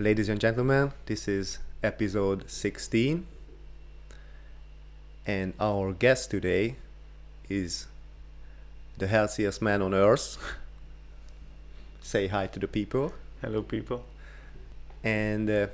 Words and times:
Ladies 0.00 0.28
and 0.28 0.40
gentlemen, 0.40 0.92
this 1.06 1.26
is 1.26 1.58
episode 1.82 2.48
16, 2.48 3.26
and 5.26 5.52
our 5.58 5.92
guest 5.92 6.30
today 6.30 6.76
is 7.48 7.88
the 8.96 9.08
healthiest 9.08 9.60
man 9.60 9.82
on 9.82 9.94
earth. 9.94 10.38
Say 12.00 12.28
hi 12.28 12.46
to 12.46 12.60
the 12.60 12.68
people. 12.68 13.12
Hello, 13.42 13.60
people. 13.60 14.04
And 15.02 15.50
uh, 15.50 15.66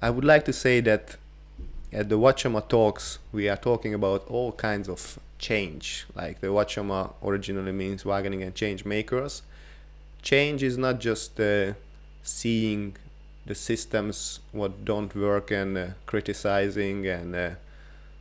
I 0.00 0.08
would 0.08 0.24
like 0.24 0.46
to 0.46 0.52
say 0.54 0.80
that 0.80 1.16
at 1.92 2.08
the 2.08 2.18
Wachama 2.18 2.66
Talks, 2.66 3.18
we 3.32 3.50
are 3.50 3.58
talking 3.58 3.92
about 3.92 4.26
all 4.28 4.52
kinds 4.52 4.88
of 4.88 5.18
change. 5.38 6.06
Like 6.14 6.40
the 6.40 6.46
Wachama 6.46 7.12
originally 7.22 7.72
means 7.72 8.04
Wageningen 8.04 8.54
Change 8.54 8.86
Makers. 8.86 9.42
Change 10.22 10.62
is 10.62 10.78
not 10.78 11.00
just 11.00 11.38
uh, 11.38 11.74
seeing 12.22 12.96
the 13.48 13.54
systems 13.54 14.40
what 14.52 14.84
don't 14.84 15.14
work 15.16 15.50
and 15.50 15.76
uh, 15.76 15.86
criticizing 16.06 17.06
and 17.06 17.34
uh, 17.34 17.50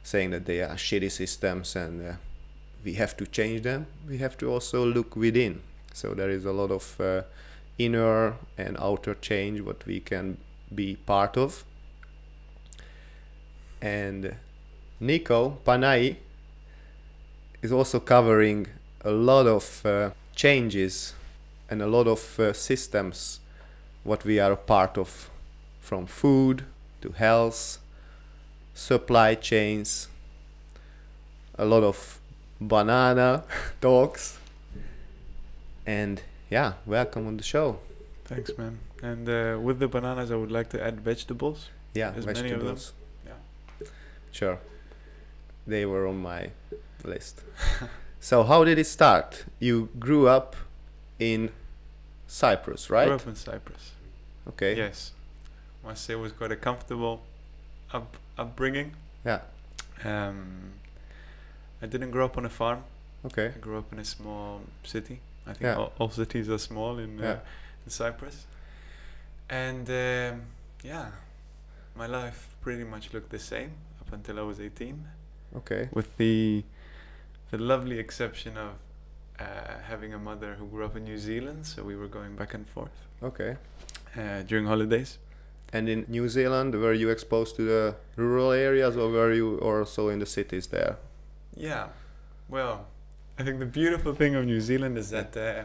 saying 0.02 0.32
that 0.32 0.46
they 0.46 0.62
are 0.62 0.76
shitty 0.76 1.12
systems 1.12 1.76
and 1.76 2.08
uh, 2.08 2.14
we 2.84 2.94
have 2.94 3.16
to 3.18 3.28
change 3.28 3.64
them. 3.64 3.86
We 4.08 4.18
have 4.20 4.38
to 4.38 4.50
also 4.50 4.86
look 4.86 5.16
within. 5.16 5.62
So 5.94 6.14
there 6.14 6.30
is 6.30 6.46
a 6.46 6.54
lot 6.54 6.72
of 6.72 7.00
uh, 7.02 7.24
inner 7.78 8.36
and 8.58 8.78
outer 8.80 9.16
change 9.16 9.62
what 9.62 9.86
we 9.86 10.00
can 10.00 10.38
be 10.74 10.96
part 10.96 11.38
of. 11.38 11.66
And 13.82 14.36
Nico 15.00 15.58
Panay 15.66 16.18
is 17.62 17.72
also 17.72 18.00
covering 18.00 18.68
a 19.02 19.12
lot 19.12 19.46
of 19.46 19.86
uh, 19.86 20.12
changes 20.36 21.14
and 21.70 21.82
a 21.82 21.88
lot 21.88 22.08
of 22.08 22.40
uh, 22.40 22.54
systems 22.54 23.42
what 24.08 24.24
we 24.24 24.40
are 24.40 24.52
a 24.54 24.56
part 24.74 24.98
of 24.98 25.30
from 25.80 26.06
food 26.06 26.64
to 27.02 27.10
health 27.12 27.62
supply 28.74 29.36
chains 29.36 30.08
a 31.58 31.66
lot 31.66 31.84
of 31.84 32.20
banana 32.62 33.44
talks 33.82 34.38
and 35.86 36.22
yeah 36.50 36.74
welcome 36.86 37.28
on 37.28 37.38
the 37.38 37.44
show 37.44 37.80
Thanks, 38.26 38.52
man. 38.58 38.80
And 39.02 39.30
uh, 39.30 39.58
with 39.62 39.80
the 39.80 39.88
bananas, 39.88 40.32
I 40.32 40.36
would 40.36 40.52
like 40.52 40.68
to 40.72 40.84
add 40.84 41.00
vegetables. 41.00 41.70
yeah 41.94 42.12
As 42.14 42.26
many 42.26 42.52
of 42.52 42.60
them. 42.60 42.76
vegetables 42.76 42.94
Yeah. 43.26 43.88
sure 44.32 44.58
they 45.66 45.86
were 45.86 46.06
on 46.08 46.18
my 46.22 46.42
list 47.04 47.42
so 48.20 48.44
how 48.44 48.64
did 48.64 48.78
it 48.78 48.88
start 48.88 49.46
you 49.60 49.90
grew 50.00 50.28
up 50.28 50.56
in 51.20 51.52
cyprus 52.28 52.90
right 52.90 53.08
Grew 53.08 53.16
up 53.16 53.28
in 53.28 53.36
Cyprus. 53.36 53.92
Okay 54.50 54.76
Yes. 54.76 55.14
Must 55.84 56.04
say 56.04 56.14
it 56.14 56.20
was 56.20 56.32
quite 56.32 56.52
a 56.52 56.56
comfortable 56.56 57.22
up 57.94 58.18
upbringing. 58.38 58.92
yeah 59.26 59.42
Um, 60.06 60.74
I 61.82 61.86
didn't 61.88 62.12
grow 62.12 62.26
up 62.26 62.38
on 62.38 62.46
a 62.46 62.50
farm. 62.50 62.84
okay 63.26 63.48
I 63.56 63.60
grew 63.60 63.78
up 63.78 63.92
in 63.94 64.00
a 64.00 64.06
small 64.06 64.62
city. 64.84 65.20
I 65.46 65.52
think 65.54 65.62
Yeah. 65.62 65.76
all, 65.78 65.94
all 66.00 66.10
cities 66.10 66.50
are 66.50 66.58
small 66.60 66.98
in, 67.00 67.20
uh, 67.20 67.24
Yeah. 67.24 67.40
in 67.86 67.90
Cyprus. 67.92 68.46
And 69.50 69.90
um, 69.90 70.42
yeah, 70.84 71.12
my 71.96 72.06
life 72.08 72.56
pretty 72.62 72.84
much 72.84 73.14
looked 73.14 73.30
the 73.30 73.40
same 73.40 73.72
up 74.02 74.12
until 74.14 74.40
I 74.40 74.42
was 74.44 74.60
18. 74.60 75.08
okay 75.56 75.88
with 75.94 76.10
the 76.18 76.64
the 77.52 77.58
lovely 77.58 77.98
exception 78.00 78.58
of 78.58 78.72
uh, 79.40 79.46
having 79.88 80.14
a 80.14 80.20
mother 80.20 80.56
who 80.56 80.66
grew 80.68 80.84
up 80.84 80.96
in 80.98 81.04
New 81.06 81.18
Zealand, 81.18 81.66
so 81.66 81.82
we 81.84 81.96
were 81.96 82.10
going 82.10 82.36
back 82.36 82.54
and 82.54 82.68
forth 82.68 82.98
okay 83.24 83.56
uh, 84.18 84.42
during 84.44 84.66
holidays. 84.66 85.18
And 85.74 85.90
in 85.90 86.06
New 86.08 86.30
Zealand, 86.30 86.74
were 86.76 86.94
you 86.94 87.10
exposed 87.10 87.56
to 87.58 87.64
the 87.64 87.96
rural 88.16 88.52
areas 88.52 88.96
or 88.96 89.10
were 89.10 89.34
you 89.34 89.58
also 89.60 90.10
in 90.10 90.20
the 90.20 90.26
cities 90.26 90.68
there? 90.68 90.96
Yeah, 91.56 91.88
well, 92.50 92.86
I 93.38 93.44
think 93.44 93.60
the 93.60 93.66
beautiful 93.66 94.14
thing 94.14 94.36
of 94.36 94.46
New 94.46 94.62
Zealand 94.62 94.98
is 94.98 95.10
that, 95.10 95.36
uh, 95.36 95.64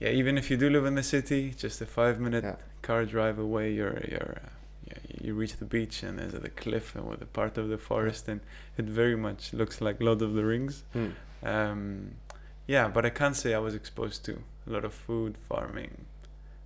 yeah, 0.00 0.08
even 0.10 0.38
if 0.38 0.50
you 0.50 0.56
do 0.56 0.70
live 0.70 0.86
in 0.86 0.94
the 0.94 1.02
city, 1.02 1.52
just 1.56 1.80
a 1.82 1.86
five-minute 1.86 2.44
Yeah. 2.44 2.56
car 2.82 3.04
drive 3.04 3.38
away, 3.38 3.72
you're 3.72 4.00
you're 4.08 4.36
uh, 4.44 4.48
yeah, 4.88 4.98
you 5.20 5.34
reach 5.34 5.56
the 5.58 5.64
beach 5.64 6.02
and 6.02 6.18
there's 6.18 6.32
the 6.32 6.48
cliff 6.50 6.94
and 6.96 7.08
with 7.08 7.22
a 7.22 7.26
part 7.26 7.58
of 7.58 7.68
the 7.68 7.78
forest, 7.78 8.28
and 8.28 8.40
it 8.78 8.86
very 8.86 9.16
much 9.16 9.52
looks 9.52 9.80
like 9.80 10.00
Lord 10.00 10.22
of 10.22 10.32
the 10.34 10.44
Rings. 10.44 10.84
Hmm. 10.94 11.10
Um, 11.44 12.10
yeah, 12.66 12.88
but 12.88 13.04
I 13.04 13.10
can't 13.10 13.36
say 13.36 13.52
I 13.54 13.58
was 13.58 13.74
exposed 13.74 14.24
to 14.24 14.32
a 14.66 14.70
lot 14.70 14.84
of 14.84 14.94
food 14.94 15.36
farming. 15.48 16.06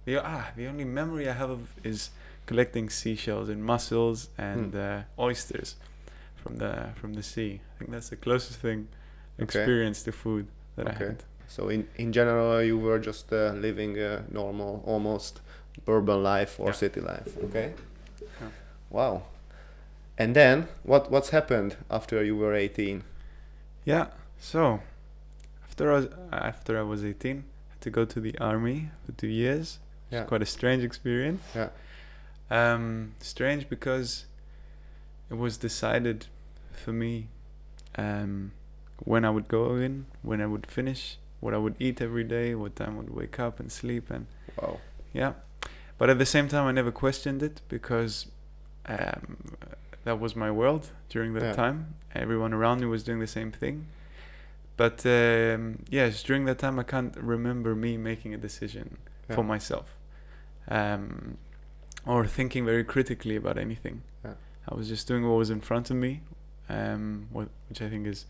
The 0.06 0.16
ah, 0.24 0.50
the 0.56 0.66
only 0.68 0.84
memory 0.84 1.28
I 1.28 1.32
have 1.34 1.50
of 1.50 1.62
is 1.84 2.10
collecting 2.46 2.88
seashells 2.90 3.48
and 3.48 3.62
mussels 3.62 4.28
and 4.38 4.74
uh, 4.74 5.02
oysters 5.18 5.74
from 6.36 6.56
the 6.56 6.90
from 7.00 7.14
the 7.14 7.22
sea. 7.22 7.60
I 7.74 7.78
think 7.78 7.90
that's 7.90 8.08
the 8.08 8.16
closest 8.16 8.60
thing 8.60 8.88
Okay. 9.38 9.44
experience 9.44 10.02
to 10.04 10.12
food 10.12 10.46
that 10.76 10.86
I 10.88 10.92
had. 10.92 11.24
So 11.48 11.68
in, 11.68 11.86
in 11.96 12.12
general, 12.12 12.62
you 12.62 12.78
were 12.78 12.98
just 12.98 13.32
uh, 13.32 13.52
living 13.52 13.98
a 13.98 14.24
normal, 14.30 14.82
almost 14.86 15.40
urban 15.86 16.22
life 16.22 16.58
or 16.60 16.68
Yeah. 16.68 16.72
city 16.74 17.00
life. 17.00 17.36
Okay. 17.44 17.72
Yeah. 18.40 18.48
Wow. 18.90 19.22
And 20.18 20.34
then 20.34 20.68
what 20.84 21.10
what's 21.10 21.30
happened 21.30 21.76
after 21.90 22.24
you 22.24 22.36
were 22.36 22.54
18? 22.54 23.02
Yeah. 23.84 24.06
So 24.38 24.80
after 25.68 25.90
I 25.92 25.94
was 25.96 26.08
after 26.32 26.78
I 26.78 26.82
was 26.82 27.04
18, 27.04 27.36
I 27.36 27.72
had 27.72 27.80
to 27.82 27.90
go 27.90 28.04
to 28.04 28.20
the 28.20 28.38
army 28.38 28.90
for 29.04 29.12
two 29.12 29.28
years. 29.28 29.78
Yeah. 30.10 30.24
Quite 30.24 30.42
a 30.42 30.46
strange 30.46 30.84
experience. 30.84 31.42
Yeah. 31.54 31.68
Um, 32.50 33.12
strange 33.20 33.68
because 33.68 34.26
it 35.30 35.34
was 35.36 35.56
decided 35.56 36.26
for 36.70 36.92
me 36.92 37.26
um, 37.96 38.52
when 39.04 39.24
I 39.24 39.30
would 39.30 39.48
go 39.48 39.74
in, 39.76 40.06
when 40.22 40.40
I 40.40 40.46
would 40.46 40.66
finish, 40.66 41.18
what 41.40 41.54
I 41.54 41.58
would 41.58 41.74
eat 41.80 42.00
every 42.00 42.24
day, 42.24 42.54
what 42.54 42.76
time 42.76 42.94
I 42.94 42.98
would 42.98 43.14
wake 43.14 43.38
up 43.40 43.58
and 43.60 43.70
sleep, 43.70 44.10
and 44.10 44.26
Wow. 44.60 44.78
yeah. 45.12 45.32
But 45.98 46.08
at 46.10 46.18
the 46.18 46.26
same 46.26 46.46
time, 46.48 46.66
I 46.66 46.72
never 46.72 46.92
questioned 46.92 47.42
it 47.42 47.62
because 47.68 48.26
um, 48.86 49.56
that 50.04 50.20
was 50.20 50.36
my 50.36 50.50
world 50.50 50.90
during 51.08 51.32
that 51.34 51.42
Yeah. 51.42 51.52
time. 51.52 51.94
Everyone 52.14 52.52
around 52.52 52.80
me 52.80 52.86
was 52.86 53.02
doing 53.02 53.18
the 53.18 53.26
same 53.26 53.50
thing. 53.50 53.86
But 54.76 55.04
um, 55.06 55.80
yes, 55.90 56.22
during 56.22 56.44
that 56.44 56.58
time, 56.58 56.78
I 56.78 56.82
can't 56.84 57.16
remember 57.16 57.74
me 57.74 57.96
making 57.96 58.34
a 58.34 58.36
decision 58.38 58.98
for 59.30 59.42
myself 59.42 59.95
um, 60.68 61.36
or 62.06 62.26
thinking 62.26 62.64
very 62.64 62.84
critically 62.84 63.36
about 63.36 63.58
anything. 63.58 64.02
Yeah. 64.24 64.34
I 64.68 64.74
was 64.74 64.88
just 64.88 65.06
doing 65.08 65.24
what 65.28 65.36
was 65.36 65.50
in 65.50 65.60
front 65.60 65.90
of 65.90 65.96
me, 65.96 66.20
um, 66.68 67.28
what, 67.32 67.48
which 67.68 67.82
I 67.82 67.88
think 67.88 68.06
is 68.06 68.26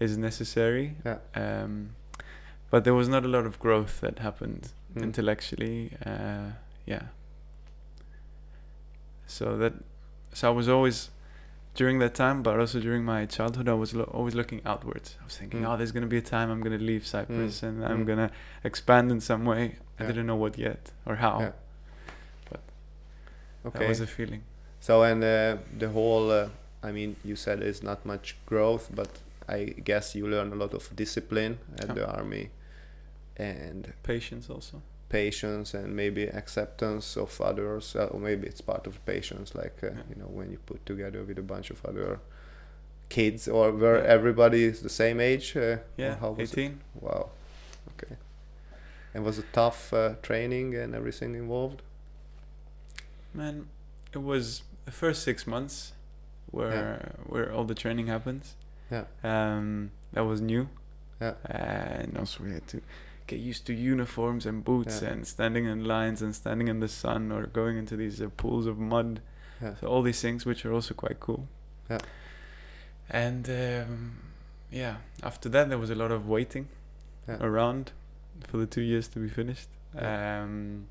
is 0.00 0.16
necessary. 0.16 0.94
Yeah. 1.04 1.18
Um, 1.34 1.90
but 2.70 2.84
there 2.84 2.94
was 2.94 3.08
not 3.08 3.24
a 3.24 3.28
lot 3.28 3.46
of 3.46 3.58
growth 3.58 4.00
that 4.00 4.18
happened 4.20 4.70
Mm. 4.94 5.02
intellectually. 5.02 5.92
Uh, 6.04 6.52
yeah. 6.86 7.02
So 9.26 9.56
that, 9.58 9.74
so 10.32 10.48
I 10.48 10.50
was 10.54 10.68
always 10.68 11.10
during 11.80 11.96
that 12.04 12.14
time, 12.24 12.42
but 12.42 12.54
also 12.62 12.78
during 12.88 13.04
my 13.14 13.20
childhood, 13.36 13.68
I 13.68 13.76
was 13.84 13.90
lo- 13.94 14.10
always 14.18 14.34
looking 14.40 14.60
outwards. 14.72 15.08
I 15.20 15.24
was 15.28 15.36
thinking, 15.40 15.60
Mm. 15.62 15.68
oh, 15.68 15.76
there's 15.78 15.92
gonna 15.96 16.12
be 16.16 16.20
a 16.26 16.28
time 16.36 16.48
I'm 16.52 16.60
gonna 16.66 16.84
leave 16.92 17.04
Cyprus 17.14 17.62
and 17.62 17.76
I'm 17.90 18.02
Mm. 18.02 18.08
gonna 18.10 18.30
expand 18.70 19.06
in 19.14 19.20
some 19.30 19.42
way. 19.52 19.64
I 20.00 20.02
didn't 20.10 20.26
know 20.30 20.40
what 20.44 20.54
yet 20.58 20.82
or 21.08 21.14
how. 21.24 21.34
Yeah. 21.40 21.52
Okay. 23.66 23.78
That 23.80 23.88
was 23.88 23.98
the 23.98 24.06
feeling. 24.06 24.42
So 24.80 25.02
and 25.02 25.22
uh, 25.22 25.56
the 25.82 25.88
whole, 25.88 26.30
uh, 26.30 26.48
I 26.82 26.90
mean, 26.92 27.16
you 27.24 27.36
said 27.36 27.60
there's 27.60 27.82
not 27.82 28.04
much 28.06 28.36
growth, 28.46 28.84
but 28.94 29.10
I 29.48 29.60
guess 29.88 30.14
you 30.14 30.26
learn 30.28 30.52
a 30.52 30.56
lot 30.56 30.72
of 30.74 30.94
discipline 30.96 31.58
at 31.82 31.88
Yeah. 31.88 31.94
the 31.94 32.04
army, 32.18 32.50
and 33.36 33.92
Patience 34.02 34.48
also. 34.54 34.76
Patience 35.08 35.74
and 35.74 35.94
maybe 35.96 36.24
acceptance 36.24 37.16
of 37.16 37.40
others, 37.40 37.96
uh, 37.96 38.06
or 38.12 38.20
maybe 38.20 38.46
it's 38.46 38.60
part 38.60 38.86
of 38.86 39.04
patience, 39.06 39.54
like 39.54 39.76
uh, 39.82 39.86
Yeah. 39.86 40.02
you 40.10 40.16
know 40.16 40.28
when 40.38 40.50
you 40.50 40.58
put 40.66 40.84
together 40.86 41.22
with 41.24 41.38
a 41.38 41.42
bunch 41.42 41.70
of 41.70 41.84
other 41.84 42.18
kids, 43.08 43.48
or 43.48 43.72
where 43.72 43.96
Yeah. 43.98 44.14
everybody 44.14 44.64
is 44.64 44.80
the 44.82 44.88
same 44.90 45.20
age. 45.20 45.56
Uh, 45.56 45.78
Yeah, 45.96 46.16
how 46.20 46.30
was 46.32 46.52
it? 46.52 46.58
18. 46.58 46.80
Wow. 47.00 47.30
Okay. 47.92 48.16
And 49.14 49.24
was 49.24 49.38
it 49.38 49.46
tough 49.52 49.92
uh, 49.92 50.14
training 50.22 50.74
and 50.74 50.94
everything 50.94 51.34
involved? 51.34 51.82
Man, 53.34 53.68
it 54.12 54.18
was 54.22 54.62
the 54.84 54.92
first 54.92 55.22
six 55.22 55.46
months 55.46 55.92
where 56.50 57.12
where 57.26 57.52
all 57.52 57.64
the 57.64 57.74
training 57.74 58.06
happens. 58.08 58.56
Yeah. 58.90 59.04
Um, 59.22 59.90
that 60.12 60.24
was 60.24 60.40
new. 60.40 60.68
Yeah. 61.20 61.34
And 61.44 62.16
also 62.18 62.44
we 62.44 62.52
had 62.52 62.66
to 62.68 62.80
get 63.28 63.38
used 63.38 63.64
to 63.66 63.72
uniforms 63.72 64.44
and 64.46 64.64
boots 64.64 65.00
Yeah. 65.02 65.10
and 65.10 65.26
standing 65.26 65.64
in 65.66 65.84
lines 65.84 66.20
and 66.22 66.34
standing 66.34 66.66
in 66.68 66.80
the 66.80 66.88
sun 66.88 67.30
or 67.30 67.46
going 67.46 67.76
into 67.78 67.94
these 67.96 68.20
uh, 68.20 68.28
pools 68.36 68.66
of 68.66 68.76
mud. 68.78 69.20
Yeah. 69.62 69.74
So 69.80 69.86
all 69.86 70.02
these 70.02 70.20
things 70.20 70.44
which 70.44 70.64
are 70.66 70.72
also 70.72 70.94
quite 70.94 71.20
cool. 71.20 71.46
Yeah. 71.90 71.98
And 73.10 73.48
um, 73.48 74.16
yeah, 74.70 74.96
after 75.22 75.48
that 75.50 75.68
there 75.68 75.78
was 75.78 75.90
a 75.90 75.94
lot 75.94 76.10
of 76.10 76.28
waiting 76.28 76.66
Yeah. 77.28 77.38
around 77.40 77.92
for 78.48 78.56
the 78.58 78.66
two 78.66 78.82
years 78.82 79.08
to 79.08 79.18
be 79.20 79.28
finished. 79.28 79.68
Yeah. 79.94 80.42
Um, 80.42 80.86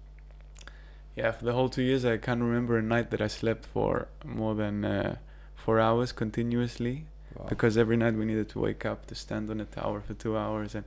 yeah, 1.16 1.32
for 1.32 1.46
the 1.46 1.54
whole 1.54 1.70
two 1.70 1.82
years, 1.82 2.06
I 2.06 2.18
can't 2.18 2.42
remember 2.42 2.78
a 2.78 2.82
night 2.82 3.10
that 3.12 3.22
I 3.22 3.28
slept 3.28 3.66
for 3.66 4.08
more 4.24 4.54
than 4.56 4.86
uh, 4.86 5.16
four 5.56 5.80
hours 5.80 6.12
continuously. 6.12 7.06
Wow. 7.36 7.48
Because 7.50 7.76
every 7.78 7.98
night 7.98 8.14
we 8.16 8.26
needed 8.26 8.50
to 8.50 8.60
wake 8.60 8.86
up 8.86 9.08
to 9.08 9.16
stand 9.16 9.50
on 9.50 9.60
a 9.60 9.66
tower 9.66 10.00
for 10.02 10.14
two 10.14 10.38
hours, 10.38 10.76
and 10.76 10.86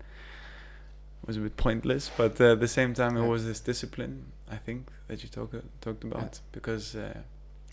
was 1.26 1.36
a 1.36 1.40
bit 1.40 1.56
pointless. 1.56 2.10
But 2.16 2.40
uh, 2.40 2.52
at 2.52 2.60
the 2.60 2.68
same 2.68 2.94
time, 2.94 3.16
Yeah. 3.16 3.24
it 3.24 3.28
was 3.28 3.44
this 3.46 3.60
discipline 3.60 4.32
I 4.50 4.56
think 4.56 4.88
that 5.08 5.22
you 5.22 5.28
talk, 5.28 5.52
talked 5.80 6.02
about 6.04 6.40
because 6.52 6.96
uh, 6.96 7.14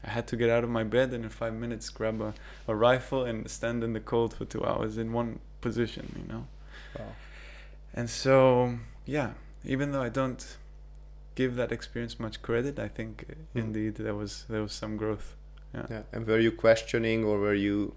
I 0.03 0.09
had 0.09 0.27
to 0.27 0.35
get 0.37 0.49
out 0.49 0.63
of 0.63 0.69
my 0.69 0.83
bed 0.83 1.11
and 1.13 1.23
in 1.23 1.29
five 1.29 1.53
minutes 1.53 1.89
grab 1.89 2.21
a, 2.21 2.33
a 2.67 2.75
rifle 2.75 3.23
and 3.25 3.49
stand 3.49 3.83
in 3.83 3.93
the 3.93 3.99
cold 3.99 4.33
for 4.35 4.45
two 4.45 4.63
hours 4.63 4.97
in 4.97 5.11
one 5.11 5.39
position, 5.61 6.05
you 6.21 6.31
know. 6.33 6.47
Wow. 6.99 7.05
And 7.95 8.09
so, 8.09 8.77
yeah, 9.05 9.31
even 9.65 9.91
though 9.91 10.03
I 10.03 10.09
don't 10.09 10.57
give 11.33 11.55
that 11.55 11.71
experience 11.71 12.19
much 12.19 12.41
credit, 12.41 12.77
I 12.79 12.87
think 12.89 13.25
uh, 13.29 13.33
Mm. 13.55 13.61
indeed 13.65 13.95
there 13.95 14.13
was 14.15 14.45
there 14.49 14.61
was 14.61 14.73
some 14.73 14.97
growth. 14.97 15.35
Yeah. 15.73 16.03
And 16.13 16.25
were 16.27 16.39
you 16.39 16.51
questioning 16.51 17.23
or 17.23 17.39
were 17.39 17.53
you 17.55 17.93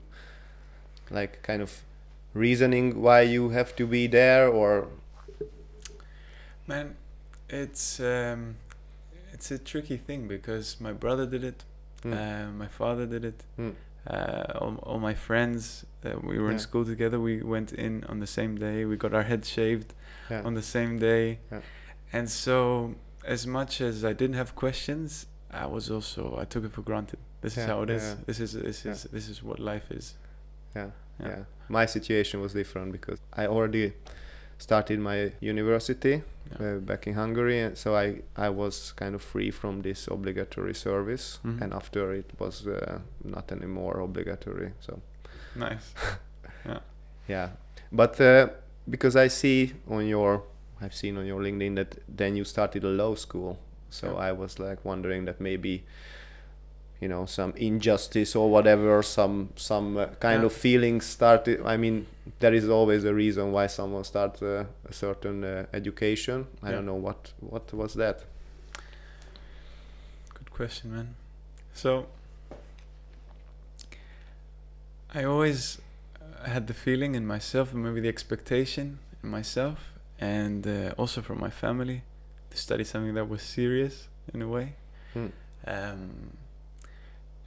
like 1.11 1.43
kind 1.43 1.63
of 1.63 1.83
reasoning 2.35 3.01
why 3.03 3.23
you 3.23 3.51
have 3.51 3.75
to 3.77 3.87
be 3.87 4.07
there 4.07 4.49
or 4.49 4.89
Man, 6.71 6.95
it's 7.49 7.99
um, 7.99 8.55
it's 9.33 9.51
a 9.51 9.59
tricky 9.59 9.97
thing 9.97 10.29
because 10.29 10.81
my 10.81 10.93
brother 10.93 11.27
did 11.27 11.43
it, 11.43 11.65
Hmm. 12.05 12.13
uh, 12.13 12.47
my 12.63 12.69
father 12.69 13.07
did 13.07 13.25
it, 13.25 13.43
Hmm. 13.57 13.71
uh, 14.07 14.45
all, 14.61 14.77
all 14.89 15.01
my 15.01 15.15
friends. 15.15 15.85
Uh, 16.05 16.11
we 16.23 16.39
were 16.39 16.53
in 16.53 16.61
school 16.61 16.85
together. 16.85 17.19
We 17.19 17.43
went 17.43 17.73
in 17.73 18.05
on 18.05 18.21
the 18.21 18.27
same 18.39 18.55
day. 18.57 18.85
We 18.85 18.97
got 18.97 19.13
our 19.13 19.25
heads 19.25 19.49
shaved 19.49 19.95
yeah. 20.31 20.45
on 20.47 20.55
the 20.55 20.63
same 20.63 21.01
day, 21.01 21.41
Yeah. 21.51 21.63
and 22.13 22.31
so 22.31 22.95
as 23.25 23.47
much 23.49 23.81
as 23.81 24.05
I 24.05 24.13
didn't 24.13 24.37
have 24.43 24.55
questions, 24.55 25.27
I 25.51 25.67
was 25.67 25.91
also 25.91 26.23
I 26.43 26.45
took 26.45 26.65
it 26.65 26.73
for 26.73 26.83
granted. 26.83 27.19
This 27.41 27.57
Yeah, 27.57 27.65
is 27.65 27.69
how 27.69 27.83
it 27.83 27.91
is. 27.91 28.03
yeah. 28.05 28.15
This 28.27 28.39
is 28.41 28.53
this 28.53 28.85
Yeah. 28.85 28.93
is 28.93 29.03
this 29.17 29.29
is 29.29 29.43
what 29.43 29.59
life 29.59 29.91
is. 29.91 30.15
yeah, 30.77 30.91
Yeah. 31.19 31.29
yeah. 31.29 31.45
My 31.69 31.87
situation 31.87 32.41
was 32.41 32.53
different 32.53 32.93
because 32.93 33.19
I 33.33 33.47
already 33.49 33.93
started 34.61 34.99
my 35.01 35.33
university 35.41 36.23
Yeah. 36.51 36.67
uh, 36.77 36.79
back 36.81 37.07
in 37.07 37.15
Hungary, 37.15 37.61
and 37.67 37.77
so 37.79 37.95
I 37.97 38.23
I 38.37 38.49
was 38.51 38.93
kind 38.97 39.15
of 39.15 39.23
free 39.23 39.51
from 39.53 39.83
this 39.83 40.09
obligatory 40.09 40.75
service, 40.75 41.39
Mhm. 41.45 41.63
and 41.63 41.73
after 41.75 42.13
it 42.15 42.31
was 42.39 42.67
uh, 42.67 42.99
not 43.25 43.53
anymore 43.53 44.01
obligatory. 44.05 44.71
So 44.81 45.01
Nice. 45.57 45.95
Yeah. 46.67 46.81
yeah, 47.29 47.49
but 47.93 48.21
uh, 48.21 48.49
because 48.91 49.25
I 49.25 49.29
see 49.29 49.73
on 49.89 50.07
your 50.09 50.43
I've 50.83 50.95
seen 50.95 51.17
on 51.19 51.27
your 51.27 51.41
LinkedIn 51.43 51.75
that 51.77 51.97
then 52.17 52.37
you 52.37 52.45
started 52.45 52.85
a 52.85 52.89
law 52.89 53.15
school, 53.17 53.57
so 53.91 54.07
Yeah. 54.07 54.29
I 54.31 54.33
was 54.33 54.59
like 54.59 54.85
wondering 54.85 55.27
that 55.27 55.41
maybe 55.41 55.85
you 57.01 57.09
know 57.09 57.27
some 57.27 57.53
injustice 57.57 58.37
or 58.37 58.51
whatever 58.51 59.03
some 59.03 59.49
some 59.57 59.97
uh, 59.97 60.07
kind 60.21 60.41
Yeah. 60.43 60.47
of 60.47 60.53
feelings 60.53 61.07
started 61.07 61.61
i 61.65 61.77
mean 61.77 62.07
there 62.41 62.55
is 62.55 62.69
always 62.69 63.05
a 63.05 63.13
reason 63.15 63.53
why 63.53 63.67
someone 63.69 64.05
starts 64.05 64.43
uh, 64.43 64.65
a 64.89 64.93
certain 64.93 65.43
uh, 65.45 65.67
education 65.73 66.47
i 66.63 66.69
Yeah. 66.69 66.77
don't 66.77 66.87
know 66.87 67.01
what 67.09 67.33
what 67.41 67.73
was 67.73 67.95
that 67.95 68.25
Good 70.35 70.51
question, 70.51 70.91
man. 70.95 71.15
So, 71.75 72.07
I 75.15 75.25
always 75.25 75.79
uh, 76.21 76.49
had 76.49 76.67
the 76.67 76.75
feeling 76.75 77.15
in 77.15 77.27
myself, 77.27 77.73
and 77.73 77.83
maybe 77.83 78.01
the 78.01 78.09
expectation 78.09 78.99
in 79.23 79.31
myself, 79.31 79.79
and 80.21 80.67
uh, 80.67 80.93
also 80.97 81.21
from 81.23 81.41
my 81.41 81.51
family, 81.51 82.03
to 82.51 82.57
study 82.57 82.85
something 82.85 83.15
that 83.15 83.29
was 83.29 83.43
serious 83.43 84.09
in 84.35 84.43
a 84.43 84.49
way. 84.49 84.75
Hmm. 85.15 85.27
Um, 85.67 86.11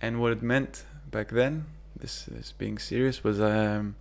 and 0.04 0.20
what 0.22 0.32
it 0.38 0.42
meant 0.44 0.74
back 1.16 1.30
then, 1.30 1.54
this, 2.02 2.26
this 2.26 2.52
being 2.52 2.78
serious, 2.78 3.24
was 3.24 3.40
um, 3.40 3.96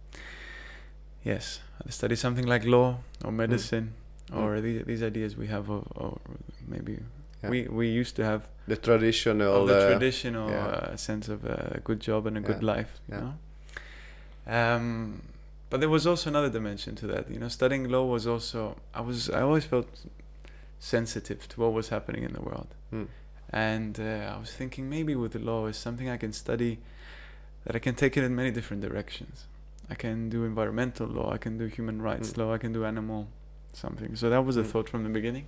yes, 1.24 1.60
to 1.86 1.92
study 1.92 2.16
something 2.16 2.46
like 2.54 2.64
law 2.64 2.88
or 3.24 3.32
medicine. 3.32 3.86
Hmm. 4.30 4.38
Or 4.38 4.60
these, 4.60 4.82
these 4.90 5.02
ideas 5.02 5.36
we 5.36 5.46
have, 5.48 5.66
of, 5.70 5.84
or 6.02 6.18
maybe 6.66 6.94
Yeah. 7.42 7.50
we 7.50 7.58
we 7.78 7.86
used 8.00 8.14
to 8.16 8.24
have 8.24 8.40
the 8.68 8.76
traditional 8.76 9.66
the 9.66 9.78
uh, 9.78 9.90
traditional 9.90 10.48
yeah. 10.50 10.66
uh, 10.66 10.96
sense 10.96 11.26
of 11.34 11.44
a 11.44 11.80
good 11.88 12.00
job 12.08 12.26
and 12.28 12.36
a 12.36 12.40
good 12.50 12.62
life, 12.74 12.90
you 13.08 13.14
yeah. 13.14 13.22
know. 13.22 13.34
Um, 14.58 15.22
but 15.70 15.80
there 15.80 15.88
was 15.96 16.06
also 16.06 16.30
another 16.30 16.50
dimension 16.58 16.94
to 16.96 17.06
that. 17.12 17.24
You 17.32 17.38
know, 17.42 17.48
studying 17.48 17.84
law 17.94 18.04
was 18.16 18.24
also 18.26 18.60
I 18.94 19.00
was 19.08 19.28
I 19.38 19.40
always 19.48 19.64
felt 19.64 19.88
sensitive 20.78 21.40
to 21.50 21.60
what 21.60 21.72
was 21.72 21.88
happening 21.88 22.22
in 22.28 22.32
the 22.32 22.42
world, 22.48 22.68
Hmm. 22.90 23.06
And 23.52 23.98
uh, 24.00 24.34
I 24.34 24.38
was 24.38 24.50
thinking 24.52 24.88
maybe 24.88 25.14
with 25.14 25.32
the 25.32 25.38
law 25.38 25.66
is 25.66 25.76
something 25.76 26.08
I 26.08 26.16
can 26.16 26.32
study 26.32 26.78
that 27.64 27.76
I 27.76 27.78
can 27.78 27.94
take 27.94 28.16
it 28.16 28.24
in 28.24 28.34
many 28.34 28.50
different 28.50 28.82
directions. 28.82 29.46
I 29.90 29.94
can 29.94 30.28
do 30.30 30.44
environmental 30.44 31.06
law, 31.06 31.32
I 31.32 31.38
can 31.38 31.58
do 31.58 31.66
human 31.66 32.00
rights 32.02 32.32
Hmm. 32.32 32.40
law, 32.40 32.54
I 32.54 32.58
can 32.58 32.72
do 32.72 32.84
animal 32.84 33.28
something. 33.72 34.16
So 34.16 34.30
that 34.30 34.44
was 34.44 34.56
a 34.56 34.62
Hmm. 34.62 34.68
thought 34.70 34.88
from 34.88 35.02
the 35.04 35.10
beginning. 35.10 35.46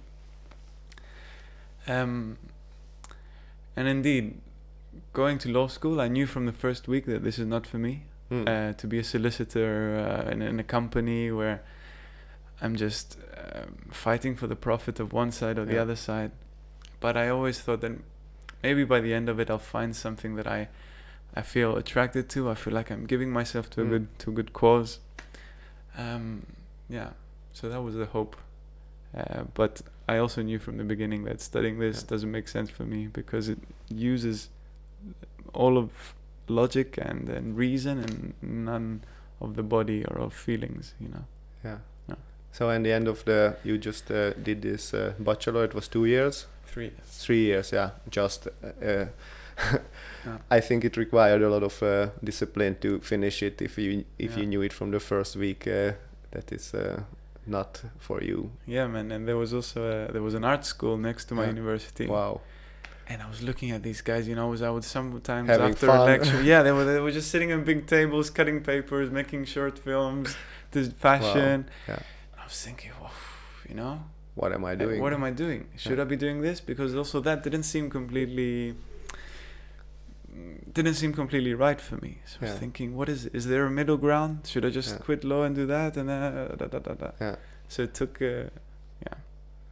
Um, 1.87 2.39
and 3.77 3.89
indeed, 3.89 4.41
going 5.13 5.39
to 5.39 5.49
law 5.51 5.67
school, 5.69 6.01
I 6.01 6.09
knew 6.09 6.27
from 6.27 6.47
the 6.47 6.53
first 6.53 6.89
week 6.89 7.07
that 7.07 7.23
this 7.23 7.39
is 7.39 7.47
not 7.47 7.67
for 7.67 7.79
me. 7.79 8.03
hmm, 8.31 8.45
Uh, 8.49 8.73
to 8.73 8.87
be 8.87 8.99
a 8.99 9.05
solicitor 9.05 9.97
uh, 10.27 10.31
in, 10.33 10.41
in 10.41 10.59
a 10.59 10.65
company 10.65 11.31
where 11.31 11.63
I'm 12.63 12.75
just 12.75 13.19
um, 13.55 13.77
fighting 13.91 14.35
for 14.37 14.47
the 14.47 14.57
profit 14.57 14.99
of 15.01 15.13
one 15.13 15.31
side 15.31 15.59
or 15.59 15.67
the 15.67 15.77
other 15.79 15.97
side. 15.97 16.31
But 17.01 17.17
I 17.17 17.29
always 17.29 17.61
thought 17.61 17.81
that 17.83 17.93
maybe 18.63 18.85
by 18.85 19.01
the 19.01 19.13
end 19.15 19.29
of 19.29 19.39
it, 19.41 19.51
I'll 19.51 19.59
find 19.59 19.95
something 19.95 20.37
that 20.37 20.47
I, 20.47 20.69
I 21.35 21.43
feel 21.43 21.77
attracted 21.77 22.29
to. 22.31 22.51
I 22.51 22.55
feel 22.55 22.73
like 22.75 22.91
I'm 22.91 23.07
giving 23.07 23.31
myself 23.31 23.69
to 23.71 23.83
a 23.83 23.85
Mm. 23.85 23.91
good 23.91 24.19
to 24.21 24.31
a 24.31 24.35
good 24.35 24.53
cause. 24.53 25.01
Um, 25.97 26.47
yeah, 26.89 27.11
so 27.53 27.69
that 27.69 27.83
was 27.83 27.95
the 27.95 28.07
hope. 28.07 28.37
Uh, 29.17 29.45
but 29.55 29.81
I 30.09 30.19
also 30.19 30.43
knew 30.43 30.59
from 30.59 30.77
the 30.77 30.85
beginning 30.85 31.25
that 31.25 31.41
studying 31.41 31.79
this 31.79 32.03
Yeah. 32.03 32.09
doesn't 32.11 32.31
make 32.31 32.49
sense 32.49 32.69
for 32.71 32.85
me 32.85 33.07
because 33.07 33.49
it 33.49 33.59
uses 33.89 34.49
all 35.53 35.79
of 35.79 36.15
logic 36.49 36.99
and, 37.01 37.29
and 37.29 37.57
reason 37.57 37.99
and 38.01 38.35
none 38.43 39.03
of 39.41 39.55
the 39.57 39.63
body 39.63 40.05
or 40.07 40.19
of 40.19 40.33
feelings, 40.35 40.95
you 41.01 41.09
know. 41.09 41.25
yeah 41.65 41.79
Yeah. 42.09 42.17
so 42.53 42.71
in 42.71 42.83
the 42.83 42.93
end 42.93 43.09
of 43.09 43.25
the 43.25 43.57
you 43.65 43.79
just 43.79 44.11
uh, 44.11 44.33
did 44.43 44.63
this 44.63 44.93
uh, 44.95 45.13
bachelor 45.19 45.65
it 45.65 45.75
was 45.75 45.89
two 45.89 46.05
years 46.07 46.47
Three. 46.67 46.91
three 47.05 47.45
years 47.45 47.73
yeah 47.73 47.91
just 48.11 48.47
uh, 48.47 48.67
uh, 48.85 49.07
Yeah. 50.27 50.39
i 50.51 50.61
think 50.61 50.85
it 50.85 50.97
required 50.97 51.43
a 51.43 51.49
lot 51.49 51.63
of 51.63 51.83
uh, 51.83 52.09
discipline 52.25 52.77
to 52.81 52.99
finish 53.01 53.43
it 53.43 53.63
if 53.63 53.79
you 53.79 54.05
if 54.19 54.37
you 54.37 54.47
knew 54.47 54.63
it 54.63 54.73
from 54.73 54.91
the 54.91 54.99
first 55.01 55.37
week 55.37 55.67
uh, 55.67 55.93
that 56.33 56.51
is 56.53 56.75
uh, 56.75 57.01
not 57.47 57.83
for 57.99 58.23
you 58.23 58.51
Yeah, 58.67 58.87
man. 58.89 59.13
And 59.13 59.29
there 59.29 59.37
was 59.37 59.53
also 59.53 59.81
a, 59.83 60.13
there 60.13 60.23
was 60.23 60.35
an 60.35 60.45
art 60.45 60.65
school 60.65 60.97
next 60.97 61.27
to 61.29 61.35
my 61.35 61.43
Yeah. 61.45 61.51
university. 61.55 62.07
wow 62.07 62.41
And 63.07 63.21
I 63.23 63.29
was 63.29 63.41
looking 63.43 63.71
at 63.77 63.83
these 63.83 64.03
guys, 64.03 64.27
you 64.27 64.35
know, 64.35 64.47
I 64.49 64.51
was 64.51 64.63
I 64.63 64.71
would 64.71 64.85
sometimes 64.85 65.49
Having 65.51 65.73
after 65.75 65.87
fun. 65.87 66.01
a 66.01 66.05
lecture, 66.05 66.43
yeah, 66.53 66.63
they 66.65 66.73
were 66.73 66.85
they 66.93 67.01
were 67.01 67.13
just 67.15 67.29
sitting 67.31 67.53
on 67.53 67.63
big 67.65 67.81
tables, 67.87 68.31
cutting 68.31 68.63
papers, 68.63 69.11
making 69.11 69.45
short 69.47 69.79
films, 69.79 70.37
this 70.73 70.89
fashion. 71.07 71.69
Yeah. 71.89 72.01
I 72.41 72.45
was 72.49 72.57
thinking, 72.65 72.93
wow, 73.01 73.11
you 73.69 73.75
know, 73.81 73.95
what 74.35 74.53
am 74.53 74.65
i 74.65 74.75
doing 74.75 75.01
What 75.01 75.13
am 75.13 75.23
I 75.25 75.31
doing? 75.31 75.67
Should 75.77 76.01
I 76.01 76.05
be 76.05 76.17
doing 76.17 76.41
this? 76.43 76.61
Because 76.61 76.95
also 76.97 77.21
that 77.21 77.43
didn't 77.45 77.63
seem 77.65 77.89
completely 77.91 78.75
didn't 80.73 80.95
seem 80.95 81.13
completely 81.13 81.55
right 81.55 81.81
for 81.81 81.97
me. 81.97 82.19
So 82.27 82.39
I 82.43 82.45
was 82.51 82.59
thinking, 82.59 82.97
what 82.97 83.09
is 83.09 83.27
is 83.27 83.47
there 83.47 83.65
a 83.67 83.71
middle 83.71 83.97
ground? 83.97 84.39
Should 84.47 84.65
I 84.65 84.71
just 84.71 84.91
Yeah. 84.91 84.99
quit 85.07 85.23
law 85.25 85.43
and 85.45 85.55
do 85.55 85.67
that? 85.67 85.97
And 85.97 86.11
uh, 86.11 86.49
da, 86.61 86.67
da, 86.67 86.79
da, 86.81 86.95
da. 86.95 87.11
Yeah. 87.21 87.37
So 87.69 87.83
it 87.85 87.95
took 87.95 88.21
uh, 88.21 88.51
yeah, 89.07 89.17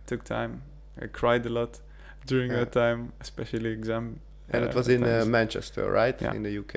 took 0.06 0.22
time. 0.24 0.62
I 1.00 1.06
cried 1.08 1.44
a 1.46 1.48
lot 1.48 1.80
during 2.26 2.50
Yeah. 2.52 2.60
that 2.64 2.72
time, 2.72 3.12
especially 3.20 3.70
exam. 3.70 4.20
and 4.54 4.64
uh, 4.64 4.68
it 4.68 4.74
was 4.74 4.88
in 4.88 5.02
uh, 5.02 5.24
manchester 5.26 5.90
right 5.90 6.20
Yeah. 6.22 6.34
in 6.36 6.42
the 6.42 6.58
uk 6.58 6.74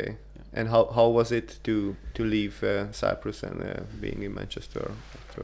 and 0.57 0.69
how 0.69 0.85
how 0.97 1.07
was 1.19 1.31
it 1.31 1.59
to 1.63 1.95
to 2.13 2.23
leave 2.23 2.63
uh, 2.63 2.91
cyprus 2.91 3.43
and 3.43 3.57
uh, 3.61 3.67
being 4.01 4.23
in 4.23 4.33
manchester 4.33 4.91
after 5.19 5.43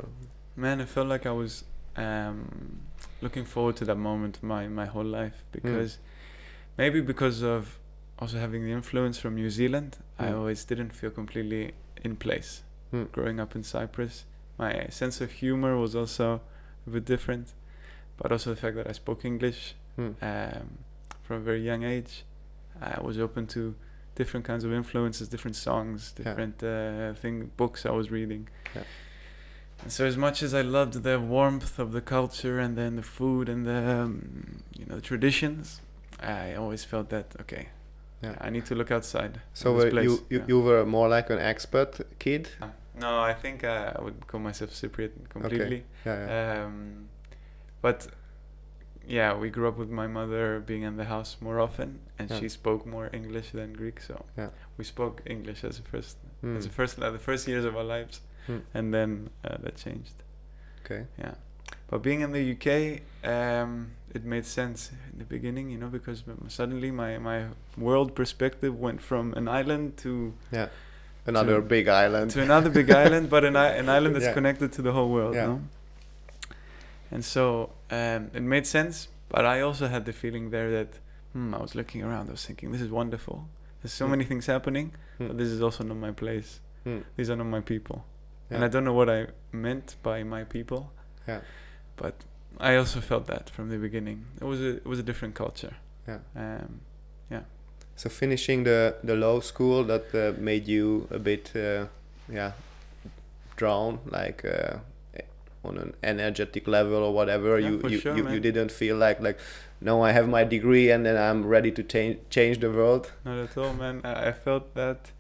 Man, 0.56 0.82
I 0.82 0.86
felt 0.86 1.08
like 1.08 1.26
I 1.26 1.32
was 1.32 1.64
um, 1.98 2.82
looking 3.22 3.46
forward 3.46 3.76
to 3.78 3.86
that 3.86 3.98
moment 3.98 4.42
my 4.42 4.68
my 4.68 4.86
whole 4.86 5.04
life 5.06 5.44
Hmm. 5.44 5.52
because 5.52 5.98
maybe 6.78 7.02
because 7.02 7.42
of 7.44 7.80
also 8.20 8.38
having 8.38 8.64
the 8.64 8.72
influence 8.72 9.18
from 9.20 9.36
New 9.36 9.50
Zealand, 9.50 9.98
I 10.20 10.28
Mm. 10.28 10.38
always 10.38 10.64
didn't 10.66 10.92
feel 10.94 11.10
completely 11.12 11.74
in 12.04 12.16
place. 12.16 12.64
Hmm. 12.92 13.04
Growing 13.12 13.40
up 13.40 13.56
in 13.56 13.64
Cyprus, 13.64 14.26
my 14.58 14.88
sense 14.90 15.22
of 15.22 15.32
humor 15.32 15.76
was 15.78 15.96
also 15.96 16.42
a 16.88 16.90
bit 16.90 17.06
different, 17.06 17.54
but 18.18 18.32
also 18.32 18.50
the 18.52 18.56
fact 18.56 18.76
that 18.76 18.88
I 18.88 18.94
spoke 18.94 19.26
English 19.26 19.76
Hmm. 19.96 20.12
um, 20.22 20.78
from 21.24 21.38
a 21.38 21.40
very 21.40 21.62
young 21.66 21.84
age. 21.84 22.24
I 22.82 23.02
was 23.02 23.18
open 23.20 23.48
to 23.48 23.76
different 24.16 24.46
kinds 24.46 24.64
of 24.64 24.72
influences, 24.72 25.28
different 25.30 25.56
songs, 25.56 26.14
Yeah. 26.18 26.24
different 26.24 26.64
uh, 26.64 27.14
thing 27.22 27.52
books 27.58 27.86
I 27.86 27.92
was 27.92 28.12
reading. 28.12 28.48
Yeah. 28.76 28.84
And 29.84 29.92
so 29.92 30.06
as 30.06 30.16
much 30.18 30.44
as 30.44 30.54
I 30.54 30.62
loved 30.62 31.04
the 31.04 31.20
warmth 31.20 31.80
of 31.80 31.92
the 31.92 32.02
culture 32.02 32.60
and 32.60 32.78
then 32.78 32.96
the 32.96 33.02
food 33.04 33.50
and 33.50 33.66
the 33.66 33.80
um, 34.02 34.64
you 34.78 34.86
know 34.86 34.96
the 34.96 35.02
traditions, 35.02 35.82
I 36.20 36.54
always 36.56 36.84
felt 36.86 37.10
that 37.10 37.36
okay, 37.42 37.70
Yeah. 38.24 38.36
I 38.40 38.50
need 38.52 38.66
to 38.68 38.76
look 38.76 38.92
outside. 38.92 39.42
So 39.54 39.80
uh, 39.80 39.86
you 39.86 40.02
you, 40.02 40.20
Yeah. 40.30 40.46
you 40.48 40.60
were 40.62 40.86
more 40.86 41.10
like 41.10 41.30
an 41.34 41.40
expert 41.40 42.00
kid. 42.20 42.50
No, 43.00 43.20
I 43.20 43.34
think 43.34 43.64
uh, 43.64 43.94
I 43.98 44.02
would 44.02 44.28
call 44.28 44.40
myself 44.42 44.72
Cypriot 44.72 45.12
completely. 45.30 45.84
Yeah. 46.06 46.28
yeah. 46.28 46.66
Um, 46.66 47.08
but 47.82 48.08
yeah, 49.08 49.34
we 49.42 49.50
grew 49.50 49.68
up 49.68 49.78
with 49.78 49.90
my 49.90 50.08
mother 50.08 50.60
being 50.60 50.84
in 50.84 50.98
the 50.98 51.06
house 51.06 51.38
more 51.42 51.60
often, 51.60 52.00
and 52.20 52.30
Yeah. 52.30 52.40
she 52.40 52.50
spoke 52.50 52.86
more 52.86 53.10
English 53.14 53.52
than 53.52 53.74
Greek. 53.74 54.00
So 54.02 54.26
Yeah. 54.38 54.50
we 54.78 54.84
spoke 54.84 55.22
English 55.26 55.64
as 55.64 55.80
a 55.80 55.82
first, 55.82 56.18
Mm, 56.44 56.58
as 56.58 56.66
a 56.66 56.70
first, 56.70 57.00
uh, 57.00 57.10
the 57.12 57.20
first 57.20 57.48
years 57.48 57.66
of 57.66 57.76
our 57.76 57.84
lives, 57.98 58.22
Mm. 58.48 58.62
and 58.74 58.94
then 58.94 59.30
uh, 59.46 59.58
that 59.64 59.76
changed. 59.78 60.16
Okay. 60.86 61.06
Yeah, 61.20 61.36
but 61.90 62.02
being 62.02 62.22
in 62.22 62.32
the 62.32 62.52
UK, 62.56 63.02
um, 63.24 63.92
it 64.14 64.24
made 64.26 64.46
sense 64.46 64.92
in 65.14 65.20
the 65.20 65.26
beginning, 65.26 65.70
you 65.70 65.78
know, 65.78 65.88
because 65.90 66.24
suddenly 66.48 66.92
my 66.92 67.18
my 67.20 67.46
world 67.78 68.14
perspective 68.16 68.74
went 68.80 69.02
from 69.02 69.34
an 69.34 69.48
island 69.48 69.98
to 69.98 70.34
yeah. 70.52 70.68
Another 71.28 71.56
To- 71.62 71.68
big 71.68 71.88
island. 71.88 72.32
to 72.32 72.42
another 72.42 72.72
big 72.72 72.90
island, 72.90 73.30
but 73.30 73.44
an, 73.46 73.56
an 73.56 73.90
island 73.98 74.16
that's 74.16 74.26
Yeah. 74.26 74.34
connected 74.34 74.72
to 74.74 74.82
the 74.82 74.92
whole 74.92 75.10
world. 75.10 75.36
Yeah. 75.36 75.46
No? 75.48 75.62
And 77.12 77.24
so 77.24 77.70
um, 77.92 78.32
it 78.34 78.42
made 78.42 78.66
sense, 78.66 79.08
but 79.30 79.46
I 79.46 79.62
also 79.62 79.88
had 79.88 80.06
the 80.06 80.14
feeling 80.14 80.50
there 80.50 80.72
that 80.72 80.88
hmm, 81.34 81.54
I 81.54 81.60
was 81.62 81.76
looking 81.76 82.02
around, 82.04 82.30
I 82.30 82.32
was 82.32 82.46
thinking, 82.46 82.72
this 82.72 82.82
is 82.82 82.90
wonderful. 82.90 83.48
There's 83.82 83.94
so 83.94 84.06
Hmm. 84.06 84.12
many 84.12 84.24
things 84.26 84.46
happening, 84.48 84.94
Hmm. 85.18 85.28
but 85.28 85.38
this 85.38 85.50
is 85.50 85.62
also 85.62 85.84
not 85.84 85.98
my 85.98 86.12
place. 86.12 86.60
Hmm. 86.84 87.00
These 87.18 87.30
are 87.30 87.36
not 87.36 87.46
my 87.48 87.62
people. 87.62 88.04
And 88.56 88.64
I 88.66 88.68
don't 88.68 88.84
know 88.84 88.94
what 88.94 89.10
I 89.10 89.28
meant 89.52 89.96
by 90.04 90.24
my 90.24 90.44
people. 90.44 90.92
Yeah. 91.28 91.42
But 91.96 92.16
I 92.60 92.76
also 92.76 93.00
felt 93.02 93.28
that 93.28 93.50
from 93.50 93.70
the 93.70 93.78
beginning. 93.78 94.26
It 94.42 94.46
was 94.46 94.60
a 94.60 94.78
it 94.78 94.86
was 94.86 95.00
a 95.00 95.04
different 95.04 95.36
culture. 95.36 95.76
Yeah. 96.08 96.20
Um, 96.36 96.82
yeah. 97.30 97.44
So 97.96 98.10
finishing 98.10 98.64
the 98.64 98.96
the 99.04 99.16
low 99.16 99.40
school 99.40 99.84
that 99.86 100.14
uh, 100.14 100.40
made 100.40 100.68
you 100.68 101.08
a 101.12 101.20
bit 101.20 101.52
uh, 101.56 101.86
yeah 102.30 102.52
drown 103.56 104.00
like 104.10 104.44
uh, 104.46 104.80
on 105.64 105.78
an 105.78 105.94
energetic 106.04 106.68
level 106.68 107.04
or 107.04 107.14
whatever 107.14 107.60
Yeah, 107.60 107.70
you 107.70 107.82
you, 107.90 108.00
sure, 108.00 108.18
you, 108.18 108.30
you 108.30 108.40
didn't 108.40 108.72
feel 108.72 108.98
like 108.98 109.20
like 109.22 109.40
no 109.80 110.04
I 110.04 110.12
have 110.12 110.28
my 110.28 110.44
degree 110.44 110.90
and 110.92 111.06
then 111.06 111.16
I'm 111.16 111.46
ready 111.46 111.72
to 111.72 111.84
change 111.84 112.18
change 112.30 112.60
the 112.60 112.72
world 112.72 113.12
Not 113.24 113.38
at 113.38 113.58
all, 113.58 113.74
man. 113.74 114.02
I 114.04 114.32
felt 114.32 114.74
that 114.74 115.12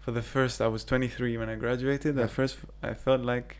for 0.00 0.10
the 0.10 0.22
first. 0.22 0.60
I 0.60 0.68
was 0.68 0.84
23 0.84 1.36
when 1.36 1.48
I 1.48 1.54
graduated. 1.54 2.18
At 2.18 2.30
first, 2.30 2.58
I 2.82 2.94
felt 2.94 3.20
like 3.20 3.56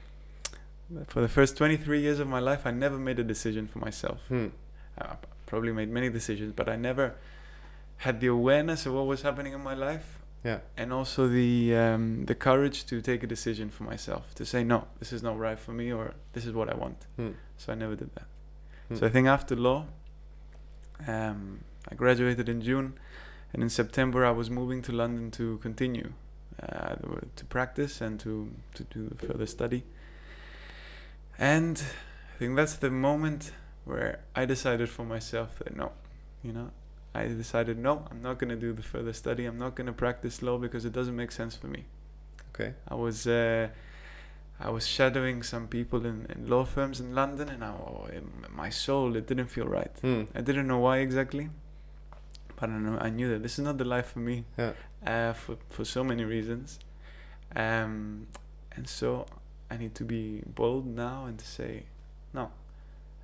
for 1.07 1.21
the 1.21 1.29
first 1.29 1.57
23 1.57 2.01
years 2.01 2.19
of 2.19 2.29
my 2.29 2.41
life, 2.41 2.67
I 2.67 2.73
never 2.73 2.99
made 2.99 3.19
a 3.19 3.25
decision 3.25 3.69
for 3.69 3.79
myself. 3.79 4.21
hmm. 4.29 4.49
I 4.99 5.17
probably 5.47 5.73
made 5.73 5.89
many 5.89 6.11
decisions, 6.11 6.53
but 6.55 6.69
I 6.69 6.77
never 6.77 7.15
had 7.99 8.21
the 8.21 8.27
awareness 8.27 8.87
of 8.87 8.95
what 8.95 9.07
was 9.07 9.23
happening 9.23 9.53
in 9.53 9.63
my 9.63 9.75
life, 9.75 10.19
yeah 10.45 10.61
and 10.77 10.93
also 10.93 11.29
the 11.29 11.77
um, 11.77 12.25
the 12.27 12.35
courage 12.35 12.87
to 12.87 13.03
take 13.03 13.23
a 13.23 13.27
decision 13.27 13.69
for 13.69 13.85
myself 13.85 14.35
to 14.35 14.47
say 14.47 14.65
no, 14.65 14.87
this 14.99 15.13
is 15.13 15.23
not 15.23 15.39
right 15.39 15.59
for 15.59 15.73
me, 15.73 15.93
or 15.93 16.15
this 16.33 16.45
is 16.47 16.53
what 16.53 16.69
I 16.69 16.75
want. 16.75 17.07
Hmm. 17.17 17.33
So 17.57 17.73
I 17.73 17.77
never 17.77 17.95
did 17.97 18.11
that. 18.15 18.29
Hmm. 18.89 18.97
So 18.97 19.07
I 19.07 19.11
think 19.11 19.29
after 19.29 19.55
law, 19.55 19.87
um, 21.07 21.61
I 21.91 21.95
graduated 21.95 22.49
in 22.49 22.63
June, 22.63 22.95
and 23.53 23.63
in 23.63 23.69
September 23.69 24.25
I 24.25 24.31
was 24.31 24.49
moving 24.51 24.83
to 24.83 24.93
London 24.93 25.31
to 25.33 25.59
continue 25.59 26.13
uh, 26.63 26.95
to 27.37 27.45
practice 27.47 28.01
and 28.01 28.19
to 28.21 28.51
to 28.75 28.85
do 28.85 29.11
further 29.27 29.47
study. 29.47 29.85
And 31.39 31.83
I 32.35 32.39
think 32.39 32.57
that's 32.57 32.75
the 32.75 32.91
moment 32.91 33.53
where 33.85 34.21
I 34.37 34.45
decided 34.45 34.89
for 34.89 35.05
myself 35.05 35.59
that 35.59 35.77
no, 35.77 35.93
you 36.43 36.53
know, 36.53 36.71
I 37.15 37.27
decided 37.29 37.79
no, 37.79 38.07
I'm 38.11 38.23
not 38.23 38.39
gonna 38.39 38.57
do 38.57 38.73
the 38.73 38.83
further 38.83 39.13
study. 39.13 39.47
I'm 39.47 39.59
not 39.59 39.75
gonna 39.75 39.93
practice 39.93 40.43
law 40.43 40.59
because 40.59 40.85
it 40.85 40.93
doesn't 40.93 41.17
make 41.17 41.33
sense 41.33 41.57
for 41.57 41.67
me. 41.67 41.85
okay 42.55 42.75
I 42.89 42.95
was 42.95 43.27
uh, 43.27 43.69
I 44.61 44.69
was 44.69 44.87
shadowing 44.87 45.43
some 45.43 45.67
people 45.69 46.05
in, 46.05 46.27
in 46.29 46.49
law 46.49 46.65
firms 46.65 47.01
in 47.01 47.15
London, 47.15 47.49
and 47.49 47.65
I, 47.65 47.71
oh, 47.71 48.07
in 48.13 48.45
my 48.55 48.69
soul 48.69 49.17
it 49.17 49.27
didn't 49.27 49.47
feel 49.47 49.67
right. 49.67 49.93
hmm. 50.03 50.25
I 50.35 50.43
didn't 50.43 50.67
know 50.67 50.79
why 50.79 50.99
exactly, 50.99 51.49
but 52.61 52.69
I 52.71 52.79
know 52.79 52.99
I 53.01 53.11
knew 53.11 53.29
that 53.31 53.43
this 53.43 53.59
is 53.59 53.65
not 53.65 53.79
the 53.79 53.85
life 53.85 54.13
for 54.13 54.19
me. 54.19 54.45
Yeah. 54.59 54.73
Uh, 55.07 55.33
for 55.33 55.57
for 55.71 55.85
so 55.85 56.05
many 56.05 56.25
reasons, 56.25 56.79
um, 57.57 58.27
and 58.77 58.87
so 58.89 59.27
I 59.71 59.77
need 59.79 59.95
to 59.95 60.05
be 60.05 60.43
bold 60.47 60.87
now 60.87 61.25
and 61.25 61.39
to 61.39 61.47
say 61.47 61.85
no. 62.35 62.51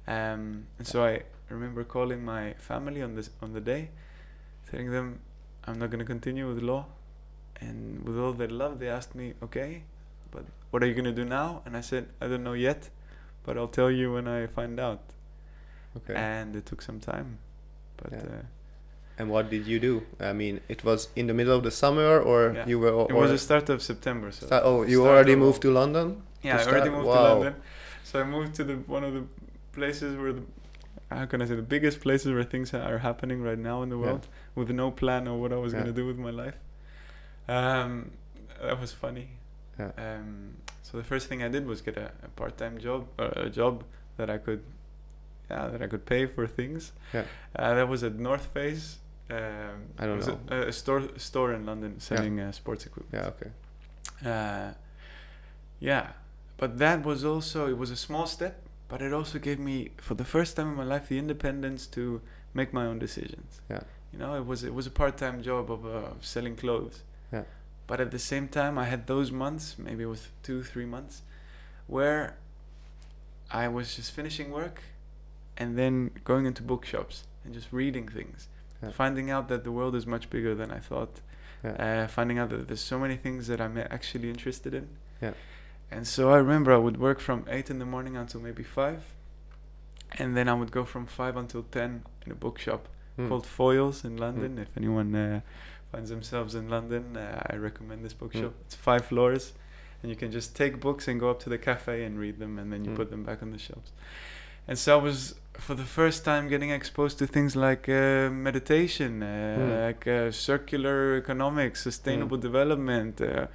Um, 0.08 0.66
and 0.78 0.86
so 0.86 1.04
I 1.04 1.22
remember 1.50 1.84
calling 1.84 2.24
my 2.24 2.54
family 2.54 3.02
on 3.02 3.14
this 3.14 3.30
on 3.42 3.52
the 3.52 3.60
day, 3.60 3.90
telling 4.70 4.90
them 4.90 5.20
I'm 5.64 5.78
not 5.78 5.90
going 5.90 5.98
to 5.98 6.04
continue 6.04 6.48
with 6.48 6.62
law, 6.62 6.86
and 7.60 8.04
with 8.04 8.18
all 8.18 8.32
their 8.32 8.48
love, 8.48 8.78
they 8.78 8.88
asked 8.88 9.14
me, 9.14 9.34
"Okay, 9.42 9.82
but 10.30 10.44
what 10.70 10.82
are 10.82 10.86
you 10.86 10.94
going 10.94 11.04
to 11.14 11.22
do 11.22 11.24
now?" 11.24 11.62
And 11.66 11.76
I 11.76 11.82
said, 11.82 12.08
"I 12.20 12.28
don't 12.28 12.42
know 12.44 12.54
yet, 12.54 12.88
but 13.44 13.58
I'll 13.58 13.68
tell 13.68 13.90
you 13.90 14.14
when 14.14 14.26
I 14.28 14.46
find 14.46 14.80
out." 14.80 15.00
okay 15.96 16.14
And 16.14 16.54
it 16.56 16.66
took 16.66 16.82
some 16.82 17.00
time, 17.00 17.38
but 17.96 18.12
Yeah. 18.12 18.18
uh, 18.18 18.42
and 19.18 19.30
what 19.30 19.44
did 19.50 19.66
you 19.66 19.78
do 19.80 19.92
I 20.20 20.32
mean 20.32 20.60
it 20.68 20.84
was 20.84 21.08
in 21.16 21.26
the 21.26 21.34
middle 21.34 21.56
of 21.58 21.62
the 21.68 21.70
summer 21.70 22.20
or 22.20 22.38
Yeah. 22.54 22.66
you 22.70 22.78
were 22.78 22.90
or, 22.98 23.06
it 23.10 23.14
was 23.14 23.30
the 23.30 23.38
start 23.48 23.66
of 23.74 23.78
September. 23.82 24.30
So 24.30 24.46
sta- 24.46 24.62
oh 24.64 24.82
you 24.82 24.98
start 25.00 25.10
already 25.14 25.32
of- 25.32 25.38
moved 25.46 25.60
to 25.62 25.70
London 25.70 26.06
Yeah, 26.42 26.56
to 26.58 26.62
I 26.62 26.66
already 26.70 26.90
start? 26.90 26.96
moved 27.04 27.16
to 27.16 27.22
London. 27.30 27.54
So 28.08 28.20
I 28.20 28.24
moved 28.24 28.52
to 28.58 28.64
the 28.70 28.76
one 28.96 29.04
of 29.08 29.12
the 29.18 29.24
places 29.78 30.10
where 30.20 30.32
the 30.38 30.42
how 31.10 31.24
can 31.30 31.40
I 31.42 31.46
say 31.46 31.54
the 31.54 31.62
biggest 31.76 32.00
places 32.00 32.28
where 32.34 32.42
things 32.54 32.74
are 32.74 32.98
happening 32.98 33.38
right 33.48 33.58
now 33.70 33.76
in 33.84 33.88
the 33.94 33.98
Yeah. 33.98 34.06
world 34.06 34.24
with 34.58 34.70
no 34.70 34.90
plan 35.00 35.22
of 35.30 35.36
what 35.42 35.52
I 35.52 35.56
was 35.64 35.72
Yeah. 35.72 35.80
gonna 35.80 35.92
do 36.02 36.06
with 36.10 36.18
my 36.18 36.30
life. 36.44 36.58
Um, 37.48 38.10
that 38.62 38.80
was 38.80 38.92
funny. 38.92 39.28
Yeah. 39.78 39.90
Um, 39.98 40.54
so 40.82 40.96
the 40.98 41.04
first 41.04 41.28
thing 41.28 41.42
I 41.42 41.48
did 41.48 41.66
was 41.66 41.80
get 41.80 41.96
a, 41.96 42.10
a 42.22 42.28
part-time 42.40 42.78
job, 42.78 43.00
uh, 43.18 43.30
a 43.48 43.50
job 43.50 43.84
that 44.16 44.28
I 44.30 44.38
could, 44.38 44.62
yeah, 45.50 45.68
that 45.68 45.80
I 45.82 45.86
could 45.86 46.04
pay 46.06 46.26
for 46.26 46.46
things. 46.46 46.92
Yeah. 47.12 47.24
Uh, 47.54 47.74
that 47.74 47.88
was 47.88 48.02
at 48.02 48.14
North 48.16 48.46
Face. 48.46 48.98
Um, 49.28 49.86
I 49.98 50.06
don't 50.06 50.24
know. 50.26 50.38
A, 50.50 50.68
a 50.68 50.72
store 50.72 51.02
store 51.18 51.52
in 51.52 51.66
London 51.66 51.98
selling 52.00 52.38
uh, 52.40 52.52
sports 52.52 52.86
equipment 52.86 53.14
yeah 53.22 53.30
okay 53.32 53.50
uh, 54.24 54.72
yeah 55.80 56.06
but 56.58 56.78
that 56.78 57.04
was 57.04 57.24
also 57.24 57.68
it 57.68 57.76
was 57.76 57.90
a 57.90 57.96
small 57.96 58.26
step 58.26 58.54
but 58.88 59.02
it 59.02 59.12
also 59.12 59.38
gave 59.38 59.58
me 59.58 59.90
for 59.98 60.14
the 60.14 60.24
first 60.24 60.56
time 60.56 60.68
in 60.68 60.76
my 60.76 60.84
life 60.84 61.08
the 61.08 61.18
independence 61.18 61.86
to 61.88 62.20
make 62.54 62.72
my 62.72 62.86
own 62.86 62.98
decisions 62.98 63.60
Yeah. 63.68 63.80
you 64.12 64.18
know 64.18 64.34
it 64.36 64.46
was 64.46 64.62
it 64.64 64.72
was 64.74 64.86
a 64.86 64.90
part-time 64.90 65.42
job 65.42 65.70
of 65.70 65.84
uh, 65.84 66.02
selling 66.20 66.56
clothes 66.56 67.02
Yeah. 67.32 67.42
but 67.88 68.00
at 68.00 68.10
the 68.10 68.18
same 68.18 68.46
time 68.48 68.78
i 68.78 68.84
had 68.84 69.06
those 69.06 69.30
months 69.32 69.76
maybe 69.78 70.04
it 70.04 70.08
was 70.16 70.28
two 70.42 70.62
three 70.62 70.86
months 70.86 71.22
where 71.88 72.36
i 73.50 73.66
was 73.68 73.96
just 73.96 74.12
finishing 74.12 74.50
work 74.50 74.82
and 75.56 75.76
then 75.76 76.10
going 76.24 76.46
into 76.46 76.62
bookshops 76.62 77.24
and 77.44 77.52
just 77.54 77.68
reading 77.72 78.08
things 78.08 78.48
Yeah. 78.82 78.90
finding 78.90 79.30
out 79.30 79.48
that 79.48 79.64
the 79.64 79.72
world 79.72 79.94
is 79.94 80.06
much 80.06 80.28
bigger 80.28 80.54
than 80.54 80.70
i 80.70 80.78
thought 80.78 81.20
Yeah. 81.64 82.04
uh, 82.04 82.06
finding 82.08 82.38
out 82.38 82.50
that 82.50 82.68
there's 82.68 82.80
so 82.94 82.98
many 82.98 83.16
things 83.16 83.46
that 83.46 83.60
I'm 83.60 83.76
actually 83.78 84.28
interested 84.28 84.72
in. 84.74 84.86
Yeah. 85.22 85.32
And 85.90 86.06
so 86.06 86.30
I 86.30 86.36
remember 86.36 86.70
I 86.72 86.76
would 86.86 86.98
work 87.08 87.18
from 87.20 87.44
eight 87.48 87.70
in 87.70 87.78
the 87.78 87.86
morning 87.86 88.14
until 88.16 88.40
maybe 88.40 88.62
five, 88.62 89.00
and 90.18 90.36
then 90.36 90.48
I 90.48 90.54
would 90.54 90.70
go 90.70 90.84
from 90.84 91.06
five 91.06 91.36
until 91.36 91.62
ten 91.62 92.02
in 92.24 92.32
a 92.32 92.34
bookshop 92.34 92.88
Hmm. 93.16 93.28
called 93.28 93.46
Foyles 93.46 94.04
in 94.04 94.16
London. 94.18 94.58
If 94.58 94.76
anyone 94.76 95.14
uh, 95.14 95.40
finds 95.90 96.10
themselves 96.10 96.54
in 96.54 96.68
London, 96.68 97.16
uh, 97.16 97.40
I 97.50 97.56
recommend 97.56 98.04
this 98.04 98.12
bookshop. 98.12 98.52
Mm. 98.52 98.60
It's 98.66 98.74
five 98.74 99.06
floors, 99.06 99.54
and 100.02 100.10
you 100.10 100.16
can 100.16 100.30
just 100.30 100.54
take 100.54 100.78
books 100.80 101.08
and 101.08 101.18
go 101.18 101.30
up 101.30 101.40
to 101.44 101.48
the 101.48 101.56
cafe 101.58 102.04
and 102.04 102.18
read 102.18 102.38
them, 102.38 102.58
and 102.58 102.70
then 102.72 102.84
you 102.84 102.90
Mm. 102.90 102.96
put 102.96 103.08
them 103.10 103.24
back 103.24 103.42
on 103.42 103.50
the 103.52 103.58
shelves. 103.58 103.90
And 104.68 104.76
so 104.78 104.98
I 104.98 105.02
was 105.02 105.34
for 105.58 105.74
the 105.74 105.84
first 105.84 106.24
time 106.24 106.48
getting 106.48 106.70
exposed 106.70 107.18
to 107.18 107.26
things 107.26 107.56
like 107.56 107.88
uh, 107.88 108.30
meditation, 108.30 109.22
uh, 109.22 109.26
Mm. 109.58 109.86
like 109.86 110.06
uh, 110.06 110.30
circular 110.30 111.16
economics, 111.16 111.82
sustainable 111.82 112.36
development, 112.38 113.20
uh, 113.20 113.46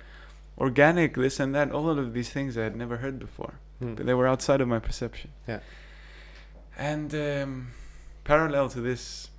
organic, 0.58 1.15
this 1.15 1.39
and 1.39 1.53
that. 1.55 1.72
All 1.72 1.89
of 1.89 2.13
these 2.13 2.29
things 2.31 2.58
I 2.58 2.63
had 2.63 2.75
never 2.75 2.98
heard 2.98 3.17
before, 3.20 3.53
Hmm. 3.79 3.96
but 3.96 4.05
they 4.05 4.13
were 4.13 4.27
outside 4.27 4.62
of 4.62 4.67
my 4.67 4.79
perception. 4.79 5.29
Yeah. 5.48 5.60
And 6.77 7.13
um, 7.13 7.67
parallel 8.24 8.70
to 8.70 8.81
this 8.81 9.29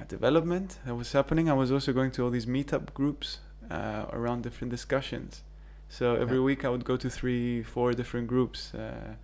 uh, 0.00 0.04
development 0.08 0.78
that 0.86 0.94
was 0.94 1.12
happening, 1.12 1.48
I 1.50 1.54
was 1.54 1.70
also 1.70 1.92
going 1.92 2.10
to 2.12 2.22
all 2.24 2.30
these 2.30 2.46
meetup 2.46 2.92
groups 2.94 3.40
uh, 3.70 4.06
around 4.12 4.42
different 4.42 4.70
discussions. 4.70 5.42
So 5.88 6.14
every 6.14 6.36
Yeah. 6.38 6.44
week 6.44 6.64
I 6.64 6.68
would 6.68 6.84
go 6.84 6.96
to 6.96 7.08
three, 7.10 7.62
four 7.62 7.92
different 7.92 8.26
groups, 8.28 8.74
uh, 8.74 9.14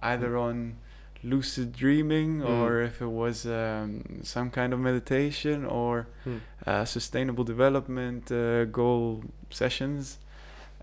either 0.00 0.36
on 0.36 0.76
lucid 1.24 1.72
dreaming 1.72 2.40
Mm. 2.40 2.48
or 2.60 2.82
if 2.82 3.00
it 3.00 3.10
was 3.22 3.46
um, 3.46 4.20
some 4.22 4.50
kind 4.50 4.72
of 4.74 4.78
meditation 4.80 5.64
or 5.64 6.06
Hmm. 6.24 6.38
uh, 6.66 6.84
sustainable 6.84 7.44
development 7.44 8.30
uh, 8.30 8.64
goal 8.66 9.22
sessions. 9.50 10.18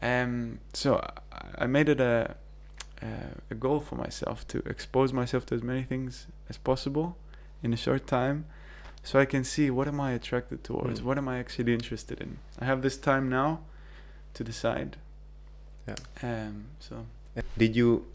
Um, 0.02 0.60
so 0.74 0.90
I, 0.96 1.64
I 1.64 1.68
made 1.68 1.90
it 1.90 2.00
a 2.02 2.36
uh, 3.04 3.34
a 3.50 3.56
goal 3.56 3.80
for 3.80 3.96
myself 3.96 4.48
to 4.48 4.58
expose 4.74 5.12
myself 5.14 5.46
to 5.48 5.56
as 5.56 5.64
many 5.64 5.84
things 5.84 6.28
as 6.50 6.58
possible 6.58 7.08
in 7.64 7.74
a 7.74 7.78
short 7.78 8.06
time, 8.08 8.46
so 9.04 9.20
I 9.20 9.26
can 9.26 9.44
see 9.44 9.72
what 9.72 9.88
am 9.88 10.00
I 10.00 10.12
attracted 10.20 10.64
towards, 10.64 11.00
Mm. 11.00 11.06
what 11.08 11.18
am 11.18 11.28
I 11.28 11.40
actually 11.40 11.74
interested 11.74 12.22
in. 12.22 12.38
I 12.62 12.66
have 12.66 12.82
this 12.82 12.98
time 12.98 13.28
now 13.30 13.60
to 14.36 14.44
decide. 14.44 14.98
Yeah. 15.88 15.96
Um. 16.24 16.66
So 16.80 16.96
Did 17.58 17.76
you 17.76 18.06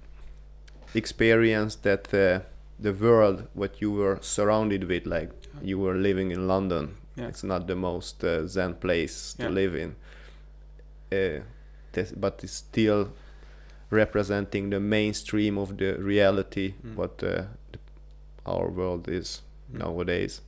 experience 0.97 1.77
that 1.83 2.13
uh, 2.15 2.41
the 2.79 2.93
world 2.93 3.47
what 3.55 3.81
you 3.81 3.93
were 3.93 4.19
surrounded 4.21 4.85
with, 4.85 5.07
like 5.07 5.31
you 5.63 5.79
were 5.79 5.95
living 5.95 6.31
in 6.31 6.47
London, 6.49 6.97
Yeah. 7.17 7.29
it's 7.29 7.43
not 7.45 7.67
the 7.67 7.75
most 7.77 8.25
uh, 8.25 8.47
zen 8.47 8.75
place 8.75 9.35
to 9.35 9.43
Yeah. 9.45 9.55
live 9.55 9.75
in, 9.75 9.95
uh, 11.13 11.41
but 12.17 12.45
it's 12.45 12.53
still 12.53 13.09
representing 13.91 14.71
the 14.71 14.81
mainstream 14.81 15.59
of 15.59 15.77
the 15.79 15.95
reality 15.99 16.75
Mm. 16.83 16.97
what 16.97 17.23
uh, 17.23 17.45
the, 17.73 17.79
our 18.45 18.69
world 18.71 19.09
is 19.09 19.43
Mm. 19.73 19.79
nowadays, 19.79 20.43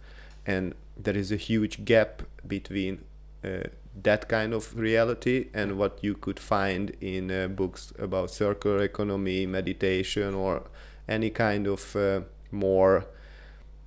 and 0.46 0.74
there 1.02 1.16
is 1.18 1.32
a 1.32 1.36
huge 1.36 1.84
gap 1.84 2.22
between 2.46 2.98
uh, 3.44 3.68
that 4.02 4.28
kind 4.28 4.52
of 4.54 4.76
reality 4.76 5.46
and 5.54 5.76
what 5.78 5.98
you 6.02 6.14
could 6.14 6.38
find 6.38 6.90
in 7.00 7.30
uh, 7.30 7.48
books 7.48 7.92
about 7.98 8.30
circular 8.30 8.82
economy, 8.84 9.46
meditation, 9.46 10.34
or 10.34 10.62
any 11.08 11.30
kind 11.30 11.66
of 11.66 11.96
uh, 11.96 12.20
more 12.52 13.04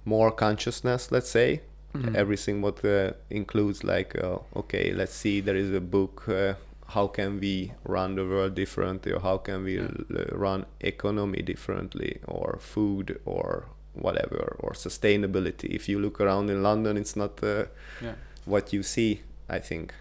more 0.06 0.32
consciousness, 0.32 1.12
let's 1.12 1.30
say. 1.30 1.62
Mhm. 1.94 2.16
Everything 2.16 2.62
what 2.62 2.84
uh, 2.86 3.12
includes 3.30 3.84
like, 3.84 4.16
uh, 4.24 4.40
okay, 4.56 4.94
let's 4.94 5.14
see, 5.14 5.42
there 5.42 5.56
is 5.58 5.72
a 5.74 5.82
book. 5.82 6.28
Uh, 6.28 6.54
how 6.88 7.08
can 7.08 7.40
we 7.40 7.72
run 7.86 8.16
the 8.16 8.24
world 8.26 8.56
differently, 8.56 9.12
or 9.14 9.20
how 9.22 9.38
can 9.38 9.64
we 9.64 9.76
Yeah. 9.76 9.88
l- 10.10 10.26
run 10.32 10.66
economy 10.80 11.42
differently, 11.42 12.20
or 12.28 12.58
food, 12.60 13.20
or 13.26 13.66
whatever, 13.94 14.56
or 14.60 14.72
sustainability? 14.74 15.70
If 15.76 15.88
you 15.90 16.00
look 16.00 16.20
around 16.22 16.50
in 16.50 16.64
London, 16.64 16.98
it's 16.98 17.16
not 17.16 17.44
uh, 17.44 17.66
Yeah. 18.02 18.16
what 18.46 18.74
you 18.74 18.84
see. 18.84 19.22
I 19.50 19.60
think. 19.60 19.94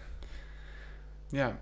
Yeah, 1.31 1.53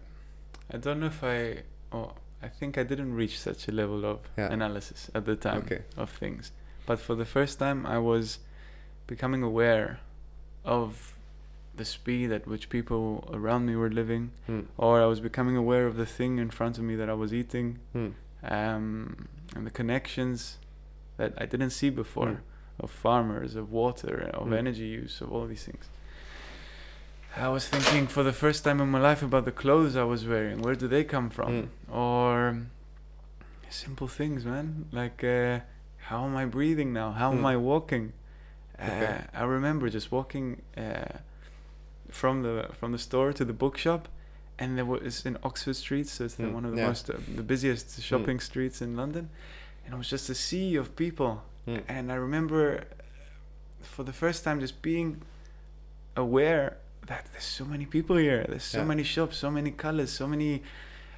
I 0.72 0.78
don't 0.78 1.00
know 1.00 1.08
if 1.08 1.24
I. 1.24 1.64
Oh, 1.92 2.14
I 2.42 2.48
think 2.48 2.78
I 2.78 2.84
didn't 2.84 3.14
reach 3.16 3.40
such 3.40 3.68
a 3.68 3.72
level 3.72 4.06
of 4.06 4.20
Yeah. 4.38 4.52
analysis 4.52 5.10
at 5.14 5.26
the 5.26 5.36
time 5.36 5.60
Okay. 5.66 5.84
of 5.98 6.10
things. 6.10 6.52
But 6.86 7.00
for 7.00 7.16
the 7.16 7.26
first 7.26 7.60
time, 7.60 7.86
I 7.86 7.98
was 8.00 8.40
becoming 9.08 9.44
aware 9.44 10.00
of 10.64 11.16
the 11.76 11.86
speed 11.86 12.32
at 12.32 12.46
which 12.48 12.70
people 12.70 13.30
around 13.34 13.66
me 13.66 13.76
were 13.76 13.90
living, 13.90 14.32
Hmm. 14.48 14.62
or 14.78 15.02
I 15.02 15.06
was 15.06 15.20
becoming 15.22 15.56
aware 15.56 15.86
of 15.88 15.96
the 15.98 16.06
thing 16.06 16.38
in 16.40 16.50
front 16.50 16.78
of 16.78 16.84
me 16.84 16.96
that 16.96 17.10
I 17.10 17.14
was 17.14 17.34
eating, 17.34 17.80
Hmm. 17.94 18.10
um, 18.44 19.28
and 19.56 19.66
the 19.66 19.72
connections 19.72 20.58
that 21.18 21.34
I 21.38 21.46
didn't 21.46 21.72
see 21.72 21.90
before 21.90 22.28
Mm. 22.28 22.40
of 22.80 22.92
farmers, 22.92 23.56
of 23.56 23.72
water, 23.72 24.30
of 24.34 24.48
Mm. 24.48 24.58
energy 24.58 24.88
use, 24.88 25.22
of 25.22 25.32
all 25.32 25.46
these 25.48 25.64
things. 25.66 25.90
I 27.40 27.48
was 27.50 27.68
thinking 27.68 28.08
for 28.08 28.24
the 28.24 28.34
first 28.34 28.64
time 28.64 28.82
in 28.82 28.90
my 28.90 29.00
life 29.00 29.22
about 29.24 29.46
the 29.46 29.52
clothes 29.52 29.96
I 29.96 30.04
was 30.04 30.26
wearing. 30.26 30.62
Where 30.62 30.76
do 30.76 30.88
they 30.88 31.04
come 31.04 31.30
from? 31.30 31.50
Mm. 31.90 31.96
Or 31.96 32.58
simple 33.70 34.08
things, 34.08 34.44
man. 34.46 34.86
Like, 34.92 35.24
uh, 35.24 35.60
how 36.10 36.26
am 36.26 36.36
I 36.36 36.46
breathing 36.46 36.92
now? 36.92 37.12
How 37.12 37.32
am 37.32 37.42
Mm. 37.42 37.46
I 37.54 37.56
walking? 37.58 38.14
Uh, 38.78 38.84
Okay. 38.84 39.22
I 39.34 39.44
remember 39.44 39.90
just 39.90 40.12
walking 40.12 40.62
uh, 40.78 41.18
from 42.10 42.44
the 42.44 42.56
from 42.80 42.92
the 42.92 42.98
store 42.98 43.32
to 43.34 43.46
the 43.46 43.54
bookshop, 43.54 44.08
and 44.58 44.78
there 44.78 44.86
was 44.86 45.26
in 45.26 45.38
Oxford 45.44 45.76
Street, 45.76 46.08
so 46.08 46.26
it's 46.26 46.36
the, 46.36 46.44
Mm, 46.44 46.54
one 46.54 46.66
of 46.66 46.72
the 46.72 46.78
yeah. 46.82 46.88
most 46.88 47.10
uh, 47.10 47.14
the 47.36 47.44
busiest 47.44 48.02
shopping 48.02 48.40
streets 48.42 48.82
in 48.82 48.96
London, 48.98 49.30
and 49.86 49.94
it 49.94 49.98
was 49.98 50.10
just 50.10 50.30
a 50.30 50.36
sea 50.36 50.76
of 50.82 50.96
people. 50.96 51.34
Hmm. 51.66 51.80
And 51.88 52.12
I 52.12 52.16
remember 52.16 52.84
for 53.82 54.04
the 54.04 54.14
first 54.14 54.44
time 54.44 54.60
just 54.60 54.82
being 54.82 55.22
aware 56.16 56.78
that 57.10 57.24
there's 57.32 57.50
so 57.60 57.66
many 57.66 57.86
people 57.96 58.16
here. 58.28 58.46
There's 58.52 58.64
so 58.76 58.80
Yeah. 58.80 58.86
many 58.94 59.04
shops, 59.04 59.36
so 59.38 59.50
many 59.52 59.72
colors, 59.86 60.12
so 60.22 60.26
many 60.28 60.62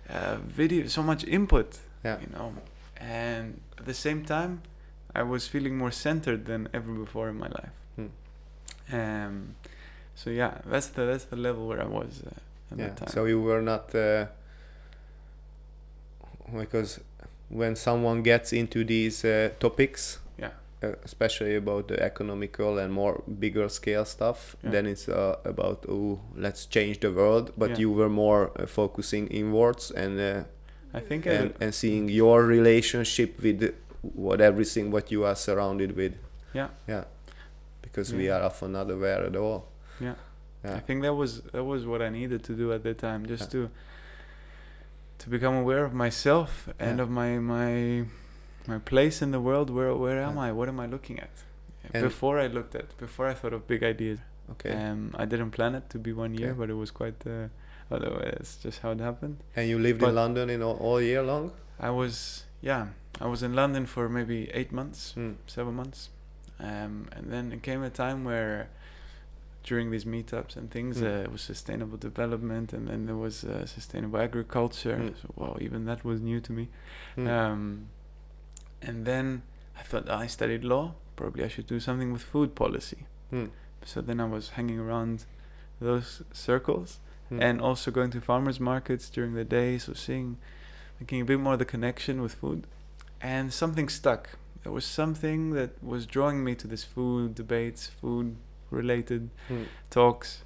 uh, 0.09 0.37
videos, 0.59 0.89
so 0.89 1.03
much 1.03 1.23
input. 1.37 1.67
Yeah. 2.03 2.17
You 2.23 2.29
know, 2.35 2.53
and 2.97 3.45
at 3.79 3.85
the 3.85 3.93
same 3.93 4.21
time, 4.25 4.53
I 5.19 5.23
was 5.23 5.47
feeling 5.53 5.77
more 5.77 5.91
centered 5.91 6.41
than 6.45 6.67
ever 6.73 6.91
before 7.05 7.29
in 7.29 7.37
my 7.45 7.49
life. 7.59 7.73
Hmm. 7.97 8.95
Um, 8.95 9.55
so 10.15 10.29
yeah, 10.29 10.53
that's 10.71 10.87
the 10.95 11.03
that's 11.05 11.25
the 11.25 11.35
level 11.47 11.63
where 11.69 11.81
I 11.81 11.87
was 11.99 12.11
uh, 12.25 12.29
at 12.71 12.77
yeah 12.79 12.87
that 12.87 12.97
time. 12.97 13.09
so 13.15 13.25
you 13.25 13.39
were 13.41 13.61
not 13.61 13.93
uh, 13.95 14.25
because 16.57 16.99
when 17.49 17.75
someone 17.75 18.21
gets 18.23 18.53
into 18.53 18.83
these 18.83 19.25
uh, 19.25 19.49
topics 19.59 20.19
especially 21.03 21.55
about 21.55 21.87
the 21.87 22.01
economical 22.01 22.79
and 22.79 22.91
more 22.93 23.21
bigger 23.39 23.69
scale 23.69 24.05
stuff 24.05 24.55
Yeah. 24.63 24.71
then 24.71 24.85
it's 24.87 25.07
uh, 25.07 25.35
about 25.45 25.85
oh 25.89 26.19
let's 26.35 26.65
change 26.65 26.99
the 26.99 27.11
world 27.11 27.51
but 27.57 27.69
Yeah. 27.69 27.77
you 27.81 27.91
were 27.91 28.09
more 28.09 28.51
uh, 28.59 28.65
focusing 28.65 29.27
inwards 29.27 29.91
and 29.91 30.19
uh, 30.19 30.43
I 30.93 30.99
think 30.99 31.25
and, 31.27 31.53
did- 31.53 31.61
and 31.63 31.73
seeing 31.73 32.09
your 32.09 32.43
relationship 32.45 33.41
with 33.43 33.73
what 34.01 34.41
everything 34.41 34.91
what 34.91 35.11
you 35.11 35.23
are 35.25 35.35
surrounded 35.35 35.95
with 35.95 36.13
Yeah. 36.53 36.69
yeah 36.87 37.03
because 37.81 38.13
we 38.13 38.29
are 38.33 38.41
often 38.43 38.71
not 38.71 38.89
aware 38.89 39.23
at 39.25 39.35
all 39.35 39.59
Yeah. 39.99 40.15
yeah 40.65 40.75
I 40.75 40.79
think 40.79 41.03
that 41.03 41.13
was 41.13 41.41
that 41.53 41.63
was 41.63 41.85
what 41.85 42.01
I 42.01 42.09
needed 42.09 42.41
to 42.43 42.53
do 42.53 42.73
at 42.73 42.81
the 42.83 42.93
time, 42.93 43.25
just 43.27 43.53
Yeah. 43.53 43.61
to 43.65 43.69
to 45.19 45.29
become 45.29 45.55
aware 45.63 45.85
of 45.85 45.93
myself 45.93 46.67
and 46.79 46.97
Yeah. 46.97 47.03
of 47.03 47.09
my 47.09 47.37
my 47.39 48.05
my 48.67 48.77
place 48.79 49.21
in 49.21 49.31
the 49.31 49.39
world. 49.39 49.69
Where 49.69 49.93
where 49.95 50.19
am. 50.21 50.37
I? 50.37 50.51
What 50.51 50.67
am 50.69 50.79
I 50.79 50.85
looking 50.87 51.19
at? 51.19 51.29
And- 51.93 52.03
before 52.03 52.39
I 52.39 52.47
looked 52.47 52.75
at, 52.75 52.95
before 52.97 53.27
I 53.27 53.33
thought 53.33 53.53
of 53.53 53.67
big 53.67 53.83
ideas. 53.83 54.19
okay 54.51 54.71
Um, 54.71 55.13
I 55.17 55.25
didn't 55.25 55.51
plan 55.51 55.75
it 55.75 55.89
to 55.89 55.97
be 55.99 56.11
one 56.13 56.33
year, 56.35 56.49
Okay. 56.51 56.59
but 56.59 56.69
it 56.69 56.75
was 56.83 56.91
quite. 56.91 57.19
Uh, 57.25 57.47
otherwise, 57.89 58.33
it's 58.39 58.55
just 58.63 58.79
how 58.81 58.91
it 58.91 58.99
happened. 58.99 59.37
and 59.55 59.67
you 59.69 59.77
lived 59.79 59.99
but- 59.99 60.09
in 60.09 60.15
london 60.15 60.49
in 60.49 60.61
all, 60.61 60.77
all 60.77 61.01
year 61.01 61.23
long 61.23 61.51
I 61.79 61.89
was 61.89 62.45
yeah, 62.61 62.87
I 63.19 63.27
was 63.27 63.41
in 63.43 63.53
London 63.55 63.85
for 63.87 64.07
maybe 64.09 64.37
eight 64.53 64.71
months. 64.71 65.13
Hmm. 65.15 65.31
seven 65.47 65.73
months. 65.75 66.09
Um, 66.59 67.07
and 67.15 67.25
then 67.33 67.51
it 67.51 67.61
came 67.63 67.81
a 67.83 67.89
time 67.89 68.23
where, 68.23 68.67
during 69.63 69.89
these 69.91 70.05
meetups 70.05 70.55
and 70.55 70.69
things, 70.69 70.97
Mm. 70.97 71.05
uh, 71.07 71.23
it 71.25 71.31
was 71.31 71.41
sustainable 71.41 71.97
development, 71.97 72.71
and 72.73 72.87
then 72.87 73.05
there 73.07 73.15
was 73.27 73.43
uh, 73.43 73.65
sustainable 73.65 74.19
agriculture. 74.19 74.97
Mm. 74.97 75.13
So, 75.21 75.27
wow, 75.35 75.57
even 75.59 75.85
that 75.85 76.03
was 76.05 76.19
new 76.21 76.39
to 76.41 76.51
me. 76.53 76.67
Hmm. 77.15 77.27
Um, 77.27 77.87
and 78.81 79.05
then 79.05 79.43
I 79.77 79.83
thought 79.83 80.07
"Ah, 80.09 80.19
I 80.19 80.27
studied 80.27 80.63
law. 80.63 80.93
Probably 81.15 81.43
I 81.43 81.47
should 81.47 81.67
do 81.67 81.79
something 81.79 82.11
with 82.13 82.21
food 82.23 82.55
policy. 82.55 83.05
Hmm. 83.29 83.45
So 83.85 84.01
then 84.01 84.19
I 84.19 84.25
was 84.25 84.49
hanging 84.51 84.79
around 84.79 85.25
those 85.79 86.21
circles 86.33 86.99
Hmm. 87.29 87.41
and 87.41 87.61
also 87.61 87.91
going 87.91 88.11
to 88.11 88.21
farmers 88.21 88.59
markets 88.59 89.09
during 89.09 89.33
the 89.33 89.43
day. 89.45 89.77
So 89.77 89.93
seeing, 89.93 90.37
making 90.99 91.21
a 91.21 91.25
bit 91.25 91.39
more 91.39 91.53
of 91.53 91.59
the 91.59 91.65
connection 91.65 92.21
with 92.21 92.33
food, 92.35 92.67
and 93.21 93.51
something 93.53 93.89
stuck. 93.89 94.29
There 94.63 94.71
was 94.71 94.85
something 94.85 95.51
that 95.53 95.71
was 95.83 96.05
drawing 96.05 96.43
me 96.43 96.53
to 96.55 96.67
this 96.67 96.83
food 96.83 97.33
debates, 97.35 97.87
food 97.87 98.35
related 98.69 99.29
Hmm. 99.47 99.63
talks. 99.89 100.43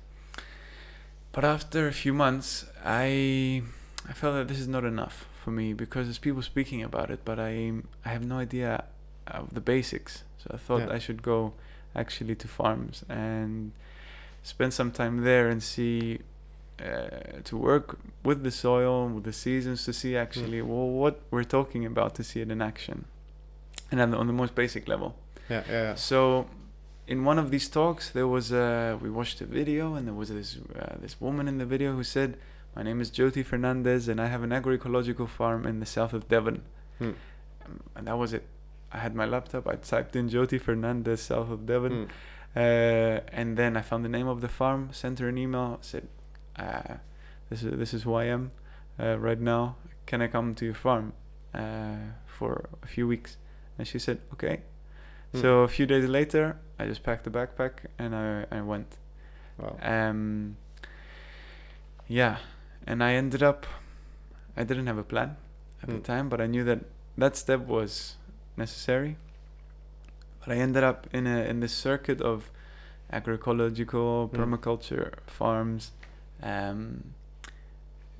But 1.32 1.44
after 1.44 1.88
a 1.88 1.92
few 1.94 2.14
months, 2.14 2.66
I 2.84 3.64
I 4.08 4.14
felt 4.14 4.36
that 4.36 4.48
this 4.48 4.60
is 4.60 4.68
not 4.68 4.84
enough 4.86 5.26
for 5.46 5.52
me 5.62 5.68
because 5.84 6.04
there's 6.08 6.24
people 6.28 6.44
speaking 6.54 6.82
about 6.90 7.08
it, 7.16 7.20
but 7.30 7.38
I 7.52 7.54
I 8.08 8.10
have 8.16 8.26
no 8.34 8.38
idea 8.48 8.72
of 9.40 9.46
the 9.58 9.64
basics. 9.74 10.14
So 10.42 10.48
I 10.58 10.60
thought 10.66 10.84
Yeah. 10.88 10.98
I 10.98 11.00
should 11.06 11.22
go 11.34 11.40
actually 12.04 12.36
to 12.44 12.48
farms 12.60 12.96
and 13.10 13.72
spend 14.54 14.72
some 14.80 14.92
time 15.02 15.16
there 15.30 15.46
and 15.54 15.60
see 15.74 16.00
uh, 16.88 17.42
to 17.50 17.54
work 17.72 17.88
with 18.30 18.40
the 18.48 18.52
soil, 18.66 18.96
with 19.16 19.24
the 19.32 19.38
seasons, 19.46 19.80
to 19.88 19.92
see 20.02 20.12
actually 20.26 20.62
well, 20.70 20.90
what 21.04 21.16
we're 21.34 21.50
talking 21.58 21.84
about, 21.92 22.10
to 22.20 22.24
see 22.30 22.40
it 22.46 22.50
in 22.56 22.62
action, 22.72 22.98
and 23.92 23.98
on 24.04 24.10
the, 24.12 24.18
on 24.22 24.28
the 24.32 24.38
most 24.42 24.54
basic 24.64 24.84
level. 24.94 25.10
yeah 25.54 25.64
yeah 25.78 25.96
So, 26.10 26.20
in 27.14 27.20
one 27.32 27.40
of 27.44 27.48
these 27.54 27.68
talks, 27.80 28.04
there 28.18 28.30
was 28.38 28.46
a 28.66 28.68
we 29.04 29.10
watched 29.20 29.38
a 29.48 29.48
video, 29.60 29.84
and 29.96 30.04
there 30.08 30.18
was 30.22 30.30
this 30.40 30.50
uh, 30.82 30.96
this 31.06 31.16
woman 31.26 31.46
in 31.52 31.58
the 31.64 31.70
video 31.76 31.90
who 31.98 32.04
said, 32.18 32.30
"My 32.76 32.84
name 32.84 33.00
is 33.02 33.10
Jyoti 33.12 33.44
Fernandes, 33.46 34.08
and 34.10 34.20
I 34.20 34.28
have 34.28 34.44
an 34.44 34.50
agroecological 34.52 35.28
farm 35.28 35.66
in 35.66 35.80
the 35.80 35.86
south 35.86 36.14
of 36.14 36.28
Devon." 36.28 36.62
Hmm. 37.00 37.12
Um, 37.66 37.80
and 37.96 38.08
that 38.08 38.18
was 38.18 38.34
it. 38.34 38.44
I 38.92 39.00
had 39.00 39.16
my 39.16 39.26
laptop. 39.26 39.68
I 39.68 39.76
typed 39.76 40.16
in 40.16 40.30
Jyoti 40.30 40.60
Fernandes, 40.62 41.20
south 41.20 41.50
of 41.52 41.66
Devon, 41.66 41.92
Hmm. 42.06 42.12
uh, 42.56 42.60
and 43.40 43.58
then 43.58 43.76
I 43.78 43.82
found 43.82 44.04
the 44.06 44.10
name 44.18 44.28
of 44.28 44.42
the 44.42 44.48
farm, 44.50 44.90
sent 44.92 45.20
her 45.20 45.28
an 45.30 45.38
email, 45.38 45.78
said, 45.82 46.08
uh, 46.58 46.96
"This 47.50 47.64
is 47.64 47.78
this 47.78 47.94
is 47.94 48.04
who 48.04 48.14
I 48.14 48.26
am 48.26 48.52
uh, 49.00 49.18
right 49.20 49.40
now. 49.40 49.76
Can 50.06 50.22
I 50.22 50.28
come 50.28 50.54
to 50.56 50.66
your 50.66 50.76
farm 50.76 51.14
uh, 51.54 51.96
for 52.26 52.70
a 52.84 52.88
few 52.88 53.08
weeks?" 53.08 53.38
And 53.78 53.88
she 53.88 54.00
said, 54.00 54.20
"Okay." 54.34 54.62
Hmm. 55.32 55.42
So 55.42 55.48
a 55.64 55.68
few 55.68 55.86
days 55.86 56.08
later, 56.08 56.58
I 56.80 56.86
just 56.88 57.04
packed 57.04 57.24
the 57.24 57.32
backpack 57.32 57.74
and 57.98 58.16
I 58.16 58.46
I 58.52 58.62
went. 58.62 58.98
wow 59.58 59.76
Um, 59.82 60.58
yeah, 62.08 62.38
and 62.88 63.04
I 63.04 63.14
ended 63.14 63.42
up. 63.44 63.66
I 64.58 64.64
didn't 64.64 64.88
have 64.88 64.98
a 64.98 65.04
plan 65.04 65.36
at 65.84 65.90
the 65.90 65.96
Hmm. 65.96 66.02
time, 66.14 66.30
but 66.30 66.40
I 66.42 66.48
knew 66.48 66.64
that 66.64 66.80
that 67.18 67.36
step 67.36 67.62
was 67.68 68.16
necessary. 68.58 69.18
But 70.40 70.56
I 70.56 70.60
ended 70.62 70.84
up 70.84 71.08
in 71.14 71.28
a 71.28 71.40
in 71.50 71.60
this 71.60 71.74
circuit 71.74 72.22
of 72.22 72.52
agroecological 73.12 74.30
Mm. 74.30 74.32
permaculture 74.38 75.12
farms 75.28 75.92
um, 76.44 77.14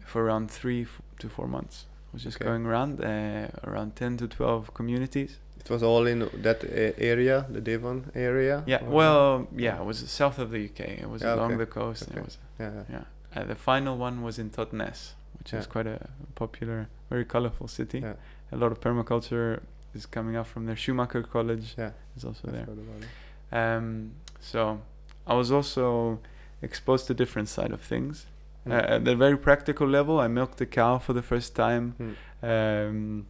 for 0.06 0.24
around 0.24 0.50
three 0.52 0.84
f- 0.84 1.02
to 1.20 1.30
four 1.30 1.48
months. 1.48 1.86
I 2.12 2.16
was 2.16 2.24
just 2.24 2.38
Okay. 2.38 2.46
going 2.50 2.66
around 2.66 3.00
uh, 3.02 3.48
around 3.70 3.96
ten 3.96 4.18
to 4.18 4.28
twelve 4.28 4.74
communities. 4.74 5.38
It 5.60 5.70
was 5.70 5.82
all 5.84 6.06
in 6.08 6.20
that 6.44 6.64
uh, 6.64 6.94
area, 7.14 7.46
the 7.50 7.62
Devon 7.62 8.12
area. 8.14 8.64
Yeah, 8.68 8.84
well, 8.84 9.48
yeah, 9.56 9.80
it 9.82 9.86
was 9.86 9.98
south 10.10 10.38
of 10.40 10.52
the 10.52 10.60
UK. 10.70 10.80
It 11.04 11.10
was 11.10 11.22
Yeah, 11.22 11.36
along 11.36 11.52
okay. 11.54 11.58
the 11.66 11.66
coast. 11.80 12.04
Okay. 12.10 12.20
it 12.20 12.26
was 12.26 12.38
yeah, 12.60 12.84
yeah. 12.90 13.04
Yeah. 13.36 13.42
Uh, 13.42 13.46
the 13.46 13.56
final 13.56 13.98
one 13.98 14.22
was 14.22 14.40
in 14.40 14.50
Totnes, 14.50 15.14
which 15.40 15.54
is 15.54 15.68
quite 15.68 15.88
a 15.88 16.10
popular, 16.36 16.88
very 17.10 17.26
colorful 17.26 17.68
city. 17.68 18.00
Yeah. 18.00 18.14
A 18.52 18.58
lot 18.58 18.72
of 18.72 18.80
permaculture 18.80 19.62
is 19.94 20.06
coming 20.06 20.36
up 20.36 20.48
from 20.48 20.66
there. 20.66 20.76
Schumacher 20.76 21.24
College 21.24 21.76
Yeah. 21.78 21.92
is 22.18 22.24
also 22.26 22.48
I've 22.48 22.54
there. 22.54 22.66
heard 22.66 22.80
about 22.80 23.02
it. 23.04 23.58
Um, 23.78 24.12
so 24.40 24.82
I 25.28 25.34
was 25.36 25.52
also 25.52 26.20
exposed 26.62 27.08
to 27.08 27.14
different 27.14 27.50
side 27.50 27.72
of 27.72 27.82
things. 27.82 28.26
Mm. 28.68 28.72
Uh, 28.72 28.96
at 28.96 29.06
the 29.06 29.16
very 29.16 29.38
practical 29.38 29.88
level, 29.88 30.20
I 30.20 30.28
milked 30.28 30.60
a 30.62 30.66
cow 30.66 30.98
for 31.00 31.14
the 31.14 31.22
first 31.22 31.56
time, 31.56 31.96
Mm. 32.00 32.90
um, 32.90 33.26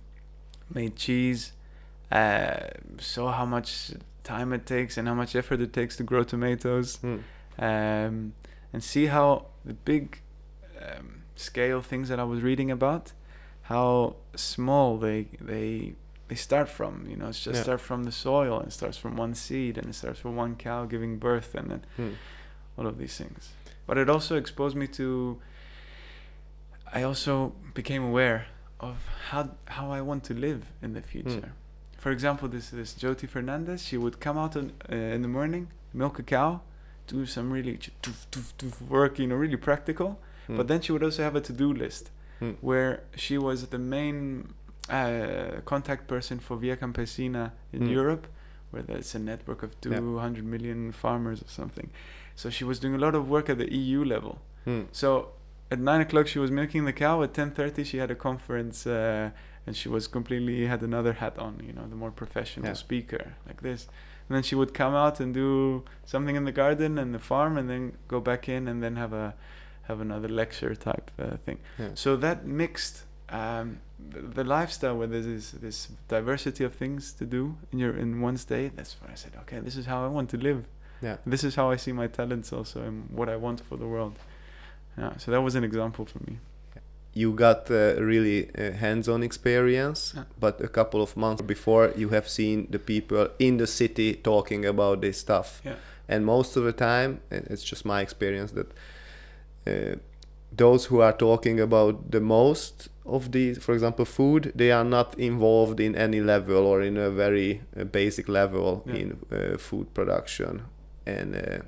made 0.74 0.96
cheese, 0.96 1.52
uh, 2.12 2.68
saw 3.00 3.32
how 3.32 3.46
much 3.46 3.92
time 4.24 4.54
it 4.54 4.66
takes 4.66 4.98
and 4.98 5.08
how 5.08 5.14
much 5.14 5.36
effort 5.36 5.60
it 5.62 5.74
takes 5.74 5.96
to 5.98 6.04
grow 6.04 6.24
tomatoes, 6.24 6.98
Mm. 7.04 7.22
um, 7.60 8.34
and 8.74 8.84
see 8.84 9.06
how 9.08 9.48
the 9.64 9.74
big 9.74 10.22
um, 10.82 11.24
scale 11.36 11.82
things 11.82 12.10
that 12.10 12.20
I 12.20 12.24
was 12.24 12.42
reading 12.42 12.70
about, 12.72 13.14
how 13.64 14.16
small 14.36 14.98
they 14.98 15.28
they 15.42 15.96
they 16.28 16.36
start 16.36 16.68
from. 16.70 17.06
You 17.10 17.16
know, 17.18 17.28
it's 17.30 17.44
just 17.44 17.58
Yeah. 17.58 17.64
start 17.64 17.82
from 17.82 18.04
the 18.04 18.12
soil 18.12 18.60
and 18.60 18.72
starts 18.74 18.98
from 18.98 19.16
one 19.16 19.34
seed 19.36 19.78
and 19.78 19.88
it 19.90 19.94
starts 19.96 20.20
from 20.20 20.36
one 20.36 20.56
cow 20.56 20.86
giving 20.86 21.18
birth 21.20 21.54
and 21.56 21.70
then 21.72 21.82
Mm. 21.98 22.16
all 22.78 22.88
of 22.88 22.98
these 22.98 23.16
things. 23.18 23.52
But 23.88 23.98
it 23.98 24.10
also 24.10 24.36
exposed 24.36 24.76
me 24.76 24.88
to. 24.88 25.40
I 26.94 27.04
also 27.04 27.54
became 27.74 28.04
aware 28.04 28.48
of 28.80 28.96
how 29.30 29.50
how 29.66 29.92
I 29.92 30.02
want 30.02 30.24
to 30.26 30.34
live 30.34 30.62
in 30.82 30.94
the 30.94 31.02
future. 31.02 31.52
For 31.98 32.12
example, 32.12 32.48
this 32.48 32.70
this 32.70 32.94
Jyoti 32.94 33.28
Fernandes, 33.28 33.80
she 33.88 33.98
would 33.98 34.20
come 34.20 34.38
out 34.38 34.56
in, 34.56 34.72
uh, 34.92 34.96
in 35.16 35.22
the 35.22 35.28
morning, 35.28 35.68
milk 35.94 36.20
a 36.20 36.24
cow, 36.24 36.62
do 37.08 37.26
some 37.26 37.52
really 37.52 37.78
toof, 38.02 38.28
toof, 38.32 38.54
toof 38.58 38.82
work, 38.82 39.20
you 39.20 39.28
know, 39.28 39.36
really 39.36 39.58
practical. 39.58 40.20
Mm. 40.50 40.58
But 40.58 40.68
then 40.68 40.82
she 40.82 40.92
would 40.92 41.04
also 41.04 41.24
have 41.24 41.36
a 41.36 41.42
to-do 41.42 41.74
list 41.74 42.12
Mm. 42.42 42.56
where 42.62 43.04
she 43.16 43.38
was 43.38 43.68
the 43.68 43.80
main 43.80 44.54
uh, 44.90 45.62
contact 45.66 46.08
person 46.08 46.38
for 46.40 46.58
Via 46.58 46.76
Campesina 46.78 47.52
in 47.74 47.82
Mm. 47.84 47.92
Europe, 47.92 48.28
where 48.72 48.84
there's 48.84 49.16
a 49.16 49.20
network 49.20 49.64
of 49.64 49.72
Yeah. 49.84 49.98
200 50.00 50.44
million 50.46 50.92
farmers 50.92 51.42
or 51.42 51.48
something. 51.48 51.90
So 52.36 52.50
she 52.50 52.64
was 52.66 52.78
doing 52.80 52.94
a 52.94 53.00
lot 53.00 53.16
of 53.16 53.28
work 53.30 53.50
at 53.50 53.58
the 53.58 53.74
EU 53.74 54.04
level. 54.04 54.42
Mm. 54.68 54.86
So 54.92 55.30
at 55.72 55.80
nine 55.80 56.02
o'clock 56.02 56.28
she 56.28 56.40
was 56.40 56.52
milking 56.52 56.86
the 56.86 56.94
cow. 56.94 57.24
At 57.24 57.34
10:30 57.34 57.84
she 57.84 57.98
had 57.98 58.12
a 58.12 58.16
conference, 58.16 58.86
uh, 58.86 59.32
and 59.66 59.76
she 59.76 59.90
was 59.90 60.08
completely 60.08 60.68
had 60.68 60.84
another 60.84 61.14
hat 61.14 61.40
on. 61.40 61.54
You 61.66 61.74
know, 61.74 61.88
the 61.88 61.96
more 61.96 62.12
professional 62.12 62.68
Yeah. 62.68 62.74
speaker 62.76 63.34
like 63.48 63.62
this. 63.62 63.88
And 64.28 64.36
then 64.36 64.44
she 64.44 64.56
would 64.56 64.74
come 64.74 64.96
out 64.96 65.20
and 65.20 65.34
do 65.34 65.84
something 66.06 66.36
in 66.36 66.46
the 66.46 66.52
garden 66.52 66.98
and 66.98 67.14
the 67.14 67.20
farm, 67.20 67.58
and 67.58 67.70
then 67.70 67.98
go 68.08 68.20
back 68.20 68.50
in 68.50 68.68
and 68.68 68.82
then 68.82 68.96
have 68.96 69.14
a 69.14 69.36
have 69.84 70.02
another 70.02 70.28
lecture 70.28 70.74
type 70.74 71.12
uh, 71.20 71.38
thing. 71.46 71.60
Yeah. 71.78 71.90
So 71.94 72.16
that 72.18 72.46
mixed 72.46 73.04
um, 73.30 73.80
the, 74.00 74.22
the 74.22 74.44
lifestyle 74.44 74.98
where 74.98 75.08
there's 75.08 75.26
this, 75.28 75.52
this 75.52 75.90
diversity 76.08 76.64
of 76.64 76.74
things 76.74 77.14
to 77.14 77.26
do 77.26 77.56
in 77.72 77.80
your 77.80 77.96
in 77.96 78.20
one's 78.22 78.46
day. 78.46 78.72
That's 78.76 78.96
when 79.02 79.12
I 79.12 79.16
said, 79.16 79.34
okay, 79.42 79.60
this 79.60 79.76
is 79.76 79.86
how 79.86 80.04
I 80.04 80.08
want 80.08 80.30
to 80.32 80.38
live. 80.38 80.66
Yeah. 81.02 81.18
This 81.26 81.44
is 81.44 81.56
how 81.56 81.70
I 81.70 81.76
see 81.76 81.92
my 81.92 82.08
talents 82.08 82.52
also 82.52 82.82
and 82.82 83.10
what 83.12 83.30
I 83.30 83.36
want 83.36 83.62
for 83.62 83.78
the 83.78 83.88
world. 83.88 84.18
Yeah. 84.98 85.18
So 85.18 85.32
that 85.32 85.42
was 85.42 85.56
an 85.56 85.64
example 85.64 86.06
for 86.06 86.20
me. 86.20 86.40
You 87.18 87.32
got 87.34 87.72
uh, 87.72 87.96
really 88.12 88.50
uh, 88.58 88.72
hands-on 88.74 89.24
experience 89.24 90.14
Yeah. 90.16 90.24
but 90.40 90.62
a 90.62 90.68
couple 90.68 91.02
of 91.02 91.16
months 91.16 91.42
before 91.42 91.92
you 91.98 92.10
have 92.10 92.28
seen 92.28 92.68
the 92.72 92.80
people 92.80 93.28
in 93.40 93.58
the 93.58 93.68
city 93.68 94.14
talking 94.24 94.66
about 94.66 95.02
this 95.02 95.18
stuff 95.18 95.62
Yeah. 95.66 95.76
and 96.10 96.26
most 96.26 96.58
of 96.58 96.64
the 96.64 96.74
time 96.74 97.20
it's 97.32 97.64
just 97.72 97.86
my 97.86 98.02
experience 98.02 98.52
that 98.54 98.68
uh, 99.68 99.96
those 100.58 100.86
who 100.90 101.02
are 101.02 101.14
talking 101.18 101.60
about 101.60 102.12
the 102.12 102.20
most 102.22 102.90
of 103.06 103.32
these 103.32 103.58
for 103.64 103.74
example 103.74 104.06
food 104.06 104.52
they 104.56 104.72
are 104.72 104.84
not 104.86 105.16
involved 105.18 105.80
in 105.80 105.96
any 105.96 106.22
level 106.22 106.66
or 106.66 106.82
in 106.82 106.98
a 106.98 107.10
very 107.10 107.62
uh, 107.80 107.84
basic 107.84 108.28
level 108.28 108.84
Yeah. 108.86 108.96
in 109.02 109.18
uh, 109.32 109.58
food 109.58 109.88
production 109.94 110.62
and 111.06 111.36
uh, 111.36 111.60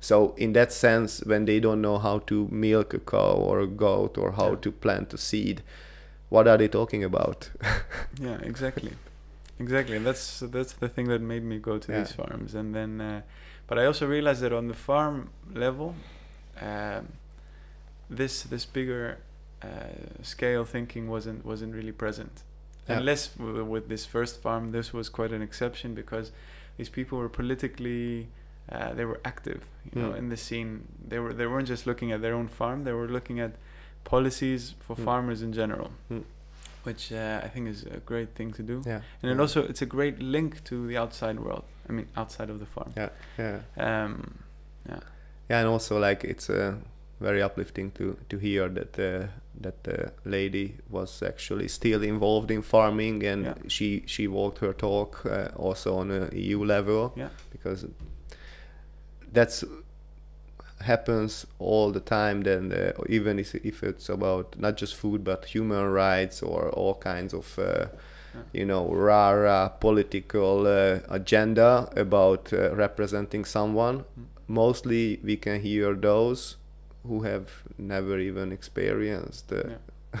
so 0.00 0.34
in 0.36 0.52
that 0.54 0.72
sense 0.72 1.22
when 1.26 1.44
they 1.44 1.60
don't 1.60 1.80
know 1.82 1.98
how 1.98 2.18
to 2.20 2.48
milk 2.50 2.94
a 2.94 2.98
cow 2.98 3.32
or 3.34 3.60
a 3.60 3.66
goat 3.66 4.16
or 4.18 4.32
how 4.32 4.54
to 4.54 4.72
plant 4.72 5.12
a 5.14 5.18
seed 5.18 5.62
what 6.30 6.48
are 6.48 6.56
they 6.58 6.68
talking 6.68 7.04
about 7.04 7.50
yeah 8.20 8.38
exactly 8.42 8.92
exactly 9.58 9.96
and 9.96 10.06
that's 10.06 10.40
that's 10.40 10.72
the 10.74 10.88
thing 10.88 11.06
that 11.08 11.20
made 11.20 11.44
me 11.44 11.58
go 11.58 11.76
to 11.78 11.92
Yeah. 11.92 11.98
these 12.00 12.12
farms 12.12 12.54
and 12.54 12.74
then 12.74 13.00
uh, 13.00 13.20
but 13.66 13.78
i 13.78 13.84
also 13.84 14.06
realized 14.06 14.40
that 14.40 14.52
on 14.52 14.68
the 14.68 14.74
farm 14.74 15.30
level 15.54 15.94
um, 16.60 17.08
this 18.08 18.42
this 18.44 18.64
bigger 18.64 19.18
uh, 19.62 19.68
scale 20.22 20.64
thinking 20.64 21.08
wasn't 21.08 21.44
wasn't 21.44 21.74
really 21.74 21.92
present 21.92 22.42
Yeah. 22.88 22.98
unless 22.98 23.28
w- 23.36 23.64
with 23.64 23.88
this 23.88 24.06
first 24.06 24.40
farm 24.42 24.72
this 24.72 24.92
was 24.92 25.08
quite 25.10 25.32
an 25.32 25.42
exception 25.42 25.94
because 25.94 26.32
these 26.78 26.88
people 26.88 27.18
were 27.18 27.28
politically 27.28 28.28
uh, 28.72 28.92
they 28.94 29.04
were 29.04 29.20
active 29.24 29.60
you 29.94 30.00
know 30.02 30.10
Mm. 30.12 30.18
in 30.18 30.28
the 30.28 30.36
scene 30.36 30.70
they 31.08 31.18
were 31.18 31.32
they 31.32 31.46
weren't 31.46 31.68
just 31.68 31.86
looking 31.86 32.12
at 32.12 32.20
their 32.22 32.34
own 32.34 32.48
farm 32.48 32.84
they 32.84 32.92
were 32.92 33.08
looking 33.08 33.40
at 33.40 33.52
policies 34.04 34.74
for 34.80 34.96
Mm. 34.96 35.04
farmers 35.04 35.42
in 35.42 35.52
general 35.52 35.90
Mm. 36.10 36.24
which 36.84 37.12
uh, 37.12 37.40
I 37.46 37.48
think 37.48 37.68
is 37.68 37.84
a 37.84 38.00
great 38.06 38.28
thing 38.34 38.52
to 38.54 38.62
do 38.62 38.82
yeah 38.86 39.00
and 39.22 39.30
it 39.32 39.40
also 39.40 39.60
it's 39.62 39.82
a 39.82 39.86
great 39.96 40.18
link 40.20 40.62
to 40.64 40.86
the 40.86 40.96
outside 40.96 41.38
world 41.40 41.64
I 41.88 41.92
mean 41.92 42.06
outside 42.16 42.50
of 42.50 42.58
the 42.58 42.66
farm 42.66 42.92
yeah 42.96 43.10
yeah 43.38 43.58
um, 43.76 44.38
yeah 44.88 45.00
yeah 45.50 45.60
and 45.60 45.68
also 45.68 45.98
like 45.98 46.24
it's 46.24 46.48
uh, 46.50 46.74
very 47.20 47.42
uplifting 47.42 47.90
to 47.92 48.16
to 48.28 48.38
hear 48.38 48.68
that 48.68 48.98
uh, 48.98 49.26
that 49.62 49.82
the 49.84 50.12
lady 50.24 50.74
was 50.90 51.22
actually 51.22 51.68
still 51.68 52.02
involved 52.02 52.50
in 52.50 52.62
farming 52.62 53.24
and 53.26 53.44
Yeah. 53.44 53.54
she 53.68 54.02
she 54.06 54.28
walked 54.28 54.58
her 54.58 54.72
talk 54.72 55.26
uh, 55.26 55.48
also 55.56 55.96
on 55.98 56.10
a 56.10 56.28
EU 56.34 56.64
level 56.64 57.12
Yeah. 57.16 57.28
because 57.52 57.86
that's 59.32 59.64
happens 60.80 61.46
all 61.58 61.92
the 61.92 62.00
time 62.00 62.42
then 62.42 62.72
uh, 62.72 62.92
even 63.08 63.38
if, 63.38 63.54
if 63.54 63.82
it's 63.82 64.08
about 64.08 64.58
not 64.58 64.76
just 64.78 64.94
food 64.96 65.22
but 65.22 65.44
human 65.44 65.84
rights 65.92 66.42
or 66.42 66.70
all 66.70 66.94
kinds 66.94 67.34
of 67.34 67.58
uh, 67.58 67.86
you 68.52 68.64
know 68.64 68.88
rara 68.88 69.72
political 69.80 70.66
uh, 70.66 71.00
agenda 71.10 71.88
about 71.96 72.52
uh, 72.52 72.74
representing 72.74 73.44
someone 73.44 74.04
Mm. 74.18 74.24
mostly 74.48 75.20
we 75.22 75.36
can 75.36 75.60
hear 75.60 75.94
those 75.94 76.56
who 77.06 77.22
have 77.22 77.46
never 77.78 78.18
even 78.18 78.50
experienced 78.52 79.52
uh, 79.52 79.62
Yeah. 79.68 80.20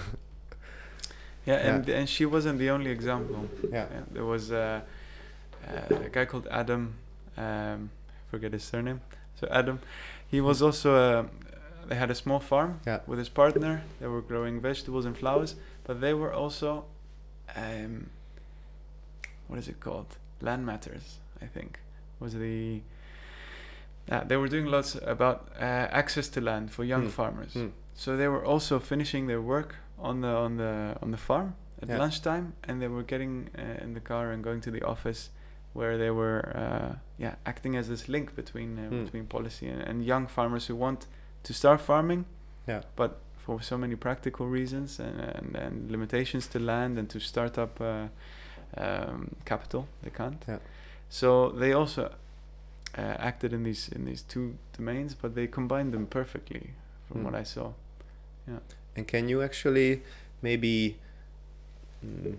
yeah 1.46 1.54
and 1.68 1.88
and 1.88 2.08
she 2.08 2.26
wasn't 2.26 2.58
the 2.58 2.70
only 2.70 2.90
example 2.90 3.48
yeah 3.72 3.86
Yeah, 3.90 4.02
there 4.12 4.24
was 4.24 4.52
uh, 4.52 4.80
uh, 5.66 6.04
a 6.06 6.08
guy 6.10 6.24
called 6.26 6.46
Adam. 6.50 6.94
Um, 7.36 7.90
forget 8.30 8.52
his 8.52 8.64
surname. 8.64 9.00
So 9.38 9.48
Adam, 9.50 9.80
he 10.28 10.40
was 10.40 10.62
also. 10.62 10.94
Uh, 10.94 11.24
they 11.88 11.96
had 11.96 12.10
a 12.10 12.14
small 12.14 12.38
farm 12.40 12.80
Yeah. 12.86 13.00
with 13.06 13.18
his 13.18 13.28
partner. 13.28 13.82
They 14.00 14.06
were 14.06 14.22
growing 14.22 14.60
vegetables 14.60 15.04
and 15.06 15.16
flowers, 15.16 15.56
but 15.84 16.00
they 16.00 16.14
were 16.14 16.32
also, 16.32 16.84
um, 17.56 18.10
what 19.48 19.58
is 19.58 19.66
it 19.68 19.80
called? 19.80 20.06
Land 20.40 20.64
matters, 20.66 21.18
I 21.42 21.46
think, 21.46 21.80
was 22.20 22.34
the. 22.34 22.80
Uh, 24.10 24.24
they 24.24 24.36
were 24.36 24.48
doing 24.48 24.66
lots 24.66 24.94
about 25.02 25.48
uh, 25.58 25.64
access 26.00 26.28
to 26.28 26.40
land 26.40 26.70
for 26.70 26.84
young 26.84 27.06
Mm. 27.06 27.10
farmers. 27.10 27.54
Mm. 27.54 27.72
So 27.94 28.16
they 28.16 28.28
were 28.28 28.44
also 28.44 28.78
finishing 28.78 29.26
their 29.26 29.40
work 29.42 29.76
on 29.98 30.20
the 30.20 30.28
on 30.28 30.56
the 30.56 30.96
on 31.02 31.10
the 31.10 31.18
farm 31.18 31.54
at 31.82 31.88
Yeah. 31.88 31.98
lunchtime, 31.98 32.52
and 32.64 32.80
they 32.80 32.88
were 32.88 33.02
getting 33.04 33.48
uh, 33.58 33.84
in 33.84 33.94
the 33.94 34.00
car 34.00 34.30
and 34.32 34.44
going 34.44 34.60
to 34.62 34.70
the 34.70 34.82
office, 34.86 35.30
where 35.74 35.96
they 35.98 36.10
were 36.10 36.40
uh, 36.54 36.94
yeah 37.18 37.34
acting 37.44 37.76
as 37.76 37.86
this 37.88 38.08
link 38.08 38.34
between 38.34 38.78
uh, 38.78 38.88
Hmm. 38.88 39.04
between 39.04 39.26
policy 39.26 39.68
and, 39.68 39.82
and 39.82 40.04
young 40.04 40.26
farmers 40.28 40.68
who 40.68 40.76
want 40.76 41.06
to 41.42 41.52
start 41.52 41.80
farming, 41.80 42.24
Yeah. 42.68 42.82
but 42.96 43.10
for 43.46 43.62
so 43.62 43.76
many 43.78 43.96
practical 43.96 44.46
reasons 44.46 45.00
and 45.00 45.20
and, 45.20 45.56
and 45.56 45.90
limitations 45.90 46.46
to 46.48 46.58
land 46.58 46.98
and 46.98 47.08
to 47.10 47.18
start 47.20 47.58
up 47.58 47.80
uh, 47.80 48.06
um, 48.76 49.28
capital, 49.44 49.86
they 50.02 50.10
can't. 50.10 50.44
Yeah. 50.48 50.58
So 51.08 51.50
they 51.50 51.72
also 51.72 52.02
uh, 52.98 53.00
acted 53.18 53.52
in 53.52 53.62
these 53.64 53.88
in 53.96 54.04
these 54.04 54.22
two 54.22 54.54
domains, 54.78 55.14
but 55.22 55.34
they 55.34 55.46
combined 55.48 55.92
them 55.92 56.06
perfectly, 56.06 56.70
from 57.08 57.16
Hmm. 57.20 57.24
what 57.26 57.34
I 57.40 57.44
saw. 57.44 57.72
yeah 58.48 58.58
And 58.96 59.06
can 59.06 59.28
you 59.28 59.42
actually 59.42 60.02
maybe 60.42 60.96
mm, 62.04 62.36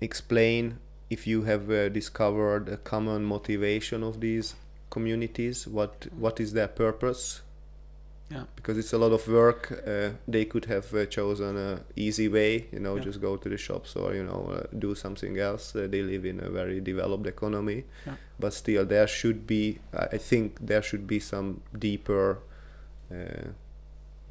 explain 0.00 0.78
if 1.14 1.26
you 1.26 1.42
have 1.50 1.64
uh, 1.70 1.88
discovered 2.00 2.68
a 2.68 2.76
common 2.92 3.24
motivation 3.24 4.02
of 4.02 4.14
these 4.20 4.54
communities? 4.90 5.66
What 5.66 6.06
what 6.24 6.40
is 6.40 6.52
their 6.52 6.68
purpose? 6.68 7.42
Yeah. 8.34 8.44
Because 8.56 8.78
it's 8.78 8.92
a 8.94 8.98
lot 8.98 9.12
of 9.12 9.28
work. 9.28 9.62
Uh, 9.86 10.10
they 10.26 10.44
could 10.46 10.64
have 10.74 10.86
uh, 10.94 11.04
chosen 11.06 11.56
a 11.56 11.80
easy 11.96 12.28
way, 12.28 12.66
you 12.72 12.80
know, 12.80 12.96
Yeah. 12.96 13.04
just 13.08 13.20
go 13.20 13.36
to 13.36 13.48
the 13.48 13.58
shops 13.58 13.96
or 13.96 14.14
you 14.14 14.24
know 14.24 14.40
uh, 14.56 14.66
do 14.78 14.94
something 14.94 15.38
else. 15.38 15.64
Uh, 15.76 15.86
they 15.90 16.02
live 16.02 16.24
in 16.30 16.40
a 16.40 16.48
very 16.50 16.80
developed 16.80 17.26
economy, 17.26 17.84
Yeah. 18.06 18.16
but 18.40 18.52
still 18.54 18.86
there 18.86 19.06
should 19.08 19.46
be. 19.46 19.78
I 20.14 20.18
think 20.30 20.46
there 20.66 20.82
should 20.82 21.06
be 21.06 21.20
some 21.20 21.60
deeper, 21.78 22.38
uh, 23.10 23.48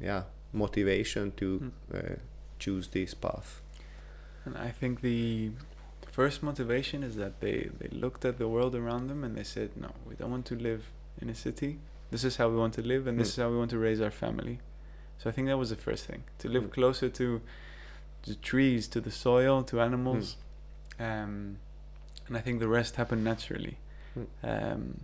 yeah, 0.00 0.22
motivation 0.52 1.32
to 1.36 1.46
Mm. 1.60 1.70
uh, 1.94 2.16
choose 2.58 2.88
this 2.90 3.14
path. 3.14 3.60
And 4.44 4.56
I 4.68 4.72
think 4.80 5.00
the 5.00 5.50
first 6.12 6.42
motivation 6.42 7.02
is 7.02 7.16
that 7.16 7.40
they, 7.40 7.70
they 7.80 7.88
looked 8.04 8.24
at 8.24 8.38
the 8.38 8.46
world 8.46 8.74
around 8.76 9.08
them 9.08 9.24
and 9.24 9.34
they 9.36 9.42
said, 9.44 9.70
no, 9.76 9.90
we 10.08 10.14
don't 10.14 10.30
want 10.30 10.46
to 10.46 10.54
live 10.56 10.82
in 11.20 11.28
a 11.28 11.34
city. 11.34 11.78
This 12.10 12.22
is 12.24 12.36
how 12.36 12.48
we 12.48 12.56
want 12.56 12.74
to 12.74 12.82
live 12.82 13.06
and 13.08 13.18
this 13.18 13.28
Mm. 13.28 13.32
is 13.32 13.36
how 13.42 13.50
we 13.50 13.56
want 13.56 13.70
to 13.70 13.78
raise 13.78 14.00
our 14.00 14.10
family. 14.24 14.60
So 15.18 15.28
I 15.30 15.32
think 15.32 15.48
that 15.48 15.56
was 15.58 15.70
the 15.70 15.76
first 15.88 16.04
thing 16.06 16.22
to 16.40 16.48
live 16.48 16.64
Mm. 16.64 16.72
closer 16.72 17.08
to 17.08 17.40
the 18.28 18.34
trees, 18.50 18.86
to 18.88 19.00
the 19.00 19.10
soil, 19.10 19.62
to 19.64 19.80
animals. 19.80 20.36
Um, 21.00 21.56
and 22.28 22.36
I 22.36 22.40
think 22.40 22.60
the 22.60 22.68
rest 22.68 22.96
happened 22.96 23.24
naturally. 23.24 23.78
Mm. 24.18 24.26
Um, 24.44 25.00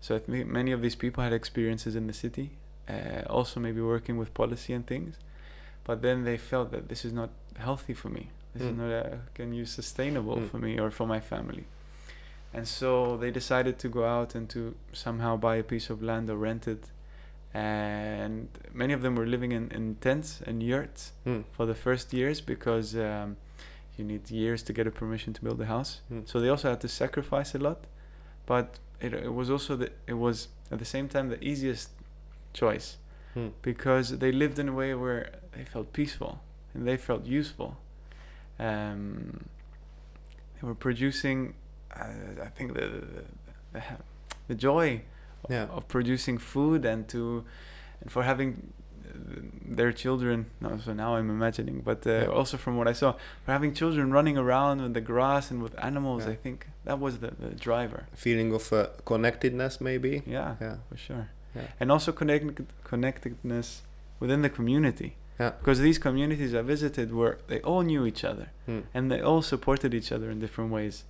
so 0.00 0.16
I 0.16 0.18
think 0.18 0.46
many 0.48 0.72
of 0.72 0.80
these 0.82 0.96
people 0.96 1.22
had 1.22 1.32
experiences 1.32 1.94
in 1.96 2.06
the 2.08 2.12
city, 2.12 2.50
uh, 2.88 3.22
also 3.30 3.60
maybe 3.60 3.80
working 3.80 4.16
with 4.18 4.34
policy 4.34 4.72
and 4.72 4.84
things. 4.86 5.14
But 5.84 6.02
then 6.02 6.24
they 6.24 6.36
felt 6.36 6.70
that 6.72 6.88
this 6.88 7.04
is 7.04 7.12
not 7.12 7.30
healthy 7.56 7.94
for 7.94 8.08
me. 8.10 8.30
This 8.54 8.62
is 8.62 8.72
Mm. 8.72 8.78
not 8.78 8.90
uh, 9.06 9.16
can 9.34 9.52
you 9.52 9.64
sustainable 9.66 10.36
Mm. 10.36 10.48
for 10.50 10.58
me 10.58 10.78
or 10.80 10.90
for 10.90 11.06
my 11.06 11.20
family. 11.20 11.64
And 12.54 12.66
so 12.66 13.16
they 13.18 13.30
decided 13.30 13.78
to 13.78 13.88
go 13.88 14.04
out 14.04 14.34
and 14.34 14.48
to 14.50 14.74
somehow 14.92 15.36
buy 15.36 15.56
a 15.56 15.62
piece 15.62 15.90
of 15.90 16.02
land 16.02 16.30
or 16.30 16.36
rent 16.36 16.66
it. 16.66 16.84
And 17.54 18.48
many 18.72 18.92
of 18.92 19.02
them 19.02 19.14
were 19.16 19.26
living 19.26 19.52
in, 19.52 19.70
in 19.70 19.96
tents 19.96 20.40
and 20.46 20.62
yurts 20.62 21.12
Mm. 21.26 21.44
for 21.52 21.66
the 21.66 21.74
first 21.74 22.12
years 22.12 22.40
because 22.40 22.94
um, 22.96 23.36
you 23.96 24.04
need 24.04 24.30
years 24.30 24.62
to 24.64 24.72
get 24.72 24.86
a 24.86 24.90
permission 24.90 25.32
to 25.34 25.40
build 25.42 25.60
a 25.60 25.66
house. 25.66 26.00
Mm. 26.12 26.26
So 26.28 26.40
they 26.40 26.48
also 26.48 26.68
had 26.70 26.80
to 26.80 26.88
sacrifice 26.88 27.54
a 27.54 27.58
lot, 27.58 27.84
but 28.46 28.78
it, 29.00 29.12
it 29.14 29.32
was 29.34 29.50
also 29.50 29.76
the 29.76 29.90
it 30.06 30.14
was 30.14 30.48
at 30.70 30.78
the 30.78 30.84
same 30.84 31.08
time 31.08 31.28
the 31.28 31.42
easiest 31.44 31.90
choice 32.52 32.96
Mm. 33.36 33.52
because 33.62 34.18
they 34.18 34.32
lived 34.32 34.58
in 34.58 34.68
a 34.68 34.72
way 34.72 34.94
where 34.94 35.30
they 35.52 35.64
felt 35.64 35.92
peaceful 35.92 36.40
and 36.74 36.86
they 36.88 36.96
felt 36.96 37.26
useful. 37.26 37.76
Um, 38.58 39.44
they 40.60 40.66
were 40.66 40.74
producing, 40.74 41.54
uh, 41.94 42.04
I 42.42 42.48
think 42.56 42.74
the 42.74 42.80
the, 42.80 43.22
the, 43.72 43.82
the 44.48 44.54
joy 44.54 45.02
of, 45.44 45.50
Yeah. 45.50 45.66
of 45.76 45.86
producing 45.88 46.38
food 46.38 46.84
and 46.84 47.06
to 47.08 47.44
and 48.00 48.10
for 48.10 48.22
having 48.24 48.72
uh, 49.04 49.10
their 49.76 49.92
children. 49.92 50.46
No, 50.60 50.78
so 50.78 50.92
now 50.92 51.14
I'm 51.16 51.30
imagining, 51.30 51.80
but 51.80 52.06
uh, 52.06 52.10
Yeah. 52.10 52.26
also 52.38 52.56
from 52.56 52.76
what 52.76 52.88
I 52.88 52.92
saw, 52.94 53.12
for 53.44 53.52
having 53.52 53.72
children 53.74 54.12
running 54.12 54.36
around 54.38 54.80
in 54.80 54.92
the 54.92 55.00
grass 55.00 55.50
and 55.50 55.62
with 55.62 55.74
animals, 55.84 56.24
Yeah. 56.24 56.32
I 56.32 56.36
think 56.36 56.66
that 56.84 56.98
was 56.98 57.18
the, 57.18 57.30
the 57.38 57.54
driver. 57.54 58.06
Feeling 58.14 58.52
of 58.54 58.72
uh, 58.72 58.88
connectedness, 59.04 59.80
maybe. 59.80 60.22
Yeah, 60.26 60.56
Yeah. 60.60 60.76
for 60.88 60.96
sure. 60.96 61.28
Yeah. 61.54 61.68
And 61.80 61.90
also 61.92 62.12
connect, 62.12 62.60
connectedness 62.84 63.82
within 64.20 64.42
the 64.42 64.50
community. 64.50 65.16
Yeah. 65.40 65.52
Because 65.58 65.78
these 65.80 65.98
communities 65.98 66.52
I 66.54 66.62
visited 66.62 67.12
were 67.12 67.38
they 67.46 67.60
all 67.60 67.82
knew 67.82 68.04
each 68.06 68.24
other 68.24 68.48
Mm. 68.68 68.82
and 68.94 69.10
they 69.10 69.20
all 69.20 69.42
supported 69.42 69.94
each 69.94 70.10
other 70.12 70.30
in 70.30 70.38
different 70.40 70.70
ways, 70.72 71.04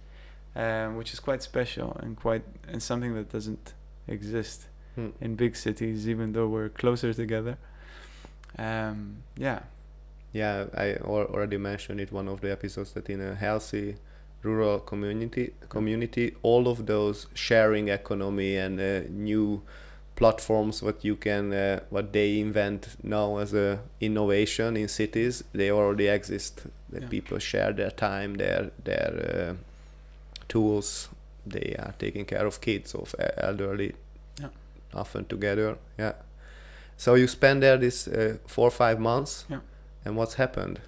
um, 0.55 0.97
which 0.99 1.13
is 1.15 1.21
quite 1.21 1.43
special 1.43 1.97
and 2.03 2.17
quite 2.17 2.43
and 2.73 2.83
something 2.83 3.15
that 3.15 3.31
doesn't 3.33 3.75
exist 4.07 4.69
Mm. 4.97 5.13
in 5.21 5.35
big 5.37 5.57
cities, 5.57 6.09
even 6.09 6.33
though 6.33 6.49
we're 6.49 6.69
closer 6.71 7.13
together. 7.15 7.57
Um, 8.59 9.23
yeah, 9.37 9.61
Yeah, 10.33 10.67
I 10.77 10.95
al- 10.97 11.29
already 11.35 11.57
mentioned 11.57 12.01
it 12.01 12.13
one 12.13 12.29
of 12.29 12.41
the 12.43 12.51
episodes 12.53 12.93
that 12.93 13.09
in 13.09 13.21
a 13.21 13.35
healthy 13.35 13.97
rural 14.43 14.79
community 14.79 15.53
community 15.69 16.35
all 16.43 16.69
of 16.69 16.85
those 16.87 17.27
sharing 17.35 17.89
economy 17.89 18.57
and 18.57 18.79
uh, 18.79 19.01
new 19.11 19.63
platforms 20.19 20.83
what 20.83 21.05
you 21.05 21.17
can 21.17 21.53
uh, 21.53 21.81
what 21.91 22.13
they 22.13 22.41
invent 22.41 22.89
now 23.03 23.39
as 23.39 23.55
a 23.55 23.79
innovation 24.01 24.77
in 24.77 24.89
cities 24.89 25.45
they 25.55 25.71
already 25.71 26.09
exist 26.09 26.67
that 26.93 27.03
Yeah. 27.03 27.09
people 27.11 27.39
share 27.41 27.73
their 27.73 27.91
time 27.91 28.35
their 28.39 28.71
their 28.85 29.13
uh, 29.51 29.55
tools 30.49 31.09
they 31.47 31.75
are 31.79 31.93
taking 31.99 32.25
care 32.27 32.47
of 32.47 32.61
kids 32.61 32.95
of 32.95 33.15
elderly 33.37 33.93
Yeah. 34.41 34.51
often 34.95 35.25
together 35.25 35.77
yeah 35.99 36.13
so 36.97 37.15
you 37.17 37.27
spend 37.29 37.63
there 37.63 37.79
this 37.79 38.09
uh, 38.09 38.37
four 38.47 38.67
or 38.69 38.71
five 38.87 38.99
months 39.01 39.45
Yeah. 39.51 39.61
and 40.05 40.17
what's 40.17 40.35
happened 40.35 40.81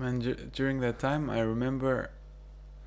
and 0.00 0.22
du- 0.22 0.34
during 0.56 0.80
that 0.80 0.98
time, 0.98 1.28
I 1.28 1.40
remember 1.40 2.08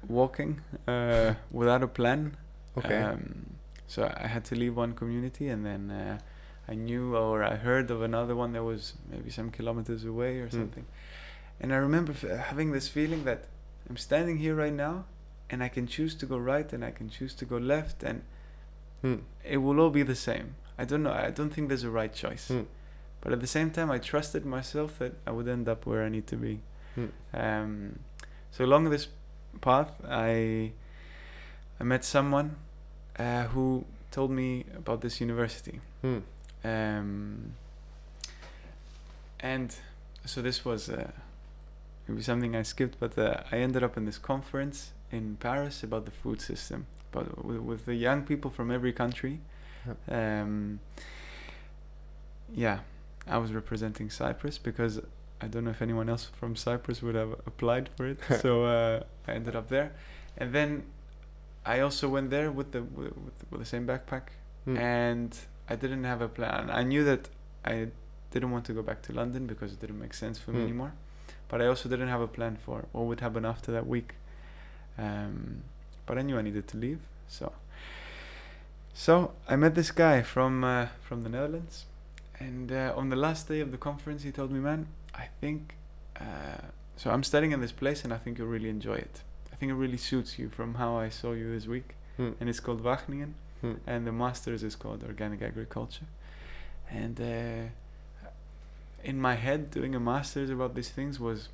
walking 0.09 0.61
uh, 0.87 1.35
without 1.51 1.83
a 1.83 1.87
plan. 1.87 2.35
okay 2.77 3.01
Um, 3.03 3.54
so 3.87 4.11
I 4.17 4.27
had 4.27 4.43
to 4.45 4.55
leave 4.55 4.75
one 4.75 4.93
community, 4.93 5.47
and 5.49 5.65
then 5.65 5.91
uh, 5.91 6.19
I 6.67 6.75
knew 6.75 7.15
or 7.15 7.43
I 7.43 7.55
heard 7.55 7.91
of 7.91 8.01
another 8.01 8.35
one 8.35 8.53
that 8.53 8.63
was 8.63 8.93
maybe 9.09 9.29
some 9.29 9.51
kilometers 9.51 10.03
away 10.05 10.39
or 10.39 10.47
Hmm. 10.47 10.57
something. 10.57 10.85
And 11.59 11.71
I 11.73 11.77
remember 11.77 12.11
f- 12.11 12.39
having 12.49 12.71
this 12.71 12.87
feeling 12.87 13.23
that 13.25 13.45
I'm 13.89 13.97
standing 13.97 14.37
here 14.37 14.55
right 14.55 14.73
now, 14.73 15.05
and 15.49 15.63
I 15.63 15.69
can 15.69 15.87
choose 15.87 16.15
to 16.15 16.25
go 16.25 16.37
right 16.37 16.71
and 16.73 16.83
I 16.83 16.91
can 16.91 17.07
choose 17.09 17.33
to 17.35 17.45
go 17.45 17.57
left, 17.57 18.03
and 18.03 18.21
Hmm. 19.01 19.17
it 19.43 19.57
will 19.57 19.79
all 19.79 19.91
be 19.91 20.03
the 20.03 20.15
same. 20.15 20.55
I 20.77 20.85
don't 20.85 21.03
know. 21.03 21.13
I 21.13 21.29
don't 21.31 21.51
think 21.53 21.67
there's 21.69 21.83
a 21.83 21.91
right 21.91 22.13
choice. 22.13 22.47
Hmm. 22.47 22.63
But 23.21 23.31
at 23.33 23.39
the 23.39 23.47
same 23.47 23.71
time, 23.71 23.89
I 23.91 23.99
trusted 23.99 24.45
myself 24.45 24.99
that 24.99 25.13
I 25.25 25.31
would 25.31 25.47
end 25.47 25.67
up 25.69 25.85
where 25.85 26.03
I 26.03 26.09
need 26.09 26.27
to 26.27 26.35
be. 26.37 26.59
Hmm. 26.95 27.05
Um, 27.33 27.99
so 28.51 28.65
along 28.65 28.89
this 28.89 29.07
path, 29.61 29.91
I 30.07 30.71
I 31.79 31.83
met 31.83 32.03
someone 32.03 32.55
uh, 33.19 33.43
who 33.45 33.85
told 34.11 34.31
me 34.31 34.65
about 34.75 35.01
this 35.01 35.19
university. 35.21 35.79
Hmm. 36.01 36.19
Um, 36.63 37.53
and 39.39 39.75
so 40.25 40.41
this 40.41 40.65
was 40.65 40.89
uh, 40.89 41.11
maybe 42.07 42.21
something 42.21 42.55
I 42.55 42.63
skipped, 42.63 42.99
but 42.99 43.17
uh, 43.17 43.43
I 43.51 43.57
ended 43.57 43.83
up 43.83 43.97
in 43.97 44.05
this 44.05 44.17
conference 44.17 44.91
in 45.11 45.37
Paris 45.39 45.83
about 45.83 46.05
the 46.05 46.11
food 46.11 46.41
system, 46.41 46.87
but 47.11 47.45
with, 47.45 47.59
with 47.59 47.85
the 47.85 47.95
young 47.95 48.23
people 48.23 48.51
from 48.51 48.71
every 48.71 48.93
country. 48.93 49.39
Um, 50.09 50.79
yeah, 52.53 52.79
I 53.27 53.37
was 53.37 53.51
representing 53.53 54.09
Cyprus 54.09 54.57
because 54.57 54.99
I 55.41 55.47
don't 55.47 55.65
know 55.65 55.71
if 55.71 55.81
anyone 55.81 56.09
else 56.09 56.25
from 56.39 56.55
Cyprus 56.55 57.01
would 57.01 57.15
have 57.15 57.33
applied 57.45 57.89
for 57.95 58.07
it. 58.07 58.19
so 58.41 58.65
uh, 58.65 59.03
I 59.27 59.33
ended 59.33 59.55
up 59.55 59.69
there, 59.69 59.91
and 60.37 60.53
then 60.53 60.83
I 61.65 61.79
also 61.79 62.07
went 62.07 62.29
there 62.29 62.51
with 62.51 62.71
the 62.71 62.81
with, 62.83 63.13
with, 63.51 63.59
the 63.59 63.65
same 63.65 63.85
backpack, 63.87 64.23
Hmm. 64.65 64.77
and 64.77 65.37
I 65.69 65.75
didn't 65.75 66.03
have 66.03 66.21
a 66.21 66.27
plan. 66.27 66.69
I 66.69 66.83
knew 66.83 67.03
that 67.05 67.29
I 67.63 67.87
didn't 68.31 68.51
want 68.51 68.65
to 68.65 68.73
go 68.73 68.81
back 68.83 69.01
to 69.03 69.13
London 69.13 69.47
because 69.47 69.73
it 69.73 69.79
didn't 69.79 69.99
make 69.99 70.13
sense 70.13 70.37
for 70.39 70.51
me 70.51 70.59
Hmm. 70.59 70.65
anymore, 70.65 70.93
but 71.49 71.61
I 71.61 71.67
also 71.67 71.89
didn't 71.89 72.09
have 72.09 72.21
a 72.21 72.27
plan 72.27 72.57
for 72.65 72.85
what 72.91 73.05
would 73.05 73.19
happen 73.21 73.45
after 73.45 73.71
that 73.71 73.87
week. 73.87 74.13
Um, 74.97 75.63
but 76.05 76.17
I 76.17 76.21
knew 76.21 76.37
I 76.37 76.41
needed 76.41 76.67
to 76.69 76.77
leave, 76.77 76.99
so. 77.27 77.51
So 78.93 79.31
I 79.49 79.55
met 79.57 79.75
this 79.75 79.91
guy 79.91 80.21
from 80.21 80.63
uh, 80.63 80.87
from 81.01 81.23
the 81.23 81.29
Netherlands, 81.29 81.85
and 82.39 82.71
uh, 82.71 82.93
on 82.95 83.09
the 83.09 83.15
last 83.17 83.47
day 83.47 83.59
of 83.59 83.71
the 83.71 83.77
conference, 83.77 84.23
he 84.23 84.31
told 84.31 84.51
me, 84.51 84.59
"Man, 84.59 84.87
I 85.13 85.27
think 85.41 85.75
uh, 86.19 86.61
so. 86.95 87.09
I'm 87.11 87.23
studying 87.23 87.51
in 87.51 87.59
this 87.59 87.73
place, 87.73 88.03
and 88.05 88.13
I 88.13 88.17
think 88.17 88.37
you'll 88.37 88.47
really 88.47 88.69
enjoy 88.69 88.95
it. 88.95 89.21
I 89.55 89.57
think 89.57 89.69
it 89.71 89.75
really 89.75 89.95
suits 89.97 90.37
you 90.37 90.49
from 90.49 90.73
how 90.75 90.97
I 90.97 91.07
saw 91.07 91.31
you 91.31 91.49
this 91.49 91.65
week, 91.65 91.95
Hmm. 92.17 92.31
and 92.41 92.49
it's 92.49 92.59
called 92.59 92.83
Wageningen, 92.83 93.31
Hmm. 93.61 93.75
and 93.87 94.05
the 94.05 94.11
masters 94.11 94.63
is 94.63 94.75
called 94.75 95.01
organic 95.03 95.41
agriculture. 95.41 96.07
And 96.89 97.19
uh, 97.21 97.69
in 99.01 99.21
my 99.21 99.35
head, 99.35 99.71
doing 99.71 99.95
a 99.95 99.99
masters 99.99 100.49
about 100.49 100.75
these 100.75 100.89
things 100.89 101.21
was 101.21 101.47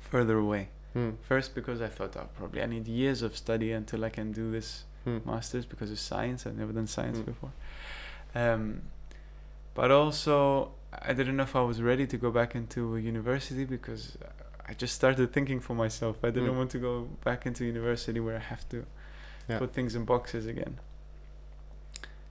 further 0.00 0.36
away. 0.36 0.68
Hmm. 0.92 1.12
First, 1.22 1.54
because 1.54 1.80
I 1.80 1.88
thought, 1.88 2.14
oh, 2.16 2.28
probably 2.36 2.60
I 2.62 2.66
need 2.66 2.86
years 2.86 3.22
of 3.22 3.34
study 3.38 3.72
until 3.72 4.04
I 4.04 4.10
can 4.10 4.32
do 4.32 4.50
this 4.50 4.84
Hmm. 5.04 5.18
masters 5.24 5.64
because 5.64 5.90
of 5.90 5.98
science. 5.98 6.46
I've 6.46 6.58
never 6.58 6.72
done 6.74 6.86
science 6.86 7.18
Mm. 7.20 7.24
before. 7.24 7.52
Um, 8.34 8.82
but 9.74 9.90
also, 9.90 10.72
I 10.92 11.14
didn't 11.14 11.36
know 11.36 11.44
if 11.44 11.56
I 11.56 11.62
was 11.62 11.80
ready 11.80 12.06
to 12.06 12.18
go 12.18 12.30
back 12.30 12.54
into 12.54 12.96
university 12.98 13.64
because 13.64 14.18
I 14.68 14.74
just 14.74 14.94
started 14.94 15.32
thinking 15.32 15.60
for 15.60 15.74
myself. 15.74 16.16
I 16.22 16.30
didn't 16.30 16.52
Mm. 16.54 16.58
want 16.58 16.70
to 16.72 16.78
go 16.78 17.08
back 17.24 17.46
into 17.46 17.64
university 17.64 18.20
where 18.20 18.36
I 18.36 18.44
have 18.54 18.68
to 18.68 18.84
Yeah. 19.48 19.58
put 19.58 19.72
things 19.72 19.94
in 19.94 20.04
boxes 20.04 20.44
again. 20.46 20.74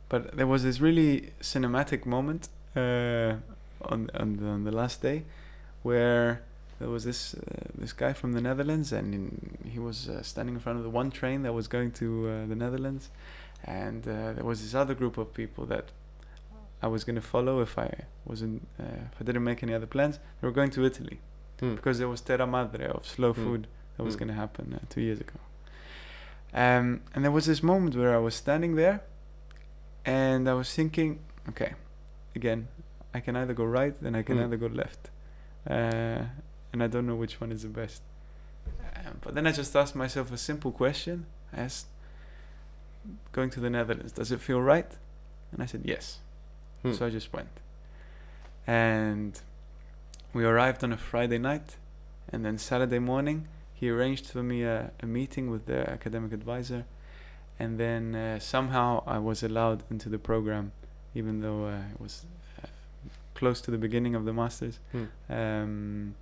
But 0.09 0.37
there 0.37 0.47
was 0.47 0.61
this 0.63 0.79
really 0.79 1.33
cinematic 1.41 2.05
moment 2.05 2.49
uh, 2.75 3.35
on 3.81 4.09
on 4.13 4.37
the, 4.37 4.47
on 4.47 4.63
the 4.63 4.71
last 4.71 5.01
day 5.01 5.23
where 5.83 6.41
there 6.79 6.89
was 6.89 7.03
this 7.03 7.33
uh, 7.33 7.39
this 7.75 7.91
guy 7.93 8.13
from 8.13 8.33
the 8.33 8.41
Netherlands, 8.41 8.91
and 8.93 9.13
in, 9.13 9.57
he 9.73 9.79
was 9.79 10.07
uh, 10.07 10.21
standing 10.21 10.55
in 10.55 10.61
front 10.61 10.77
of 10.79 10.83
the 10.83 10.89
one 11.01 11.09
train 11.11 11.41
that 11.43 11.53
was 11.53 11.67
going 11.67 11.91
to 11.93 12.05
uh, 12.29 12.45
the 12.47 12.55
Netherlands, 12.55 13.09
and 13.63 14.07
uh, 14.07 14.33
there 14.33 14.43
was 14.45 14.61
this 14.61 14.73
other 14.75 14.93
group 14.95 15.17
of 15.17 15.33
people 15.33 15.65
that 15.65 15.85
I 16.81 16.87
was 16.87 17.03
going 17.03 17.15
to 17.15 17.27
follow 17.35 17.61
if 17.61 17.77
I 17.77 17.89
wasn't 18.25 18.67
uh, 18.79 18.83
if 19.11 19.15
I 19.21 19.23
didn't 19.23 19.43
make 19.43 19.61
any 19.63 19.73
other 19.73 19.87
plans. 19.87 20.19
They 20.39 20.47
were 20.47 20.53
going 20.53 20.69
to 20.71 20.85
Italy 20.85 21.19
Hmm. 21.59 21.75
because 21.75 21.97
there 21.97 22.07
was 22.07 22.21
Terra 22.21 22.45
Madre 22.47 22.85
of 22.87 23.05
slow 23.05 23.33
Hmm. 23.33 23.43
food 23.43 23.67
that 23.97 24.03
was 24.03 24.13
Hmm. 24.15 24.19
going 24.19 24.27
to 24.29 24.33
happen 24.35 24.73
uh, 24.73 24.85
two 24.89 25.01
years 25.01 25.19
ago. 25.19 25.39
Um, 26.53 27.01
and 27.13 27.23
there 27.23 27.31
was 27.31 27.45
this 27.45 27.61
moment 27.61 27.95
where 27.95 28.13
I 28.13 28.19
was 28.19 28.35
standing 28.35 28.75
there, 28.75 29.01
and 30.05 30.47
I 30.49 30.53
was 30.53 30.73
thinking, 30.73 31.19
okay, 31.49 31.73
again, 32.35 32.67
I 33.13 33.19
can 33.19 33.35
either 33.35 33.53
go 33.53 33.65
right, 33.65 33.95
then 34.01 34.15
I 34.15 34.21
can 34.23 34.37
Hmm. 34.37 34.43
either 34.43 34.57
go 34.57 34.67
left, 34.67 35.09
uh, 35.69 36.25
and 36.71 36.83
I 36.83 36.87
don't 36.87 37.05
know 37.05 37.15
which 37.15 37.41
one 37.41 37.51
is 37.51 37.63
the 37.63 37.69
best. 37.69 38.01
Um, 38.95 39.17
but 39.21 39.33
then 39.35 39.45
I 39.47 39.51
just 39.51 39.75
asked 39.75 39.95
myself 39.95 40.31
a 40.31 40.37
simple 40.37 40.71
question. 40.71 41.25
I 41.53 41.61
asked, 41.61 41.87
going 43.31 43.49
to 43.51 43.59
the 43.59 43.69
Netherlands, 43.69 44.11
does 44.13 44.31
it 44.31 44.39
feel 44.41 44.61
right? 44.61 44.91
And 45.51 45.61
I 45.63 45.65
said 45.65 45.81
yes. 45.85 46.19
Hmm. 46.83 46.93
So 46.93 47.05
I 47.05 47.09
just 47.09 47.31
went. 47.33 47.49
And 48.65 49.39
we 50.33 50.45
arrived 50.45 50.83
on 50.83 50.91
a 50.93 50.97
Friday 50.97 51.37
night, 51.37 51.77
and 52.31 52.43
then 52.45 52.57
Saturday 52.57 52.99
morning, 52.99 53.47
he 53.73 53.89
arranged 53.89 54.27
for 54.27 54.43
me 54.43 54.63
a, 54.63 54.91
a 55.01 55.05
meeting 55.05 55.49
with 55.49 55.65
the 55.65 55.89
academic 55.89 56.31
advisor, 56.33 56.85
and 57.59 57.79
then 57.79 58.15
uh, 58.15 58.39
somehow 58.39 59.03
I 59.07 59.17
was 59.19 59.43
allowed 59.43 59.83
into 59.89 60.09
the 60.09 60.19
program, 60.19 60.71
even 61.15 61.41
though 61.41 61.65
uh, 61.65 61.77
it 61.93 61.99
was 61.99 62.25
uh, 62.63 62.67
close 63.35 63.61
to 63.61 63.71
the 63.71 63.77
beginning 63.77 64.15
of 64.15 64.25
the 64.25 64.33
masters. 64.33 64.79
Hmm. 64.91 65.03
Um, 65.33 66.15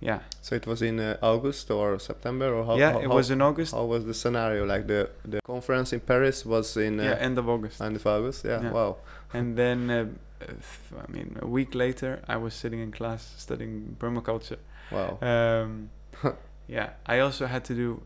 yeah, 0.00 0.20
So 0.42 0.54
it 0.54 0.64
was 0.64 0.80
in 0.80 1.00
uh, 1.00 1.16
August 1.20 1.72
or 1.72 1.98
September 1.98 2.54
or 2.54 2.64
how? 2.64 2.76
yeah, 2.76 2.92
how, 2.92 2.98
it 3.00 3.08
how- 3.08 3.16
was 3.16 3.30
in 3.32 3.42
August. 3.42 3.72
How 3.74 3.84
was 3.84 4.04
the 4.04 4.14
scenario? 4.14 4.64
Like 4.64 4.86
the 4.86 5.10
the 5.24 5.40
conference 5.42 5.92
in 5.92 5.98
Paris 6.00 6.46
was 6.46 6.76
in 6.76 7.00
uh, 7.00 7.02
yeah, 7.02 7.14
end 7.18 7.36
of 7.36 7.48
August. 7.48 7.80
end 7.82 7.96
of 7.96 8.06
August. 8.06 8.44
Yeah. 8.44 8.62
Yeah. 8.62 8.70
Wow. 8.70 8.96
and 9.34 9.56
then, 9.56 9.90
uh, 9.90 10.06
I 10.40 11.10
mean, 11.12 11.36
a 11.42 11.46
week 11.46 11.74
later, 11.74 12.22
I 12.28 12.36
was 12.36 12.54
sitting 12.54 12.80
in 12.80 12.92
class 12.92 13.34
studying 13.38 13.96
permaculture. 13.98 14.58
Wow. 14.90 15.18
Um, 15.20 15.90
yeah, 16.68 16.90
I 17.06 17.18
also 17.20 17.46
had 17.46 17.64
to 17.66 17.74
do. 17.74 18.02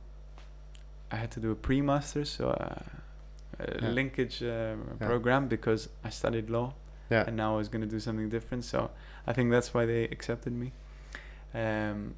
I 1.11 1.17
had 1.17 1.31
to 1.33 1.41
do 1.41 1.51
a 1.51 1.55
pre-master, 1.55 2.25
so 2.25 2.49
uh, 2.49 2.75
a 3.59 3.83
Yeah. 3.83 3.89
linkage 3.91 4.43
uh, 4.43 4.75
program 4.99 5.47
because 5.49 5.89
I 6.03 6.11
studied 6.11 6.49
law, 6.51 6.73
yeah. 7.11 7.25
and 7.27 7.37
now 7.37 7.55
I 7.55 7.57
was 7.59 7.69
going 7.69 7.83
to 7.83 7.89
do 7.97 8.01
something 8.01 8.31
different. 8.31 8.65
So 8.65 8.91
I 9.27 9.33
think 9.35 9.51
that's 9.51 9.75
why 9.75 9.85
they 9.87 10.05
accepted 10.05 10.53
me. 10.55 10.73
Um, 11.55 12.15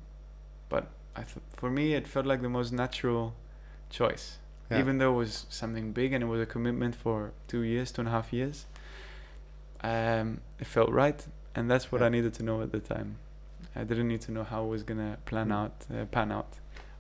but 0.68 0.84
I 1.16 1.22
th- 1.22 1.42
for 1.56 1.70
me, 1.70 1.94
it 1.94 2.06
felt 2.06 2.24
like 2.26 2.40
the 2.40 2.48
most 2.48 2.72
natural 2.72 3.34
choice, 3.90 4.38
Yeah. 4.70 4.78
even 4.78 4.98
though 4.98 5.14
it 5.14 5.18
was 5.18 5.46
something 5.50 5.92
big 5.92 6.12
and 6.12 6.22
it 6.22 6.28
was 6.28 6.40
a 6.40 6.46
commitment 6.46 6.94
for 6.94 7.32
two 7.48 7.62
years, 7.62 7.90
two 7.92 8.02
and 8.02 8.08
a 8.08 8.12
half 8.12 8.32
years. 8.32 8.66
Um, 9.84 10.40
it 10.62 10.66
felt 10.66 10.90
right, 10.90 11.20
and 11.54 11.70
that's 11.70 11.86
what 11.92 12.00
Yeah. 12.00 12.06
I 12.08 12.10
needed 12.16 12.32
to 12.34 12.42
know 12.42 12.62
at 12.62 12.70
the 12.72 12.80
time. 12.80 13.10
I 13.76 13.84
didn't 13.84 14.08
need 14.08 14.22
to 14.22 14.32
know 14.32 14.44
how 14.44 14.64
it 14.66 14.68
was 14.76 14.82
gonna 14.82 15.18
plan 15.30 15.48
Mm. 15.48 15.52
out, 15.60 15.76
uh, 15.92 16.04
pan 16.16 16.30
out, 16.32 16.52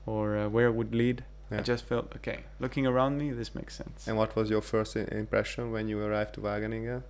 or 0.06 0.36
uh, 0.36 0.48
where 0.54 0.66
it 0.66 0.74
would 0.74 0.94
lead. 0.94 1.24
I 1.50 1.60
just 1.62 1.84
felt 1.84 2.06
okay. 2.16 2.38
Looking 2.58 2.84
around 2.86 3.12
me, 3.18 3.30
this 3.40 3.54
makes 3.54 3.74
sense. 3.76 4.08
And 4.08 4.16
what 4.16 4.34
was 4.34 4.50
your 4.50 4.60
first 4.62 4.96
i- 4.96 5.06
impression 5.24 5.70
when 5.74 5.84
you 5.88 5.96
arrived 6.06 6.34
to 6.34 6.40
Wageningen? 6.40 7.02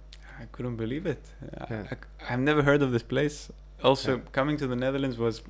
I 0.42 0.44
couldn't 0.52 0.76
believe 0.76 1.06
it. 1.06 1.22
Yeah. 1.70 1.84
I, 1.92 2.24
have 2.32 2.40
never 2.40 2.62
heard 2.62 2.82
of 2.82 2.90
this 2.92 3.02
place. 3.14 3.50
Also, 3.82 4.16
Yeah. 4.16 4.22
coming 4.32 4.56
to 4.58 4.66
the 4.66 4.76
Netherlands 4.76 5.16
was, 5.16 5.42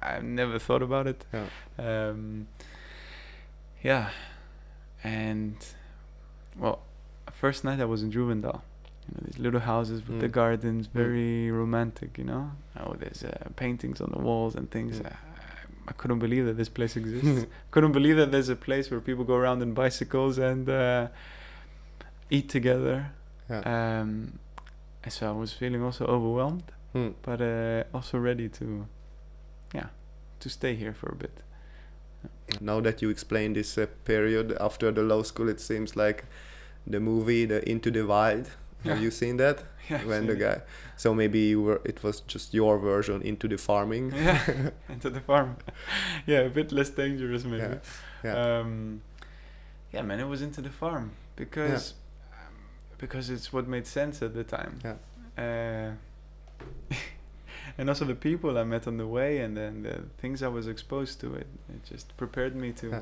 I 0.00 0.20
never 0.20 0.58
thought 0.58 0.82
about 0.82 1.06
it. 1.06 1.24
Yeah. 1.32 1.46
Um, 1.78 2.46
yeah, 3.82 4.10
and 5.04 5.56
well, 6.56 6.78
first 7.32 7.64
night 7.64 7.80
I 7.80 7.84
was 7.84 8.02
in 8.02 8.10
Droevendaal. 8.10 8.62
You 9.08 9.14
know, 9.14 9.22
these 9.26 9.38
little 9.38 9.60
houses 9.60 10.06
with 10.06 10.20
the 10.20 10.28
Mm. 10.28 10.32
gardens, 10.32 10.86
very 10.88 11.50
romantic. 11.50 12.18
You 12.18 12.24
know, 12.24 12.50
oh, 12.80 12.94
there's 12.98 13.22
uh, 13.24 13.48
paintings 13.56 14.00
on 14.00 14.10
the 14.12 14.18
walls 14.18 14.54
and 14.56 14.70
things. 14.70 15.00
Mm. 15.00 15.06
I, 15.06 15.16
I 15.88 15.92
couldn't 15.92 16.18
believe 16.18 16.46
that 16.46 16.56
this 16.56 16.68
place 16.68 16.96
exists. 16.96 17.46
couldn't 17.70 17.92
believe 17.92 18.16
that 18.16 18.30
there's 18.32 18.48
a 18.48 18.56
place 18.56 18.90
where 18.90 19.00
people 19.00 19.24
go 19.24 19.34
around 19.36 19.62
in 19.62 19.72
bicycles 19.74 20.38
and 20.38 20.68
uh, 20.68 21.08
eat 22.30 22.48
together. 22.48 23.12
Yeah. 23.48 24.00
Um, 24.00 24.38
so 25.08 25.28
I 25.28 25.32
was 25.32 25.52
feeling 25.52 25.82
also 25.84 26.04
overwhelmed, 26.06 26.64
Hmm. 26.92 27.10
but 27.22 27.40
uh, 27.40 27.84
also 27.94 28.18
ready 28.18 28.48
to, 28.48 28.86
yeah, 29.72 29.86
to 30.40 30.48
stay 30.48 30.74
here 30.74 30.92
for 30.92 31.10
a 31.12 31.14
bit. 31.14 31.42
Now 32.60 32.80
that 32.80 33.02
you 33.02 33.10
explain 33.10 33.52
this 33.52 33.78
uh, 33.78 33.86
period 34.04 34.56
after 34.60 34.90
the 34.90 35.02
law 35.02 35.22
school, 35.22 35.48
it 35.48 35.60
seems 35.60 35.94
like 35.96 36.24
the 36.86 36.98
movie, 36.98 37.44
the 37.46 37.68
Into 37.68 37.90
the 37.92 38.02
Wild. 38.04 38.50
Have 38.84 39.00
you 39.02 39.10
seen 39.10 39.36
that? 39.38 39.62
Yeah, 39.88 40.04
when 40.04 40.26
the 40.26 40.32
it. 40.32 40.38
guy, 40.40 40.60
so 40.96 41.14
maybe 41.14 41.38
you 41.38 41.62
were, 41.62 41.80
it 41.84 42.02
was 42.02 42.20
just 42.26 42.52
your 42.52 42.76
version 42.76 43.22
into 43.22 43.46
the 43.46 43.56
farming. 43.56 44.10
yeah, 44.12 44.70
into 44.88 45.10
the 45.10 45.20
farm. 45.20 45.56
yeah, 46.26 46.40
a 46.40 46.50
bit 46.50 46.72
less 46.72 46.90
dangerous 46.90 47.44
maybe. 47.44 47.76
Yeah. 48.24 48.34
Um, 48.60 49.00
yeah, 49.92 50.02
man, 50.02 50.18
it 50.18 50.26
was 50.26 50.42
into 50.42 50.60
the 50.60 50.70
farm 50.70 51.12
because 51.36 51.94
um, 52.32 52.54
because 52.98 53.30
it's 53.30 53.52
what 53.52 53.68
made 53.68 53.86
sense 53.86 54.22
at 54.22 54.34
the 54.34 54.42
time. 54.42 54.80
Yeah. 54.84 54.96
Uh, 55.38 55.92
and 57.78 57.88
also 57.88 58.04
the 58.04 58.14
people 58.14 58.58
I 58.58 58.64
met 58.64 58.86
on 58.86 58.96
the 58.96 59.06
way, 59.06 59.38
and 59.38 59.56
then 59.56 59.82
the 59.82 60.02
things 60.18 60.42
I 60.42 60.48
was 60.48 60.66
exposed 60.66 61.20
to. 61.20 61.34
It 61.34 61.46
it 61.68 61.84
just 61.84 62.16
prepared 62.16 62.56
me 62.56 62.72
to 62.72 62.88
Yeah. 62.88 63.00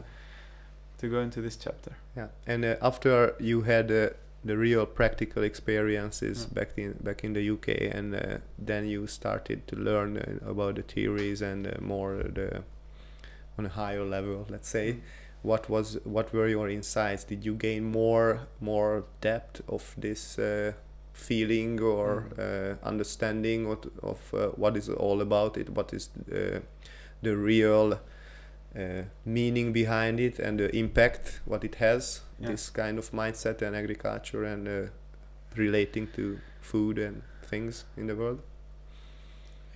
to 0.98 1.08
go 1.08 1.20
into 1.20 1.40
this 1.40 1.56
chapter. 1.56 1.92
Yeah, 2.16 2.28
and 2.46 2.64
uh, 2.64 2.76
after 2.82 3.34
you 3.40 3.62
had 3.62 3.90
uh, 3.90 4.10
the 4.44 4.56
real 4.56 4.86
practical 4.86 5.42
experiences 5.42 6.46
back 6.46 6.70
in 6.76 6.92
back 7.02 7.24
in 7.24 7.32
the 7.32 7.50
UK, 7.50 7.68
and 7.96 8.14
uh, 8.14 8.38
then 8.58 8.86
you 8.86 9.06
started 9.06 9.66
to 9.68 9.76
learn 9.76 10.16
uh, 10.18 10.50
about 10.50 10.74
the 10.76 10.82
theories 10.82 11.42
and 11.42 11.66
uh, 11.66 11.70
more 11.80 12.22
the 12.34 12.62
on 13.58 13.66
a 13.66 13.70
higher 13.70 14.04
level, 14.04 14.46
let's 14.50 14.68
say. 14.68 14.96
What 15.42 15.68
was 15.68 15.98
what 16.04 16.32
were 16.32 16.48
your 16.48 16.68
insights? 16.70 17.24
Did 17.24 17.44
you 17.44 17.54
gain 17.54 17.84
more 17.84 18.40
more 18.60 19.04
depth 19.20 19.62
of 19.68 19.94
this 19.96 20.38
uh, 20.38 20.72
feeling 21.12 21.80
or 21.80 22.24
Mm. 22.36 22.38
uh, 22.38 22.88
understanding 22.88 23.66
of, 23.66 23.78
of 24.02 24.34
uh, 24.34 24.48
what 24.56 24.76
is 24.76 24.88
all 24.88 25.20
about 25.20 25.56
it? 25.56 25.68
What 25.70 25.92
is 25.92 26.10
uh, 26.32 26.60
the 27.22 27.36
real 27.36 28.00
uh, 28.76 29.02
meaning 29.24 29.72
behind 29.72 30.18
it 30.20 30.38
and 30.38 30.58
the 30.58 30.74
impact 30.76 31.40
what 31.46 31.64
it 31.64 31.76
has 31.76 32.20
Yeah. 32.40 32.48
this 32.50 32.70
kind 32.70 32.98
of 32.98 33.10
mindset 33.12 33.62
and 33.62 33.76
agriculture 33.76 34.44
and 34.44 34.68
uh, 34.68 34.90
relating 35.56 36.08
to 36.16 36.38
food 36.60 36.98
and 36.98 37.22
things 37.42 37.84
in 37.96 38.06
the 38.06 38.14
world 38.16 38.40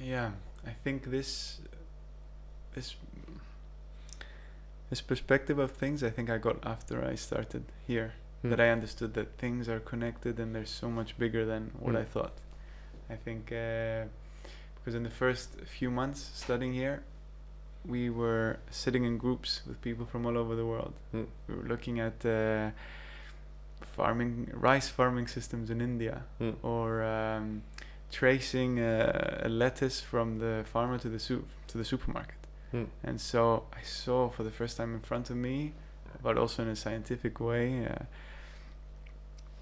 Yeah, 0.01 0.31
I 0.67 0.73
think 0.85 1.11
this 1.11 1.61
this 2.75 2.97
this 4.91 5.01
perspective 5.01 5.59
of 5.59 5.73
things 5.73 6.03
I 6.03 6.11
think 6.11 6.31
I 6.31 6.39
got 6.39 6.65
after 6.65 7.05
I 7.05 7.15
started 7.17 7.65
here. 7.87 8.13
Hmm. 8.43 8.51
That 8.51 8.61
I 8.61 8.71
understood 8.71 9.15
that 9.15 9.37
things 9.39 9.69
are 9.69 9.81
connected 9.81 10.39
and 10.39 10.55
they're 10.55 10.65
so 10.67 10.89
much 10.89 11.19
bigger 11.19 11.45
than 11.45 11.73
what 11.79 11.97
I 11.97 12.03
Hmm. 12.05 12.13
thought. 12.13 12.33
I 13.11 13.17
think 13.17 13.53
uh, 13.53 14.05
because 14.77 14.95
in 14.95 15.03
the 15.03 15.11
first 15.11 15.49
few 15.67 15.91
months 15.91 16.31
studying 16.35 16.73
here, 16.75 17.03
we 17.89 18.11
were 18.11 18.59
sitting 18.71 19.05
in 19.05 19.17
groups 19.19 19.63
with 19.67 19.81
people 19.81 20.07
from 20.07 20.27
all 20.27 20.37
over 20.37 20.55
the 20.55 20.67
world. 20.67 20.93
Hmm. 21.13 21.25
We 21.49 21.55
were 21.57 21.69
looking 21.69 21.99
at 22.01 22.25
uh, 22.27 22.71
farming 23.97 24.51
rice 24.53 24.89
farming 24.89 25.27
systems 25.29 25.71
in 25.71 25.81
India 25.81 26.23
Hmm. 26.39 26.51
or 26.63 27.03
um, 27.03 27.63
tracing 28.13 28.79
uh, 28.81 29.41
a 29.45 29.49
lettuce 29.49 30.01
from 30.01 30.39
the 30.39 30.65
farmer 30.73 30.99
to 30.99 31.09
the 31.09 31.19
soup 31.19 31.47
to 31.69 31.79
the 31.79 31.85
supermarket. 31.85 32.37
Hmm. 32.71 32.85
And 33.03 33.21
so 33.21 33.65
I 33.73 33.83
saw 33.83 34.29
for 34.29 34.43
the 34.45 34.51
first 34.51 34.77
time 34.77 34.95
in 34.95 35.01
front 35.01 35.31
of 35.31 35.37
me, 35.37 35.73
but 36.23 36.37
also 36.37 36.63
in 36.63 36.69
a 36.69 36.77
scientific 36.77 37.41
way, 37.41 37.87
uh, 37.87 38.05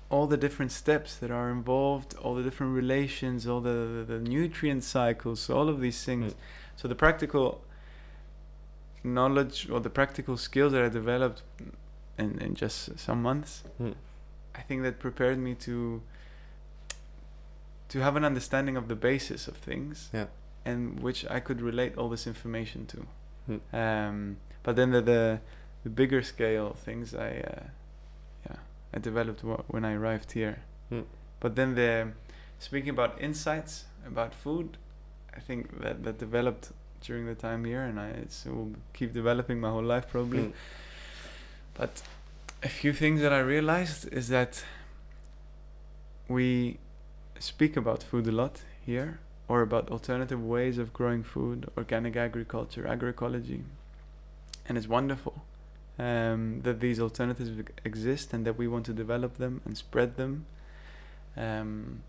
all 0.09 0.26
the 0.26 0.36
different 0.36 0.70
steps 0.72 1.16
that 1.16 1.30
are 1.30 1.50
involved, 1.50 2.14
all 2.22 2.34
the 2.34 2.42
different 2.42 2.74
relations, 2.74 3.46
all 3.46 3.61
the, 3.61 4.05
the, 4.09 4.14
the 4.14 4.20
nutrient 4.20 4.84
cycles, 4.84 5.50
all 5.50 5.68
of 5.68 5.80
these 5.80 6.05
things. 6.05 6.32
Hmm. 6.32 6.38
So 6.76 6.88
the 6.88 6.94
practical 6.94 7.61
knowledge 9.07 9.68
or 9.70 9.80
the 9.80 9.90
practical 9.90 10.36
skills 10.36 10.72
that 10.72 10.82
I 10.82 10.88
developed 10.88 11.42
in, 12.18 12.38
in 12.40 12.54
just 12.54 12.98
some 12.98 13.22
months, 13.22 13.62
Hmm. 13.78 13.92
I 14.54 14.62
think 14.62 14.82
that 14.82 14.98
prepared 14.98 15.38
me 15.38 15.54
to 15.66 16.02
to 17.88 18.00
have 18.00 18.16
an 18.16 18.24
understanding 18.24 18.76
of 18.76 18.88
the 18.88 18.96
basis 18.96 19.46
of 19.48 19.57
things 19.57 20.11
Yeah. 20.12 20.26
and 20.64 21.00
which 21.00 21.24
I 21.30 21.40
could 21.40 21.61
relate 21.61 21.96
all 21.96 22.09
this 22.09 22.26
information 22.26 22.86
to. 22.86 23.07
Hmm. 23.46 23.76
Um, 23.76 24.36
but 24.62 24.74
then 24.76 24.90
the, 24.90 25.00
the 25.02 25.40
the 25.84 25.90
bigger 25.90 26.22
scale 26.22 26.72
things 26.74 27.14
I 27.14 27.28
uh, 27.52 27.62
yeah 28.48 28.57
I 28.94 28.98
developed 28.98 29.42
w- 29.42 29.62
when 29.68 29.84
I 29.84 29.92
arrived 29.94 30.32
here. 30.32 30.57
Hmm. 30.88 31.02
But 31.40 31.54
then 31.54 31.74
the 31.74 32.09
speaking 32.59 32.90
about 32.90 33.20
insights 33.20 33.84
about 34.07 34.34
food, 34.34 34.78
I 35.36 35.40
think 35.40 35.80
that 35.82 36.02
that 36.04 36.18
developed 36.18 36.72
during 37.01 37.26
the 37.26 37.34
time 37.34 37.64
here, 37.64 37.82
and 37.82 37.99
I 37.99 38.09
it 38.09 38.42
will 38.47 38.72
keep 38.92 39.12
developing 39.12 39.61
my 39.61 39.70
whole 39.70 39.82
life 39.82 40.09
probably. 40.09 40.44
Mm. 40.44 40.53
But 41.74 42.03
a 42.62 42.68
few 42.68 42.92
things 42.92 43.20
that 43.20 43.32
I 43.32 43.40
realized 43.40 44.12
is 44.12 44.28
that 44.28 44.64
we 46.28 46.78
speak 47.38 47.76
about 47.76 48.03
food 48.03 48.26
a 48.26 48.32
lot 48.32 48.62
here, 48.84 49.20
or 49.49 49.62
about 49.62 49.90
alternative 49.90 50.42
ways 50.42 50.78
of 50.78 50.92
growing 50.92 51.22
food, 51.22 51.68
organic 51.76 52.16
agriculture, 52.16 52.84
agroecology, 52.84 53.62
and 54.68 54.76
it's 54.76 54.88
wonderful 54.88 55.42
um, 55.99 56.61
that 56.62 56.80
these 56.80 57.01
alternatives 57.01 57.51
exist 57.84 58.32
and 58.32 58.44
that 58.47 58.59
we 58.59 58.66
want 58.66 58.84
to 58.86 58.92
develop 58.92 59.36
them 59.36 59.61
and 59.64 59.76
spread 59.76 60.16
them. 60.16 60.47
Um, 61.36 62.03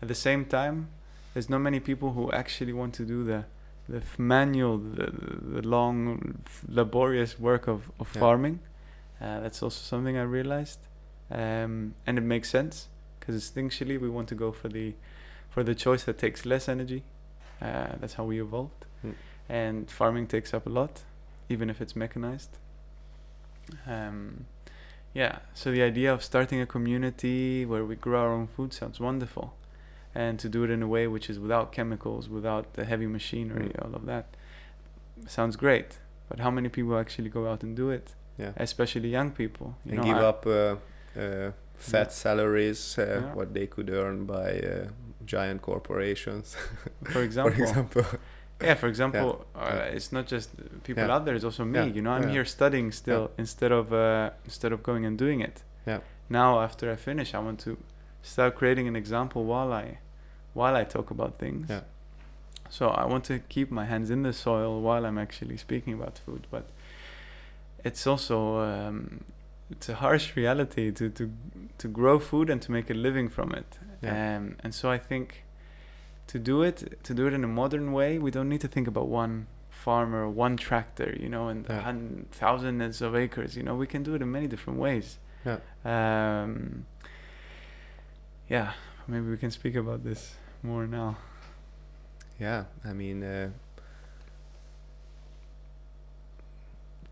at 0.00 0.08
the 0.08 0.14
same 0.14 0.44
time, 0.44 0.88
there's 1.32 1.48
not 1.48 1.60
many 1.60 1.80
people 1.80 2.12
who 2.12 2.30
actually 2.32 2.72
want 2.72 2.94
to 2.94 3.04
do 3.04 3.24
the 3.24 3.44
the 3.92 4.02
manual, 4.18 4.78
the, 4.78 5.06
the 5.56 5.62
long, 5.76 6.38
laborious 6.68 7.38
work 7.38 7.68
of, 7.68 7.80
of 8.00 8.08
Yeah. 8.14 8.20
farming. 8.20 8.58
Uh, 9.20 9.40
that's 9.40 9.62
also 9.62 9.80
something 9.92 10.16
I 10.16 10.22
realized, 10.38 10.80
um, 11.30 11.94
and 12.06 12.18
it 12.18 12.24
makes 12.24 12.48
sense 12.50 12.88
because 13.20 13.34
instinctually 13.42 13.96
we 14.00 14.08
want 14.08 14.28
to 14.28 14.34
go 14.34 14.50
for 14.52 14.68
the 14.68 14.94
for 15.54 15.62
the 15.62 15.74
choice 15.74 16.02
that 16.04 16.16
takes 16.18 16.44
less 16.46 16.68
energy. 16.68 17.02
Uh, 17.60 17.66
that's 18.00 18.14
how 18.14 18.24
we 18.24 18.40
evolved, 18.40 18.86
Mm. 19.04 19.14
and 19.48 19.90
farming 19.90 20.26
takes 20.28 20.54
up 20.54 20.66
a 20.66 20.70
lot, 20.70 21.02
even 21.48 21.70
if 21.70 21.80
it's 21.80 21.94
mechanized. 21.94 22.58
Um, 23.86 24.46
yeah, 25.14 25.38
so 25.54 25.70
the 25.70 25.82
idea 25.82 26.12
of 26.12 26.22
starting 26.22 26.60
a 26.60 26.66
community 26.66 27.64
where 27.66 27.84
we 27.84 27.96
grow 27.96 28.20
our 28.20 28.32
own 28.32 28.46
food 28.48 28.72
sounds 28.72 28.98
wonderful, 29.00 29.54
and 30.14 30.38
to 30.40 30.48
do 30.48 30.64
it 30.64 30.70
in 30.70 30.82
a 30.82 30.86
way 30.88 31.06
which 31.06 31.30
is 31.30 31.38
without 31.38 31.72
chemicals, 31.72 32.28
without 32.28 32.74
the 32.74 32.84
heavy 32.84 33.06
machinery, 33.06 33.68
Mm. 33.70 33.84
all 33.84 33.94
of 33.94 34.04
that, 34.06 34.26
sounds 35.26 35.56
great. 35.56 35.98
But 36.28 36.40
how 36.40 36.50
many 36.50 36.68
people 36.68 36.98
actually 36.98 37.28
go 37.30 37.48
out 37.50 37.62
and 37.62 37.76
do 37.76 37.90
it? 37.90 38.14
Yeah. 38.38 38.52
Especially 38.56 39.08
young 39.10 39.30
people. 39.30 39.74
You 39.84 39.92
and 39.92 39.98
know, 40.00 40.04
give 40.04 40.16
I- 40.16 40.28
up 40.28 40.46
uh, 40.46 40.50
uh, 41.20 41.52
fat 41.76 42.06
Yeah. 42.06 42.12
salaries, 42.24 42.98
uh, 42.98 43.02
Yeah. 43.02 43.34
what 43.34 43.52
they 43.54 43.66
could 43.66 43.90
earn 43.90 44.24
by 44.26 44.60
uh, 44.60 44.88
giant 45.26 45.62
corporations, 45.62 46.56
for 47.12 47.22
example. 47.28 47.54
for 47.54 47.62
example. 47.62 48.04
Yeah, 48.60 48.74
for 48.76 48.86
example, 48.88 49.44
uh, 49.56 49.90
it's 49.96 50.12
not 50.12 50.26
just 50.30 50.50
people 50.84 51.10
out 51.10 51.24
there; 51.24 51.34
it's 51.34 51.44
also 51.44 51.64
me. 51.64 51.88
You 51.90 52.00
know, 52.00 52.12
I'm 52.12 52.28
here 52.28 52.44
studying 52.44 52.92
still 52.92 53.30
instead 53.36 53.72
of 53.72 53.92
uh, 53.92 54.30
instead 54.44 54.72
of 54.72 54.82
going 54.82 55.04
and 55.04 55.18
doing 55.18 55.40
it. 55.42 55.64
Yeah. 55.86 55.98
Now, 56.28 56.60
after 56.60 56.92
I 56.92 56.96
finish, 56.96 57.34
I 57.34 57.38
want 57.40 57.58
to 57.64 57.76
start 58.22 58.54
creating 58.54 58.86
an 58.88 58.94
example 58.94 59.44
while 59.44 59.72
I 59.72 59.98
while 60.54 60.76
I 60.76 60.84
talk 60.84 61.10
about 61.10 61.38
things. 61.38 61.68
Yeah. 61.70 61.80
So 62.70 62.88
I 62.88 63.04
want 63.04 63.24
to 63.24 63.38
keep 63.38 63.70
my 63.70 63.84
hands 63.84 64.10
in 64.10 64.22
the 64.22 64.32
soil 64.32 64.80
while 64.80 65.04
I'm 65.04 65.18
actually 65.18 65.56
speaking 65.58 65.92
about 65.94 66.18
food, 66.18 66.46
but 66.50 66.64
it's 67.84 68.06
also 68.06 68.60
um, 68.60 69.24
it's 69.70 69.88
a 69.88 69.94
harsh 69.96 70.36
reality 70.36 70.90
to 70.92 71.10
to 71.10 71.30
to 71.78 71.88
grow 71.88 72.18
food 72.18 72.48
and 72.50 72.62
to 72.62 72.72
make 72.72 72.88
a 72.90 72.94
living 72.94 73.28
from 73.28 73.52
it. 73.52 73.78
Yeah. 74.02 74.36
Um, 74.36 74.56
and 74.60 74.74
so 74.74 74.90
I 74.90 74.98
think 74.98 75.44
to 76.28 76.38
do 76.38 76.62
it 76.62 77.02
to 77.04 77.14
do 77.14 77.26
it 77.26 77.32
in 77.34 77.44
a 77.44 77.48
modern 77.48 77.92
way, 77.92 78.18
we 78.18 78.30
don't 78.30 78.48
need 78.48 78.60
to 78.62 78.68
think 78.68 78.88
about 78.88 79.08
one 79.08 79.46
farmer, 79.70 80.28
one 80.28 80.56
tractor, 80.56 81.14
you 81.20 81.28
know, 81.28 81.48
and 81.48 81.66
Yeah. 81.68 81.92
thousands 82.30 83.02
of 83.02 83.14
acres. 83.14 83.56
You 83.56 83.64
know, 83.64 83.74
we 83.74 83.86
can 83.86 84.02
do 84.02 84.14
it 84.14 84.22
in 84.22 84.30
many 84.30 84.46
different 84.46 84.78
ways. 84.78 85.18
Yeah. 85.44 85.58
Um, 85.84 86.86
yeah, 88.48 88.72
maybe 89.08 89.28
we 89.28 89.36
can 89.36 89.50
speak 89.50 89.74
about 89.74 90.04
this 90.04 90.34
more 90.62 90.86
now. 90.86 91.16
Yeah, 92.40 92.64
I 92.84 92.92
mean, 92.92 93.22
uh, 93.22 93.50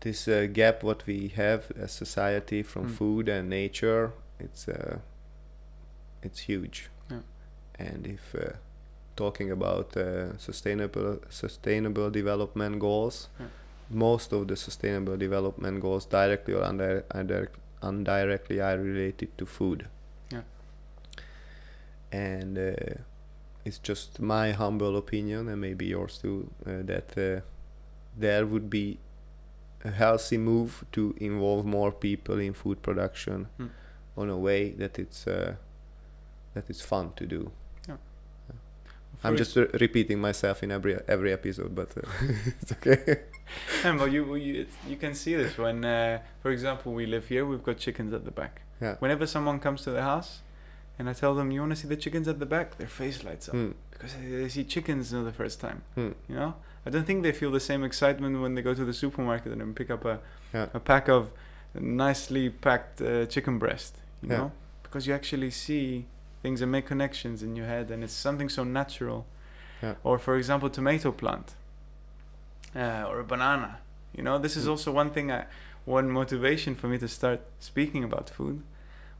this 0.01 0.27
uh, 0.27 0.47
gap 0.51 0.83
what 0.83 1.05
we 1.05 1.27
have 1.35 1.71
as 1.79 1.91
society 1.91 2.63
from 2.63 2.85
Mm. 2.87 2.95
food 2.97 3.29
and 3.29 3.49
nature, 3.49 4.11
it's 4.39 4.67
uh, 4.67 4.97
it's 6.23 6.39
huge. 6.49 6.89
Yeah. 7.09 7.21
And 7.79 8.07
if 8.07 8.35
uh, 8.35 8.53
talking 9.15 9.51
about 9.51 9.95
uh, 9.97 10.37
sustainable 10.37 11.19
sustainable 11.29 12.09
development 12.09 12.79
goals, 12.79 13.29
Yeah. 13.39 13.47
most 13.89 14.33
of 14.33 14.47
the 14.47 14.55
sustainable 14.55 15.17
development 15.17 15.81
goals 15.81 16.05
directly 16.05 16.53
or 16.55 16.63
undir- 16.63 17.03
indirect, 17.13 17.55
indirectly 17.83 18.59
are 18.61 18.77
related 18.79 19.37
to 19.37 19.45
food. 19.45 19.85
Yeah. 20.31 20.43
And 22.11 22.57
uh, 22.57 22.73
it's 23.65 23.77
just 23.79 24.19
my 24.19 24.51
humble 24.51 24.97
opinion, 24.97 25.47
and 25.49 25.59
maybe 25.61 25.85
yours 25.85 26.17
too, 26.21 26.49
uh, 26.65 26.81
that 26.85 27.17
uh, 27.17 27.41
there 28.17 28.45
would 28.45 28.69
be 28.69 28.97
a 29.83 29.91
healthy 29.91 30.37
move 30.37 30.83
to 30.91 31.13
involve 31.17 31.65
more 31.65 31.91
people 31.91 32.39
in 32.39 32.53
food 32.53 32.81
production 32.81 33.47
Hmm. 33.57 33.67
on 34.17 34.29
a 34.29 34.37
way 34.37 34.71
that 34.77 34.99
it's 34.99 35.27
uh, 35.27 35.55
that 36.53 36.69
it's 36.69 36.81
fun 36.81 37.11
to 37.15 37.25
do. 37.25 37.51
I'm 39.23 39.37
just 39.37 39.55
re- 39.55 39.67
repeating 39.79 40.19
myself 40.19 40.63
in 40.63 40.71
every 40.71 40.97
every 41.07 41.31
episode, 41.31 41.75
but 41.75 41.95
uh, 41.97 42.01
it's 42.61 42.71
okay. 42.71 43.21
But 43.83 44.11
you 44.11 44.35
you 44.35 44.65
you 44.89 44.97
can 44.97 45.13
see 45.13 45.35
this 45.35 45.57
when, 45.57 45.85
uh, 45.85 46.19
for 46.41 46.49
example, 46.51 46.91
we 46.93 47.05
live 47.05 47.27
here. 47.27 47.45
We've 47.45 47.61
got 47.63 47.77
chickens 47.77 48.13
at 48.13 48.23
the 48.25 48.31
back. 48.31 48.61
Yeah. 48.81 48.95
Whenever 48.99 49.27
someone 49.27 49.59
comes 49.59 49.83
to 49.83 49.91
the 49.91 50.01
house, 50.01 50.41
and 50.99 51.09
I 51.09 51.13
tell 51.13 51.33
them, 51.35 51.51
"You 51.51 51.61
want 51.61 51.71
to 51.71 51.75
see 51.81 51.87
the 51.87 51.95
chickens 51.97 52.27
at 52.27 52.39
the 52.39 52.45
back?" 52.45 52.77
Their 52.77 52.87
face 52.87 53.23
lights 53.23 53.49
up 53.49 53.55
Hmm. 53.55 53.71
because 53.91 54.13
they, 54.15 54.27
they 54.41 54.49
see 54.49 54.63
chickens 54.63 55.11
for 55.11 55.23
the 55.23 55.31
first 55.33 55.59
time. 55.59 55.81
Hmm. 55.95 56.11
You 56.29 56.35
know, 56.35 56.53
I 56.85 56.89
don't 56.89 57.05
think 57.05 57.23
they 57.23 57.31
feel 57.31 57.51
the 57.51 57.59
same 57.59 57.83
excitement 57.83 58.41
when 58.41 58.55
they 58.55 58.61
go 58.61 58.73
to 58.73 58.85
the 58.85 58.93
supermarket 58.93 59.51
and 59.53 59.75
pick 59.75 59.89
up 59.89 60.05
a 60.05 60.19
Yeah. 60.53 60.67
a 60.73 60.79
pack 60.79 61.07
of 61.09 61.29
nicely 61.73 62.49
packed 62.49 63.01
uh, 63.01 63.25
chicken 63.25 63.57
breast. 63.59 63.97
You 64.21 64.29
Yeah. 64.29 64.37
know, 64.37 64.51
because 64.83 65.07
you 65.07 65.13
actually 65.15 65.51
see 65.51 66.05
things 66.43 66.61
and 66.61 66.71
make 66.71 66.85
connections 66.87 67.41
in 67.43 67.55
your 67.55 67.67
head, 67.67 67.91
and 67.91 68.03
it's 68.03 68.13
something 68.13 68.49
so 68.49 68.63
natural. 68.63 69.25
Yeah. 69.83 69.95
Or, 70.03 70.19
for 70.19 70.35
example, 70.37 70.69
tomato 70.69 71.11
plant 71.11 71.55
uh, 72.75 73.05
or 73.09 73.19
a 73.19 73.23
banana. 73.23 73.79
You 74.15 74.23
know, 74.23 74.37
this 74.37 74.55
is 74.57 74.65
Mm. 74.65 74.69
also 74.71 74.91
one 74.91 75.09
thing 75.11 75.31
I, 75.31 75.45
one 75.85 76.09
motivation 76.09 76.75
for 76.75 76.87
me 76.87 76.97
to 76.99 77.07
start 77.07 77.39
speaking 77.59 78.03
about 78.03 78.29
food 78.29 78.61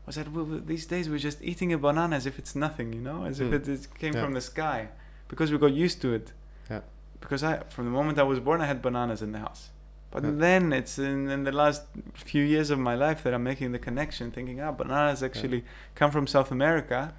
was 0.05 0.15
that 0.15 0.31
we, 0.31 0.41
we- 0.43 0.59
these 0.59 0.85
days 0.85 1.09
we're 1.09 1.19
just 1.19 1.41
eating 1.41 1.71
a 1.73 1.77
banana 1.77 2.15
as 2.15 2.25
if 2.25 2.39
it's 2.39 2.55
nothing, 2.55 2.93
you 2.93 3.01
know, 3.01 3.25
as 3.25 3.39
if 3.39 3.49
Mm. 3.49 3.53
it, 3.53 3.67
it 3.67 3.87
came 3.99 4.13
Yeah. 4.13 4.23
from 4.23 4.33
the 4.33 4.41
sky 4.41 4.89
because 5.27 5.51
we 5.51 5.57
got 5.57 5.73
used 5.73 6.01
to 6.01 6.13
it. 6.13 6.33
Yeah. 6.69 6.81
Because 7.19 7.43
I, 7.43 7.59
from 7.69 7.85
the 7.85 7.91
moment 7.91 8.17
I 8.19 8.23
was 8.23 8.39
born, 8.39 8.61
I 8.61 8.65
had 8.65 8.81
bananas 8.81 9.21
in 9.21 9.31
the 9.31 9.39
house. 9.39 9.69
But 10.09 10.23
Yeah. 10.23 10.31
then 10.45 10.73
it's 10.73 10.97
in, 10.99 11.29
in 11.29 11.43
the 11.45 11.51
last 11.51 11.83
few 12.15 12.43
years 12.43 12.69
of 12.69 12.79
my 12.79 12.95
life 12.95 13.23
that 13.23 13.33
I'm 13.33 13.43
making 13.43 13.71
the 13.71 13.79
connection, 13.79 14.31
thinking, 14.31 14.59
ah, 14.59 14.71
bananas 14.71 15.23
actually 15.23 15.63
come 15.95 16.11
from 16.11 16.27
South 16.27 16.51
America, 16.51 17.13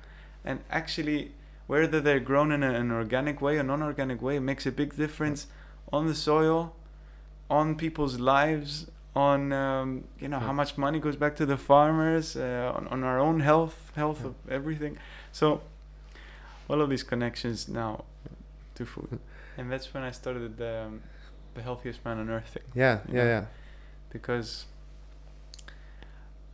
and 0.45 0.61
actually, 0.71 1.33
whether 1.69 2.01
they're 2.01 2.21
grown 2.21 2.53
in 2.53 2.63
a, 2.63 2.73
an 2.75 2.91
organic 2.91 3.41
way 3.41 3.57
or 3.59 3.63
non-organic 3.63 4.21
way, 4.21 4.39
makes 4.41 4.67
a 4.67 4.73
big 4.73 4.97
difference 4.97 5.47
on 5.93 6.07
the 6.07 6.15
soil, 6.15 6.75
on 7.49 7.77
people's 7.77 8.19
lives, 8.19 8.91
on 9.15 9.53
um, 9.53 10.05
you 10.19 10.29
know 10.29 10.39
Yeah. 10.39 10.47
how 10.47 10.53
much 10.53 10.79
money 10.79 10.99
goes 10.99 11.17
back 11.17 11.37
to 11.37 11.47
the 11.47 11.57
farmers, 11.57 12.37
uh, 12.37 12.73
on, 12.77 12.89
on 12.89 13.05
our 13.05 13.19
own 13.19 13.41
health, 13.41 13.93
health 13.95 14.21
Yeah. 14.21 14.29
of 14.29 14.35
everything. 14.51 14.97
So, 15.33 15.61
all 16.69 16.81
of 16.81 16.89
these 16.89 17.03
connections 17.03 17.69
now 17.69 18.05
to 18.75 18.87
food, 18.87 19.19
and 19.59 19.71
that's 19.71 19.93
when 19.93 20.03
I 20.03 20.13
started 20.13 20.57
the, 20.57 20.85
um, 20.87 21.03
the 21.55 21.63
healthiest 21.63 22.05
man 22.05 22.19
on 22.19 22.31
earth 22.31 22.49
thing 22.55 22.63
Yeah, 22.75 23.01
yeah, 23.09 23.15
know? 23.15 23.25
yeah. 23.25 23.45
because 24.11 24.67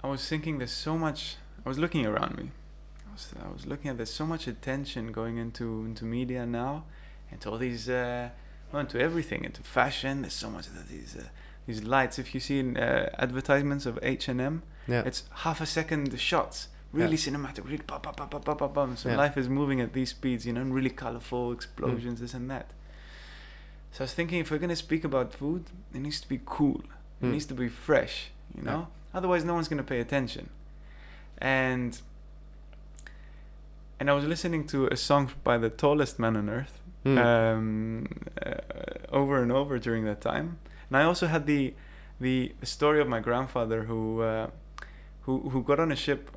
I 0.03 0.09
was 0.09 0.27
thinking 0.29 0.59
there's 0.59 0.73
so 0.73 0.97
much. 0.97 1.37
I 1.65 1.69
was 1.69 1.79
looking 1.79 2.07
around 2.07 2.37
me. 2.37 2.51
I 3.09 3.13
was, 3.13 3.35
I 3.45 3.49
was 3.53 3.67
looking 3.67 3.91
at 3.91 3.97
there's 3.97 4.13
so 4.15 4.27
much 4.27 4.47
attention 4.47 5.13
going 5.13 5.37
into 5.39 5.85
into 5.85 6.05
media 6.05 6.47
now, 6.47 6.85
into 7.33 7.51
all 7.51 7.59
these, 7.59 7.89
uh, 7.89 8.31
well, 8.73 8.81
into 8.81 8.99
everything, 9.01 9.45
into 9.45 9.63
fashion. 9.63 10.23
There's 10.23 10.35
so 10.35 10.51
much 10.51 10.67
of 10.69 10.89
these 10.89 11.17
uh, 11.17 11.25
these 11.69 11.85
lights. 11.85 12.19
If 12.19 12.35
you 12.35 12.41
see 12.41 12.59
in, 12.59 12.77
uh, 12.77 13.11
advertisements 13.19 13.85
of 13.87 13.99
H 14.03 14.27
and 14.29 14.41
M, 14.41 14.63
Yeah. 14.89 15.03
it's 15.07 15.25
half 15.45 15.61
a 15.61 15.67
second 15.67 16.19
shots, 16.19 16.69
really 16.93 17.17
cinematic, 17.19 17.65
really 17.65 17.79
pop, 17.91 18.03
pop, 18.03 18.17
pop, 18.17 18.31
pop, 18.33 18.45
pop, 18.47 18.59
pop, 18.59 18.75
pop. 18.75 18.97
So 18.97 19.11
Yeah. 19.11 19.17
life 19.17 19.37
is 19.37 19.49
moving 19.49 19.81
at 19.81 19.93
these 19.93 20.11
speeds, 20.11 20.47
you 20.47 20.53
know, 20.55 20.63
and 20.63 20.75
really 20.75 20.91
colorful 20.91 21.53
explosions, 21.53 22.21
this 22.21 22.35
and 22.35 22.51
that. 22.51 22.71
So 23.93 23.99
I 24.01 24.05
was 24.05 24.15
thinking, 24.15 24.39
if 24.41 24.51
we're 24.51 24.59
gonna 24.65 24.77
speak 24.89 25.05
about 25.05 25.33
food, 25.35 25.67
it 25.95 26.01
needs 26.01 26.21
to 26.23 26.29
be 26.29 26.41
cool. 26.45 26.81
It 27.21 27.27
Mm. 27.27 27.33
needs 27.33 27.47
to 27.47 27.55
be 27.55 27.69
fresh, 27.69 28.31
you 28.55 28.63
Yeah. 28.65 28.71
know. 28.71 28.89
Otherwise, 29.13 29.45
no 29.45 29.55
one's 29.55 29.69
gonna 29.69 29.83
pay 29.95 30.01
attention. 30.01 30.49
And 31.39 32.01
and 34.01 34.09
I 34.09 34.13
was 34.13 34.25
listening 34.25 34.65
to 34.69 34.87
a 34.87 34.97
song 34.97 35.33
by 35.43 35.59
the 35.59 35.69
tallest 35.71 36.21
man 36.21 36.37
on 36.37 36.49
earth 36.49 36.81
Mm. 37.05 37.19
um, 37.19 38.07
uh, 38.47 38.55
over 39.21 39.43
and 39.43 39.51
over 39.51 39.77
during 39.81 40.05
that 40.05 40.21
time. 40.21 40.59
And 40.89 40.97
I 40.97 41.05
also 41.05 41.27
had 41.27 41.47
the 41.47 41.75
the 42.21 42.53
story 42.63 43.01
of 43.01 43.09
my 43.09 43.21
grandfather 43.21 43.85
who 43.85 44.23
uh, 44.23 44.51
who 45.23 45.51
who 45.51 45.63
got 45.63 45.81
on 45.81 45.93
a 45.93 45.97
ship 45.97 46.31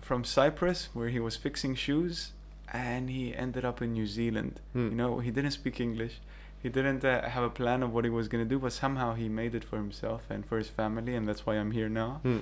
from 0.00 0.24
Cyprus 0.24 0.88
where 0.94 1.08
he 1.08 1.18
was 1.18 1.36
fixing 1.36 1.74
shoes, 1.74 2.32
and 2.72 3.10
he 3.10 3.34
ended 3.34 3.64
up 3.64 3.82
in 3.82 3.92
New 3.92 4.06
Zealand. 4.06 4.60
Hmm. 4.72 4.88
You 4.90 4.94
know, 4.94 5.18
he 5.18 5.30
didn't 5.30 5.52
speak 5.52 5.80
English. 5.80 6.20
He 6.62 6.68
didn't 6.68 7.04
uh, 7.04 7.28
have 7.28 7.44
a 7.44 7.50
plan 7.50 7.82
of 7.82 7.92
what 7.92 8.04
he 8.04 8.10
was 8.10 8.28
gonna 8.28 8.44
do, 8.44 8.58
but 8.58 8.72
somehow 8.72 9.14
he 9.14 9.28
made 9.28 9.54
it 9.54 9.64
for 9.64 9.76
himself 9.76 10.22
and 10.30 10.44
for 10.44 10.58
his 10.58 10.68
family, 10.68 11.14
and 11.14 11.28
that's 11.28 11.44
why 11.46 11.54
I'm 11.54 11.72
here 11.72 11.88
now. 11.88 12.20
Hmm. 12.22 12.38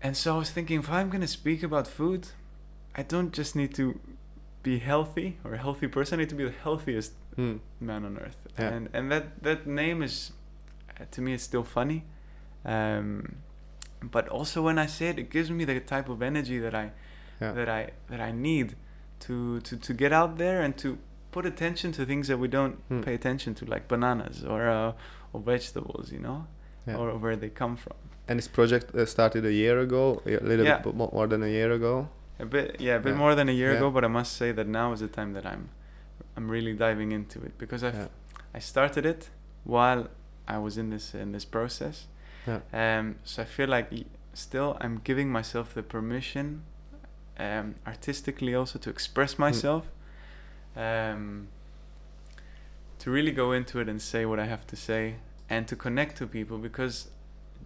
And 0.00 0.16
so 0.16 0.36
I 0.36 0.38
was 0.38 0.50
thinking, 0.50 0.78
if 0.78 0.90
I'm 0.90 1.10
gonna 1.10 1.26
speak 1.26 1.62
about 1.62 1.86
food, 1.86 2.28
I 2.94 3.02
don't 3.02 3.32
just 3.32 3.56
need 3.56 3.74
to 3.74 3.98
be 4.70 4.78
healthy 4.92 5.28
or 5.44 5.50
a 5.54 5.60
healthy 5.66 5.88
person. 5.96 6.12
I 6.18 6.22
need 6.22 6.28
to 6.34 6.38
be 6.42 6.48
the 6.52 6.58
healthiest 6.66 7.12
Hmm. 7.36 7.56
man 7.90 8.02
on 8.08 8.14
earth. 8.24 8.40
Yeah. 8.58 8.74
And 8.74 8.84
and 8.96 9.04
that 9.12 9.24
that 9.48 9.60
name 9.82 9.98
is, 10.08 10.14
uh, 11.00 11.04
to 11.14 11.18
me, 11.24 11.30
it's 11.36 11.44
still 11.52 11.64
funny. 11.78 12.00
Um, 12.64 13.36
but 14.14 14.24
also 14.28 14.62
when 14.62 14.78
I 14.84 14.86
say 14.86 15.06
it, 15.12 15.18
it 15.18 15.30
gives 15.36 15.50
me 15.50 15.64
the 15.64 15.80
type 15.80 16.08
of 16.14 16.18
energy 16.22 16.58
that 16.66 16.74
I 16.74 16.86
Yeah. 17.40 17.52
that 17.58 17.68
I 17.68 17.80
that 18.10 18.20
I 18.28 18.32
need 18.48 18.68
to 19.26 19.34
to 19.68 19.76
to 19.86 19.92
get 20.02 20.12
out 20.12 20.32
there 20.38 20.58
and 20.64 20.72
to 20.78 20.88
put 21.30 21.46
attention 21.46 21.92
to 21.92 22.04
things 22.04 22.26
that 22.28 22.38
we 22.38 22.48
don't 22.48 22.74
Hmm. 22.88 23.02
pay 23.06 23.14
attention 23.14 23.54
to, 23.54 23.64
like 23.74 23.84
bananas 23.88 24.44
or 24.44 24.60
uh, 24.68 24.92
or 25.32 25.40
vegetables, 25.52 26.06
you 26.12 26.20
know, 26.26 26.38
Yeah. 26.86 26.98
or 27.00 27.18
where 27.22 27.36
they 27.36 27.50
come 27.50 27.76
from. 27.76 27.96
And 28.28 28.38
this 28.38 28.48
project 28.48 28.94
uh, 28.94 29.06
started 29.06 29.44
a 29.44 29.52
year 29.52 29.78
ago, 29.86 30.20
a 30.26 30.30
little 30.50 30.66
Yeah. 30.66 30.82
bit 30.84 30.94
more 30.94 31.26
than 31.28 31.42
a 31.42 31.48
year 31.58 31.72
ago. 31.72 32.08
A 32.40 32.46
bit, 32.46 32.80
yeah, 32.80 32.96
a 32.96 33.00
bit 33.00 33.10
Yeah. 33.12 33.18
more 33.18 33.34
than 33.34 33.48
a 33.48 33.52
year 33.52 33.70
Yeah. 33.72 33.78
ago. 33.78 33.90
But 33.90 34.04
I 34.04 34.08
must 34.08 34.32
say 34.36 34.52
that 34.52 34.66
now 34.66 34.92
is 34.92 35.00
the 35.00 35.08
time 35.08 35.32
that 35.32 35.44
I'm, 35.46 35.68
I'm 36.36 36.48
really 36.50 36.72
diving 36.74 37.12
into 37.12 37.40
it 37.42 37.58
because 37.58 37.82
I, 37.82 37.90
Yeah. 37.92 38.08
I 38.54 38.58
started 38.60 39.04
it 39.04 39.30
while 39.64 40.08
I 40.46 40.58
was 40.58 40.78
in 40.78 40.90
this 40.90 41.14
in 41.14 41.32
this 41.32 41.44
process. 41.44 42.06
Yeah. 42.46 42.60
Um, 42.72 43.16
so 43.24 43.42
I 43.42 43.44
feel 43.44 43.68
like 43.68 43.88
still 44.34 44.76
I'm 44.80 45.00
giving 45.04 45.30
myself 45.32 45.74
the 45.74 45.82
permission, 45.82 46.62
um, 47.38 47.74
artistically 47.86 48.54
also 48.54 48.78
to 48.78 48.90
express 48.90 49.34
Hmm. 49.34 49.42
myself, 49.42 49.84
um, 50.76 51.48
to 53.00 53.10
really 53.10 53.32
go 53.32 53.52
into 53.52 53.80
it 53.80 53.88
and 53.88 54.00
say 54.00 54.24
what 54.26 54.38
I 54.38 54.46
have 54.46 54.66
to 54.68 54.76
say 54.76 55.16
and 55.50 55.66
to 55.68 55.76
connect 55.76 56.16
to 56.18 56.26
people 56.26 56.58
because 56.58 57.08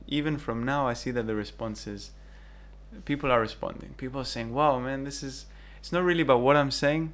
even 0.07 0.37
from 0.39 0.65
now 0.65 0.87
I 0.89 0.95
see 0.95 1.11
that 1.13 1.27
the 1.27 1.35
response 1.35 1.87
is 1.87 2.11
people 3.05 3.31
are 3.31 3.41
responding. 3.41 3.95
People 3.97 4.21
are 4.21 4.25
saying, 4.25 4.53
"Wow, 4.53 4.79
man, 4.81 5.05
this 5.05 5.23
is." 5.23 5.47
It's 5.81 5.93
not 5.93 6.05
really 6.05 6.23
about 6.23 6.41
what 6.41 6.55
I'm 6.57 6.71
saying, 6.71 7.13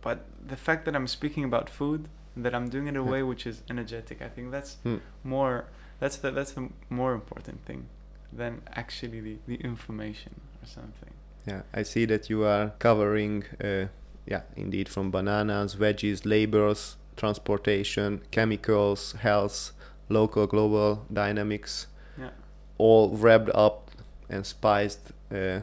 but 0.00 0.24
the 0.52 0.56
fact 0.56 0.84
that 0.86 0.96
I'm 0.96 1.06
speaking 1.06 1.44
about 1.44 1.68
food, 1.68 2.08
that 2.36 2.54
I'm 2.54 2.68
doing 2.70 2.86
it 2.86 2.90
in 2.90 2.96
a 2.96 3.04
way 3.04 3.22
which 3.22 3.46
is 3.46 3.62
energetic. 3.68 4.22
I 4.22 4.28
think 4.28 4.50
that's 4.50 4.76
Hmm. 4.82 4.96
more. 5.24 5.64
That's 6.00 6.16
the 6.16 6.30
that's 6.30 6.52
the 6.52 6.68
more 6.88 7.12
important 7.14 7.64
thing 7.66 7.86
than 8.32 8.62
actually 8.74 9.20
the 9.20 9.36
the 9.46 9.56
information 9.56 10.32
or 10.62 10.66
something. 10.66 11.12
Yeah, 11.46 11.62
I 11.74 11.82
see 11.82 12.04
that 12.06 12.30
you 12.30 12.44
are 12.44 12.70
covering, 12.78 13.44
uh, 13.62 13.86
yeah, 14.26 14.42
indeed, 14.56 14.88
from 14.88 15.10
bananas, 15.10 15.74
veggies, 15.76 16.24
labors, 16.24 16.96
transportation, 17.16 18.20
chemicals, 18.30 19.12
health, 19.20 19.72
local, 20.08 20.46
global 20.46 21.04
dynamics, 21.12 21.86
Yeah. 22.18 22.30
all 22.78 23.10
wrapped 23.16 23.50
up 23.54 23.90
and 24.28 24.44
spiced, 24.46 25.12
uh, 25.34 25.60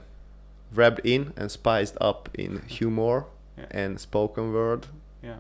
wrapped 0.73 1.01
in 1.03 1.33
and 1.37 1.49
spiced 1.51 1.97
up 2.01 2.29
in 2.33 2.61
humor 2.67 3.25
Yeah. 3.57 3.65
and 3.71 3.99
spoken 3.99 4.53
word. 4.53 4.87
Yeah. 5.23 5.37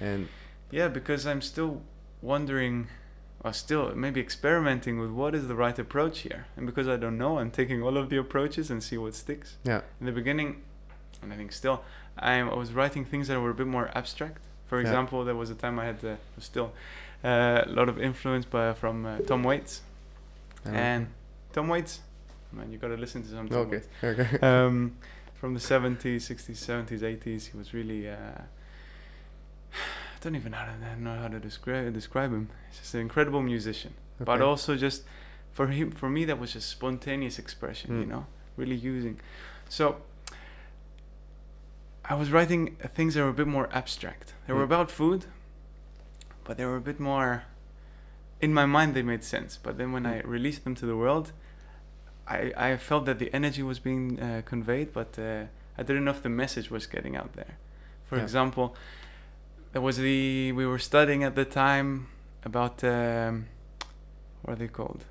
And 0.00 0.28
Yeah, 0.70 0.88
because 0.88 1.26
I'm 1.26 1.40
still 1.40 1.80
wondering, 2.20 2.88
or 3.44 3.52
still 3.52 3.94
maybe 3.94 4.20
experimenting 4.20 4.98
with 4.98 5.10
what 5.10 5.34
is 5.34 5.48
the 5.48 5.54
right 5.54 5.78
approach 5.78 6.20
here. 6.20 6.44
And 6.56 6.66
because 6.66 6.86
I 6.88 6.96
don't 6.96 7.16
know, 7.16 7.38
I'm 7.38 7.50
taking 7.50 7.82
all 7.82 7.96
of 7.96 8.08
the 8.10 8.18
approaches 8.18 8.70
and 8.70 8.82
see 8.82 8.98
what 8.98 9.14
sticks. 9.14 9.56
yeah, 9.64 9.80
In 10.00 10.06
the 10.06 10.12
beginning, 10.12 10.62
and 11.22 11.32
I 11.32 11.36
think 11.36 11.52
still, 11.52 11.82
I'm, 12.18 12.50
I 12.50 12.54
was 12.54 12.72
writing 12.74 13.04
things 13.04 13.28
that 13.28 13.40
were 13.40 13.50
a 13.50 13.54
bit 13.54 13.66
more 13.66 13.90
abstract. 13.94 14.42
For 14.66 14.76
Yeah. 14.80 14.82
example, 14.88 15.24
there 15.24 15.34
was 15.36 15.48
a 15.50 15.54
time 15.54 15.78
I 15.78 15.86
had 15.86 16.04
uh, 16.04 16.16
still 16.38 16.72
uh, 17.24 17.62
a 17.66 17.70
lot 17.70 17.88
of 17.88 17.98
influence 18.00 18.44
by 18.44 18.72
from 18.74 19.06
uh, 19.06 19.18
Tom 19.20 19.42
Waits. 19.44 19.80
uh, 20.66 20.70
And 20.70 21.06
Tom 21.58 21.66
Waits, 21.66 22.02
man, 22.52 22.70
you 22.70 22.78
gotta 22.78 22.94
listen 22.96 23.20
to 23.20 23.28
some 23.30 23.48
Tom 23.48 23.58
okay, 23.62 23.70
Waits. 23.78 23.88
okay, 24.04 24.38
Um, 24.46 24.96
from 25.34 25.54
the 25.54 25.60
70s, 25.60 26.18
60s, 26.18 26.50
70s, 26.52 27.00
80s, 27.00 27.50
he 27.50 27.58
was 27.58 27.74
really. 27.74 28.08
Uh, 28.08 28.14
I 29.72 30.20
don't 30.20 30.36
even 30.36 30.52
know 30.52 30.58
how 30.58 30.66
to, 30.66 31.00
know 31.02 31.16
how 31.16 31.26
to 31.26 31.40
describe 31.40 31.92
describe 31.92 32.30
him. 32.30 32.48
He's 32.70 32.78
just 32.78 32.94
an 32.94 33.00
incredible 33.00 33.42
musician, 33.42 33.94
but 34.20 34.40
also 34.40 34.76
just 34.76 35.02
for 35.50 35.66
him, 35.66 35.90
for 35.90 36.08
me, 36.08 36.24
that 36.26 36.38
was 36.38 36.52
just 36.52 36.68
spontaneous 36.68 37.40
expression. 37.40 37.98
You 37.98 38.06
Mm. 38.06 38.08
know, 38.10 38.26
really 38.56 38.76
using. 38.76 39.18
So 39.68 39.96
I 42.04 42.14
was 42.14 42.30
writing 42.30 42.76
things 42.94 43.14
that 43.14 43.22
were 43.24 43.30
a 43.30 43.40
bit 43.42 43.48
more 43.48 43.68
abstract. 43.72 44.34
They 44.46 44.52
were 44.52 44.60
Mm. 44.62 44.70
about 44.72 44.92
food, 44.92 45.26
but 46.44 46.56
they 46.56 46.64
were 46.64 46.76
a 46.76 46.80
bit 46.90 47.00
more. 47.00 47.42
In 48.40 48.54
my 48.54 48.66
mind, 48.66 48.94
they 48.94 49.02
made 49.02 49.24
sense. 49.24 49.58
But 49.60 49.78
then 49.78 49.90
when 49.90 50.06
I 50.06 50.20
Mm. 50.22 50.28
released 50.36 50.62
them 50.62 50.76
to 50.76 50.86
the 50.86 50.96
world, 50.96 51.32
I, 52.28 52.52
I 52.56 52.76
felt 52.76 53.06
that 53.06 53.18
the 53.18 53.32
energy 53.34 53.62
was 53.62 53.78
being 53.78 54.20
uh, 54.20 54.42
conveyed, 54.44 54.92
but 54.92 55.18
uh, 55.18 55.44
I 55.78 55.82
didn't 55.82 56.04
know 56.04 56.10
if 56.10 56.22
the 56.22 56.28
message 56.28 56.70
was 56.70 56.86
getting 56.86 57.16
out 57.16 57.32
there. 57.34 57.56
For 58.04 58.16
Yeah. 58.16 58.22
example, 58.24 58.74
there 59.72 59.82
was 59.82 59.96
the 59.96 60.52
we 60.52 60.66
were 60.66 60.78
studying 60.78 61.24
at 61.24 61.34
the 61.34 61.44
time 61.44 62.08
about 62.44 62.82
um, 62.84 63.46
what 64.42 64.52
are 64.54 64.56
they 64.56 64.68
called? 64.68 65.04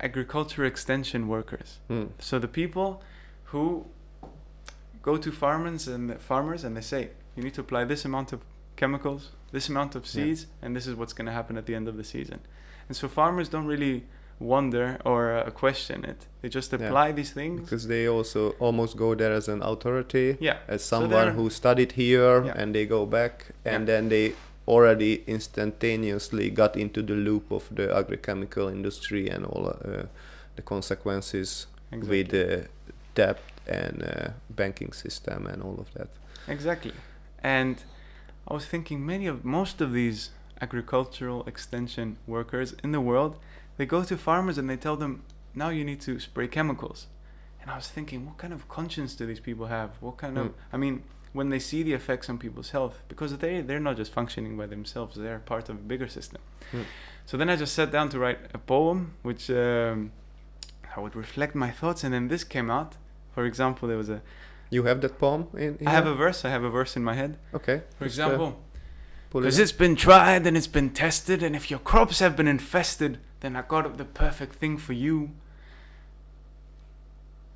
Agriculture 0.00 0.64
extension 0.64 1.28
workers. 1.28 1.78
Hmm, 1.88 2.06
So 2.18 2.38
the 2.38 2.48
people 2.48 3.02
who 3.52 3.86
go 5.02 5.16
to 5.16 5.30
farmers 5.30 5.86
and 5.88 6.20
farmers 6.20 6.64
and 6.64 6.76
they 6.76 6.80
say 6.82 7.10
you 7.36 7.42
need 7.42 7.54
to 7.54 7.60
apply 7.60 7.84
this 7.84 8.04
amount 8.04 8.32
of 8.32 8.40
chemicals, 8.76 9.30
this 9.52 9.68
amount 9.68 9.94
of 9.94 10.02
Yeah. 10.04 10.10
seeds, 10.24 10.46
and 10.62 10.74
this 10.74 10.86
is 10.86 10.94
what's 10.94 11.12
going 11.12 11.26
to 11.26 11.32
happen 11.32 11.56
at 11.56 11.66
the 11.66 11.74
end 11.74 11.88
of 11.88 11.96
the 11.96 12.04
season. 12.04 12.40
And 12.88 12.96
so 12.96 13.08
farmers 13.08 13.48
don't 13.48 13.66
really 13.66 14.04
wonder 14.38 14.98
or 15.04 15.32
uh, 15.32 15.50
question 15.50 16.04
it; 16.04 16.26
they 16.42 16.48
just 16.48 16.72
Yeah. 16.72 16.80
apply 16.86 17.12
these 17.12 17.32
things. 17.32 17.60
because 17.60 17.86
they 17.88 18.08
also 18.08 18.50
almost 18.58 18.96
go 18.96 19.14
there 19.14 19.32
as 19.32 19.48
an 19.48 19.62
authority. 19.62 20.36
yeah, 20.40 20.58
as 20.68 20.82
someone 20.82 21.10
they're- 21.10 21.32
who 21.32 21.50
studied 21.50 21.92
here 21.92 22.44
Yeah. 22.44 22.52
and 22.62 22.74
they 22.74 22.86
go 22.86 23.06
back 23.06 23.46
and 23.64 23.88
Yeah. 23.88 23.94
then 23.94 24.08
they 24.08 24.32
already 24.66 25.22
instantaneously 25.26 26.50
got 26.50 26.76
into 26.76 27.02
the 27.02 27.14
loop 27.14 27.50
of 27.52 27.68
the 27.74 27.86
agrochemical 27.88 28.70
industry 28.72 29.28
and 29.28 29.44
all 29.44 29.66
uh, 29.68 30.06
the 30.56 30.62
consequences 30.62 31.66
exactly. 31.92 32.18
with 32.18 32.28
the 32.30 32.66
debt 33.14 33.38
and 33.66 34.02
uh, 34.02 34.28
banking 34.50 34.92
system 34.92 35.46
and 35.46 35.62
all 35.62 35.78
of 35.80 35.92
that 35.94 36.08
Exactly. 36.48 36.92
And 37.42 37.76
I 38.48 38.54
was 38.54 38.66
thinking 38.66 39.04
many 39.06 39.26
of 39.26 39.44
most 39.44 39.80
of 39.80 39.92
these 39.92 40.30
agricultural 40.60 41.44
extension 41.46 42.16
workers 42.26 42.74
in 42.84 42.92
the 42.92 43.00
world, 43.00 43.36
they 43.76 43.86
go 43.86 44.04
to 44.04 44.16
farmers 44.16 44.58
and 44.58 44.68
they 44.68 44.76
tell 44.76 44.96
them, 44.96 45.22
now 45.54 45.68
you 45.68 45.84
need 45.84 46.00
to 46.02 46.18
spray 46.20 46.48
chemicals. 46.48 47.06
And 47.60 47.70
I 47.70 47.76
was 47.76 47.88
thinking, 47.88 48.26
what 48.26 48.36
kind 48.36 48.52
of 48.52 48.68
conscience 48.68 49.14
do 49.14 49.26
these 49.26 49.40
people 49.40 49.66
have? 49.66 49.90
What 50.00 50.16
kind 50.18 50.36
of 50.36 50.46
Mm. 50.48 50.54
I 50.72 50.76
mean, 50.76 51.02
when 51.32 51.48
they 51.48 51.58
see 51.58 51.82
the 51.82 51.94
effects 51.94 52.28
on 52.28 52.38
people's 52.38 52.70
health, 52.70 53.02
because 53.08 53.36
they 53.38 53.60
they're 53.60 53.80
not 53.80 53.96
just 53.96 54.12
functioning 54.12 54.56
by 54.56 54.66
themselves, 54.66 55.16
they're 55.16 55.40
part 55.40 55.68
of 55.68 55.76
a 55.76 55.86
bigger 55.92 56.08
system. 56.08 56.40
Mm. 56.72 56.84
So 57.26 57.36
then 57.36 57.48
I 57.48 57.56
just 57.56 57.74
sat 57.74 57.90
down 57.90 58.08
to 58.10 58.18
write 58.18 58.38
a 58.52 58.58
poem 58.58 59.14
which 59.22 59.50
um, 59.50 60.12
I 60.94 61.00
would 61.00 61.16
reflect 61.16 61.54
my 61.54 61.70
thoughts 61.70 62.04
and 62.04 62.12
then 62.14 62.28
this 62.28 62.44
came 62.44 62.70
out. 62.70 62.96
For 63.34 63.44
example, 63.46 63.88
there 63.88 63.96
was 63.96 64.10
a 64.10 64.20
you 64.70 64.84
have 64.84 65.00
that 65.00 65.18
poem 65.18 65.48
in, 65.56 65.78
I 65.86 65.90
have 65.90 66.06
a 66.06 66.14
verse. 66.14 66.44
I 66.44 66.50
have 66.50 66.64
a 66.64 66.70
verse 66.70 66.96
in 66.96 67.04
my 67.04 67.14
head. 67.14 67.38
okay 67.54 67.82
For 67.98 68.04
uh, 68.04 68.06
example, 68.06 68.48
it 68.48 69.32
because 69.32 69.58
it's 69.58 69.72
been 69.72 69.96
tried 69.96 70.46
and 70.46 70.56
it's 70.56 70.72
been 70.78 70.90
tested, 70.90 71.42
and 71.42 71.56
if 71.56 71.70
your 71.70 71.80
crops 71.80 72.20
have 72.20 72.36
been 72.36 72.48
infested, 72.48 73.18
then 73.44 73.56
I 73.56 73.62
got 73.62 73.84
up 73.84 73.98
the 73.98 74.04
perfect 74.04 74.54
thing 74.54 74.78
for 74.78 74.94
you. 74.94 75.30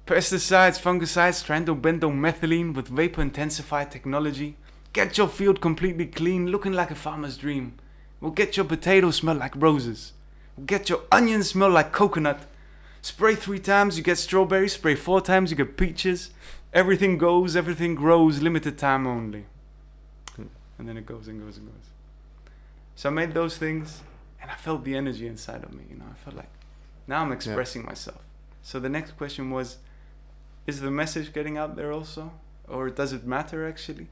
Pesticides, 0.07 0.81
fungicides, 0.81 1.43
strandobendomethylene 1.43 2.75
with 2.75 2.89
vapor 2.89 3.23
intensified 3.23 3.91
technology. 3.91 4.57
Get 4.93 5.17
your 5.17 5.29
field 5.29 5.61
completely 5.61 6.07
clean, 6.07 6.49
looking 6.49 6.73
like 6.73 6.91
a 6.91 6.95
farmer's 6.95 7.37
dream. 7.37 7.75
We'll 8.21 8.33
get 8.33 8.57
your 8.57 8.67
potatoes 8.67 9.17
smell 9.17 9.37
like 9.37 9.55
roses. 9.57 10.13
We'll 10.57 10.67
get 10.67 10.89
your 10.89 11.03
onions 11.13 11.51
smell 11.51 11.71
like 11.71 11.93
coconut. 11.93 12.47
Spray 13.01 13.35
three 13.35 13.61
times, 13.61 13.97
you 13.97 14.03
get 14.03 14.19
strawberries. 14.19 14.75
Spray 14.75 14.95
four 14.95 15.21
times, 15.21 15.51
you 15.51 15.57
get 15.57 15.77
peaches. 15.77 16.31
Everything 16.75 17.17
goes, 17.17 17.57
everything 17.57 17.95
grows, 17.95 18.43
limited 18.43 18.77
time 18.77 19.07
only. 19.07 19.47
And 20.79 20.89
then 20.89 20.97
it 20.97 21.07
goes 21.07 21.29
and 21.29 21.41
goes 21.41 21.57
and 21.57 21.67
goes. 21.67 21.91
So 22.97 23.09
I 23.09 23.13
made 23.13 23.33
those 23.33 23.57
things, 23.57 24.03
and 24.41 24.51
I 24.51 24.55
felt 24.55 24.85
the 24.85 24.97
energy 24.97 25.27
inside 25.27 25.65
of 25.65 25.73
me. 25.73 25.85
You 25.91 25.97
know, 25.97 26.05
I 26.11 26.15
felt 26.25 26.37
like 26.37 26.51
now 27.07 27.23
I'm 27.23 27.33
expressing 27.33 27.85
myself. 27.85 28.23
So 28.63 28.79
the 28.79 28.89
next 28.89 29.17
question 29.17 29.51
was, 29.51 29.79
is 30.67 30.81
the 30.81 30.91
message 30.91 31.33
getting 31.33 31.57
out 31.57 31.77
there 31.77 31.93
also, 31.93 32.33
or 32.69 32.91
does 32.91 33.13
it 33.13 33.27
matter 33.27 33.67
actually? 33.67 34.09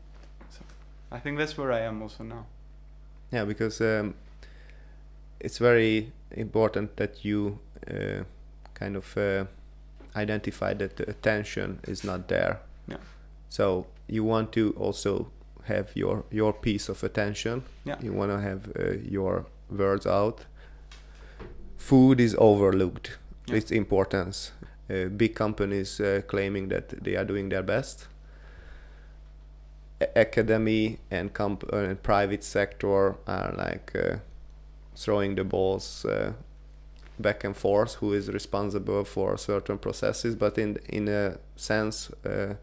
So 0.50 0.60
I 1.10 1.18
think 1.18 1.38
that's 1.38 1.58
where 1.58 1.72
I 1.72 1.80
am 1.80 2.02
also 2.02 2.24
now. 2.24 2.46
yeah 3.32 3.44
because 3.44 3.80
um, 3.80 4.14
it's 5.40 5.58
very 5.58 6.12
important 6.30 6.96
that 6.96 7.24
you 7.24 7.58
uh, 7.90 8.22
kind 8.74 8.96
of 8.96 9.16
uh, 9.16 9.44
identified 10.14 10.78
that 10.78 10.96
the 10.96 11.08
attention 11.10 11.78
is 11.86 12.04
not 12.04 12.28
there. 12.28 12.60
Yeah. 12.88 12.98
So 13.48 13.86
you 14.08 14.24
want 14.24 14.52
to 14.52 14.74
also 14.78 15.30
have 15.64 15.90
your 15.94 16.24
your 16.30 16.52
piece 16.52 16.88
of 16.88 17.02
attention. 17.04 17.62
Yeah. 17.84 17.96
You 18.00 18.12
want 18.12 18.30
to 18.30 18.40
have 18.40 18.60
uh, 18.78 18.96
your 19.10 19.44
words 19.70 20.06
out. 20.06 20.44
Food 21.76 22.20
is 22.20 22.34
overlooked. 22.38 23.18
Yeah. 23.46 23.56
Its 23.56 23.70
importance. 23.70 24.52
Uh, 24.90 25.06
big 25.06 25.34
companies 25.34 26.00
uh, 26.00 26.22
claiming 26.26 26.68
that 26.68 27.02
they 27.02 27.16
are 27.16 27.24
doing 27.24 27.48
their 27.48 27.62
best. 27.62 28.06
A- 30.00 30.20
academy 30.20 30.98
and 31.10 31.32
comp- 31.32 31.72
uh, 31.72 31.76
and 31.76 32.02
private 32.02 32.44
sector 32.44 33.16
are 33.26 33.54
like 33.56 33.92
uh, 33.96 34.16
throwing 34.94 35.34
the 35.34 35.44
balls 35.44 36.04
uh, 36.04 36.32
back 37.18 37.44
and 37.44 37.56
forth. 37.56 37.94
Who 37.94 38.12
is 38.12 38.28
responsible 38.28 39.04
for 39.04 39.36
certain 39.38 39.78
processes? 39.78 40.34
But 40.36 40.58
in 40.58 40.78
in 40.88 41.08
a 41.08 41.38
sense, 41.56 42.10
uh, 42.24 42.54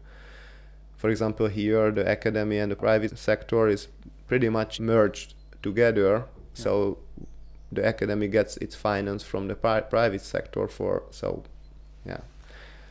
for 0.96 1.10
example, 1.10 1.48
here 1.48 1.90
the 1.90 2.10
academy 2.10 2.58
and 2.58 2.70
the 2.72 2.76
private 2.76 3.18
sector 3.18 3.68
is 3.68 3.88
pretty 4.28 4.48
much 4.48 4.80
merged 4.80 5.34
together. 5.62 6.24
So 6.54 6.98
the 7.72 7.86
academy 7.86 8.28
gets 8.28 8.56
its 8.58 8.74
finance 8.74 9.22
from 9.24 9.48
the 9.48 9.54
pri- 9.54 9.80
private 9.80 10.22
sector 10.22 10.68
for 10.68 11.02
so 11.10 11.42
yeah. 12.06 12.20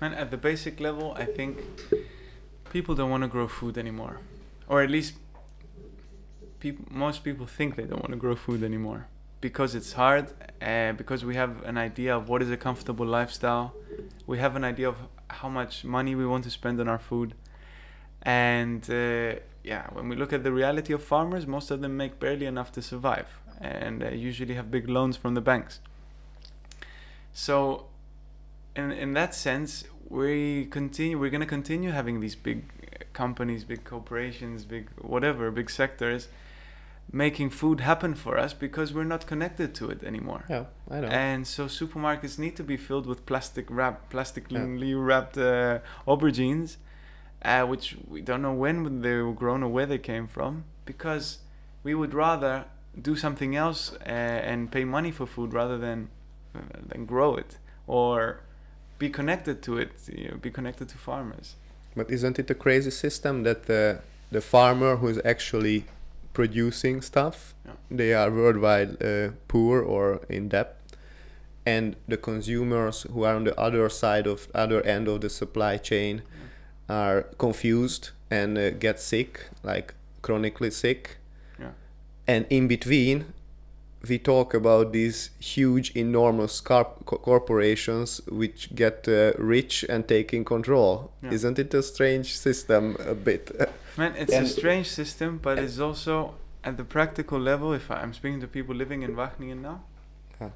And 0.02 0.14
at 0.16 0.32
the 0.32 0.38
basic 0.38 0.80
level, 0.80 1.14
I 1.18 1.26
think 1.26 1.60
people 2.72 2.94
don't 2.96 3.10
want 3.10 3.24
to 3.24 3.30
grow 3.30 3.48
food 3.48 3.78
anymore, 3.78 4.20
or 4.68 4.82
at 4.82 4.90
least 4.90 5.14
people, 6.60 6.86
most 6.92 7.24
people 7.24 7.46
think 7.46 7.76
they 7.76 7.84
don't 7.84 8.02
want 8.02 8.12
to 8.12 8.18
grow 8.18 8.36
food 8.36 8.64
anymore. 8.64 9.08
Because 9.40 9.76
it's 9.76 9.94
hard. 9.94 10.26
Uh, 10.62 10.94
because 10.94 11.26
we 11.26 11.36
have 11.36 11.64
an 11.64 11.78
idea 11.78 12.16
of 12.16 12.30
what 12.30 12.42
is 12.42 12.50
a 12.50 12.58
comfortable 12.58 13.06
lifestyle, 13.06 13.74
we 14.26 14.38
have 14.40 14.56
an 14.56 14.64
idea 14.64 14.88
of 14.88 14.96
how 15.30 15.50
much 15.50 15.84
money 15.84 16.16
we 16.16 16.26
want 16.26 16.44
to 16.46 16.50
spend 16.50 16.80
on 16.80 16.88
our 16.88 17.00
food, 17.00 17.34
and 18.22 18.90
uh, 18.90 19.36
yeah, 19.64 19.88
when 19.92 20.08
we 20.10 20.16
look 20.16 20.32
at 20.34 20.44
the 20.44 20.52
reality 20.52 20.94
of 20.94 21.04
farmers, 21.04 21.46
most 21.46 21.72
of 21.72 21.82
them 21.82 21.98
make 21.98 22.20
barely 22.20 22.46
enough 22.46 22.72
to 22.74 22.82
survive, 22.82 23.28
and 23.62 24.04
uh, 24.04 24.10
usually 24.10 24.54
have 24.56 24.70
big 24.72 24.90
loans 24.90 25.18
from 25.18 25.34
the 25.36 25.42
banks. 25.42 25.80
So 27.34 27.86
in 28.76 28.92
in 28.92 29.14
that 29.14 29.34
sense, 29.34 29.86
we 30.10 30.66
continue. 30.66 31.18
We're 31.20 31.32
gonna 31.32 31.46
continue 31.46 31.92
having 31.92 32.20
these 32.20 32.36
big 32.36 32.64
uh, 32.64 33.04
companies, 33.14 33.64
big 33.64 33.84
corporations, 33.84 34.66
big 34.66 34.90
whatever, 35.02 35.52
big 35.52 35.70
sectors, 35.70 36.28
making 37.12 37.50
food 37.50 37.80
happen 37.80 38.14
for 38.16 38.38
us 38.38 38.54
because 38.54 38.94
we're 38.94 39.04
not 39.16 39.26
connected 39.28 39.74
to 39.76 39.90
it 39.90 40.04
anymore. 40.04 40.44
yeah 40.50 40.66
i 40.90 41.00
know 41.00 41.08
And 41.08 41.46
so 41.48 41.66
supermarkets 41.68 42.38
need 42.40 42.56
to 42.56 42.64
be 42.64 42.78
filled 42.78 43.06
with 43.06 43.26
plastic 43.26 43.66
wrap, 43.70 44.10
plastically 44.10 44.94
wrapped 44.96 45.38
uh, 45.38 45.80
aubergines, 46.08 46.78
uh, 47.44 47.64
which 47.66 47.98
we 48.08 48.22
don't 48.22 48.42
know 48.42 48.54
when 48.54 49.02
they 49.02 49.16
were 49.18 49.34
grown 49.34 49.64
or 49.64 49.70
where 49.70 49.86
they 49.86 50.00
came 50.00 50.28
from, 50.28 50.64
because 50.86 51.40
we 51.84 51.94
would 51.94 52.14
rather 52.14 52.66
do 53.02 53.16
something 53.16 53.56
else 53.56 53.94
uh, 54.06 54.10
and 54.52 54.72
pay 54.72 54.84
money 54.86 55.12
for 55.12 55.26
food 55.26 55.54
rather 55.54 55.78
than 55.78 56.10
uh, 56.56 56.60
than 56.90 57.06
grow 57.06 57.36
it 57.36 57.58
or 57.88 58.40
be 59.00 59.10
connected 59.10 59.62
to 59.64 59.78
it, 59.78 59.92
you 60.16 60.30
know, 60.30 60.38
be 60.38 60.52
connected 60.52 60.88
to 60.90 60.98
farmers. 60.98 61.56
But 61.96 62.10
isn't 62.12 62.40
it 62.40 62.50
a 62.50 62.56
crazy 62.56 62.92
system 62.92 63.44
that 63.44 63.64
the 63.66 64.00
the 64.32 64.42
farmer 64.42 64.98
who 64.98 65.08
is 65.10 65.20
actually 65.26 65.86
producing 66.34 67.02
stuff, 67.02 67.54
Yeah. 67.66 67.74
they 67.98 68.14
are 68.14 68.32
worldwide 68.32 68.92
uh, 69.04 69.32
poor 69.48 69.82
or 69.82 70.22
in 70.30 70.50
debt, 70.50 70.76
and 71.66 71.96
the 72.08 72.18
consumers 72.18 73.04
who 73.14 73.24
are 73.26 73.36
on 73.36 73.44
the 73.44 73.60
other 73.60 73.90
side 73.90 74.28
of 74.28 74.48
other 74.56 74.82
end 74.86 75.08
of 75.08 75.22
the 75.22 75.30
supply 75.30 75.78
chain 75.78 76.22
are 76.90 77.24
confused 77.38 78.10
and 78.32 78.58
uh, 78.58 78.72
get 78.72 79.00
sick, 79.00 79.50
like 79.64 79.94
chronically 80.22 80.72
sick, 80.72 81.02
Yeah. 81.08 81.23
And 82.28 82.46
in 82.50 82.68
between. 82.68 83.26
We 84.10 84.20
talk 84.20 84.54
about 84.54 84.92
these 84.92 85.30
huge, 85.40 85.96
enormous 85.96 86.60
corporations 86.60 88.20
which 88.28 88.76
get 88.76 89.08
uh, 89.08 89.32
rich 89.38 89.86
and 89.88 90.06
taking 90.06 90.44
control. 90.44 91.12
Yeah. 91.22 91.32
Isn't 91.32 91.58
it 91.58 91.74
a 91.74 91.82
strange 91.82 92.38
system 92.38 92.98
a 93.00 93.16
bit? 93.16 93.52
Man, 93.98 94.14
it's 94.18 94.34
And- 94.34 94.46
a 94.46 94.50
strange 94.50 94.88
system, 94.90 95.40
but 95.42 95.58
it's 95.58 95.80
also 95.80 96.36
at 96.66 96.76
the 96.76 96.84
practical 96.84 97.40
level. 97.40 97.72
If 97.74 97.90
I'm 97.90 98.14
speaking 98.14 98.42
to 98.42 98.48
people 98.48 98.76
living 98.76 99.04
in 99.04 99.16
Wageningen 99.16 99.62
now, 99.62 99.84
Huh. 100.38 100.50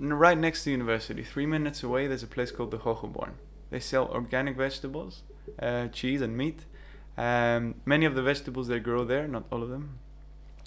right 0.00 0.38
next 0.38 0.60
to 0.60 0.64
the 0.66 0.70
university, 0.72 1.22
three 1.22 1.46
minutes 1.46 1.82
away, 1.82 2.06
there's 2.06 2.22
a 2.22 2.26
place 2.26 2.50
called 2.50 2.70
the 2.70 2.78
Hogeborn. 2.78 3.32
They 3.70 3.80
sell 3.80 4.08
organic 4.08 4.56
vegetables, 4.56 5.22
uh, 5.60 5.88
cheese, 5.88 6.22
and 6.22 6.36
meat. 6.38 6.60
Um, 7.18 7.74
many 7.84 8.06
of 8.06 8.14
the 8.14 8.22
vegetables 8.22 8.68
they 8.68 8.78
grow 8.78 9.04
there, 9.04 9.28
not 9.28 9.44
all 9.50 9.62
of 9.62 9.68
them. 9.68 9.98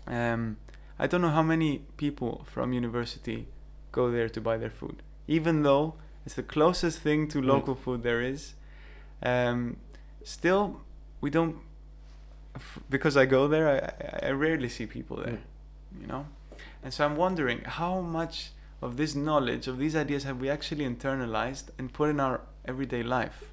Um, 0.07 0.57
I 0.99 1.07
don't 1.07 1.21
know 1.21 1.29
how 1.29 1.43
many 1.43 1.79
people 1.97 2.45
from 2.45 2.73
university 2.73 3.47
go 3.91 4.11
there 4.11 4.29
to 4.29 4.41
buy 4.41 4.57
their 4.57 4.69
food, 4.69 5.01
even 5.27 5.63
though 5.63 5.95
it's 6.25 6.35
the 6.35 6.43
closest 6.43 6.99
thing 6.99 7.27
to 7.29 7.39
Mm. 7.41 7.45
local 7.47 7.75
food 7.75 8.03
there 8.03 8.21
is. 8.21 8.53
Um, 9.23 9.77
still, 10.23 10.81
we 11.21 11.29
don't 11.29 11.57
f- 12.55 12.79
because 12.89 13.15
I 13.17 13.25
go 13.25 13.47
there, 13.47 13.67
I, 13.67 14.27
I, 14.27 14.29
I 14.29 14.31
rarely 14.31 14.69
see 14.69 14.85
people 14.85 15.17
there, 15.17 15.39
you 15.99 16.07
know, 16.07 16.25
and 16.83 16.93
so 16.93 17.05
I'm 17.05 17.15
wondering 17.15 17.61
how 17.65 18.01
much 18.01 18.51
of 18.81 18.97
this 18.97 19.15
knowledge 19.15 19.67
of 19.67 19.77
these 19.77 19.95
ideas 19.95 20.23
have 20.23 20.39
we 20.41 20.49
actually 20.49 20.85
internalized 20.85 21.65
and 21.77 21.93
put 21.93 22.09
in 22.09 22.19
our 22.19 22.41
everyday 22.65 23.03
life, 23.03 23.51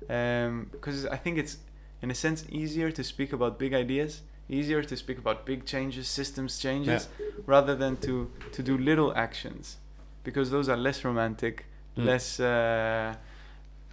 because 0.00 1.06
I 1.06 1.16
think 1.16 1.38
it's 1.38 1.58
in 2.02 2.10
a 2.10 2.14
sense 2.14 2.44
easier 2.48 2.90
to 2.92 3.02
speak 3.04 3.32
about 3.32 3.58
big 3.58 3.74
ideas, 3.74 4.22
easier 4.50 4.82
to 4.82 4.96
speak 4.96 5.18
about 5.18 5.46
big 5.46 5.64
changes, 5.64 6.08
systems 6.08 6.58
changes, 6.58 7.08
rather 7.46 7.74
than 7.76 7.96
to 7.96 8.30
to 8.52 8.62
do 8.62 8.76
little 8.78 9.12
actions, 9.16 9.78
because 10.24 10.50
those 10.50 10.68
are 10.72 10.76
less 10.76 11.04
romantic, 11.04 11.64
Mm. 11.96 12.04
less, 12.06 12.40
uh, 12.40 13.14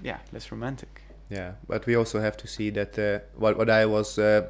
yeah, 0.03 0.18
less 0.34 0.51
romantic. 0.51 1.01
Yeah, 1.30 1.51
but 1.68 1.86
we 1.86 1.95
also 1.97 2.20
have 2.20 2.36
to 2.38 2.47
see 2.47 2.72
that 2.72 2.97
uh, 2.99 3.20
what 3.36 3.58
what 3.58 3.70
I 3.70 3.86
was 3.86 4.18
uh, 4.20 4.47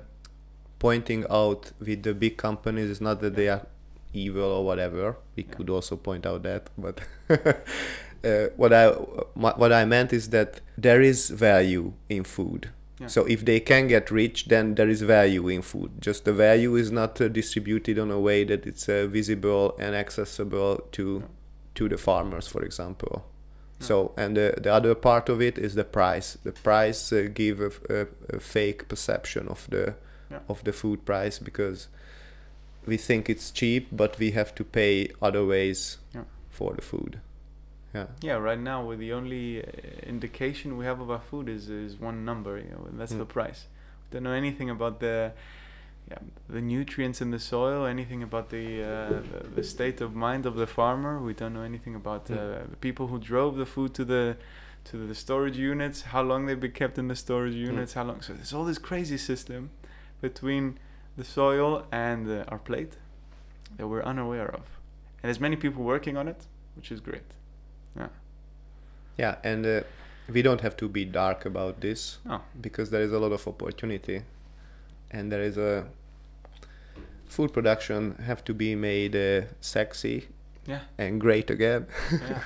pointing 0.79 1.25
out 1.29 1.71
with 1.79 2.03
the 2.03 2.13
big 2.13 2.37
companies 2.37 2.89
is 2.89 3.01
not 3.01 3.19
that 3.21 3.35
they 3.35 3.49
are 3.49 3.65
evil 4.13 4.43
or 4.51 4.63
whatever. 4.65 5.15
We 5.35 5.43
Yeah. 5.43 5.55
could 5.55 5.69
also 5.69 5.95
point 5.97 6.25
out 6.25 6.43
that, 6.43 6.69
but 6.77 7.01
uh, 8.23 8.47
what 8.57 8.73
I 8.73 8.89
what 9.57 9.71
I 9.71 9.85
meant 9.85 10.13
is 10.13 10.29
that 10.29 10.61
there 10.77 11.01
is 11.01 11.29
value 11.29 11.93
in 12.09 12.23
food. 12.23 12.69
Yeah. 12.99 13.07
So 13.07 13.25
if 13.25 13.45
they 13.45 13.59
can 13.59 13.87
get 13.87 14.09
rich, 14.11 14.45
then 14.47 14.75
there 14.75 14.89
is 14.89 15.01
value 15.03 15.47
in 15.49 15.61
food. 15.61 15.91
Just 16.01 16.25
the 16.25 16.33
value 16.33 16.75
is 16.75 16.91
not 16.91 17.21
uh, 17.21 17.27
distributed 17.27 17.99
on 17.99 18.09
a 18.11 18.19
way 18.19 18.43
that 18.45 18.65
it's 18.65 18.89
uh, 18.89 19.05
visible 19.07 19.75
and 19.79 19.95
accessible 19.95 20.77
to 20.93 21.19
Yeah. 21.21 21.27
to 21.75 21.87
the 21.89 21.97
farmers, 21.97 22.47
for 22.47 22.63
example. 22.63 23.21
Yeah. 23.79 23.87
So 23.87 24.11
and 24.17 24.35
the, 24.35 24.53
the 24.63 24.73
other 24.73 24.95
part 24.95 25.29
of 25.29 25.41
it 25.41 25.57
is 25.59 25.75
the 25.75 25.83
price. 25.83 26.37
The 26.43 26.51
price 26.51 27.13
uh, 27.13 27.27
give 27.33 27.61
a 27.89 28.07
fake 28.39 28.87
perception 28.87 29.47
of 29.47 29.67
the 29.69 29.93
of 30.49 30.63
the 30.63 30.71
food 30.73 31.05
price 31.05 31.39
because 31.39 31.87
we 32.87 32.97
think 32.97 33.29
it's 33.29 33.51
cheap, 33.51 33.87
but 33.91 34.17
we 34.19 34.31
have 34.31 34.53
to 34.55 34.63
pay 34.63 35.07
other 35.21 35.45
ways 35.45 35.97
for 36.49 36.73
the 36.73 36.81
food. 36.81 37.19
Yeah. 37.93 38.05
Yeah, 38.21 38.33
right 38.35 38.59
now 38.59 38.83
with 38.85 38.99
the 38.99 39.13
only 39.13 39.61
uh, 39.63 39.65
indication 40.03 40.77
we 40.77 40.85
have 40.85 40.99
of 41.01 41.09
our 41.09 41.21
food 41.31 41.47
is 41.49 41.69
is 41.69 41.95
one 41.99 42.25
number, 42.25 42.57
you 42.57 42.69
know, 42.71 42.85
and 42.89 42.99
that's 42.99 43.13
the 43.13 43.25
Mm. 43.25 43.29
price. 43.39 43.67
We 44.03 44.07
don't 44.13 44.23
know 44.23 44.33
anything 44.33 44.69
about 44.69 44.99
the 44.99 45.31
yeah, 46.11 46.19
the 46.49 46.61
nutrients 46.61 47.19
in 47.21 47.31
the 47.31 47.39
soil, 47.39 47.85
anything 47.85 48.23
about 48.23 48.49
the, 48.49 48.65
uh, 48.81 49.21
the 49.31 49.49
the 49.55 49.63
state 49.63 49.99
of 50.05 50.15
mind 50.15 50.45
of 50.45 50.55
the 50.55 50.67
farmer. 50.67 51.19
We 51.19 51.33
don't 51.33 51.53
know 51.53 51.63
anything 51.63 51.95
about 51.95 52.29
uh, 52.31 52.35
Mm. 52.35 52.69
the 52.69 52.77
people 52.87 53.05
who 53.07 53.19
drove 53.19 53.57
the 53.57 53.65
food 53.65 53.93
to 53.93 54.05
the 54.05 54.35
to 54.91 54.97
the 55.07 55.15
storage 55.15 55.57
units, 55.57 56.01
how 56.13 56.21
long 56.23 56.45
they've 56.45 56.61
been 56.67 56.71
kept 56.83 56.97
in 56.97 57.07
the 57.09 57.15
storage 57.15 57.55
units, 57.69 57.93
how 57.93 58.03
long. 58.05 58.21
So 58.21 58.33
there's 58.33 58.53
all 58.53 58.63
this 58.65 58.79
crazy 58.79 59.17
system 59.17 59.69
between 60.21 60.77
the 61.17 61.23
soil 61.25 61.83
and 61.91 62.27
uh, 62.29 62.43
our 62.51 62.59
plate 62.59 62.93
that 63.77 63.87
we're 63.87 64.03
unaware 64.13 64.47
of, 64.59 64.65
and 65.21 65.23
there's 65.27 65.41
many 65.41 65.55
people 65.57 65.83
working 65.83 66.15
on 66.17 66.27
it, 66.27 66.47
which 66.77 66.89
is 66.91 66.99
great. 67.01 67.29
Yeah, 67.97 68.07
Yeah, 69.17 69.35
and 69.43 69.65
uh, 69.65 69.81
we 70.29 70.41
don't 70.41 70.61
have 70.61 70.75
to 70.77 70.87
be 70.89 71.05
dark 71.05 71.45
about 71.45 71.81
this 71.81 72.19
Oh. 72.29 72.41
because 72.61 72.89
there 72.91 73.01
is 73.01 73.11
a 73.11 73.19
lot 73.19 73.31
of 73.31 73.47
opportunity, 73.47 74.21
and 75.11 75.31
there 75.31 75.41
is 75.41 75.57
a 75.57 75.85
food 77.27 77.53
production 77.53 78.15
have 78.25 78.43
to 78.45 78.53
be 78.53 78.75
made 78.75 79.15
uh, 79.15 79.47
sexy 79.61 80.27
Yeah. 80.65 80.81
and 80.97 81.19
great 81.21 81.49
again. 81.49 81.87
yeah, 82.11 82.43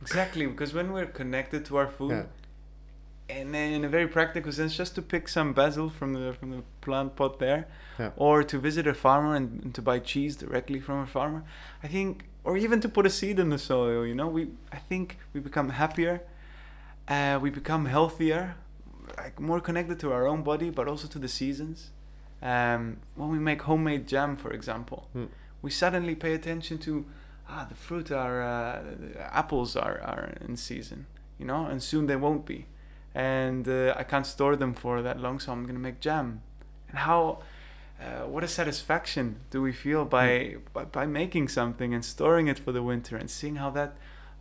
exactly. 0.00 0.46
Because 0.46 0.74
when 0.74 0.92
we're 0.92 1.06
connected 1.12 1.64
to 1.66 1.76
our 1.78 1.88
food, 1.88 2.10
Yeah. 2.12 3.36
and 3.38 3.54
then 3.54 3.72
in 3.72 3.84
a 3.84 3.88
very 3.88 4.06
practical 4.08 4.52
sense, 4.52 4.76
just 4.76 4.94
to 4.94 5.02
pick 5.02 5.28
some 5.28 5.52
basil 5.52 5.90
from 5.90 6.12
the 6.14 6.32
from 6.34 6.50
the 6.50 6.62
plant 6.80 7.16
pot 7.16 7.38
there, 7.38 7.66
Yeah. 7.98 8.10
or 8.16 8.42
to 8.44 8.58
visit 8.58 8.86
a 8.86 8.94
farmer 8.94 9.34
and, 9.34 9.62
and 9.64 9.74
to 9.74 9.82
buy 9.82 9.98
cheese 10.00 10.36
directly 10.36 10.80
from 10.80 10.98
a 11.00 11.06
farmer, 11.06 11.42
I 11.82 11.88
think, 11.88 12.24
or 12.46 12.56
even 12.56 12.80
to 12.80 12.88
put 12.88 13.04
a 13.06 13.10
seed 13.10 13.38
in 13.44 13.48
the 13.50 13.58
soil. 13.58 14.06
You 14.10 14.14
know, 14.20 14.28
we 14.36 14.42
I 14.72 14.78
think 14.88 15.06
we 15.34 15.40
become 15.48 15.68
happier, 15.82 16.14
uh, 17.08 17.38
we 17.44 17.50
become 17.60 17.82
healthier, 17.96 18.42
like 19.22 19.34
more 19.40 19.60
connected 19.68 19.96
to 20.00 20.12
our 20.16 20.26
own 20.32 20.42
body, 20.42 20.70
but 20.70 20.84
also 20.88 21.06
to 21.08 21.18
the 21.18 21.28
seasons. 21.28 21.78
Um, 22.42 22.82
when 23.18 23.30
we 23.30 23.38
make 23.38 23.62
homemade 23.62 24.04
jam, 24.12 24.36
for 24.36 24.50
example, 24.58 24.98
Mm. 25.14 25.28
we 25.62 25.70
suddenly 25.70 26.14
pay 26.14 26.32
attention 26.40 26.78
to 26.86 26.92
ah 27.48 27.64
the 27.72 27.74
fruit 27.86 28.10
are 28.10 28.38
uh, 28.54 28.82
the 29.02 29.36
apples 29.40 29.76
are, 29.76 29.98
are 30.12 30.24
in 30.48 30.56
season, 30.56 31.06
you 31.40 31.46
know, 31.50 31.62
and 31.70 31.78
soon 31.90 32.06
they 32.06 32.16
won't 32.26 32.44
be, 32.52 32.58
and 33.14 33.64
uh, 33.68 34.00
I 34.00 34.04
can't 34.10 34.26
store 34.26 34.56
them 34.56 34.74
for 34.74 35.02
that 35.02 35.18
long, 35.24 35.40
so 35.40 35.52
I'm 35.52 35.64
gonna 35.68 35.84
make 35.88 35.98
jam. 36.08 36.26
And 36.90 36.98
how, 37.08 37.38
uh, 38.00 38.26
what 38.26 38.44
a 38.44 38.48
satisfaction 38.48 39.36
do 39.50 39.62
we 39.62 39.72
feel 39.72 40.04
by, 40.04 40.56
by 40.72 40.84
by 40.84 41.06
making 41.06 41.48
something 41.48 41.94
and 41.94 42.04
storing 42.04 42.48
it 42.48 42.58
for 42.58 42.72
the 42.72 42.82
winter 42.82 43.16
and 43.16 43.30
seeing 43.30 43.56
how 43.56 43.70
that 43.70 43.96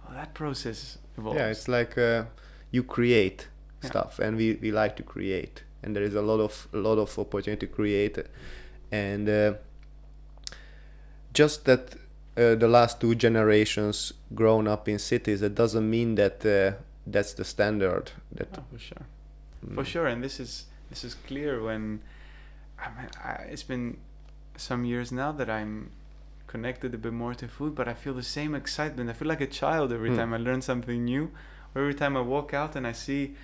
how 0.07 0.13
that 0.13 0.33
process 0.33 0.97
evolves. 1.17 1.37
yeah 1.37 1.47
it's 1.51 1.67
like 1.67 1.97
uh, 1.97 2.23
you 2.71 2.83
create 2.83 3.47
Yeah. 3.83 3.89
stuff 3.89 4.19
and 4.19 4.37
we, 4.37 4.57
we 4.61 4.71
like 4.71 4.95
to 4.95 5.03
create 5.03 5.63
and 5.83 5.95
there 5.95 6.03
is 6.05 6.15
a 6.15 6.21
lot 6.21 6.39
of 6.41 6.67
a 6.73 6.77
lot 6.77 6.97
of 6.97 7.17
opportunity 7.19 7.67
to 7.67 7.73
create 7.73 8.17
and 8.91 9.29
uh, 9.29 9.53
just 11.33 11.65
that 11.65 11.95
uh, 12.37 12.55
the 12.55 12.67
last 12.67 12.99
two 12.99 13.15
generations 13.15 14.13
grown 14.33 14.67
up 14.67 14.87
in 14.89 14.99
cities 14.99 15.41
it 15.41 15.55
doesn't 15.55 15.89
mean 15.89 16.15
that 16.15 16.45
uh, 16.45 16.75
that's 17.07 17.33
the 17.33 17.43
standard 17.43 18.11
that 18.31 18.47
Oh, 18.57 18.63
for 18.71 18.79
sure. 18.79 19.05
mm, 19.65 19.75
for 19.75 19.85
sure 19.85 20.07
and 20.07 20.23
this 20.23 20.39
is 20.39 20.65
this 20.89 21.03
is 21.03 21.15
clear 21.27 21.61
when 21.63 22.01
I 22.79 22.87
mean, 22.97 23.09
I, 23.23 23.31
it's 23.53 23.63
been 23.63 23.97
some 24.57 24.85
years 24.85 25.11
now 25.11 25.31
that 25.33 25.49
i'm 25.49 25.91
connected 26.47 26.93
a 26.93 26.97
bit 26.97 27.11
more 27.11 27.33
to 27.33 27.47
food 27.47 27.75
but 27.75 27.87
i 27.87 27.93
feel 27.93 28.13
the 28.13 28.23
same 28.23 28.55
excitement. 28.55 29.09
I 29.09 29.13
feel 29.13 29.27
like 29.27 29.41
a 29.41 29.47
child 29.47 29.91
every 29.91 30.09
Hmm. 30.11 30.17
time 30.17 30.33
i 30.33 30.37
learn 30.37 30.61
something 30.61 31.03
new. 31.03 31.31
Or 31.73 31.81
every 31.81 31.93
time 31.95 32.15
i 32.15 32.21
walk 32.21 32.53
out 32.53 32.75
and 32.77 32.87
i 32.87 32.93
see 32.93 33.35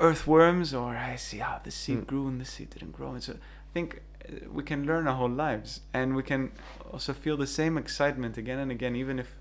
earthworms 0.00 0.72
or 0.74 0.96
i 0.96 1.16
see 1.16 1.38
how 1.38 1.60
this 1.62 1.74
seed 1.74 1.98
Hmm. 1.98 2.04
grew 2.04 2.28
and 2.28 2.40
this 2.40 2.50
seed 2.50 2.70
didn't 2.70 2.92
grow. 2.92 3.12
And 3.12 3.22
so 3.22 3.32
i 3.34 3.72
think 3.72 4.00
uh, 4.28 4.48
we 4.52 4.62
can 4.62 4.86
learn 4.86 5.06
our 5.08 5.14
whole 5.16 5.30
lives 5.30 5.80
and 5.92 6.14
we 6.16 6.22
can 6.22 6.52
also 6.92 7.12
feel 7.12 7.36
the 7.36 7.46
same 7.46 7.76
excitement 7.78 8.36
again 8.38 8.58
and 8.58 8.70
again 8.70 8.94
even 8.96 9.18
if 9.18 9.36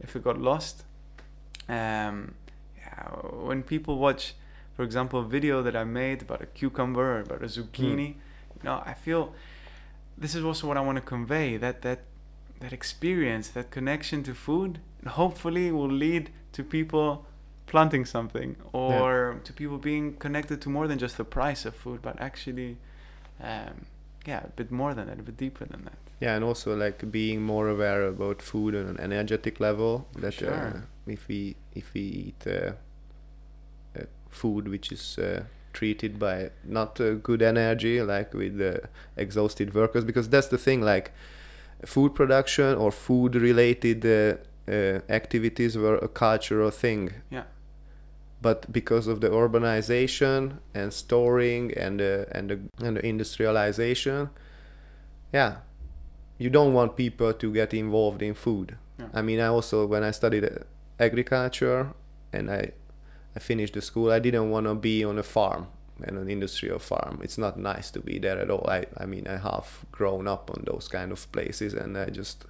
if 0.00 0.16
it 0.16 0.22
got 0.24 0.38
lost. 0.38 0.84
Um 1.68 2.34
yeah, 2.78 3.08
when 3.48 3.62
people 3.62 3.98
watch 3.98 4.34
for 4.76 4.84
example, 4.84 5.20
a 5.20 5.24
video 5.24 5.62
that 5.62 5.76
I 5.76 5.84
made 5.84 6.22
about 6.22 6.40
a 6.40 6.46
cucumber 6.46 7.16
or 7.16 7.20
about 7.20 7.42
a 7.42 7.46
zucchini, 7.46 8.08
you 8.08 8.14
know, 8.64 8.82
I 8.86 8.94
feel 8.94 9.32
this 10.18 10.34
is 10.34 10.44
also 10.44 10.66
what 10.68 10.76
I 10.76 10.80
want 10.80 10.96
to 10.96 11.02
convey 11.02 11.56
that 11.58 11.82
that 11.82 12.00
that 12.60 12.72
experience, 12.72 13.48
that 13.50 13.70
connection 13.70 14.22
to 14.22 14.34
food, 14.34 14.78
hopefully 15.06 15.72
will 15.72 15.90
lead 15.90 16.30
to 16.52 16.62
people 16.62 17.26
planting 17.66 18.04
something 18.04 18.54
or 18.72 19.40
to 19.44 19.52
people 19.52 19.78
being 19.78 20.14
connected 20.18 20.60
to 20.62 20.68
more 20.68 20.86
than 20.86 20.98
just 20.98 21.16
the 21.16 21.24
price 21.24 21.64
of 21.64 21.74
food, 21.74 22.00
but 22.02 22.20
actually, 22.20 22.76
um, 23.40 23.86
yeah, 24.26 24.42
a 24.44 24.48
bit 24.50 24.70
more 24.70 24.94
than 24.94 25.06
that, 25.08 25.18
a 25.18 25.22
bit 25.22 25.36
deeper 25.36 25.64
than 25.64 25.82
that. 25.84 25.98
yeah 26.20 26.36
and 26.36 26.44
also 26.44 26.76
like 26.76 27.10
being 27.10 27.42
more 27.42 27.68
aware 27.68 28.02
about 28.06 28.40
food 28.42 28.74
on 28.76 28.86
an 28.86 28.98
energetic 29.00 29.58
level 29.58 30.06
that 30.22 30.34
Sure. 30.34 30.54
uh, 30.54 31.12
if 31.12 31.26
we 31.28 31.56
if 31.74 31.92
we 31.94 32.00
eat 32.00 32.46
uh, 32.46 32.72
uh, 33.98 34.04
food 34.30 34.68
which 34.68 34.92
is 34.92 35.18
uh, 35.18 35.42
treated 35.72 36.18
by 36.18 36.50
not 36.64 37.00
uh, 37.00 37.14
good 37.14 37.42
energy 37.42 38.00
like 38.02 38.32
with 38.34 38.58
the 38.58 38.82
exhausted 39.16 39.74
workers 39.74 40.04
because 40.04 40.28
that's 40.28 40.48
the 40.48 40.58
thing 40.58 40.80
like 40.82 41.12
food 41.84 42.14
production 42.14 42.76
or 42.76 42.90
food 42.92 43.34
related 43.34 44.04
uh, 44.06 44.36
uh, 44.70 45.00
activities 45.08 45.76
were 45.76 45.96
a 45.96 46.08
cultural 46.08 46.70
thing 46.70 47.10
Yeah. 47.30 47.44
but 48.40 48.72
because 48.72 49.06
of 49.06 49.20
the 49.20 49.28
urbanization 49.30 50.58
and 50.74 50.92
storing 50.92 51.72
and 51.74 52.00
uh, 52.00 52.24
and 52.36 52.50
the, 52.50 52.58
and 52.86 52.96
the 52.96 53.06
industrialization 53.06 54.30
yeah 55.32 55.56
you 56.38 56.50
don't 56.50 56.72
want 56.72 56.96
people 56.96 57.32
to 57.32 57.52
get 57.52 57.72
involved 57.74 58.22
in 58.22 58.34
food 58.34 58.76
Yeah. 58.98 59.08
i 59.14 59.22
mean 59.22 59.40
i 59.40 59.46
also 59.46 59.86
when 59.86 60.02
i 60.04 60.10
studied 60.12 60.44
uh, 60.44 60.50
agriculture 60.98 61.92
and 62.32 62.50
i 62.50 62.70
i 63.36 63.38
finished 63.38 63.74
the 63.74 63.80
school. 63.82 64.10
I 64.10 64.18
didn't 64.18 64.50
want 64.50 64.66
to 64.66 64.74
be 64.74 65.04
on 65.04 65.18
a 65.18 65.22
farm 65.22 65.66
and 66.02 66.18
an 66.18 66.28
industrial 66.28 66.78
farm. 66.78 67.20
It's 67.22 67.38
not 67.38 67.58
nice 67.58 67.90
to 67.92 68.00
be 68.00 68.18
there 68.18 68.38
at 68.38 68.50
all. 68.50 68.66
I 68.68 68.86
i 68.98 69.06
mean 69.06 69.26
i 69.26 69.36
have 69.38 69.84
grown 69.92 70.26
up 70.28 70.50
on 70.50 70.64
those 70.66 70.88
kind 70.88 71.12
of 71.12 71.30
places 71.32 71.74
and 71.74 71.96
i 71.96 72.06
just 72.10 72.44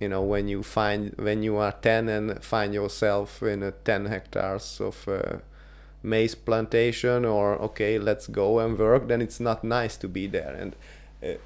you 0.00 0.08
know 0.08 0.22
when 0.22 0.48
you 0.48 0.62
find 0.62 1.14
when 1.18 1.42
you 1.42 1.56
are 1.56 1.72
10 1.72 2.08
and 2.08 2.42
find 2.44 2.72
yourself 2.74 3.42
in 3.42 3.62
a 3.62 3.70
10 3.72 4.06
hectares 4.06 4.80
of 4.80 5.06
uh, 5.08 5.38
maize 6.02 6.34
plantation 6.34 7.24
or 7.24 7.56
okay 7.56 7.98
let's 7.98 8.26
go 8.26 8.58
and 8.58 8.78
work 8.78 9.08
then 9.08 9.20
it's 9.20 9.40
not 9.40 9.62
nice 9.64 9.96
to 9.98 10.08
be 10.08 10.26
there. 10.26 10.54
And 10.58 10.76
uh, 11.22 11.38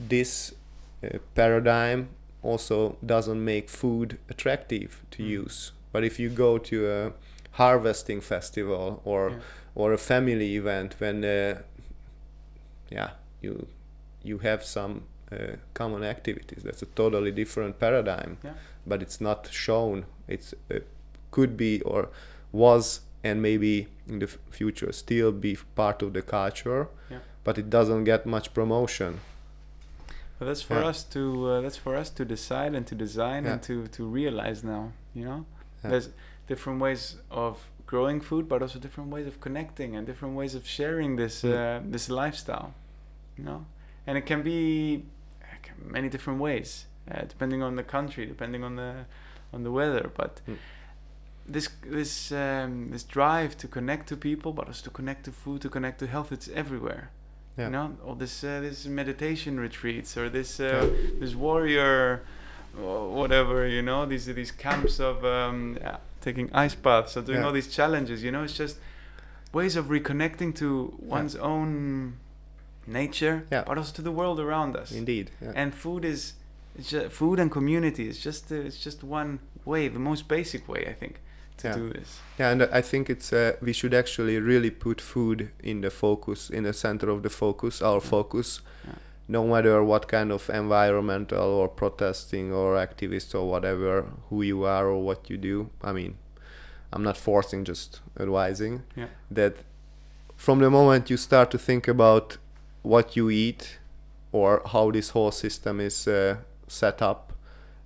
this 0.00 0.52
uh, 1.04 1.18
paradigm 1.34 2.08
also 2.42 2.96
doesn't 3.04 3.44
make 3.44 3.68
food 3.68 4.18
attractive 4.28 5.02
to 5.12 5.22
Mm. 5.22 5.28
use. 5.42 5.72
But 5.92 6.04
if 6.04 6.18
you 6.20 6.28
go 6.28 6.58
to 6.58 6.76
a 6.90 7.12
harvesting 7.60 8.20
festival 8.22 9.00
or 9.04 9.30
Yeah. 9.30 9.36
or 9.74 9.92
a 9.92 9.98
family 9.98 10.48
event 10.56 10.94
when 11.00 11.24
uh, 11.24 11.54
yeah 12.90 13.10
you 13.42 13.66
you 14.22 14.38
have 14.38 14.62
some 14.64 14.92
uh, 15.32 15.56
common 15.74 16.02
activities 16.04 16.62
that's 16.62 16.82
a 16.82 16.86
totally 16.94 17.32
different 17.32 17.78
paradigm 17.78 18.36
Yeah. 18.44 18.54
but 18.86 19.02
it's 19.02 19.20
not 19.20 19.48
shown 19.52 20.04
it's 20.28 20.54
uh, 20.70 20.78
could 21.30 21.56
be 21.56 21.80
or 21.82 22.08
was 22.52 23.00
and 23.24 23.40
maybe 23.42 23.86
in 24.08 24.18
the 24.18 24.26
f- 24.26 24.38
future 24.50 24.92
still 24.92 25.32
be 25.32 25.56
part 25.74 26.02
of 26.02 26.12
the 26.12 26.22
culture 26.22 26.86
Yeah. 27.10 27.18
but 27.44 27.58
it 27.58 27.68
doesn't 27.70 28.04
get 28.04 28.26
much 28.26 28.52
promotion 28.54 29.20
that's 30.38 30.62
for 30.62 30.84
us 30.90 31.02
to 31.04 31.20
uh, 31.50 31.60
that's 31.62 31.78
for 31.78 31.96
us 31.96 32.10
to 32.10 32.24
decide 32.24 32.74
and 32.76 32.86
to 32.86 32.94
design 32.94 33.46
and 33.46 33.62
to 33.62 33.86
to 33.96 34.04
realize 34.04 34.62
now. 34.62 34.92
You 35.14 35.24
know, 35.24 35.44
there's 35.82 36.10
different 36.46 36.80
ways 36.80 37.16
of 37.30 37.58
growing 37.86 38.20
food, 38.20 38.48
but 38.48 38.62
also 38.62 38.78
different 38.78 39.10
ways 39.10 39.26
of 39.26 39.40
connecting 39.40 39.96
and 39.96 40.06
different 40.06 40.34
ways 40.36 40.54
of 40.54 40.66
sharing 40.66 41.16
this 41.16 41.44
uh, 41.44 41.80
this 41.92 42.08
lifestyle. 42.08 42.72
You 43.38 43.44
know, 43.44 43.66
and 44.06 44.16
it 44.18 44.26
can 44.26 44.42
be 44.42 45.04
many 45.84 46.08
different 46.08 46.40
ways 46.40 46.86
uh, 47.10 47.22
depending 47.28 47.62
on 47.62 47.76
the 47.76 47.82
country, 47.84 48.26
depending 48.26 48.64
on 48.64 48.76
the 48.76 48.92
on 49.52 49.62
the 49.62 49.70
weather. 49.70 50.10
But 50.16 50.40
Mm. 50.46 50.56
this 51.54 51.68
this 51.90 52.32
um, 52.32 52.90
this 52.90 53.04
drive 53.04 53.56
to 53.58 53.68
connect 53.68 54.08
to 54.08 54.16
people, 54.16 54.52
but 54.52 54.66
also 54.66 54.82
to 54.84 54.90
connect 54.90 55.24
to 55.24 55.32
food, 55.32 55.60
to 55.62 55.68
connect 55.68 55.98
to 56.00 56.06
health, 56.06 56.32
it's 56.32 56.48
everywhere 56.54 57.10
Yeah. 57.58 57.66
you 57.68 57.72
know 57.72 57.86
all 58.04 58.16
this 58.16 58.42
uh, 58.44 58.60
this 58.60 58.86
meditation 58.86 59.60
retreats 59.60 60.16
or 60.16 60.28
this 60.30 60.60
uh, 60.60 60.64
Yeah. 60.64 61.20
this 61.20 61.34
warrior 61.34 62.20
whatever 63.20 63.66
you 63.66 63.82
know 63.82 64.06
these 64.06 64.26
these 64.34 64.52
camps 64.52 65.00
of 65.00 65.24
um, 65.24 65.78
taking 66.26 66.48
ice 66.66 66.76
baths 66.86 67.16
or 67.16 67.22
doing 67.22 67.38
Yeah. 67.40 67.46
all 67.46 67.54
these 67.60 67.70
challenges 67.78 68.16
you 68.26 68.30
know 68.34 68.42
it's 68.46 68.58
just 68.64 68.76
ways 69.58 69.74
of 69.80 69.84
reconnecting 69.96 70.50
to 70.62 70.68
one's 71.16 71.36
own 71.52 71.70
nature 72.86 73.36
Yeah. 73.50 73.64
but 73.68 73.74
also 73.78 73.92
to 74.00 74.02
the 74.08 74.14
world 74.20 74.38
around 74.46 74.72
us 74.82 74.88
indeed 74.92 75.26
yeah. 75.44 75.52
and 75.60 75.68
food 75.84 76.04
is 76.04 76.20
it's 76.78 76.90
just, 76.90 77.08
food 77.20 77.38
and 77.42 77.48
community 77.58 78.04
is 78.12 78.18
just 78.28 78.42
uh, 78.52 78.56
it's 78.68 78.80
just 78.88 78.98
one 79.20 79.38
way 79.64 79.88
the 79.88 80.04
most 80.10 80.22
basic 80.28 80.62
way 80.72 80.82
i 80.92 80.94
think 81.02 81.14
to 81.58 81.68
Yeah. 81.68 81.76
do 81.76 81.88
this 81.98 82.10
Yeah, 82.38 82.52
and 82.52 82.62
I 82.80 82.82
think 82.90 83.08
it's 83.14 83.32
uh, 83.32 83.52
we 83.66 83.72
should 83.72 83.94
actually 83.94 84.36
really 84.52 84.70
put 84.70 85.00
food 85.00 85.38
in 85.62 85.80
the 85.80 85.90
focus, 85.90 86.50
in 86.50 86.64
the 86.64 86.72
center 86.72 87.08
of 87.14 87.20
the 87.22 87.30
focus, 87.30 87.80
our 87.82 88.00
focus, 88.00 88.48
Yeah. 88.84 88.92
No 89.28 89.46
matter 89.46 89.82
what 89.82 90.06
kind 90.08 90.30
of 90.30 90.48
environmental 90.50 91.48
or 91.60 91.68
protesting 91.68 92.52
or 92.52 92.76
activist 92.76 93.34
or 93.34 93.48
whatever, 93.48 94.06
who 94.30 94.42
you 94.42 94.64
are 94.64 94.86
or 94.88 95.02
what 95.02 95.28
you 95.28 95.36
do. 95.36 95.70
I 95.82 95.92
mean, 95.92 96.16
I'm 96.92 97.02
not 97.02 97.16
forcing, 97.16 97.64
just 97.64 98.00
advising 98.18 98.82
Yeah. 98.94 99.08
that 99.30 99.56
from 100.36 100.60
the 100.60 100.70
moment 100.70 101.10
you 101.10 101.16
start 101.16 101.50
to 101.50 101.58
think 101.58 101.88
about 101.88 102.38
what 102.82 103.16
you 103.16 103.30
eat 103.30 103.78
or 104.32 104.62
how 104.72 104.90
this 104.92 105.10
whole 105.10 105.32
system 105.32 105.80
is 105.80 106.06
uh, 106.06 106.36
set 106.68 107.02
up, 107.02 107.32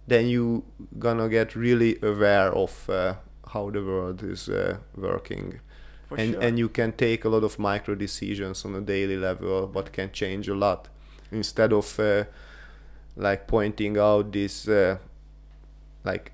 then 0.07 0.27
you 0.27 0.65
gonna 0.99 1.29
get 1.29 1.55
really 1.55 1.99
aware 2.03 2.53
of 2.53 2.91
uh, 2.91 3.15
how 3.53 3.71
the 3.71 3.83
world 3.83 4.23
is 4.23 4.49
uh, 4.49 4.77
working 4.97 5.61
for 6.09 6.17
and 6.19 6.35
sure 6.35 6.43
and 6.43 6.59
you 6.59 6.69
can 6.69 6.93
take 6.93 7.25
a 7.25 7.29
lot 7.29 7.45
of 7.45 7.59
micro 7.59 7.95
decisions 7.95 8.65
on 8.65 8.75
a 8.75 8.81
daily 8.81 9.17
level 9.17 9.69
what 9.73 9.93
can 9.93 10.11
change 10.13 10.49
a 10.49 10.55
lot 10.55 10.89
instead 11.33 11.73
of 11.73 11.99
uh, 12.01 12.25
like 13.17 13.47
pointing 13.47 13.99
out 13.99 14.33
this 14.33 14.69
uh, 14.69 14.97
like 16.05 16.33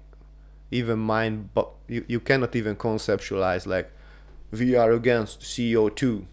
even 0.70 0.98
mind 0.98 1.50
but 1.54 1.68
you, 1.88 2.04
you 2.08 2.20
cannot 2.20 2.54
even 2.56 2.76
conceptualize 2.76 3.66
like 3.66 3.90
we 4.50 4.74
are 4.76 4.92
against 4.92 5.40
co2 5.40 6.24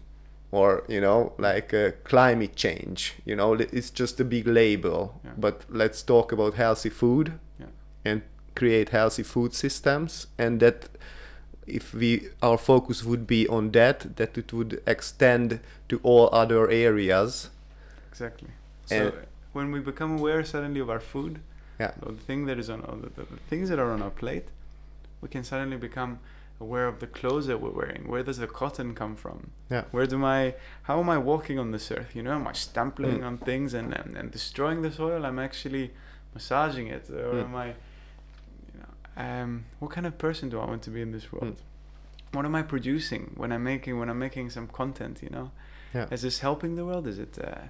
or 0.50 0.84
you 0.88 1.00
know 1.00 1.32
like 1.38 1.74
uh, 1.74 1.90
climate 2.04 2.54
change 2.56 3.14
you 3.24 3.34
know 3.36 3.54
it's 3.54 3.90
just 3.90 4.20
a 4.20 4.24
big 4.24 4.46
label 4.46 5.20
Yeah. 5.24 5.32
but 5.36 5.64
let's 5.68 6.02
talk 6.02 6.32
about 6.32 6.54
healthy 6.54 6.90
food 6.90 7.32
Yeah. 7.60 7.66
and 8.04 8.22
create 8.54 8.90
healthy 8.90 9.22
food 9.24 9.52
systems 9.54 10.28
and 10.38 10.60
that 10.60 10.88
if 11.66 11.94
we 11.94 12.28
our 12.42 12.58
focus 12.58 13.04
would 13.04 13.26
be 13.26 13.48
on 13.48 13.70
that 13.72 14.16
that 14.16 14.36
it 14.38 14.52
would 14.52 14.80
extend 14.86 15.60
to 15.88 15.98
all 16.02 16.28
other 16.32 16.68
areas 16.70 17.50
Exactly. 18.14 18.50
So 18.86 18.96
And- 19.08 19.26
when 19.52 19.72
we 19.72 19.80
become 19.80 20.18
aware 20.18 20.44
suddenly 20.44 20.78
of 20.80 20.88
our 20.88 21.00
food, 21.00 21.40
Yeah. 21.80 21.92
or 22.02 22.12
the 22.12 22.20
thing 22.28 22.46
that 22.46 22.58
is 22.60 22.70
on 22.70 22.80
or 22.82 22.96
the, 22.96 23.10
the, 23.18 23.24
things 23.50 23.68
that 23.70 23.78
are 23.80 23.90
on 23.90 24.00
our 24.02 24.10
plate, 24.22 24.46
we 25.20 25.28
can 25.28 25.42
suddenly 25.42 25.76
become 25.76 26.20
aware 26.60 26.86
of 26.86 27.00
the 27.00 27.08
clothes 27.08 27.46
that 27.48 27.60
we're 27.60 27.76
wearing. 27.82 28.06
Where 28.06 28.22
does 28.22 28.38
the 28.38 28.46
cotton 28.46 28.94
come 28.94 29.16
from? 29.16 29.50
Yeah. 29.68 29.84
Where 29.90 30.06
do 30.06 30.16
my 30.16 30.54
how 30.88 31.00
am 31.00 31.10
I 31.10 31.18
walking 31.18 31.58
on 31.58 31.72
this 31.72 31.90
earth? 31.90 32.14
You 32.14 32.22
know, 32.22 32.34
am 32.40 32.46
I 32.46 32.52
stampling 32.52 33.18
Mm. 33.20 33.26
on 33.28 33.38
things 33.38 33.74
and, 33.74 33.92
and, 34.00 34.16
and 34.16 34.30
destroying 34.30 34.82
the 34.82 34.92
soil? 34.92 35.20
I'm 35.26 35.40
actually 35.48 35.90
massaging 36.34 36.86
it, 36.96 37.10
or 37.10 37.32
Mm. 37.34 37.44
am 37.46 37.54
I? 37.64 37.66
You 38.72 38.76
know, 38.80 38.90
um, 39.26 39.64
what 39.80 39.90
kind 39.96 40.06
of 40.06 40.14
person 40.26 40.48
do 40.52 40.56
I 40.60 40.66
want 40.72 40.82
to 40.82 40.90
be 40.90 41.00
in 41.06 41.10
this 41.10 41.26
world? 41.32 41.56
What 42.32 42.44
am 42.44 42.54
I 42.54 42.62
producing 42.62 43.32
when 43.40 43.50
I'm 43.54 43.64
making 43.72 43.98
when 44.00 44.08
I'm 44.08 44.20
making 44.28 44.50
some 44.50 44.68
content? 44.68 45.16
You 45.24 45.30
know, 45.36 45.50
Yeah. 45.96 46.06
is 46.14 46.20
this 46.22 46.38
helping 46.40 46.76
the 46.76 46.84
world? 46.84 47.06
Is 47.08 47.18
it? 47.18 47.36
Uh, 47.38 47.66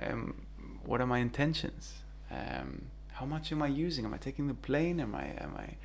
um, 0.00 0.46
what 0.84 1.00
are 1.00 1.06
my 1.06 1.18
intentions? 1.18 1.94
Um, 2.30 2.86
how 3.12 3.26
much 3.26 3.52
am 3.52 3.62
I 3.62 3.68
using? 3.68 4.04
Am 4.04 4.14
I 4.14 4.18
taking 4.18 4.48
the 4.48 4.54
plane? 4.54 5.00
Am 5.00 5.14
I? 5.14 5.26
Am 5.38 5.54
I? 5.56 5.76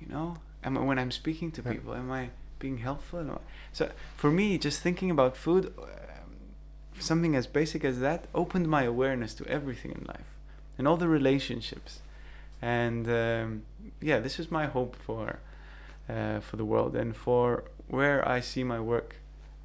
You 0.00 0.06
know, 0.08 0.36
am 0.62 0.78
I, 0.78 0.80
when 0.82 0.98
I'm 0.98 1.10
speaking 1.10 1.50
to 1.52 1.62
people, 1.62 1.94
am 1.94 2.10
I 2.10 2.30
being 2.58 2.78
helpful? 2.78 3.40
So 3.72 3.90
for 4.16 4.30
me, 4.30 4.58
just 4.58 4.80
thinking 4.80 5.10
about 5.10 5.36
food, 5.36 5.72
um, 5.76 6.36
something 6.98 7.34
as 7.34 7.46
basic 7.46 7.84
as 7.84 7.98
that, 8.00 8.26
opened 8.34 8.68
my 8.68 8.84
awareness 8.84 9.34
to 9.34 9.46
everything 9.46 9.92
in 9.92 10.04
life 10.06 10.30
and 10.76 10.86
all 10.86 10.96
the 10.96 11.08
relationships. 11.08 12.00
And 12.62 13.08
um, 13.08 13.62
yeah, 14.00 14.20
this 14.20 14.38
is 14.38 14.50
my 14.50 14.66
hope 14.66 14.96
for 14.96 15.40
uh, 16.08 16.40
for 16.40 16.56
the 16.56 16.64
world 16.64 16.96
and 16.96 17.14
for 17.14 17.64
where 17.88 18.26
I 18.26 18.40
see 18.40 18.64
my 18.64 18.80
work 18.80 19.16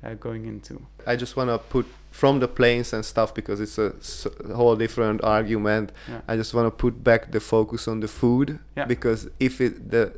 uh, 0.04 0.14
going 0.16 0.46
into. 0.46 0.86
I 1.08 1.16
just 1.16 1.36
want 1.36 1.50
to 1.50 1.58
put 1.58 1.88
from 2.14 2.40
the 2.40 2.48
planes 2.48 2.94
and 2.94 3.04
stuff 3.04 3.34
because 3.34 3.60
it's 3.64 3.78
a 3.80 3.90
s- 4.00 4.28
whole 4.56 4.76
different 4.76 5.20
argument. 5.24 5.92
Yeah. 6.08 6.22
I 6.28 6.36
just 6.38 6.54
want 6.54 6.68
to 6.68 6.72
put 6.86 7.04
back 7.04 7.32
the 7.32 7.40
focus 7.40 7.88
on 7.88 8.00
the 8.02 8.08
food 8.08 8.60
Yeah. 8.78 8.86
because 8.88 9.28
if 9.40 9.60
it 9.60 9.74
the 9.92 10.12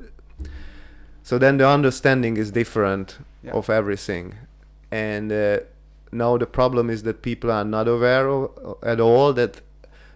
so 1.24 1.38
then 1.39 1.58
the 1.58 1.68
understanding 1.68 2.38
is 2.38 2.52
different 2.52 3.18
Yeah. 3.43 3.54
of 3.54 3.70
everything, 3.70 4.34
and 4.91 5.32
uh, 5.32 5.60
now 6.12 6.38
the 6.38 6.46
problem 6.46 6.89
is 6.89 7.02
that 7.04 7.22
people 7.22 7.50
are 7.52 7.66
not 7.66 7.88
aware 7.88 8.28
of, 8.28 8.50
at 8.84 9.00
all 9.00 9.34
that 9.34 9.62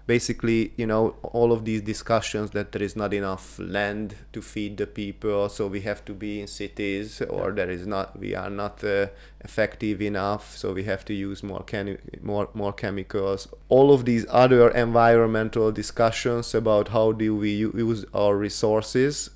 basically 0.09 0.71
you 0.75 0.87
know 0.91 1.03
all 1.37 1.51
of 1.51 1.65
these 1.65 1.81
discussions 1.83 2.49
that 2.57 2.71
there 2.71 2.81
is 2.81 2.95
not 2.95 3.13
enough 3.13 3.59
land 3.59 4.15
to 4.33 4.41
feed 4.41 4.75
the 4.77 4.87
people 4.87 5.47
so 5.47 5.67
we 5.67 5.81
have 5.81 6.03
to 6.03 6.13
be 6.13 6.41
in 6.41 6.47
cities 6.47 7.21
or 7.29 7.51
there 7.51 7.69
is 7.69 7.85
not 7.85 8.17
we 8.19 8.33
are 8.33 8.49
not 8.49 8.83
uh, 8.83 9.05
effective 9.41 10.01
enough 10.01 10.57
so 10.57 10.73
we 10.73 10.83
have 10.85 11.05
to 11.05 11.13
use 11.13 11.43
more 11.43 11.63
chemi- 11.71 11.99
more 12.23 12.49
more 12.53 12.73
chemicals. 12.73 13.47
All 13.67 13.93
of 13.93 14.05
these 14.05 14.25
other 14.29 14.69
environmental 14.85 15.71
discussions 15.71 16.55
about 16.55 16.87
how 16.89 17.11
do 17.11 17.35
we 17.35 17.51
u- 17.51 17.73
use 17.75 18.03
our 18.13 18.35
resources 18.35 19.29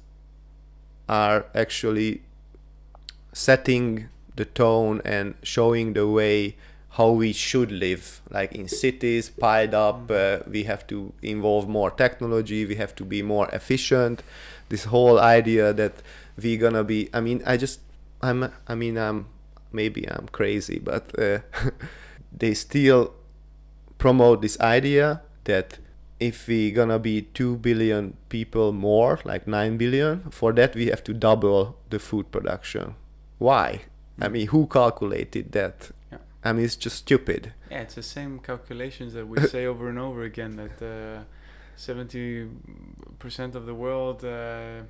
are 1.08 1.46
actually 1.54 2.12
setting 3.32 4.08
the 4.36 4.46
tone 4.46 5.02
and 5.06 5.36
showing 5.44 5.94
the 5.94 6.08
way 6.08 6.56
how 6.94 7.10
we 7.10 7.34
should 7.34 7.72
live 7.72 8.22
like 8.30 8.54
in 8.54 8.68
cities 8.68 9.30
piled 9.30 9.74
up 9.74 10.12
uh, 10.12 10.40
we 10.48 10.64
have 10.64 10.86
to 10.86 11.12
involve 11.22 11.68
more 11.68 11.90
technology 11.90 12.66
we 12.66 12.76
have 12.76 12.96
to 12.96 13.04
be 13.04 13.22
more 13.22 13.50
efficient. 13.50 14.24
This 14.70 14.86
whole 14.86 15.20
idea 15.20 15.74
that 15.74 15.94
we 16.42 16.58
gonna 16.58 16.84
be 16.84 17.10
i 17.14 17.20
mean 17.20 17.42
i 17.46 17.58
just 17.58 17.80
i'm 18.22 18.52
i 18.68 18.76
mean 18.76 18.98
i'm 18.98 19.28
maybe 19.72 20.10
i'm 20.10 20.28
crazy 20.32 20.80
but 20.80 21.18
uh, 21.20 21.40
they 22.32 22.54
still 22.54 23.14
promote 23.98 24.42
this 24.42 24.60
idea 24.60 25.22
that 25.44 25.78
if 26.20 26.48
we 26.48 26.72
gonna 26.72 27.00
be 27.00 27.22
2 27.22 27.58
billion 27.58 28.16
people 28.30 28.72
more 28.72 29.20
like 29.26 29.48
9 29.48 29.78
billion 29.78 30.22
for 30.30 30.54
that 30.54 30.76
we 30.76 30.88
have 30.88 31.04
to 31.04 31.14
double 31.14 31.76
the 31.90 32.00
food 32.00 32.32
production. 32.32 32.96
Why? 33.40 33.82
I 34.22 34.30
mean 34.30 34.48
who 34.48 34.68
calculated 34.68 35.52
that. 35.52 35.92
I 36.44 36.52
mean 36.54 36.66
it's 36.66 36.76
just 36.76 36.98
stupid 36.98 37.54
Yeah, 37.72 37.82
it's 37.82 37.96
the 37.96 38.04
same 38.04 38.40
calculations 38.40 39.14
that 39.14 39.28
we 39.28 39.40
say 39.54 39.66
over 39.66 39.90
and 39.90 40.00
over 40.00 40.24
again 40.24 40.56
that 40.58 40.78
uh, 40.82 41.24
seventy 41.76 42.48
percent 43.20 43.56
of 43.56 43.66
the 43.66 43.74
world, 43.74 44.24
uh, 44.24 44.82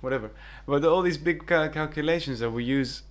whatever. 0.00 0.30
But 0.66 0.84
all 0.84 1.02
these 1.02 1.18
big 1.18 1.46
cal- 1.46 1.68
calculations 1.68 2.40
that 2.40 2.50
we 2.50 2.64
use, 2.64 3.02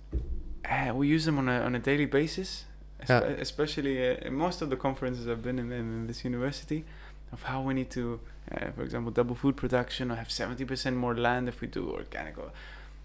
uh, 0.64 0.92
we 0.94 1.08
use 1.08 1.24
them 1.24 1.38
on 1.38 1.48
a 1.48 1.60
on 1.60 1.74
a 1.74 1.78
daily 1.78 2.06
basis. 2.06 2.64
Yeah. 3.08 3.20
Especially 3.20 3.96
uh, 4.06 4.26
in 4.26 4.34
most 4.34 4.60
of 4.62 4.68
the 4.68 4.76
conferences 4.76 5.26
I've 5.26 5.42
been 5.42 5.58
in, 5.58 5.72
in 5.72 6.06
this 6.06 6.24
university, 6.24 6.84
of 7.32 7.44
how 7.44 7.62
we 7.62 7.72
need 7.72 7.90
to, 7.92 8.20
uh, 8.52 8.70
for 8.76 8.82
example, 8.82 9.10
double 9.10 9.34
food 9.34 9.56
production 9.56 10.10
or 10.10 10.16
have 10.16 10.30
seventy 10.30 10.64
percent 10.64 10.96
more 10.96 11.14
land 11.14 11.48
if 11.48 11.60
we 11.60 11.68
do 11.68 11.90
organic 11.90 12.36
or 12.36 12.50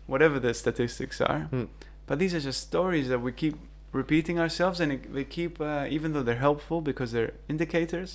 whatever 0.08 0.40
the 0.40 0.54
statistics 0.54 1.22
are. 1.22 1.42
Hmm. 1.52 1.66
But 2.08 2.20
these 2.20 2.36
are 2.36 2.40
just 2.40 2.62
stories 2.62 3.08
that 3.10 3.20
we 3.20 3.32
keep 3.32 3.56
repeating 4.04 4.38
ourselves, 4.40 4.78
and 4.82 4.90
they 5.18 5.24
keep, 5.38 5.54
uh, 5.62 5.86
even 5.96 6.08
though 6.14 6.24
they're 6.28 6.44
helpful 6.50 6.80
because 6.82 7.10
they're 7.14 7.34
indicators 7.54 8.10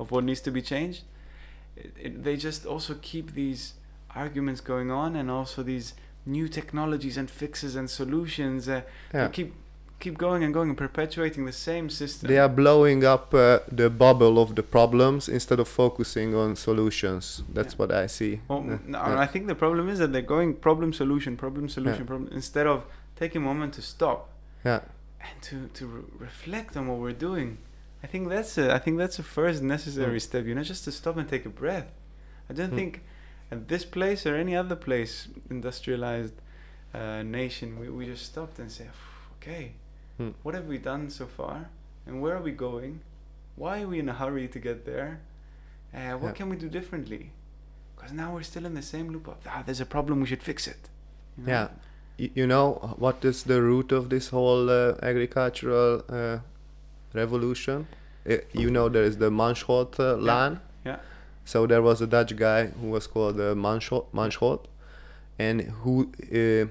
of 0.00 0.10
what 0.12 0.22
needs 0.24 0.40
to 0.48 0.50
be 0.50 0.62
changed, 0.62 1.02
it, 1.76 1.92
it, 2.04 2.24
they 2.24 2.36
just 2.48 2.60
also 2.66 2.92
keep 3.10 3.26
these 3.42 3.74
arguments 4.24 4.60
going 4.72 4.90
on, 4.90 5.14
and 5.20 5.30
also 5.30 5.62
these 5.62 5.88
new 6.24 6.48
technologies 6.48 7.16
and 7.20 7.28
fixes 7.30 7.72
and 7.76 7.88
solutions. 8.00 8.60
Uh, 8.68 8.80
yeah 9.14 9.28
keep 9.38 9.50
keep 10.04 10.16
going 10.18 10.40
and 10.44 10.52
going 10.52 10.68
and 10.72 10.76
perpetuating 10.86 11.42
the 11.46 11.58
same 11.70 11.86
system. 11.88 12.28
they 12.28 12.38
are 12.38 12.50
blowing 12.64 13.00
up 13.14 13.32
uh, 13.32 13.60
the 13.82 13.88
bubble 13.88 14.34
of 14.44 14.48
the 14.58 14.62
problems 14.62 15.22
instead 15.36 15.58
of 15.64 15.66
focusing 15.68 16.34
on 16.42 16.54
solutions 16.68 17.42
that's 17.56 17.72
Yeah. 17.74 17.78
what 17.80 17.90
i 18.04 18.06
see 18.18 18.32
Well, 18.48 18.62
no. 18.94 18.98
I 19.26 19.26
think 19.32 19.42
the 19.54 19.54
problem 19.66 19.88
is 19.92 19.98
that 20.02 20.10
they're 20.12 20.30
going 20.36 20.50
problem 20.68 20.90
solution, 21.02 21.32
problem 21.46 21.66
solution, 21.78 22.04
problem 22.12 22.28
instead 22.40 22.66
of 22.74 22.78
taking 23.22 23.40
a 23.42 23.44
moment 23.50 23.70
to 23.78 23.82
stop 23.94 24.20
yeah 24.68 24.80
and 25.30 25.42
to 25.42 25.68
to 25.78 25.86
re- 25.86 26.02
reflect 26.18 26.76
on 26.76 26.86
what 26.88 26.98
we're 26.98 27.12
doing. 27.28 27.58
I 28.02 28.06
think 28.06 28.28
that's 28.28 28.56
a, 28.58 28.72
I 28.74 28.78
think 28.78 28.98
that's 28.98 29.18
a 29.18 29.22
first 29.22 29.62
necessary 29.62 30.18
Mm. 30.18 30.22
step. 30.28 30.44
You 30.46 30.54
know, 30.54 30.62
just 30.62 30.84
to 30.84 30.92
stop 30.92 31.16
and 31.16 31.28
take 31.28 31.44
a 31.46 31.48
breath. 31.62 31.88
I 32.50 32.52
don't 32.52 32.72
Mm. 32.72 32.76
think 32.76 33.02
at 33.50 33.68
this 33.68 33.84
place 33.84 34.26
or 34.26 34.34
any 34.36 34.54
other 34.56 34.76
place, 34.76 35.28
industrialized 35.50 36.34
uh, 36.94 37.22
nation, 37.22 37.78
we, 37.80 37.88
we 37.90 38.06
just 38.06 38.24
stopped 38.26 38.58
and 38.58 38.70
said, 38.70 38.90
okay, 39.36 39.72
Mm. 40.20 40.32
what 40.42 40.54
have 40.54 40.66
we 40.66 40.78
done 40.78 41.10
so 41.10 41.26
far, 41.26 41.68
and 42.06 42.22
where 42.22 42.34
are 42.36 42.42
we 42.42 42.52
going? 42.52 43.00
Why 43.56 43.82
are 43.82 43.88
we 43.88 43.98
in 43.98 44.08
a 44.08 44.14
hurry 44.14 44.48
to 44.48 44.58
get 44.58 44.84
there? 44.86 45.20
Uh, 45.92 46.12
what 46.22 46.28
Yeah. 46.28 46.32
can 46.38 46.48
we 46.48 46.56
do 46.56 46.68
differently? 46.68 47.30
Because 47.94 48.12
now 48.12 48.32
we're 48.34 48.42
still 48.52 48.64
in 48.66 48.74
the 48.74 48.82
same 48.82 49.10
loop 49.12 49.26
of 49.28 49.36
ah, 49.46 49.62
there's 49.66 49.80
a 49.80 49.86
problem, 49.86 50.20
we 50.20 50.26
should 50.26 50.42
fix 50.42 50.66
it. 50.66 50.88
You 51.36 51.44
know? 51.44 51.52
Yeah. 51.52 51.68
You 52.18 52.46
know 52.46 52.94
what 52.98 53.24
is 53.24 53.42
the 53.42 53.60
root 53.60 53.92
of 53.92 54.08
this 54.08 54.28
whole 54.30 54.70
uh, 54.70 54.94
agricultural 55.02 56.02
uh, 56.08 56.38
revolution 57.12 57.86
you 58.52 58.70
know 58.70 58.88
there 58.88 59.04
is 59.04 59.18
the 59.18 59.30
Mansholt 59.30 59.98
uh, 60.00 60.16
land 60.16 60.58
Yeah. 60.84 60.96
so 61.44 61.66
there 61.66 61.82
was 61.82 62.00
a 62.00 62.06
Dutch 62.06 62.34
guy 62.36 62.66
who 62.80 62.88
was 62.90 63.06
called 63.06 63.38
uh, 63.38 63.54
Mansholt, 63.54 64.06
Mansholt 64.12 64.64
and 65.38 65.60
who 65.82 66.10
uh, 66.34 66.66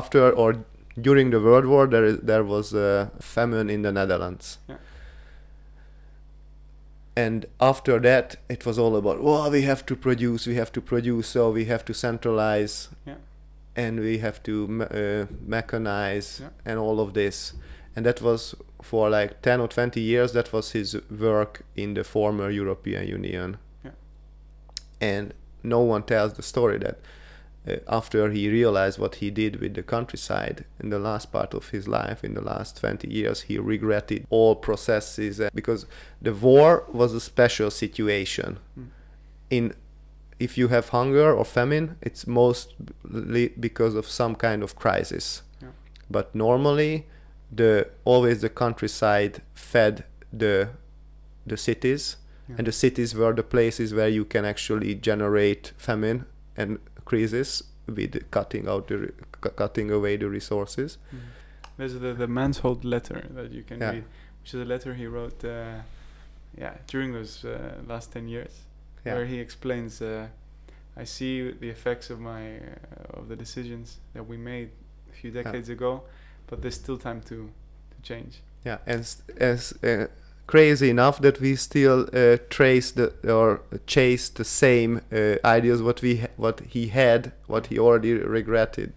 after 0.00 0.30
or 0.30 0.56
during 1.00 1.30
the 1.30 1.40
world 1.40 1.64
war 1.66 1.86
there 1.86 2.04
is, 2.04 2.18
there 2.18 2.44
was 2.44 2.74
a 2.74 3.10
famine 3.20 3.70
in 3.70 3.82
the 3.82 3.92
Netherlands 3.92 4.58
Yeah. 4.68 4.76
and 7.16 7.46
after 7.60 7.98
that 8.00 8.36
it 8.48 8.66
was 8.66 8.78
all 8.78 8.96
about 8.96 9.22
well 9.22 9.50
we 9.50 9.62
have 9.62 9.84
to 9.86 9.94
produce 9.96 10.46
we 10.46 10.54
have 10.56 10.72
to 10.72 10.80
produce 10.80 11.28
so 11.28 11.50
we 11.50 11.66
have 11.66 11.84
to 11.84 11.94
centralize 11.94 12.88
Yeah. 13.06 13.14
And 13.76 14.00
we 14.00 14.18
have 14.18 14.42
to 14.42 14.64
uh, 14.90 15.26
mechanize 15.48 16.40
Yeah. 16.40 16.48
and 16.64 16.78
all 16.78 17.00
of 17.00 17.12
this 17.14 17.54
and 17.96 18.06
that 18.06 18.20
was 18.22 18.54
for 18.82 19.10
like 19.10 19.40
10 19.42 19.60
or 19.60 19.68
20 19.68 20.00
years 20.00 20.32
that 20.32 20.52
was 20.52 20.72
his 20.72 20.96
work 21.10 21.62
in 21.76 21.94
the 21.94 22.04
former 22.04 22.50
european 22.50 23.06
union 23.06 23.56
Yeah. 23.84 23.92
and 25.00 25.34
no 25.62 25.80
one 25.80 26.02
tells 26.02 26.32
the 26.34 26.42
story 26.42 26.78
that 26.78 26.98
uh, 27.68 27.76
after 27.88 28.30
he 28.30 28.48
realized 28.50 28.98
what 28.98 29.16
he 29.16 29.30
did 29.30 29.56
with 29.60 29.74
the 29.74 29.82
countryside 29.82 30.64
in 30.82 30.90
the 30.90 30.98
last 30.98 31.30
part 31.32 31.54
of 31.54 31.70
his 31.70 31.86
life 31.86 32.24
in 32.24 32.34
the 32.34 32.40
last 32.40 32.76
20 32.80 33.08
years 33.08 33.42
he 33.42 33.58
regretted 33.58 34.26
all 34.30 34.56
processes 34.56 35.40
uh, 35.40 35.48
because 35.54 35.86
the 36.20 36.32
war 36.34 36.84
was 36.92 37.14
a 37.14 37.20
special 37.20 37.70
situation 37.70 38.58
Mm. 38.78 38.86
in 39.50 39.74
if 40.46 40.58
you 40.58 40.68
have 40.68 40.86
hunger 40.98 41.28
or 41.38 41.44
famine 41.44 41.86
it's 42.08 42.26
mostly 42.26 43.48
because 43.60 43.94
of 44.00 44.06
some 44.20 44.34
kind 44.46 44.62
of 44.62 44.70
crisis 44.84 45.42
Yeah. 45.62 45.68
but 46.10 46.26
normally 46.34 47.06
the 47.60 47.72
always 48.04 48.38
the 48.40 48.48
countryside 48.62 49.34
fed 49.54 49.94
the 50.42 50.68
the 51.46 51.56
cities 51.56 52.16
Yeah. 52.48 52.56
and 52.58 52.66
the 52.66 52.72
cities 52.72 53.14
were 53.14 53.34
the 53.34 53.42
places 53.56 53.88
where 53.98 54.08
you 54.18 54.24
can 54.24 54.44
actually 54.44 54.94
generate 55.08 55.72
famine 55.88 56.18
and 56.56 56.78
crisis 57.04 57.62
with 57.96 58.12
cutting 58.30 58.68
out 58.68 58.86
the 58.88 58.96
cutting 59.56 59.90
away 59.90 60.16
the 60.16 60.28
resources. 60.28 60.98
Mhm. 61.12 61.18
There's 61.76 61.94
the 62.04 62.12
the 62.22 62.26
Mansholt 62.38 62.84
letter 62.84 63.18
that 63.36 63.50
you 63.52 63.62
can 63.70 63.78
Yeah. 63.80 63.92
read, 63.94 64.04
which 64.40 64.54
is 64.54 64.60
a 64.60 64.64
letter 64.74 64.94
he 64.94 65.06
wrote, 65.06 65.40
uh, 65.44 65.82
yeah, 66.62 66.74
during 66.92 67.12
those 67.12 67.44
uh, 67.44 67.54
last 67.92 68.12
ten 68.12 68.28
years, 68.28 68.52
Yeah. 69.04 69.14
where 69.14 69.26
he 69.26 69.38
explains, 69.40 70.00
uh, 70.00 70.28
I 70.96 71.04
see 71.04 71.50
the 71.50 71.68
effects 71.68 72.10
of 72.10 72.20
my 72.20 72.56
uh, 72.56 73.18
of 73.18 73.28
the 73.28 73.36
decisions 73.36 73.98
that 74.14 74.28
we 74.28 74.36
made 74.36 74.70
a 75.10 75.14
few 75.14 75.30
decades 75.30 75.68
ago, 75.68 76.02
but 76.46 76.62
there's 76.62 76.76
still 76.76 76.98
time 76.98 77.20
to 77.22 77.50
to 77.90 78.02
change. 78.02 78.42
Yeah, 78.64 78.78
and 78.86 79.04
as 79.38 79.72
uh, 79.82 80.06
crazy 80.46 80.90
enough 80.90 81.20
that 81.20 81.40
we 81.40 81.56
still 81.56 82.08
uh, 82.12 82.36
trace 82.50 82.92
the 82.92 83.12
or 83.28 83.62
chase 83.86 84.28
the 84.28 84.44
same 84.44 85.00
uh, 85.12 85.36
ideas 85.44 85.82
what 85.82 86.02
we 86.02 86.16
ha- 86.16 86.34
what 86.36 86.60
he 86.60 86.88
had, 86.88 87.32
what 87.46 87.66
he 87.66 87.78
already 87.78 88.12
regretted. 88.14 88.92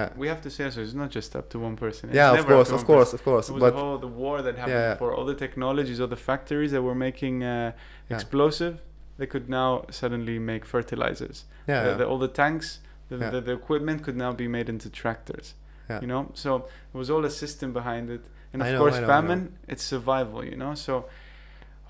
Yeah, 0.00 0.08
we 0.22 0.26
have 0.32 0.40
to 0.46 0.50
say 0.50 0.64
so. 0.70 0.80
It's 0.86 0.94
not 1.02 1.10
just 1.18 1.30
up 1.38 1.46
to 1.52 1.58
one 1.68 1.76
person. 1.84 2.02
It's 2.10 2.16
yeah, 2.16 2.32
of 2.40 2.46
course, 2.46 2.70
of 2.78 2.84
course, 2.84 3.10
person. 3.10 3.14
of 3.18 3.22
course. 3.24 3.44
It 3.48 3.54
was 3.56 3.60
But 3.64 3.72
the 3.74 3.80
whole 3.80 3.98
the 3.98 4.12
war 4.24 4.36
that 4.46 4.54
happened 4.56 4.76
Yeah. 4.86 4.94
before 4.94 5.12
all 5.16 5.26
the 5.32 5.38
technologies, 5.46 5.98
all 6.02 6.12
the 6.16 6.22
factories 6.30 6.70
that 6.74 6.82
were 6.88 6.98
making 7.08 7.36
uh, 7.44 7.72
explosive, 8.16 8.74
they 9.18 9.26
could 9.26 9.48
now 9.48 9.70
suddenly 9.90 10.38
make 10.38 10.64
fertilizers. 10.74 11.36
yeah, 11.68 11.82
The, 11.84 11.94
the, 11.98 12.04
all 12.10 12.18
the 12.18 12.32
tanks, 12.42 12.80
the, 13.10 13.16
the, 13.34 13.40
the 13.48 13.52
equipment 13.52 14.02
could 14.04 14.16
now 14.16 14.32
be 14.32 14.48
made 14.56 14.68
into 14.74 14.88
tractors. 15.02 15.46
Yeah. 15.90 16.00
You 16.02 16.06
know, 16.12 16.22
so 16.34 16.50
it 16.94 16.96
was 17.02 17.08
all 17.10 17.24
a 17.24 17.30
system 17.30 17.68
behind 17.80 18.04
it, 18.16 18.24
and 18.52 18.62
of 18.62 18.68
know, 18.68 18.78
course 18.78 18.94
I 18.94 19.00
know, 19.00 19.06
I 19.06 19.08
know. 19.08 19.14
famine, 19.14 19.42
it's 19.72 19.82
survival. 19.94 20.40
You 20.44 20.56
know, 20.62 20.74
so 20.86 21.06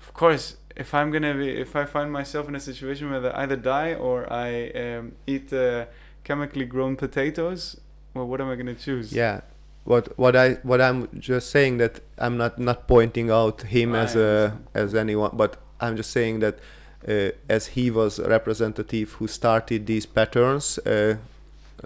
of 0.03 0.09
course 0.21 0.45
if 0.75 0.93
I'm 0.93 1.11
gonna 1.11 1.35
be, 1.35 1.49
if 1.65 1.75
I 1.75 1.85
find 1.85 2.11
myself 2.11 2.47
in 2.49 2.55
a 2.55 2.59
situation 2.59 3.11
where 3.11 3.23
I 3.35 3.43
either 3.43 3.57
die 3.57 3.93
or 3.93 4.17
I 4.31 4.69
um, 4.83 5.11
eat 5.27 5.51
uh, 5.53 5.85
chemically 6.23 6.65
grown 6.65 6.95
potatoes, 6.95 7.79
well, 8.13 8.27
what 8.27 8.41
am 8.41 8.49
I 8.49 8.55
gonna 8.55 8.75
choose? 8.75 9.11
yeah. 9.13 9.41
What 9.83 10.15
what 10.17 10.35
I 10.35 10.53
what 10.61 10.79
I'm 10.79 11.07
just 11.19 11.49
saying 11.49 11.77
that 11.77 12.01
I'm 12.17 12.37
not 12.37 12.59
not 12.59 12.87
pointing 12.87 13.31
out 13.31 13.63
him 13.63 13.95
I 13.95 14.01
as 14.03 14.15
a 14.15 14.19
understand. 14.21 14.67
as 14.75 14.95
anyone, 14.95 15.31
but 15.33 15.57
I'm 15.79 15.97
just 15.97 16.11
saying 16.11 16.39
that 16.41 16.59
uh, 17.07 17.31
as 17.49 17.67
he 17.67 17.89
was 17.89 18.19
a 18.19 18.29
representative 18.29 19.13
who 19.13 19.27
started 19.27 19.87
these 19.87 20.05
patterns 20.05 20.77
uh, 20.79 21.15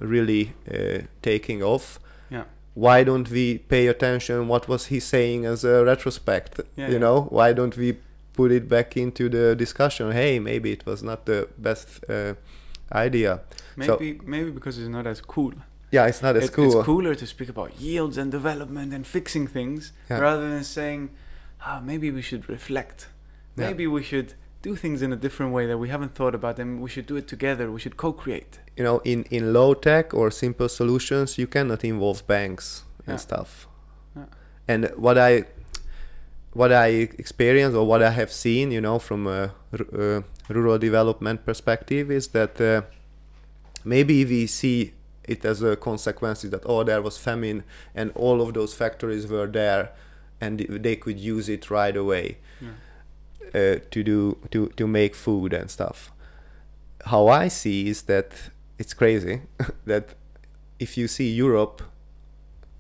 really 0.01 0.51
uh, 0.69 1.03
taking 1.21 1.63
off. 1.63 1.99
Yeah. 2.30 2.43
Why 2.73 3.05
don't 3.05 3.30
we 3.30 3.59
pay 3.59 3.88
attention? 3.88 4.49
What 4.49 4.67
was 4.67 4.88
he 4.88 4.99
saying 4.99 5.45
as 5.45 5.63
a 5.63 5.86
retrospect? 5.86 6.59
Yeah, 6.76 6.88
you 6.88 6.93
yeah. 6.93 6.99
know, 6.99 7.21
why 7.30 7.53
don't 7.53 7.78
we 7.78 7.97
put 8.34 8.51
it 8.51 8.67
back 8.67 8.97
into 8.97 9.30
the 9.30 9.55
discussion? 9.55 10.11
Hey, 10.11 10.39
maybe 10.39 10.73
it 10.73 10.86
was 10.86 11.01
not 11.01 11.26
the 11.26 11.47
best 11.57 12.03
uh, 12.09 12.34
idea. 12.91 13.39
So- 13.86 13.97
Maybe 14.01 14.19
maybe 14.26 14.51
because 14.51 14.78
it's 14.78 14.89
not 14.89 15.07
as 15.07 15.21
cool. 15.21 15.53
Yeah, 15.96 16.10
it's 16.12 16.22
not 16.28 16.34
as 16.39 16.43
It- 16.46 16.54
cool. 16.58 16.66
It's 16.80 16.86
cooler 16.91 17.14
to 17.24 17.26
speak 17.34 17.50
about 17.56 17.70
yields 17.88 18.16
and 18.22 18.28
development 18.39 18.89
and 18.96 19.04
fixing 19.18 19.46
things 19.58 19.82
Yeah. 20.10 20.20
rather 20.28 20.48
than 20.54 20.64
saying, 20.78 21.02
ah, 21.68 21.80
maybe 21.91 22.08
we 22.18 22.22
should 22.30 22.43
reflect. 22.56 22.98
Yeah. 23.58 23.68
Maybe 23.68 23.86
we 23.98 24.04
should 24.12 24.30
do 24.68 24.72
things 24.84 25.00
in 25.06 25.10
a 25.18 25.20
different 25.26 25.52
way 25.58 25.66
that 25.72 25.78
we 25.84 25.88
haven't 25.96 26.14
thought 26.20 26.36
about 26.39 26.56
and 26.62 26.70
we 26.84 26.89
should 26.93 27.08
do 27.12 27.16
it 27.22 27.28
together. 27.36 27.64
We 27.76 27.80
should 27.84 27.98
co-create. 28.06 28.54
you 28.80 28.84
know 28.88 28.98
in 29.14 29.20
in 29.38 29.43
low 29.60 29.72
tech 29.89 30.06
or 30.20 30.26
simple 30.46 30.68
solutions 30.80 31.28
you 31.41 31.48
cannot 31.56 31.82
involve 31.93 32.20
banks 32.36 32.66
Yeah. 32.76 33.08
and 33.12 33.18
stuff 33.28 33.50
Yeah. 34.18 34.26
and 34.72 34.82
what 35.06 35.18
i 35.30 35.32
what 36.62 36.72
i 36.86 36.88
experience 37.24 37.74
or 37.80 37.84
what 37.91 38.02
i 38.10 38.12
have 38.20 38.32
seen 38.46 38.66
you 38.76 38.82
know 38.88 38.98
from 39.08 39.22
a, 39.28 39.41
uh, 39.74 40.22
rural 40.58 40.78
development 40.88 41.38
perspective 41.50 42.06
is 42.20 42.26
that 42.38 42.54
uh, 42.60 42.82
maybe 43.93 44.26
we 44.26 44.41
see 44.60 44.78
it 45.28 45.43
as 45.45 45.61
a 45.61 45.76
consequence 45.76 46.41
that 46.43 46.61
oh 46.65 46.84
there 46.84 47.01
was 47.01 47.17
famine 47.17 47.63
and 47.95 48.11
all 48.15 48.41
of 48.41 48.53
those 48.53 48.73
factories 48.73 49.28
were 49.28 49.47
there 49.47 49.89
and 50.41 50.59
they 50.59 50.95
could 50.95 51.19
use 51.19 51.49
it 51.49 51.69
right 51.71 51.95
away 51.97 52.38
Yeah. 52.61 52.69
uh, 53.53 53.80
to 53.91 54.03
do 54.03 54.38
to 54.51 54.67
to 54.78 54.88
make 54.88 55.15
food 55.15 55.53
and 55.53 55.69
stuff. 55.71 56.11
How 57.05 57.28
I 57.28 57.47
see 57.49 57.88
is 57.89 58.03
that 58.03 58.32
it's 58.80 58.93
crazy 58.93 59.41
that 59.86 60.15
if 60.80 60.97
you 60.97 61.07
see 61.07 61.30
Europe, 61.32 61.82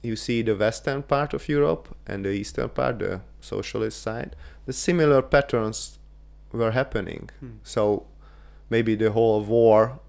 you 0.03 0.15
see 0.15 0.43
the 0.43 0.55
western 0.55 1.01
part 1.03 1.33
of 1.33 1.47
Europe 1.49 1.87
and 2.07 2.25
the 2.25 2.31
eastern 2.31 2.69
part, 2.69 2.99
the 2.99 3.21
socialist 3.41 4.01
side, 4.01 4.35
the 4.65 4.73
similar 4.73 5.21
patterns 5.21 5.99
were 6.51 6.71
happening. 6.71 7.29
Hmm. 7.39 7.57
So 7.63 8.05
maybe 8.69 8.95
the 8.95 9.11
whole 9.11 9.41
war 9.43 9.99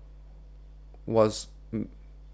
was 1.06 1.48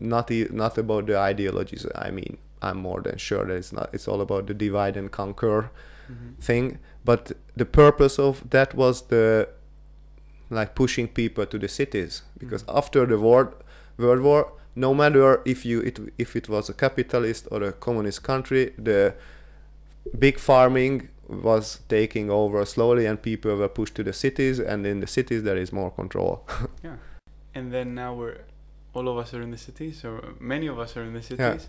not 0.03 0.31
e- 0.31 0.49
not 0.51 0.79
about 0.79 1.07
the 1.07 1.17
ideologies. 1.19 1.87
I 1.95 2.11
mean, 2.11 2.39
I'm 2.61 2.79
more 2.79 3.01
than 3.03 3.19
sure 3.19 3.45
that 3.47 3.55
it's 3.55 3.73
not. 3.73 3.89
It's 3.93 4.07
all 4.09 4.21
about 4.21 4.47
the 4.47 4.55
divide 4.55 4.97
and 4.97 5.11
conquer 5.11 5.71
Mhm. 6.11 6.37
thing 6.49 6.79
but 7.05 7.33
the 7.57 7.65
purpose 7.65 8.19
of 8.19 8.43
that 8.51 8.75
was 8.75 9.03
the 9.09 9.49
like 10.51 10.75
pushing 10.75 11.07
people 11.09 11.47
to 11.47 11.59
the 11.59 11.69
cities 11.69 12.23
because 12.39 12.65
Mhm. 12.65 12.77
after 12.79 13.07
the 13.07 13.19
war 13.19 13.55
world 13.99 14.21
war 14.23 14.53
no 14.75 14.93
matter 14.95 15.41
if 15.45 15.65
you 15.65 15.81
it, 15.81 15.99
if 16.19 16.35
it 16.37 16.49
was 16.49 16.69
a 16.69 16.75
capitalist 16.75 17.47
or 17.53 17.63
a 17.63 17.73
communist 17.73 18.23
country 18.23 18.73
the 18.79 19.15
big 20.19 20.39
farming 20.39 21.09
was 21.29 21.81
taking 21.89 22.31
over 22.31 22.65
slowly 22.65 23.07
and 23.07 23.23
people 23.23 23.57
were 23.57 23.69
pushed 23.69 23.95
to 23.95 24.03
the 24.03 24.13
cities 24.13 24.59
and 24.59 24.85
in 24.87 25.01
the 25.01 25.07
cities 25.07 25.43
there 25.45 25.57
is 25.57 25.73
more 25.73 25.91
control 25.91 26.45
yeah. 26.85 26.97
And 27.55 27.71
then 27.73 27.95
now 27.95 28.15
we're, 28.15 28.39
all 28.95 29.09
of 29.09 29.17
us 29.19 29.33
are 29.35 29.43
in 29.43 29.51
the 29.51 29.59
cities, 29.59 30.05
or 30.05 30.35
many 30.41 30.67
of 30.67 30.79
us 30.79 30.97
are 30.97 31.03
in 31.05 31.15
the 31.15 31.23
cities. 31.23 31.69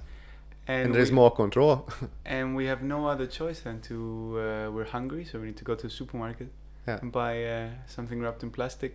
and, 0.67 0.86
And, 0.86 0.93
there 0.93 1.01
is 1.01 1.09
we- 1.11 1.15
more 1.15 1.32
control 1.32 1.88
and 2.26 2.55
we 2.55 2.65
have 2.67 2.82
no 2.82 3.07
other 3.07 3.28
choice 3.28 3.59
than 3.61 3.82
to 3.82 3.95
uh, 4.39 4.71
we're 4.71 4.89
hungry 4.97 5.26
so 5.26 5.39
we 5.39 5.47
need 5.47 5.57
to 5.57 5.65
go 5.65 5.76
to 5.76 5.88
the 5.88 5.93
supermarket 6.01 6.47
Yeah. 6.88 6.99
and 7.01 7.11
buy 7.11 7.34
uh, 7.43 7.69
something 7.88 8.21
wrapped 8.24 8.43
in 8.43 8.49
plastic 8.51 8.93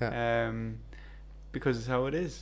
Yeah. 0.00 0.10
um, 0.48 0.78
because 1.52 1.74
it's 1.78 1.86
how 1.86 2.06
it 2.10 2.14
is 2.14 2.32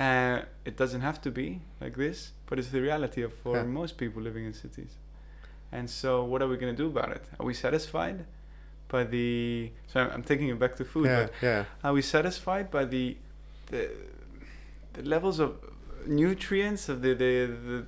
uh, 0.00 0.38
it 0.64 0.76
doesn't 0.76 1.02
have 1.02 1.18
to 1.26 1.30
be 1.30 1.48
like 1.80 1.94
this 1.96 2.32
but 2.48 2.58
it's 2.58 2.70
the 2.76 2.80
reality 2.80 3.22
of 3.22 3.32
for 3.44 3.54
Yeah. 3.56 3.62
most 3.80 3.96
people 3.96 4.20
living 4.22 4.44
in 4.44 4.54
cities 4.54 4.92
and 5.76 5.88
so 5.88 6.10
what 6.30 6.42
are 6.42 6.48
we 6.52 6.56
going 6.62 6.74
to 6.76 6.82
do 6.84 6.88
about 6.96 7.10
it 7.16 7.22
are 7.38 7.46
we 7.46 7.54
satisfied 7.54 8.18
by 8.88 9.04
the 9.04 9.70
so 9.90 10.00
I'm, 10.00 10.10
I'm 10.14 10.22
taking 10.32 10.48
it 10.48 10.58
back 10.58 10.74
to 10.80 10.84
food 10.84 11.06
yeah 11.06 11.22
but 11.22 11.32
yeah 11.48 11.64
are 11.84 11.92
we 11.98 12.02
satisfied 12.02 12.66
by 12.72 12.84
the 12.94 13.16
the, 13.70 13.82
the 14.96 15.02
levels 15.02 15.38
of 15.38 15.56
nutrients 16.06 16.88
of 16.88 17.02
the, 17.02 17.14
the 17.14 17.46
the 17.68 17.86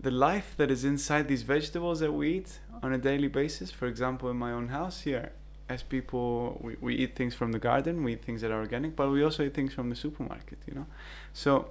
the 0.00 0.10
life 0.10 0.54
that 0.56 0.70
is 0.70 0.82
inside 0.84 1.28
these 1.28 1.42
vegetables 1.42 2.00
that 2.00 2.12
we 2.12 2.36
eat 2.38 2.58
on 2.82 2.92
a 2.92 2.98
daily 2.98 3.28
basis. 3.28 3.70
For 3.70 3.86
example 3.86 4.30
in 4.30 4.38
my 4.38 4.52
own 4.52 4.68
house 4.68 5.02
here 5.02 5.32
as 5.70 5.82
people 5.82 6.58
we, 6.60 6.76
we 6.80 6.94
eat 6.96 7.14
things 7.14 7.34
from 7.34 7.52
the 7.52 7.58
garden 7.58 8.02
we 8.02 8.12
eat 8.14 8.24
things 8.24 8.40
that 8.42 8.50
are 8.50 8.60
organic 8.60 8.96
but 8.96 9.08
we 9.08 9.22
also 9.22 9.44
eat 9.44 9.54
things 9.54 9.72
from 9.72 9.88
the 9.88 9.96
supermarket 9.96 10.58
you 10.66 10.74
know? 10.74 10.86
So 11.32 11.70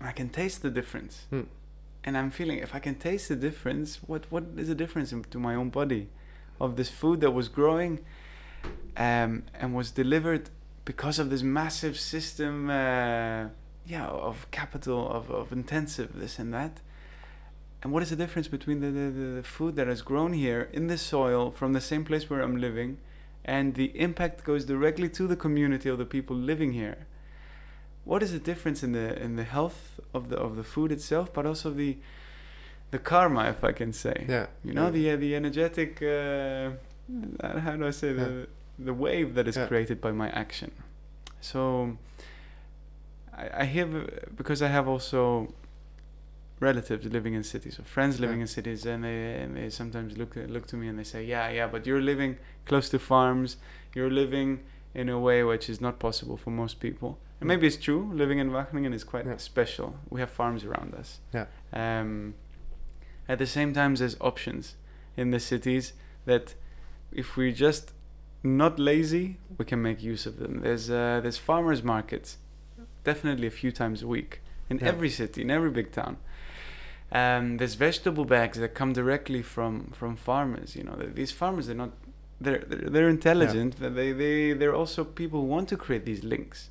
i 0.00 0.12
can 0.12 0.28
taste 0.28 0.62
the 0.62 0.70
difference. 0.70 1.26
Hmm. 1.30 1.42
and 2.04 2.16
i'm 2.16 2.30
feeling 2.30 2.58
if 2.58 2.72
i 2.74 2.78
can 2.78 2.94
taste 2.94 3.28
the 3.28 3.36
difference 3.48 3.98
what 4.06 4.22
what 4.30 4.44
is 4.56 4.68
the 4.68 4.74
difference 4.74 5.12
in, 5.12 5.24
to 5.24 5.38
my 5.38 5.54
own 5.56 5.70
body 5.70 6.08
of 6.60 6.76
this 6.76 6.88
food 6.88 7.20
that 7.20 7.32
was 7.32 7.48
growing 7.48 7.98
um, 8.96 9.42
and 9.60 9.74
was 9.74 9.90
delivered 9.90 10.48
because 10.86 11.18
of 11.18 11.28
this 11.28 11.42
massive 11.42 11.98
system 11.98 12.70
uh, 12.70 13.48
yeah 13.86 14.06
of 14.06 14.50
capital 14.50 15.06
of, 15.10 15.30
of 15.30 15.52
intensive 15.52 16.18
this 16.18 16.38
and 16.38 16.54
that. 16.54 16.80
And 17.82 17.92
what 17.92 18.02
is 18.02 18.10
the 18.10 18.16
difference 18.16 18.48
between 18.48 18.80
the, 18.80 18.90
the, 18.90 19.34
the 19.36 19.42
food 19.42 19.76
that 19.76 19.86
has 19.86 20.00
grown 20.00 20.32
here 20.32 20.70
in 20.72 20.86
the 20.86 20.96
soil 20.96 21.50
from 21.50 21.74
the 21.74 21.80
same 21.80 22.04
place 22.04 22.28
where 22.30 22.40
i'm 22.40 22.56
living 22.56 22.98
and 23.44 23.74
the 23.74 23.96
impact 24.06 24.42
goes 24.42 24.64
directly 24.64 25.08
to 25.10 25.28
the 25.28 25.36
community 25.36 25.88
of 25.88 25.98
the 25.98 26.06
people 26.06 26.34
living 26.34 26.72
here? 26.72 27.06
What 28.04 28.22
is 28.22 28.32
the 28.32 28.38
difference 28.38 28.82
in 28.82 28.92
the 28.92 29.20
in 29.22 29.36
the 29.36 29.44
health 29.44 30.00
of 30.14 30.30
the 30.30 30.36
of 30.36 30.56
the 30.56 30.64
food 30.64 30.90
itself 30.92 31.32
but 31.34 31.44
also 31.44 31.70
the 31.70 31.98
the 32.92 32.98
karma 32.98 33.50
if 33.50 33.62
i 33.64 33.72
can 33.72 33.92
say? 33.92 34.24
Yeah. 34.28 34.46
You 34.64 34.72
know 34.72 34.90
the 34.90 35.10
uh, 35.10 35.16
the 35.16 35.34
energetic 35.34 36.00
uh, 36.00 36.70
uh, 37.40 37.60
how 37.60 37.76
do 37.76 37.86
I 37.86 37.90
say 37.90 38.12
the 38.12 38.48
the 38.78 38.94
wave 38.94 39.34
that 39.34 39.46
is 39.48 39.56
Yeah. 39.56 39.66
created 39.66 40.00
by 40.00 40.12
my 40.12 40.28
action. 40.30 40.70
So 41.40 41.96
I, 43.32 43.62
I 43.62 43.64
hear 43.64 43.86
because 44.36 44.62
I 44.62 44.68
have 44.68 44.88
also 44.88 45.52
relatives 46.60 47.04
living 47.06 47.34
in 47.34 47.42
cities 47.42 47.78
or 47.78 47.82
friends 47.84 48.18
living 48.18 48.38
Yeah. 48.38 48.42
in 48.42 48.46
cities, 48.48 48.86
and 48.86 49.04
they 49.04 49.34
and 49.42 49.56
they 49.56 49.70
sometimes 49.70 50.16
look 50.16 50.36
look 50.36 50.66
to 50.68 50.76
me 50.76 50.88
and 50.88 50.98
they 50.98 51.04
say, 51.04 51.24
yeah, 51.24 51.48
yeah, 51.50 51.66
but 51.66 51.86
you're 51.86 52.00
living 52.02 52.38
close 52.64 52.88
to 52.90 52.98
farms, 52.98 53.56
you're 53.94 54.10
living 54.10 54.60
in 54.94 55.08
a 55.10 55.18
way 55.18 55.42
which 55.42 55.68
is 55.68 55.80
not 55.80 55.98
possible 55.98 56.36
for 56.36 56.50
most 56.50 56.80
people. 56.80 57.18
And 57.40 57.48
maybe 57.48 57.66
it's 57.66 57.76
true. 57.76 58.10
Living 58.14 58.38
in 58.38 58.50
Wageningen 58.50 58.94
is 58.94 59.04
quite 59.04 59.26
Yeah. 59.26 59.36
special. 59.36 59.98
We 60.08 60.20
have 60.20 60.30
farms 60.30 60.64
around 60.64 60.94
us. 60.94 61.20
Yeah. 61.34 61.46
Um, 61.72 62.34
at 63.28 63.38
the 63.38 63.46
same 63.46 63.74
time, 63.74 63.94
there's 63.96 64.16
options 64.20 64.76
in 65.16 65.32
the 65.32 65.40
cities 65.40 65.92
that, 66.24 66.54
if 67.12 67.36
we're 67.36 67.52
just 67.52 67.92
not 68.46 68.78
lazy, 68.78 69.36
we 69.58 69.64
can 69.64 69.80
make 69.82 70.02
use 70.02 70.26
of 70.26 70.38
them. 70.38 70.60
There's 70.62 70.90
uh, 70.90 71.20
there's 71.22 71.38
farmers 71.38 71.82
markets 71.82 72.38
definitely 73.04 73.46
a 73.46 73.50
few 73.50 73.70
times 73.72 74.02
a 74.02 74.06
week 74.06 74.40
in 74.68 74.78
Yeah. 74.78 74.88
every 74.88 75.10
city, 75.10 75.42
in 75.42 75.50
every 75.50 75.70
big 75.70 75.90
town. 75.92 76.16
Um, 77.12 77.56
there's 77.58 77.74
vegetable 77.74 78.24
bags 78.24 78.58
that 78.58 78.74
come 78.74 78.92
directly 78.92 79.42
from 79.42 79.90
from 79.92 80.16
farmers. 80.16 80.74
You 80.76 80.84
know, 80.84 80.96
these 81.14 81.32
farmers 81.32 81.66
they're 81.66 81.76
not 81.76 81.92
they're 82.40 82.64
they're, 82.66 82.90
they're 82.90 83.08
intelligent, 83.08 83.76
but 83.80 83.94
they 83.94 84.12
they 84.12 84.52
they're 84.54 84.74
also 84.74 85.04
people 85.04 85.40
who 85.40 85.46
want 85.46 85.68
to 85.68 85.76
create 85.76 86.04
these 86.04 86.24
links. 86.24 86.70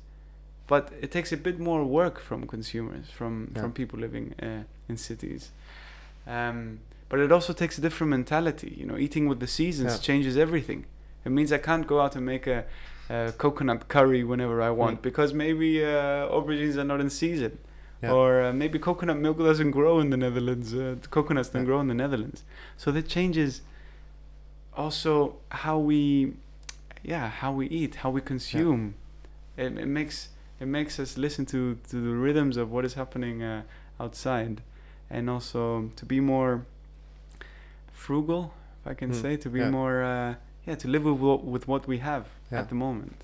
But 0.68 0.92
it 1.00 1.10
takes 1.12 1.32
a 1.32 1.36
bit 1.36 1.58
more 1.58 1.84
work 1.84 2.20
from 2.20 2.46
consumers, 2.46 3.06
from 3.10 3.32
Yeah. 3.54 3.62
from 3.62 3.72
people 3.72 3.98
living 3.98 4.34
uh, 4.42 4.62
in 4.88 4.96
cities. 4.96 5.52
Um, 6.26 6.80
but 7.08 7.18
it 7.20 7.30
also 7.32 7.52
takes 7.52 7.78
a 7.78 7.80
different 7.80 8.10
mentality. 8.10 8.74
You 8.76 8.86
know, 8.86 8.98
eating 8.98 9.28
with 9.28 9.38
the 9.40 9.46
seasons 9.46 9.92
Yeah. 9.92 10.00
changes 10.00 10.36
everything. 10.36 10.84
It 11.26 11.32
means 11.32 11.50
I 11.52 11.58
can't 11.58 11.86
go 11.86 11.96
out 12.00 12.14
and 12.16 12.24
make 12.24 12.46
a, 12.46 12.64
a 13.10 13.32
coconut 13.36 13.88
curry 13.88 14.22
whenever 14.24 14.56
I 14.62 14.70
want 14.70 14.98
Mm. 14.98 15.02
because 15.02 15.30
maybe 15.34 15.70
uh, 15.84 16.34
aubergines 16.36 16.76
are 16.76 16.84
not 16.92 17.00
in 17.04 17.10
season, 17.10 17.52
Yeah. 18.02 18.12
or 18.16 18.28
uh, 18.44 18.52
maybe 18.62 18.78
coconut 18.78 19.18
milk 19.26 19.38
doesn't 19.38 19.72
grow 19.72 19.94
in 20.04 20.08
the 20.14 20.16
Netherlands. 20.26 20.72
Uh, 20.72 20.96
coconuts 21.10 21.48
don't 21.52 21.62
Yeah. 21.62 21.66
grow 21.70 21.80
in 21.80 21.88
the 21.88 21.98
Netherlands, 22.04 22.40
so 22.82 22.86
that 22.92 23.06
changes 23.16 23.52
also 24.82 25.12
how 25.62 25.76
we, 25.90 26.34
yeah, 27.02 27.28
how 27.42 27.50
we 27.60 27.66
eat, 27.80 27.92
how 28.02 28.10
we 28.10 28.20
consume. 28.20 28.94
It, 29.56 29.72
it 29.84 29.88
makes 29.98 30.28
it 30.60 30.68
makes 30.68 30.98
us 31.00 31.10
listen 31.18 31.44
to 31.46 31.60
to 31.90 31.96
the 32.08 32.14
rhythms 32.24 32.56
of 32.56 32.66
what 32.70 32.84
is 32.84 32.94
happening 32.94 33.42
uh, 33.42 33.62
outside, 33.98 34.56
and 35.10 35.28
also 35.30 35.90
to 35.96 36.04
be 36.06 36.20
more 36.20 36.52
frugal, 37.92 38.52
if 38.80 38.86
I 38.92 38.94
can 38.94 39.10
Mm, 39.10 39.22
say, 39.22 39.36
to 39.36 39.48
be 39.50 39.58
yeah. 39.60 39.70
more, 39.70 40.02
uh, 40.02 40.34
yeah, 40.66 40.74
to 40.76 40.88
live 40.88 41.04
with 41.04 41.18
what, 41.20 41.44
with 41.44 41.68
what 41.68 41.86
we 41.86 41.98
have 41.98 42.24
Yeah. 42.50 42.60
at 42.60 42.68
the 42.68 42.74
moment. 42.74 43.22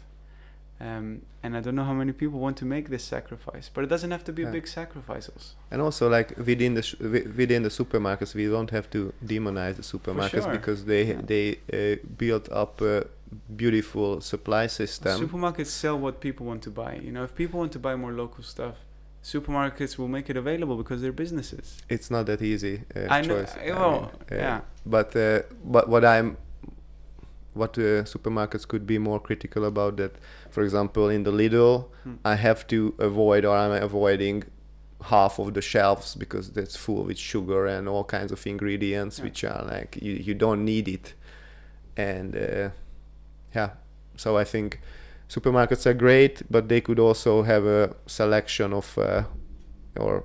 Um, 0.80 1.22
and 1.44 1.56
I 1.56 1.60
don't 1.60 1.76
know 1.76 1.84
how 1.84 1.92
many 1.92 2.12
people 2.12 2.40
want 2.40 2.56
to 2.56 2.64
make 2.64 2.88
this 2.88 3.04
sacrifice, 3.04 3.70
but 3.72 3.84
it 3.84 3.86
doesn't 3.88 4.10
have 4.10 4.24
to 4.24 4.32
be 4.32 4.42
Yeah. 4.42 4.48
a 4.48 4.52
big 4.52 4.66
sacrifice. 4.66 5.28
Also. 5.28 5.54
And 5.70 5.80
also, 5.80 6.08
like 6.08 6.36
within 6.36 6.74
the 6.74 6.82
sh- 6.82 6.98
within 6.98 7.62
the 7.62 7.68
supermarkets, 7.68 8.34
we 8.34 8.46
don't 8.46 8.70
have 8.70 8.88
to 8.90 9.12
demonize 9.24 9.76
the 9.76 9.82
supermarkets 9.82 10.42
sure. 10.44 10.52
because 10.58 10.84
they 10.84 11.04
Yeah. 11.04 11.20
they 11.32 11.44
uh, 11.72 11.96
built 12.18 12.48
up 12.50 12.80
a 12.80 13.06
beautiful 13.56 14.20
supply 14.20 14.66
system. 14.66 15.20
Supermarkets 15.20 15.66
sell 15.82 15.98
what 15.98 16.20
people 16.20 16.46
want 16.46 16.62
to 16.62 16.70
buy. 16.70 16.96
You 16.96 17.12
know, 17.12 17.24
if 17.24 17.32
people 17.34 17.60
want 17.60 17.72
to 17.72 17.78
buy 17.78 17.94
more 17.94 18.12
local 18.12 18.42
stuff, 18.42 18.74
supermarkets 19.22 19.96
will 19.98 20.08
make 20.08 20.28
it 20.30 20.36
available 20.36 20.76
because 20.76 21.00
they're 21.02 21.12
businesses. 21.24 21.76
it's 21.88 22.10
not 22.10 22.26
that 22.26 22.42
easy 22.42 22.82
uh, 22.96 23.06
I 23.08 23.20
know. 23.22 23.28
choice. 23.44 23.54
I- 23.56 23.68
I 23.68 23.72
well, 23.80 24.00
mean, 24.00 24.10
uh, 24.32 24.34
yeah. 24.46 24.60
But 24.84 25.14
uh, 25.16 25.42
but 25.64 25.88
what 25.88 26.04
I'm 26.04 26.36
what 27.54 27.76
uh, 27.78 28.04
supermarkets 28.04 28.66
could 28.66 28.86
be 28.86 28.98
more 28.98 29.20
critical 29.20 29.64
about 29.64 29.96
that. 29.98 30.12
For 30.50 30.62
example, 30.62 31.08
in 31.10 31.22
the 31.24 31.32
Lidl, 31.32 31.86
Hmm. 32.04 32.14
I 32.24 32.34
have 32.36 32.66
to 32.68 32.94
avoid 32.98 33.44
or 33.44 33.56
I'm 33.56 33.72
avoiding 33.82 34.44
half 35.04 35.38
of 35.38 35.52
the 35.54 35.60
shelves 35.62 36.14
because 36.14 36.50
that's 36.52 36.76
full 36.76 37.04
with 37.04 37.18
sugar 37.18 37.66
and 37.66 37.88
all 37.88 38.04
kinds 38.04 38.32
of 38.32 38.46
ingredients 38.46 39.18
Yeah. 39.18 39.24
which 39.24 39.44
are 39.44 39.64
like 39.64 39.98
you, 40.00 40.12
you 40.12 40.34
don't 40.34 40.64
need 40.64 40.86
it 40.88 41.14
and 41.96 42.36
uh, 42.36 42.68
yeah 43.54 43.70
so 44.16 44.36
i 44.38 44.44
think 44.44 44.80
supermarkets 45.28 45.86
are 45.86 45.94
great 45.94 46.42
but 46.50 46.68
they 46.68 46.80
could 46.80 46.98
also 47.00 47.42
have 47.42 47.64
a 47.66 47.94
selection 48.06 48.72
of 48.72 48.96
uh, 48.96 49.24
or 49.96 50.24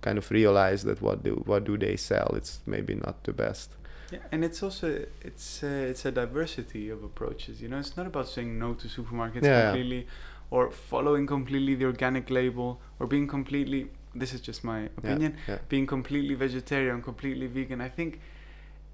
kind 0.00 0.16
of 0.18 0.30
realize 0.30 0.84
that 0.84 1.02
what 1.02 1.22
do 1.22 1.42
what 1.46 1.64
do 1.64 1.76
they 1.76 1.94
sell 1.96 2.30
it's 2.34 2.60
maybe 2.66 2.94
not 2.94 3.22
the 3.24 3.32
best 3.32 3.72
Yeah, 4.12 4.18
and 4.32 4.44
it's 4.44 4.62
also 4.62 5.04
it's 5.20 5.62
uh, 5.62 5.66
it's 5.90 6.04
a 6.04 6.10
diversity 6.10 6.88
of 6.90 7.04
approaches. 7.04 7.60
You 7.62 7.68
know, 7.68 7.78
it's 7.78 7.96
not 7.96 8.06
about 8.06 8.28
saying 8.28 8.58
no 8.58 8.74
to 8.74 8.88
supermarkets 8.88 9.44
Yeah. 9.44 9.70
completely, 9.72 10.06
or 10.50 10.70
following 10.70 11.26
completely 11.26 11.74
the 11.74 11.84
organic 11.84 12.30
label, 12.30 12.80
or 12.98 13.06
being 13.06 13.26
completely. 13.28 13.88
This 14.14 14.32
is 14.32 14.40
just 14.40 14.64
my 14.64 14.88
opinion. 14.96 15.36
yeah 15.46 15.58
Being 15.68 15.86
completely 15.86 16.34
vegetarian, 16.34 17.02
completely 17.02 17.46
vegan. 17.46 17.80
I 17.80 17.90
think 17.90 18.20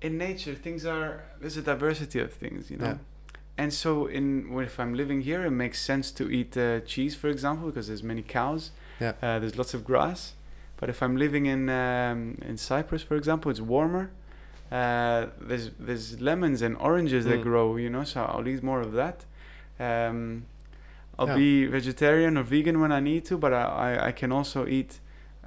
in 0.02 0.18
nature 0.18 0.54
things 0.54 0.84
are 0.84 1.22
there's 1.40 1.56
a 1.56 1.62
diversity 1.62 2.18
of 2.20 2.32
things. 2.32 2.70
You 2.70 2.78
know. 2.78 2.86
Yeah. 2.86 2.98
And 3.56 3.72
so, 3.72 4.06
in 4.06 4.52
well, 4.52 4.64
if 4.66 4.80
I'm 4.80 4.94
living 4.94 5.20
here, 5.22 5.46
it 5.46 5.52
makes 5.52 5.78
sense 5.80 6.10
to 6.18 6.28
eat 6.28 6.56
uh, 6.56 6.80
cheese, 6.80 7.14
for 7.14 7.28
example, 7.28 7.68
because 7.68 7.86
there's 7.86 8.02
many 8.02 8.22
cows. 8.22 8.72
Yeah. 9.00 9.12
Uh, 9.22 9.38
there's 9.38 9.56
lots 9.56 9.74
of 9.74 9.84
grass. 9.84 10.34
But 10.76 10.88
if 10.88 11.00
I'm 11.00 11.16
living 11.16 11.46
in 11.46 11.68
um, 11.68 12.36
in 12.50 12.56
Cyprus, 12.56 13.02
for 13.04 13.14
example, 13.16 13.50
it's 13.52 13.60
warmer. 13.60 14.10
Uh, 14.78 15.26
there's 15.48 15.66
there's 15.86 16.06
lemons 16.28 16.58
and 16.66 16.74
oranges 16.90 17.22
that 17.30 17.38
Mm. 17.40 17.48
grow, 17.50 17.66
you 17.84 17.90
know. 17.94 18.04
So 18.12 18.18
I'll 18.30 18.48
eat 18.52 18.62
more 18.70 18.80
of 18.88 18.92
that. 19.02 19.18
Um, 19.88 20.18
I'll 21.18 21.28
Yeah. 21.28 21.36
be 21.44 21.66
vegetarian 21.78 22.32
or 22.40 22.44
vegan 22.54 22.76
when 22.82 22.92
I 22.98 23.00
need 23.10 23.22
to, 23.30 23.34
but 23.44 23.52
I, 23.52 23.62
I, 23.88 24.06
I 24.08 24.12
can 24.20 24.30
also 24.32 24.66
eat 24.66 24.90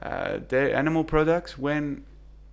uh, 0.02 0.38
dairy, 0.52 0.72
animal 0.74 1.04
products 1.04 1.52
when 1.66 2.04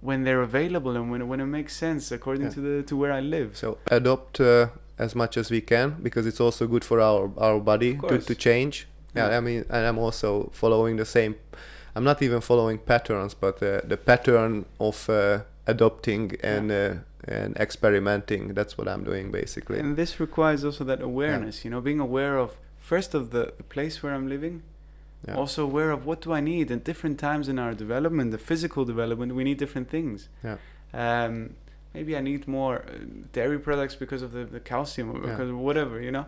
when 0.09 0.25
they're 0.25 0.43
available 0.53 0.93
and 0.99 1.11
when 1.12 1.22
when 1.31 1.41
it 1.41 1.47
makes 1.59 1.72
sense 1.77 2.05
according 2.18 2.47
Yeah. 2.47 2.55
to 2.55 2.61
the 2.61 2.83
to 2.91 2.95
where 3.01 3.12
I 3.12 3.20
live. 3.37 3.49
so 3.57 3.68
adopt 3.99 4.41
uh, 4.41 4.66
as 4.99 5.14
much 5.14 5.37
as 5.37 5.51
we 5.51 5.61
can 5.61 5.87
because 6.03 6.27
it's 6.31 6.41
also 6.41 6.66
good 6.66 6.85
for 6.85 6.99
our 7.01 7.31
our 7.47 7.61
body 7.61 7.93
Of 8.03 8.09
to, 8.09 8.18
to 8.18 8.35
change 8.35 8.75
yeah, 9.16 9.29
Yeah. 9.29 9.39
i 9.39 9.41
mean 9.41 9.61
and 9.75 9.83
i'm 9.89 9.99
also 10.07 10.51
following 10.53 10.97
the 10.99 11.05
same 11.05 11.35
i'm 11.95 12.05
not 12.05 12.22
even 12.22 12.41
following 12.41 12.79
patterns 12.79 13.35
but 13.35 13.57
uh, 13.62 13.68
the 13.93 13.97
pattern 13.97 14.64
of 14.79 15.09
uh, 15.09 15.39
adopting 15.66 16.36
and 16.42 16.70
uh, 16.70 16.94
and 17.26 17.56
experimenting 17.56 18.52
that's 18.54 18.76
what 18.78 18.86
i'm 18.86 19.02
doing 19.04 19.30
basically 19.30 19.78
And 19.78 19.96
this 19.96 20.20
requires 20.20 20.64
also 20.64 20.84
that 20.84 21.00
awareness, 21.00 21.64
you 21.64 21.70
know, 21.70 21.80
being 21.80 22.00
aware 22.00 22.36
of 22.44 22.50
first 22.78 23.14
of 23.14 23.30
the, 23.30 23.44
the 23.56 23.62
place 23.74 24.02
where 24.02 24.12
I'm 24.16 24.28
living, 24.28 24.62
yeah. 25.26 25.36
also 25.40 25.60
aware 25.70 25.90
of 25.96 26.00
what 26.04 26.18
do 26.20 26.28
I 26.38 26.40
need 26.52 26.70
at 26.70 26.84
different 26.84 27.16
times 27.18 27.48
in 27.48 27.58
our 27.58 27.72
development, 27.84 28.30
the 28.30 28.42
physical 28.50 28.84
development, 28.84 29.28
we 29.34 29.42
need 29.42 29.56
different 29.64 29.88
things. 29.96 30.28
Yeah. 30.48 30.56
Um, 30.92 31.34
maybe 31.96 32.12
I 32.14 32.20
need 32.30 32.46
more 32.46 32.76
uh, 32.86 32.90
dairy 33.32 33.58
products 33.58 33.94
because 33.96 34.20
of 34.26 34.30
the, 34.32 34.44
the 34.44 34.60
calcium 34.60 35.06
or 35.12 35.16
Yeah. 35.18 35.30
because 35.30 35.48
of 35.54 35.56
whatever, 35.68 35.96
you 36.06 36.12
know. 36.16 36.26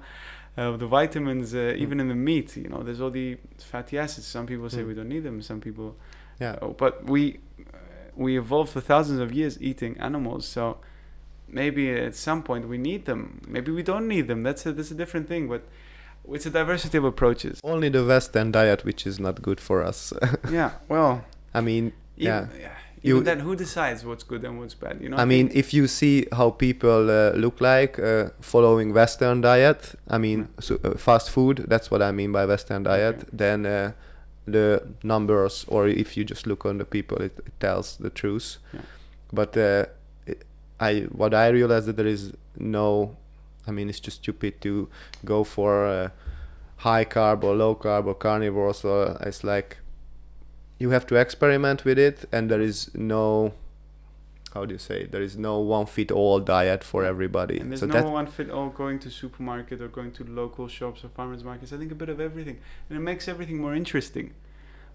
Uh, 0.57 0.75
the 0.85 0.87
vitamins, 1.01 1.53
uh, 1.55 1.59
Mm. 1.59 1.77
even 1.85 1.97
in 2.01 2.09
the 2.09 2.15
meat, 2.31 2.57
you 2.57 2.69
know, 2.73 2.81
there's 2.87 3.01
all 3.03 3.11
the 3.23 3.37
fatty 3.73 3.99
acids. 3.99 4.27
Some 4.37 4.47
people 4.47 4.69
say 4.71 4.83
Mm. 4.83 4.89
we 4.91 4.95
don't 4.99 5.11
need 5.17 5.25
them. 5.29 5.43
Some 5.43 5.61
people, 5.61 5.89
yeah 6.41 6.57
oh, 6.63 6.73
but 6.85 6.93
we 7.15 7.21
uh, 7.33 7.66
we 8.17 8.39
evolved 8.39 8.71
for 8.73 8.81
thousands 8.81 9.21
of 9.21 9.33
years 9.33 9.61
eating 9.61 9.97
animals. 9.99 10.47
So 10.47 10.79
maybe 11.49 11.91
at 11.93 12.15
some 12.15 12.43
point 12.43 12.69
we 12.69 12.79
need 12.79 13.05
them. 13.05 13.41
Maybe 13.47 13.71
we 13.73 13.83
don't 13.83 14.09
need 14.09 14.27
them. 14.29 14.43
That's 14.43 14.67
a 14.67 14.73
that's 14.73 14.91
a 14.91 14.95
different 14.95 15.29
thing. 15.29 15.49
But 15.49 15.63
it's 16.33 16.47
a 16.47 16.51
diversity 16.51 16.99
of 16.99 17.05
approaches. 17.05 17.61
only 17.63 17.89
the 17.89 18.05
western 18.05 18.51
diet 18.51 18.85
which 18.85 19.07
is 19.07 19.21
not 19.21 19.41
good 19.43 19.61
for 19.61 19.79
us 19.91 20.13
yeah. 20.51 20.71
Well. 20.89 21.25
i 21.55 21.61
mean 21.61 21.85
Even, 22.17 22.27
Yeah. 22.27 22.47
yeah. 22.61 22.73
You- 23.03 23.23
then, 23.23 23.39
who 23.41 23.55
decides 23.55 24.05
what's 24.05 24.25
good 24.25 24.43
and 24.45 24.59
what's 24.59 24.75
bad? 24.75 25.01
You 25.01 25.09
know. 25.11 25.17
I 25.23 25.25
mean, 25.27 25.51
if 25.55 25.73
you 25.73 25.87
see 25.87 26.27
how 26.33 26.51
people 26.51 27.09
uh, 27.11 27.31
look 27.45 27.61
like 27.61 28.01
uh, 28.01 28.31
following 28.41 28.93
Western 28.93 29.41
diet, 29.43 29.95
I 30.09 30.19
mean, 30.19 30.49
so, 30.59 30.73
uh, 30.83 30.97
fast 30.97 31.31
food, 31.31 31.57
that's 31.69 31.89
what 31.93 32.03
I 32.03 32.11
mean 32.11 32.33
by 32.33 32.45
Western 32.47 32.83
diet, 32.83 33.17
Okay. 33.19 33.29
then 33.45 33.67
uh, 33.67 33.93
the 34.47 34.87
numbers, 35.03 35.65
or 35.69 35.89
if 35.89 36.17
you 36.17 36.25
just 36.25 36.47
look 36.47 36.65
on 36.65 36.79
the 36.79 36.85
people, 36.85 37.19
it, 37.19 37.39
it 37.45 37.61
tells 37.61 37.97
the 37.97 38.11
truth. 38.11 38.59
Yeah. 38.73 38.81
But 39.33 39.57
uh, 39.57 39.87
it, 40.27 40.45
I, 40.79 41.01
what 41.11 41.35
I 41.35 41.49
realized 41.49 41.87
that 41.87 41.97
there 41.97 42.07
is 42.07 42.33
no, 42.57 43.17
I 43.67 43.73
mean, 43.73 43.89
it's 43.89 44.01
just 44.01 44.19
stupid 44.19 44.61
to 44.61 44.89
go 45.25 45.45
for 45.45 45.87
uh, 45.87 46.11
high 46.77 47.05
carb 47.05 47.43
or 47.43 47.55
low 47.55 47.75
carb 47.75 48.07
or 48.07 48.15
carnivore. 48.15 48.75
So 48.75 49.19
it's 49.21 49.43
like 49.43 49.79
you 50.79 50.91
have 50.91 51.07
to 51.09 51.17
experiment 51.17 51.85
with 51.85 51.99
it, 51.99 52.25
and 52.31 52.51
there 52.51 52.61
is 52.61 52.91
no 52.95 53.53
how 54.57 54.65
do 54.69 54.73
you 54.77 54.83
say 54.91 54.99
there 55.15 55.25
is 55.29 55.35
no 55.51 55.55
one 55.77 55.87
fit 55.97 56.11
all 56.21 56.39
diet 56.57 56.83
for 56.91 57.01
everybody 57.13 57.57
and 57.61 57.67
there's 57.71 57.81
so 57.85 57.87
no 57.87 57.95
that 57.97 58.07
one 58.21 58.27
fit 58.37 58.49
all 58.57 58.71
going 58.83 58.99
to 59.05 59.09
supermarket 59.23 59.77
or 59.85 59.89
going 59.99 60.13
to 60.19 60.23
local 60.43 60.67
shops 60.79 60.99
or 61.05 61.09
farmers 61.19 61.43
markets. 61.51 61.71
I 61.75 61.77
think 61.81 61.93
a 61.93 62.01
bit 62.03 62.09
of 62.15 62.19
everything, 62.29 62.57
and 62.89 62.95
it 62.99 63.03
makes 63.11 63.25
everything 63.35 63.59
more 63.67 63.75
interesting. 63.83 64.27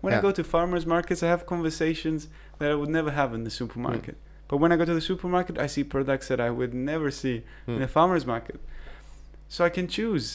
When 0.04 0.14
I 0.18 0.20
go 0.28 0.32
to 0.40 0.44
farmers 0.56 0.86
markets, 0.96 1.22
I 1.26 1.28
have 1.36 1.46
conversations 1.56 2.20
that 2.60 2.70
I 2.74 2.76
would 2.82 2.90
never 3.00 3.12
have 3.20 3.30
in 3.38 3.42
the 3.48 3.54
supermarket. 3.62 4.16
But 4.50 4.58
when 4.62 4.72
I 4.74 4.78
go 4.82 4.86
to 4.92 4.96
the 5.00 5.06
supermarket, 5.12 5.56
I 5.66 5.68
see 5.76 5.84
products 5.96 6.28
that 6.32 6.40
I 6.48 6.50
would 6.60 6.74
never 6.92 7.10
see 7.22 7.36
in 7.68 7.76
Hmm. 7.78 7.84
a 7.84 7.88
farmers 7.98 8.26
market. 8.34 8.60
So 9.54 9.60
I 9.70 9.70
can 9.78 9.88
choose. 9.98 10.26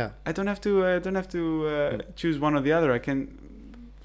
yeah 0.00 0.08
I 0.28 0.32
don't 0.36 0.48
have 0.52 0.60
to. 0.66 0.70
uh, 0.86 0.98
don't 1.04 1.18
have 1.22 1.30
to 1.38 1.42
uh, 1.66 1.72
Mm. 1.92 2.00
choose 2.20 2.36
one 2.46 2.54
or 2.58 2.62
the 2.68 2.72
other. 2.78 2.90
I 2.98 3.00
can, 3.08 3.18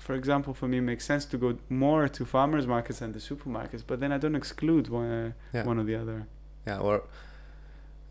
for 0.07 0.13
example, 0.21 0.53
for 0.53 0.67
me, 0.71 0.77
it 0.83 0.85
makes 0.91 1.05
sense 1.11 1.25
to 1.31 1.37
go 1.45 1.49
more 1.85 2.03
to 2.17 2.21
farmers 2.35 2.65
markets 2.75 2.99
than 3.01 3.11
the 3.17 3.19
supermarkets. 3.29 3.83
But 3.89 3.97
then 4.01 4.11
I 4.15 4.17
don't 4.23 4.35
exclude 4.43 4.85
one, 4.99 5.11
uh, 5.21 5.31
Yeah. 5.55 5.65
one 5.69 5.77
or 5.81 5.85
the 5.91 5.97
other. 6.03 6.19
yeah 6.69 6.79
or 6.87 6.95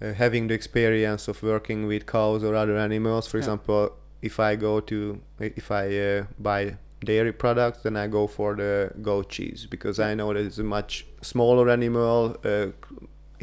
uh, 0.02 0.12
having 0.22 0.42
the 0.48 0.54
experience 0.60 1.22
of 1.32 1.36
working 1.42 1.80
with 1.90 2.02
cows 2.16 2.40
or 2.48 2.52
other 2.62 2.76
animals 2.88 3.24
for 3.30 3.36
Yeah. 3.38 3.42
example 3.44 3.82
if 4.30 4.34
i 4.48 4.50
go 4.68 4.72
to 4.90 4.98
if 5.60 5.66
i 5.82 5.84
uh, 6.08 6.24
buy 6.48 6.60
dairy 7.10 7.32
products 7.44 7.78
then 7.84 7.94
i 8.04 8.06
go 8.18 8.22
for 8.36 8.50
the 8.62 8.72
goat 9.08 9.26
cheese 9.34 9.60
because 9.74 9.96
i 10.08 10.10
know 10.18 10.28
that 10.34 10.44
it's 10.48 10.58
a 10.66 10.68
much 10.78 10.92
smaller 11.32 11.66
animal 11.78 12.18
uh, 12.52 12.68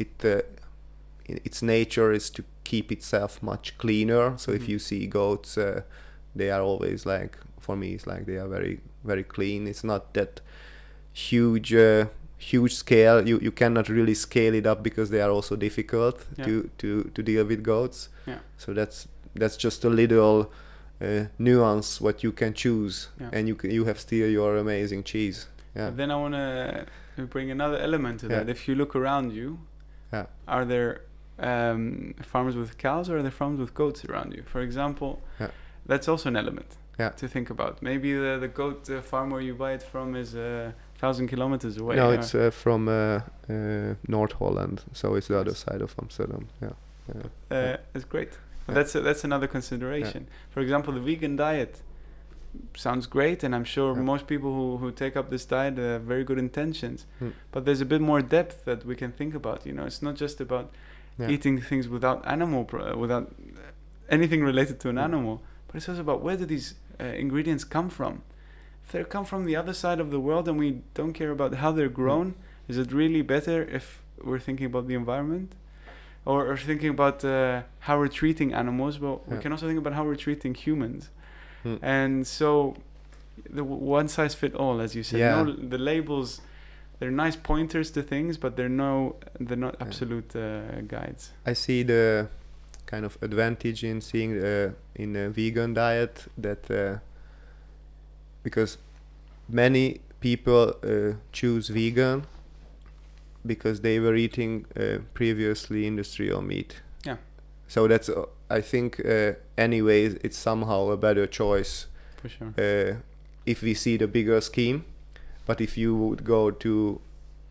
it 0.04 0.14
uh, 0.24 0.40
its 1.48 1.62
nature 1.62 2.10
is 2.18 2.26
to 2.36 2.42
keep 2.70 2.86
itself 2.96 3.32
much 3.52 3.66
cleaner 3.82 4.24
so 4.42 4.48
if 4.58 4.62
Mhm. 4.62 4.68
you 4.72 4.78
see 4.88 5.02
goats 5.20 5.50
uh, 5.58 5.80
they 6.38 6.48
are 6.54 6.62
always 6.70 7.00
like 7.06 7.32
for 7.64 7.76
me 7.76 7.88
it's 7.96 8.06
like 8.06 8.22
they 8.26 8.38
are 8.42 8.48
very 8.58 8.74
very 9.04 9.24
clean 9.24 9.66
it's 9.66 9.84
not 9.84 10.02
that 10.14 10.40
huge 11.12 11.72
uh, 11.74 12.06
huge 12.38 12.74
scale 12.74 13.26
you 13.28 13.38
you 13.40 13.52
cannot 13.52 13.88
really 13.88 14.14
scale 14.14 14.54
it 14.54 14.66
up 14.66 14.82
because 14.82 15.10
they 15.10 15.20
are 15.26 15.30
also 15.30 15.56
difficult 15.56 16.16
Yeah. 16.36 16.44
to 16.46 16.70
to 16.78 16.88
to 17.14 17.22
deal 17.22 17.44
with 17.46 17.62
goats 17.62 18.08
Yeah. 18.26 18.38
so 18.56 18.72
that's 18.74 19.08
that's 19.40 19.56
just 19.64 19.84
a 19.84 19.88
little 19.88 20.38
uh, 21.00 21.24
nuance 21.38 22.00
what 22.04 22.22
you 22.24 22.32
can 22.32 22.52
choose 22.54 23.08
Yeah. 23.20 23.30
and 23.32 23.48
you 23.48 23.56
c- 23.60 23.72
you 23.74 23.84
have 23.86 23.98
still 23.98 24.28
your 24.30 24.56
amazing 24.56 25.04
cheese 25.04 25.38
yeah 25.76 25.88
But 25.90 25.96
then 25.96 26.10
I 26.10 26.16
want 26.16 26.34
to 26.34 27.26
bring 27.34 27.50
another 27.50 27.78
element 27.78 28.20
to 28.20 28.28
that. 28.28 28.48
If 28.48 28.66
you 28.68 28.74
look 28.76 28.94
around 28.96 29.32
you, 29.32 29.58
Yeah. 30.12 30.26
are 30.46 30.64
there 30.64 31.00
um, 31.38 32.14
farms 32.22 32.54
with 32.56 32.70
cows 32.78 33.08
or 33.10 33.16
are 33.18 33.22
there 33.22 33.30
farms 33.42 33.58
with 33.58 33.72
goats 33.74 34.04
around 34.04 34.32
you? 34.36 34.42
For 34.46 34.60
example, 34.60 35.10
Yeah. 35.40 35.50
that's 35.88 36.08
also 36.08 36.28
an 36.28 36.36
element 36.36 36.76
Yeah. 36.98 37.10
to 37.16 37.26
think 37.28 37.50
about. 37.50 37.82
Maybe 37.82 38.12
the, 38.14 38.38
the 38.40 38.48
goat 38.48 38.88
uh, 38.90 39.00
farm 39.02 39.30
where 39.30 39.40
you 39.40 39.54
buy 39.54 39.72
it 39.72 39.82
from 39.82 40.14
is 40.14 40.34
a 40.34 40.74
thousand 40.98 41.28
kilometers 41.28 41.76
away. 41.76 41.96
no 41.96 42.10
it's 42.12 42.34
uh, 42.34 42.50
from 42.50 42.88
uh, 42.88 42.94
uh, 43.50 43.94
north 44.06 44.32
holland 44.38 44.82
so 44.92 45.14
it's 45.16 45.26
the 45.28 45.38
other 45.38 45.54
side 45.54 45.82
of 45.82 45.94
amsterdam 46.00 46.46
yeah 46.62 46.70
yeah 47.50 47.56
uh, 47.56 47.76
it's 47.94 48.04
great. 48.04 48.32
Yeah. 48.68 48.74
That's 48.76 48.94
a, 48.94 49.00
that's 49.00 49.24
another 49.24 49.46
consideration. 49.48 50.26
For 50.50 50.60
example, 50.60 50.94
the 50.94 51.00
vegan 51.00 51.36
diet 51.36 51.82
sounds 52.76 53.06
great, 53.06 53.42
and 53.44 53.54
I'm 53.54 53.64
sure 53.64 53.94
most 53.94 54.26
people 54.26 54.52
who, 54.54 54.76
who 54.78 54.90
take 54.92 55.16
up 55.16 55.28
this 55.30 55.44
diet 55.44 55.78
uh, 55.78 55.82
have 55.82 56.02
very 56.02 56.24
good 56.24 56.38
intentions. 56.38 57.06
Hmm. 57.18 57.30
But 57.52 57.64
there's 57.64 57.80
a 57.80 57.84
bit 57.84 58.00
more 58.00 58.22
depth 58.22 58.64
that 58.64 58.84
we 58.86 58.94
can 58.96 59.12
think 59.12 59.34
about. 59.34 59.66
You 59.66 59.72
know, 59.74 59.84
it's 59.84 60.00
not 60.02 60.14
just 60.14 60.40
about 60.40 60.72
eating 61.28 61.60
things 61.60 61.88
without 61.88 62.26
animal, 62.26 62.66
uh, 62.72 62.96
without 62.96 63.24
uh, 63.24 63.60
anything 64.08 64.42
related 64.42 64.80
to 64.80 64.88
an 64.88 64.96
Hmm. 64.96 65.04
animal, 65.04 65.42
but 65.66 65.76
it's 65.76 65.88
also 65.88 66.00
about 66.00 66.22
where 66.22 66.36
do 66.36 66.46
these 66.46 66.74
uh, 67.00 67.04
ingredients 67.04 67.64
come 67.64 67.88
from. 67.90 68.22
If 68.86 68.92
they 68.92 69.04
come 69.04 69.24
from 69.24 69.44
the 69.46 69.56
other 69.56 69.72
side 69.72 69.98
of 70.00 70.10
the 70.10 70.20
world 70.20 70.48
and 70.48 70.58
we 70.58 70.82
don't 70.94 71.12
care 71.14 71.30
about 71.30 71.54
how 71.54 71.72
they're 71.72 71.88
grown, 71.88 72.34
is 72.68 72.76
it 72.78 72.92
really 72.92 73.22
better 73.22 73.62
if 73.62 74.02
we're 74.22 74.38
thinking 74.38 74.66
about 74.66 74.86
the 74.88 74.94
environment? 74.94 75.52
Or, 76.26 76.46
or 76.50 76.56
thinking 76.56 76.88
about 76.90 77.22
uh, 77.24 77.62
how 77.80 77.98
we're 77.98 78.08
treating 78.08 78.54
animals, 78.54 78.98
well, 78.98 79.22
we 79.26 79.36
can 79.38 79.52
also 79.52 79.66
think 79.66 79.78
about 79.78 79.92
how 79.92 80.04
we're 80.04 80.14
treating 80.16 80.54
humans. 80.54 81.10
Hmm. 81.62 81.76
And 81.82 82.26
so, 82.26 82.76
the 83.44 83.62
w- 83.62 83.76
one 83.98 84.08
size 84.08 84.34
fit 84.34 84.54
all, 84.54 84.80
as 84.80 84.94
you 84.94 85.02
said. 85.02 85.20
Yeah. 85.20 85.42
No, 85.42 85.52
the 85.52 85.76
labels, 85.76 86.40
they're 86.98 87.10
nice 87.10 87.36
pointers 87.36 87.90
to 87.90 88.02
things, 88.02 88.38
but 88.38 88.56
they're 88.56 88.70
no, 88.70 89.16
they're 89.38 89.58
not 89.58 89.74
Yeah. 89.78 89.86
absolute 89.86 90.34
uh, 90.34 90.80
guides. 90.88 91.32
I 91.44 91.52
see 91.52 91.82
the 91.82 92.28
kind 92.86 93.04
of 93.04 93.18
advantage 93.22 93.84
in 93.84 94.00
seeing 94.00 94.42
uh, 94.42 94.72
in 94.94 95.16
a 95.16 95.28
vegan 95.30 95.74
diet 95.74 96.26
that 96.38 96.70
uh, 96.70 96.98
because 98.42 98.78
many 99.48 100.00
people 100.20 100.74
uh, 100.82 101.14
choose 101.32 101.68
vegan 101.68 102.24
because 103.46 103.80
they 103.80 103.98
were 104.00 104.14
eating 104.16 104.64
uh, 104.76 104.98
previously 105.12 105.86
industrial 105.86 106.40
meat. 106.42 106.80
Yeah. 107.04 107.16
So 107.68 107.86
that's 107.88 108.08
uh, 108.08 108.24
I 108.50 108.60
think 108.60 109.04
uh, 109.04 109.32
anyways 109.58 110.14
it's 110.24 110.36
somehow 110.38 110.90
a 110.90 110.96
better 110.96 111.26
choice 111.26 111.86
For 112.22 112.28
sure. 112.28 112.54
uh, 112.58 112.96
if 113.46 113.62
we 113.62 113.74
see 113.74 113.96
the 113.96 114.06
bigger 114.08 114.40
scheme. 114.40 114.84
But 115.46 115.60
if 115.60 115.76
you 115.76 115.94
would 115.94 116.24
go 116.24 116.50
to 116.50 117.00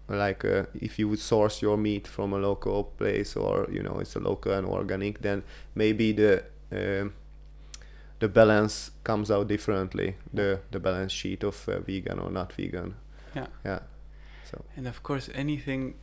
like 0.07 0.43
uh, 0.45 0.63
if 0.73 0.99
you 0.99 1.07
would 1.09 1.19
source 1.19 1.61
your 1.61 1.77
meat 1.77 2.07
from 2.07 2.33
a 2.33 2.37
local 2.37 2.83
place 2.97 3.35
or 3.35 3.67
you 3.71 3.81
know 3.81 3.99
it's 3.99 4.15
a 4.15 4.19
local 4.19 4.51
and 4.53 4.67
organic, 4.67 5.21
then 5.21 5.43
maybe 5.75 6.11
the 6.11 6.43
um, 6.71 7.13
the 8.19 8.27
balance 8.27 8.91
comes 9.03 9.29
out 9.31 9.47
differently. 9.47 10.15
The 10.33 10.59
the 10.71 10.79
balance 10.79 11.11
sheet 11.13 11.43
of 11.43 11.67
uh, 11.69 11.79
vegan 11.79 12.19
or 12.19 12.29
not 12.31 12.53
vegan. 12.53 12.95
Yeah. 13.35 13.47
Yeah. 13.65 13.79
So 14.51 14.63
And 14.77 14.87
of 14.87 15.01
course, 15.03 15.29
anything, 15.33 15.95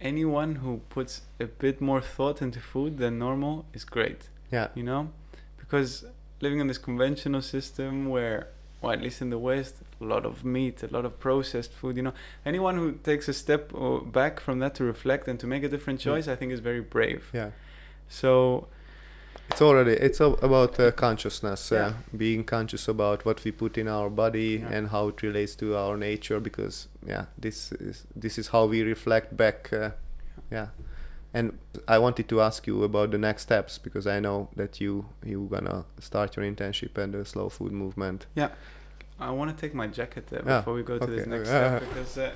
anyone 0.00 0.56
who 0.56 0.80
puts 0.88 1.22
a 1.40 1.46
bit 1.46 1.80
more 1.80 2.00
thought 2.00 2.42
into 2.42 2.60
food 2.60 2.98
than 2.98 3.18
normal 3.18 3.64
is 3.72 3.84
great. 3.84 4.28
yeah. 4.52 4.68
You 4.74 4.82
know, 4.82 5.10
because 5.58 6.04
living 6.40 6.60
in 6.60 6.66
this 6.68 6.78
conventional 6.78 7.42
system 7.42 8.08
where, 8.10 8.48
well, 8.80 8.92
at 8.92 9.00
least 9.02 9.20
in 9.22 9.30
the 9.30 9.38
West, 9.38 9.76
a 10.00 10.04
lot 10.04 10.24
of 10.24 10.44
meat, 10.44 10.82
a 10.82 10.86
lot 10.88 11.04
of 11.04 11.18
processed 11.18 11.72
food. 11.72 11.96
You 11.96 12.02
know, 12.02 12.12
anyone 12.46 12.76
who 12.76 12.92
takes 12.92 13.28
a 13.28 13.32
step 13.32 13.72
uh, 13.74 13.98
back 13.98 14.40
from 14.40 14.58
that 14.60 14.74
to 14.76 14.84
reflect 14.84 15.28
and 15.28 15.38
to 15.40 15.46
make 15.46 15.64
a 15.64 15.68
different 15.68 16.04
Yeah. 16.04 16.12
choice, 16.12 16.28
I 16.28 16.36
think 16.36 16.52
is 16.52 16.60
very 16.60 16.80
brave. 16.80 17.22
Yeah. 17.32 17.50
So 18.08 18.68
It's 19.50 19.62
already 19.62 19.92
it's 19.92 20.20
about 20.20 20.78
uh, 20.78 20.90
consciousness, 20.92 21.70
Yeah. 21.72 21.86
uh, 21.86 21.92
being 22.16 22.44
conscious 22.44 22.86
about 22.88 23.24
what 23.24 23.44
we 23.44 23.50
put 23.52 23.78
in 23.78 23.88
our 23.88 24.10
body 24.10 24.58
Yeah. 24.60 24.76
and 24.76 24.88
how 24.88 25.08
it 25.08 25.22
relates 25.22 25.56
to 25.56 25.74
our 25.76 25.96
nature. 25.96 26.38
Because 26.40 26.88
yeah, 27.06 27.24
this 27.40 27.72
is 27.72 28.06
this 28.22 28.38
is 28.38 28.48
how 28.48 28.66
we 28.68 28.82
reflect 28.82 29.36
back. 29.36 29.72
Uh, 29.72 29.90
yeah, 30.52 30.66
and 31.34 31.58
I 31.86 31.98
wanted 31.98 32.28
to 32.28 32.40
ask 32.40 32.66
you 32.66 32.84
about 32.84 33.10
the 33.10 33.18
next 33.18 33.42
steps 33.42 33.78
because 33.78 34.06
I 34.06 34.20
know 34.20 34.48
that 34.56 34.80
you 34.80 35.06
you 35.24 35.48
gonna 35.50 35.84
start 36.00 36.36
your 36.36 36.44
internship 36.46 36.96
and 36.98 37.12
the 37.14 37.24
slow 37.24 37.48
food 37.48 37.72
movement. 37.72 38.26
Yeah, 38.34 38.50
I 39.20 39.30
want 39.30 39.54
to 39.54 39.60
take 39.60 39.74
my 39.74 39.86
jacket 39.86 40.26
there 40.28 40.42
Ah, 40.46 40.58
before 40.58 40.74
we 40.74 40.82
go 40.82 40.98
to 40.98 41.06
this 41.06 41.26
next 41.26 41.48
step 41.48 41.80
because 41.88 42.18
uh, 42.18 42.30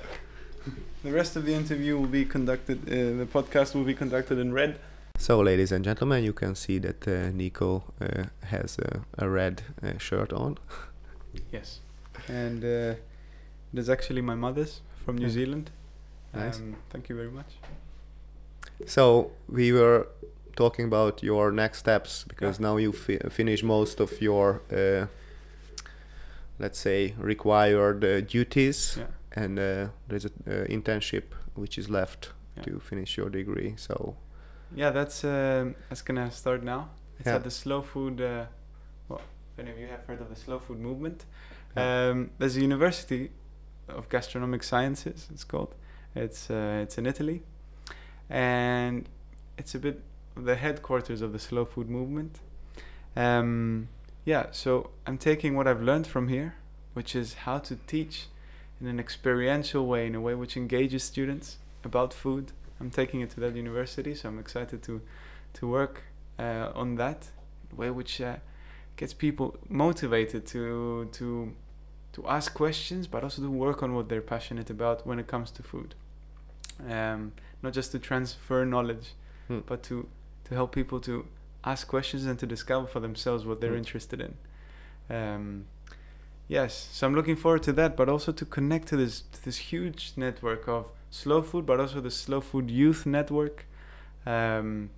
the 1.03 1.11
rest 1.11 1.35
of 1.35 1.45
the 1.45 1.53
interview 1.53 1.97
will 1.99 2.07
be 2.07 2.25
conducted. 2.25 2.77
Uh, 2.87 3.17
the 3.23 3.27
podcast 3.31 3.75
will 3.75 3.83
be 3.85 3.93
conducted 3.93 4.37
in 4.39 4.53
red. 4.53 4.79
So, 5.17 5.39
ladies 5.39 5.71
and 5.71 5.85
gentlemen, 5.85 6.23
you 6.23 6.33
can 6.33 6.55
see 6.55 6.79
that 6.79 7.07
uh, 7.07 7.29
Nico 7.31 7.83
uh, 8.01 8.23
has 8.45 8.77
a, 8.79 9.01
a 9.17 9.29
red 9.29 9.61
uh, 9.83 9.97
shirt 9.97 10.33
on. 10.33 10.57
Yes. 11.51 11.79
And 12.27 12.63
uh, 12.63 12.93
there's 13.73 13.89
actually 13.89 14.21
my 14.21 14.35
mother's 14.35 14.81
from 15.03 15.17
New 15.17 15.29
Zealand. 15.29 15.71
Nice. 16.33 16.57
Um, 16.59 16.75
thank 16.91 17.09
you 17.09 17.15
very 17.15 17.31
much. 17.31 17.55
So 18.85 19.31
we 19.49 19.71
were 19.71 20.07
talking 20.55 20.85
about 20.85 21.23
your 21.23 21.51
next 21.51 21.79
steps 21.79 22.25
because 22.27 22.59
Yeah. 22.59 22.67
now 22.69 22.77
you 22.77 22.91
fi- 22.91 23.29
finish 23.29 23.63
most 23.63 23.99
of 23.99 24.21
your, 24.21 24.61
uh, 24.71 25.07
let's 26.59 26.79
say, 26.79 27.13
required 27.17 28.03
uh, 28.03 28.21
duties, 28.21 28.97
Yeah. 28.97 29.07
and 29.43 29.59
uh, 29.59 29.87
there's 30.07 30.25
an 30.25 30.31
uh, 30.47 30.51
internship 30.69 31.23
which 31.55 31.77
is 31.77 31.89
left 31.89 32.31
Yeah. 32.57 32.63
to 32.63 32.79
finish 32.79 33.17
your 33.17 33.29
degree. 33.29 33.73
So 33.77 34.15
Yeah, 34.75 34.91
that's 34.93 35.23
um 35.23 35.75
that's 35.89 36.01
gonna 36.03 36.31
start 36.31 36.63
now. 36.63 36.89
It's 37.19 37.27
at 37.27 37.43
the 37.43 37.51
slow 37.51 37.81
food. 37.81 38.19
Uh, 38.21 38.45
well, 39.09 39.21
if 39.53 39.59
any 39.59 39.71
of 39.71 39.77
you 39.79 39.87
have 39.87 40.03
heard 40.07 40.21
of 40.21 40.29
the 40.29 40.35
slow 40.35 40.59
food 40.59 40.79
movement, 40.79 41.25
um, 41.75 42.29
there's 42.39 42.57
a 42.57 42.61
university 42.61 43.29
of 43.87 44.07
gastronomic 44.09 44.63
sciences. 44.63 45.29
It's 45.33 45.43
called. 45.43 45.75
It's 46.15 46.49
uh, 46.49 46.83
it's 46.83 46.97
in 46.97 47.05
Italy, 47.05 47.41
and 48.29 49.07
it's 49.57 49.75
a 49.75 49.79
bit 49.79 50.01
the 50.35 50.55
headquarters 50.55 51.21
of 51.21 51.31
the 51.31 51.39
slow 51.39 51.65
food 51.65 51.89
movement. 51.89 52.39
Um, 53.15 53.89
yeah, 54.25 54.47
so 54.51 54.89
I'm 55.05 55.17
taking 55.17 55.55
what 55.55 55.67
I've 55.67 55.81
learned 55.81 56.07
from 56.07 56.27
here, 56.27 56.55
which 56.93 57.15
is 57.15 57.33
how 57.33 57.59
to 57.59 57.75
teach 57.87 58.27
in 58.81 58.87
an 58.87 58.99
experiential 58.99 59.85
way, 59.85 60.07
in 60.07 60.15
a 60.15 60.21
way 60.21 60.33
which 60.33 60.57
engages 60.57 61.03
students 61.03 61.57
about 61.83 62.13
food. 62.13 62.51
I'm 62.79 62.89
taking 62.89 63.21
it 63.21 63.29
to 63.31 63.39
that 63.41 63.55
university, 63.55 64.15
so 64.15 64.29
I'm 64.29 64.39
excited 64.39 64.81
to 64.83 65.01
to 65.53 65.67
work 65.67 66.03
uh, 66.39 66.71
on 66.73 66.95
that 66.95 67.29
way 67.75 67.89
which 67.89 68.21
uh, 68.21 68.37
gets 68.95 69.13
people 69.13 69.57
motivated 69.69 70.45
to 70.47 71.09
to 71.13 71.53
to 72.13 72.27
ask 72.27 72.53
questions, 72.53 73.07
but 73.07 73.23
also 73.23 73.41
to 73.41 73.49
work 73.49 73.81
on 73.81 73.95
what 73.95 74.07
they're 74.07 74.21
passionate 74.21 74.69
about 74.69 75.07
when 75.07 75.17
it 75.19 75.27
comes 75.27 75.49
to 75.51 75.63
food. 75.63 75.95
Um, 76.87 77.31
not 77.63 77.73
just 77.73 77.91
to 77.93 77.99
transfer 77.99 78.65
knowledge, 78.65 79.13
Hmm. 79.47 79.59
but 79.65 79.81
to 79.83 80.07
to 80.45 80.55
help 80.55 80.71
people 80.75 80.99
to 80.99 81.25
ask 81.63 81.87
questions 81.87 82.25
and 82.25 82.37
to 82.39 82.45
discover 82.45 82.85
for 82.85 82.99
themselves 82.99 83.45
what 83.45 83.61
they're 83.61 83.71
Hmm. 83.71 83.77
interested 83.85 84.19
in. 84.21 84.33
Um, 85.09 85.65
yes, 86.49 86.89
so 86.91 87.07
I'm 87.07 87.15
looking 87.15 87.37
forward 87.37 87.63
to 87.63 87.73
that, 87.73 87.95
but 87.95 88.09
also 88.09 88.31
to 88.33 88.45
connect 88.45 88.87
to 88.89 88.97
this 88.97 89.21
to 89.31 89.43
this 89.45 89.57
huge 89.71 90.13
network 90.17 90.67
of 90.67 90.85
slow 91.09 91.41
food, 91.41 91.65
but 91.65 91.79
also 91.79 92.01
the 92.01 92.11
slow 92.11 92.41
food 92.41 92.69
youth 92.69 93.05
network. 93.05 93.65
Um, 94.25 94.89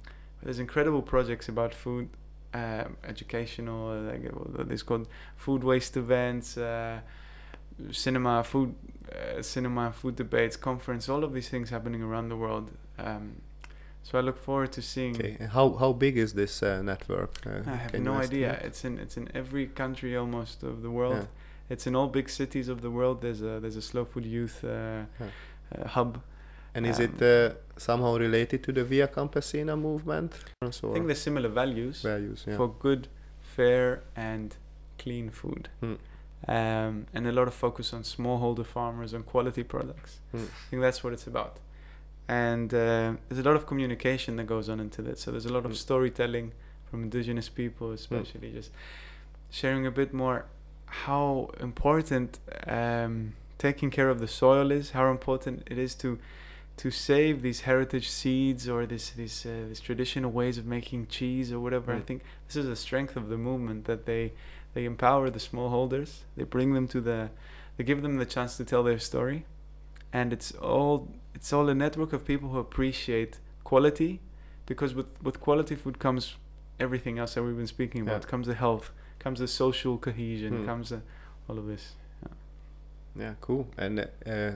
there's 0.43 0.59
incredible 0.59 1.01
projects 1.01 1.47
about 1.49 1.73
food, 1.73 2.09
um, 2.53 2.97
educational, 3.03 4.01
like 4.01 4.25
uh, 4.25 4.31
what 4.57 4.71
is 4.71 4.83
called 4.83 5.07
food 5.37 5.63
waste 5.63 5.97
events, 5.97 6.57
uh, 6.57 6.99
cinema, 7.91 8.43
food, 8.43 8.73
uh, 9.11 9.41
cinema, 9.41 9.91
food 9.91 10.15
debates, 10.15 10.55
conference, 10.57 11.09
all 11.09 11.23
of 11.23 11.33
these 11.33 11.49
things 11.49 11.69
happening 11.69 12.01
around 12.01 12.29
the 12.29 12.35
world. 12.37 12.71
Um, 12.97 13.41
so 14.03 14.19
I 14.19 14.21
look 14.21 14.37
forward 14.37 14.71
to 14.73 14.81
seeing. 14.81 15.15
okay, 15.15 15.37
how 15.51 15.73
how 15.73 15.91
big 15.93 16.17
is 16.17 16.33
this 16.33 16.61
uh, 16.61 16.81
network? 16.83 17.31
Uh, 17.45 17.61
I 17.65 17.75
have 17.75 17.93
no 17.99 18.13
idea. 18.13 18.59
It's 18.63 18.85
in 18.85 18.99
it's 18.99 19.17
in 19.17 19.29
every 19.33 19.67
country 19.67 20.15
almost 20.15 20.63
of 20.63 20.81
the 20.81 20.91
world. 20.91 21.15
Yeah. 21.15 21.73
It's 21.73 21.87
in 21.87 21.95
all 21.95 22.07
big 22.07 22.29
cities 22.29 22.69
of 22.69 22.81
the 22.81 22.91
world. 22.91 23.21
There's 23.21 23.41
a 23.41 23.59
there's 23.59 23.75
a 23.77 23.81
slow 23.81 24.05
food 24.05 24.25
youth 24.25 24.63
uh, 24.63 25.05
uh, 25.19 25.87
hub. 25.87 26.21
And 26.75 26.85
is 26.85 26.99
it 26.99 27.21
Um, 27.21 27.27
uh, 27.27 27.49
somehow 27.77 28.17
related 28.17 28.61
to 28.63 28.71
the 28.73 28.83
Via 28.83 29.07
Campesina 29.07 29.75
movement? 29.75 30.33
I 30.61 30.69
think 30.69 31.07
there's 31.07 31.21
similar 31.21 31.49
values 31.49 32.01
values. 32.01 32.43
Yeah. 32.47 32.57
for 32.57 32.67
good, 32.79 33.07
fair, 33.41 34.03
and 34.15 34.55
clean 34.99 35.29
food. 35.31 35.69
Mm. 35.81 35.97
Um, 36.47 37.07
and 37.13 37.25
a 37.27 37.31
lot 37.31 37.47
of 37.47 37.53
focus 37.55 37.93
on 37.93 38.03
smallholder 38.03 38.65
farmers 38.65 39.13
and 39.13 39.25
quality 39.25 39.63
products. 39.63 40.19
Mm. 40.33 40.43
I 40.43 40.69
think 40.69 40.81
that's 40.81 41.03
what 41.03 41.11
it's 41.13 41.25
about. 41.27 41.57
And 42.27 42.73
uh, 42.73 43.13
there's 43.29 43.39
a 43.39 43.47
lot 43.49 43.55
of 43.55 43.65
communication 43.65 44.35
that 44.35 44.45
goes 44.45 44.69
on 44.69 44.79
into 44.79 45.01
that. 45.03 45.17
So 45.19 45.31
there's 45.31 45.45
a 45.47 45.53
lot 45.53 45.65
of 45.65 45.71
Mm. 45.71 45.75
storytelling 45.75 46.51
from 46.89 47.03
indigenous 47.03 47.49
people, 47.49 47.91
especially 47.91 48.51
just 48.51 48.71
sharing 49.49 49.85
a 49.87 49.91
bit 49.91 50.13
more 50.13 50.45
how 50.85 51.49
important 51.59 52.39
um, 52.67 53.33
taking 53.57 53.89
care 53.89 54.09
of 54.09 54.19
the 54.19 54.27
soil 54.27 54.71
is, 54.71 54.91
how 54.91 55.09
important 55.09 55.63
it 55.71 55.77
is 55.77 55.95
to 55.95 56.19
to 56.77 56.91
save 56.91 57.41
these 57.41 57.61
heritage 57.61 58.09
seeds 58.09 58.67
or 58.67 58.85
this 58.85 59.11
this 59.11 59.45
uh, 59.45 59.49
this 59.69 59.79
traditional 59.79 60.29
ways 60.29 60.57
of 60.57 60.65
making 60.65 61.07
cheese 61.07 61.51
or 61.53 61.59
whatever. 61.59 61.93
I 61.93 61.99
Mm. 61.99 62.05
think 62.05 62.21
this 62.47 62.55
is 62.57 62.65
the 62.65 62.75
strength 62.75 63.15
of 63.15 63.29
the 63.29 63.37
movement 63.37 63.85
that 63.85 64.05
they 64.05 64.33
they 64.75 64.85
empower 64.85 65.31
the 65.31 65.39
smallholders. 65.39 66.19
They 66.37 66.43
bring 66.43 66.73
them 66.75 66.87
to 66.89 67.01
the 67.01 67.29
they 67.77 67.83
give 67.83 68.01
them 68.03 68.17
the 68.17 68.25
chance 68.25 68.55
to 68.57 68.63
tell 68.63 68.83
their 68.83 68.99
story, 68.99 69.45
and 70.13 70.31
it's 70.31 70.51
all 70.51 71.07
it's 71.33 71.51
all 71.51 71.67
a 71.69 71.73
network 71.73 72.13
of 72.13 72.23
people 72.25 72.49
who 72.49 72.59
appreciate 72.59 73.39
quality, 73.63 74.19
because 74.67 74.93
with 74.93 75.07
with 75.23 75.39
quality 75.39 75.75
food 75.75 75.97
comes 75.97 76.35
everything 76.79 77.17
else 77.19 77.33
that 77.33 77.43
we've 77.43 77.57
been 77.57 77.73
speaking 77.77 78.01
about. 78.01 78.21
Yeah. 78.23 78.29
Comes 78.29 78.47
the 78.47 78.53
health, 78.53 78.91
comes 79.17 79.39
the 79.39 79.47
social 79.47 79.97
cohesion, 79.97 80.53
Mm. 80.53 80.65
comes 80.65 80.89
the, 80.89 81.01
all 81.49 81.57
of 81.57 81.65
this. 81.67 81.95
Yeah, 83.17 83.35
cool. 83.41 83.67
And 83.77 83.99
uh, 83.99 84.51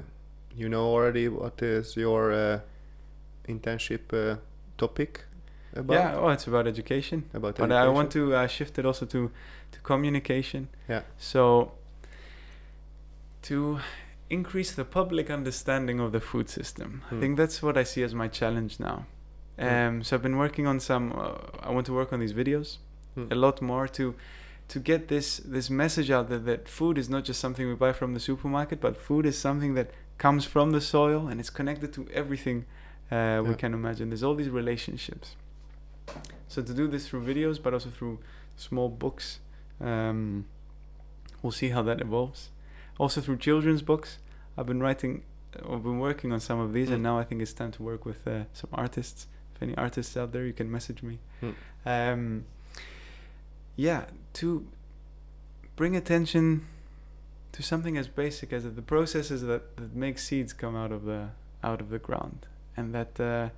you 0.56 0.68
know 0.70 0.86
already 0.96 1.30
what 1.30 1.62
is 1.62 1.96
your 1.96 2.34
uh, 2.34 2.60
internship 3.48 4.12
uh, 4.14 4.38
topic 4.78 5.26
about? 5.74 5.94
Yeah, 5.94 6.16
oh, 6.18 6.30
it's 6.30 6.48
about 6.48 6.68
education. 6.68 7.24
About 7.34 7.50
education. 7.50 7.70
But 7.70 7.76
I 7.76 7.88
want 7.90 8.12
to 8.12 8.34
uh, 8.36 8.48
shift 8.48 8.78
it 8.80 8.86
also 8.86 9.06
to 9.08 9.32
to 9.72 9.80
communication. 9.82 10.68
Yeah. 10.88 11.02
So 11.18 11.72
to 13.44 13.80
increase 14.30 14.72
the 14.74 14.86
public 14.86 15.30
understanding 15.30 16.00
of 16.00 16.12
the 16.12 16.20
food 16.20 16.50
system, 16.50 17.02
I 17.08 17.16
Hmm. 17.16 17.20
think 17.22 17.38
that's 17.38 17.62
what 17.64 17.78
I 17.78 17.84
see 17.84 18.04
as 18.04 18.14
my 18.14 18.28
challenge 18.28 18.80
now. 18.80 19.06
Hmm. 19.58 19.68
Um, 19.68 20.04
so 20.04 20.16
I've 20.16 20.24
been 20.24 20.38
working 20.38 20.68
on 20.68 20.80
some. 20.80 21.12
Uh, 21.14 21.68
I 21.68 21.72
want 21.72 21.86
to 21.88 21.94
work 21.94 22.14
on 22.14 22.20
these 22.20 22.34
videos 22.34 22.78
Hmm. 23.16 23.28
a 23.32 23.36
lot 23.36 23.62
more 23.62 23.88
to 23.88 24.14
to 24.74 24.80
get 24.80 25.08
this 25.08 25.38
this 25.38 25.70
message 25.70 26.12
out 26.12 26.30
there 26.30 26.44
that 26.52 26.70
food 26.70 26.98
is 26.98 27.10
not 27.10 27.24
just 27.28 27.40
something 27.40 27.68
we 27.68 27.76
buy 27.76 27.92
from 27.94 28.14
the 28.14 28.20
supermarket, 28.20 28.80
but 28.80 28.96
food 28.98 29.26
is 29.26 29.38
something 29.38 29.74
that 29.76 29.90
comes 30.18 30.46
from 30.46 30.72
the 30.72 30.82
soil 30.82 31.28
and 31.28 31.40
it's 31.40 31.50
connected 31.50 31.92
to 31.94 32.02
everything 32.14 32.66
uh, 33.12 33.42
we 33.44 33.56
can 33.56 33.74
imagine. 33.74 34.10
There's 34.10 34.24
all 34.24 34.36
these 34.36 34.50
relationships. 34.62 35.36
So 36.48 36.62
to 36.62 36.74
do 36.74 36.88
this 36.88 37.08
through 37.08 37.24
videos, 37.26 37.62
but 37.62 37.74
also 37.74 37.90
through 37.90 38.20
small 38.58 38.90
books, 38.90 39.40
um, 39.80 40.46
we'll 41.42 41.52
see 41.52 41.70
how 41.70 41.82
that 41.84 42.02
evolves. 42.02 42.50
Also 42.98 43.22
through 43.22 43.38
children's 43.38 43.82
books, 43.82 44.18
I've 44.58 44.66
been 44.66 44.82
writing, 44.82 45.24
uh, 45.56 45.74
I've 45.74 45.84
been 45.84 46.00
working 46.00 46.32
on 46.34 46.40
some 46.40 46.60
of 46.60 46.74
these, 46.74 46.90
and 46.90 47.00
Mm. 47.00 47.04
now 47.04 47.20
I 47.20 47.24
think 47.24 47.42
it's 47.42 47.54
time 47.54 47.72
to 47.74 47.84
work 47.84 48.06
with 48.06 48.28
uh, 48.28 48.44
some 48.54 48.70
artists. 48.74 49.28
If 49.56 49.62
any 49.64 49.76
artists 49.76 50.18
out 50.18 50.32
there, 50.32 50.46
you 50.46 50.54
can 50.54 50.70
message 50.72 51.02
me. 51.04 51.20
Mm. 51.42 51.56
Um, 51.86 52.46
yeah, 53.76 54.06
to 54.34 54.68
bring 55.76 55.96
attention 55.96 56.66
to 57.52 57.64
something 57.64 57.98
as 57.98 58.08
basic 58.08 58.52
as 58.54 58.64
the 58.64 58.82
processes 58.82 59.42
that, 59.44 59.78
that 59.78 59.96
make 59.96 60.20
seeds 60.20 60.52
come 60.54 60.76
out 60.76 60.92
of 60.92 61.06
the 61.06 61.30
out 61.64 61.82
of 61.82 61.90
the 61.90 62.00
ground, 62.00 62.48
and 62.78 62.94
that 62.94 63.20
uh, 63.20 63.50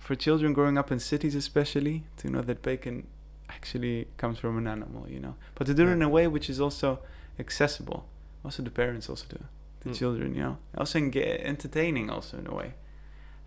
for 0.00 0.14
children 0.16 0.52
growing 0.52 0.76
up 0.76 0.90
in 0.90 0.98
cities, 0.98 1.34
especially, 1.36 2.02
to 2.16 2.28
know 2.28 2.42
that 2.42 2.62
bacon 2.62 3.06
actually 3.48 4.08
comes 4.16 4.38
from 4.38 4.58
an 4.58 4.66
animal, 4.66 5.06
you 5.08 5.20
know, 5.20 5.34
but 5.54 5.66
to 5.68 5.74
do 5.74 5.86
it 5.88 5.92
in 5.92 6.02
a 6.02 6.08
way 6.08 6.26
which 6.26 6.48
is 6.50 6.60
also 6.60 6.98
accessible. 7.38 8.00
Also, 8.44 8.62
the 8.62 8.70
parents 8.70 9.08
also 9.08 9.26
do 9.28 9.38
the 9.82 9.90
Mm. 9.90 9.94
children, 9.98 10.34
you 10.34 10.42
know, 10.42 10.56
also 10.76 10.98
enga- 10.98 11.40
entertaining 11.44 12.10
also 12.10 12.38
in 12.38 12.46
a 12.46 12.54
way. 12.54 12.68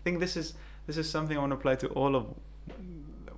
think 0.04 0.20
this 0.20 0.36
is 0.36 0.54
this 0.86 0.96
is 0.98 1.08
something 1.10 1.36
I 1.36 1.40
want 1.40 1.50
to 1.52 1.56
apply 1.56 1.76
to 1.76 1.88
all 1.88 2.14
of 2.14 2.24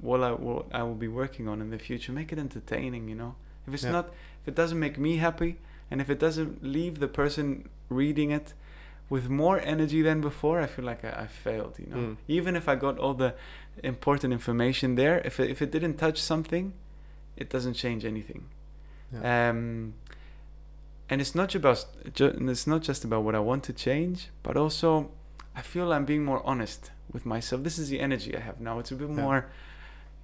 what 0.00 0.20
I 0.22 0.32
what 0.32 0.66
I 0.72 0.82
will 0.82 0.94
be 1.06 1.08
working 1.08 1.48
on 1.48 1.60
in 1.60 1.70
the 1.70 1.78
future. 1.78 2.12
Make 2.12 2.32
it 2.32 2.38
entertaining, 2.38 3.08
you 3.08 3.14
know. 3.14 3.34
If 3.66 3.74
it's 3.74 3.84
Yeah. 3.84 3.92
not, 3.92 4.06
if 4.42 4.48
it 4.48 4.54
doesn't 4.54 4.78
make 4.78 4.98
me 4.98 5.16
happy, 5.16 5.58
and 5.90 6.00
if 6.00 6.08
it 6.10 6.18
doesn't 6.18 6.62
leave 6.62 6.98
the 7.00 7.08
person 7.08 7.68
reading 7.88 8.30
it 8.30 8.52
with 9.08 9.28
more 9.28 9.60
energy 9.60 10.02
than 10.02 10.20
before, 10.20 10.60
I 10.60 10.66
feel 10.66 10.84
like 10.84 11.04
I, 11.04 11.22
I 11.22 11.26
failed, 11.26 11.74
you 11.78 11.86
know. 11.86 11.96
Mm. 11.96 12.16
Even 12.28 12.56
if 12.56 12.68
I 12.68 12.74
got 12.74 12.98
all 12.98 13.14
the 13.14 13.34
important 13.82 14.32
information 14.32 14.96
there, 14.96 15.20
if 15.24 15.38
it, 15.38 15.50
if 15.50 15.62
it 15.62 15.70
didn't 15.70 15.94
touch 15.94 16.20
something, 16.20 16.72
it 17.36 17.48
doesn't 17.50 17.74
change 17.74 18.04
anything. 18.04 18.46
Yeah. 19.12 19.50
Um, 19.50 19.94
and 21.08 21.20
it's 21.20 21.34
not 21.36 21.54
about 21.54 21.84
ju- 22.14 22.34
and 22.38 22.50
it's 22.50 22.66
not 22.66 22.82
just 22.82 23.04
about 23.04 23.22
what 23.22 23.34
I 23.36 23.38
want 23.38 23.62
to 23.64 23.72
change, 23.72 24.28
but 24.42 24.56
also 24.56 25.10
I 25.54 25.62
feel 25.62 25.92
I'm 25.92 26.04
being 26.04 26.24
more 26.24 26.42
honest 26.44 26.90
with 27.12 27.24
myself. 27.24 27.62
This 27.62 27.78
is 27.78 27.88
the 27.88 28.00
energy 28.00 28.36
I 28.36 28.40
have 28.40 28.60
now. 28.60 28.80
It's 28.80 28.90
a 28.90 28.96
bit 28.96 29.08
Yeah. 29.08 29.22
more, 29.22 29.46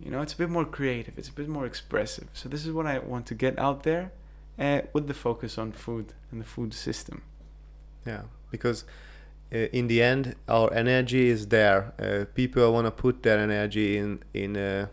you 0.00 0.10
know, 0.10 0.20
it's 0.22 0.32
a 0.32 0.36
bit 0.36 0.50
more 0.50 0.64
creative. 0.64 1.16
It's 1.16 1.28
a 1.28 1.32
bit 1.32 1.48
more 1.48 1.66
expressive. 1.66 2.28
So 2.32 2.48
this 2.48 2.66
is 2.66 2.72
what 2.72 2.86
I 2.86 2.98
want 2.98 3.26
to 3.26 3.34
get 3.36 3.56
out 3.60 3.84
there, 3.84 4.10
uh, 4.59 4.80
with 4.92 5.06
the 5.06 5.14
focus 5.14 5.56
on 5.56 5.70
food 5.70 6.14
and 6.32 6.40
the 6.40 6.44
food 6.44 6.74
system. 6.74 7.22
Yeah, 8.04 8.22
because 8.52 8.84
uh, 9.54 9.58
in 9.78 9.88
the 9.88 10.00
end, 10.02 10.34
our 10.48 10.72
energy 10.72 11.28
is 11.34 11.48
there. 11.48 11.80
Uh, 11.98 12.24
people 12.34 12.72
want 12.72 12.86
to 12.86 12.90
put 13.02 13.22
their 13.22 13.38
energy 13.38 13.96
in 13.98 14.20
in 14.32 14.56
uh, 14.56 14.86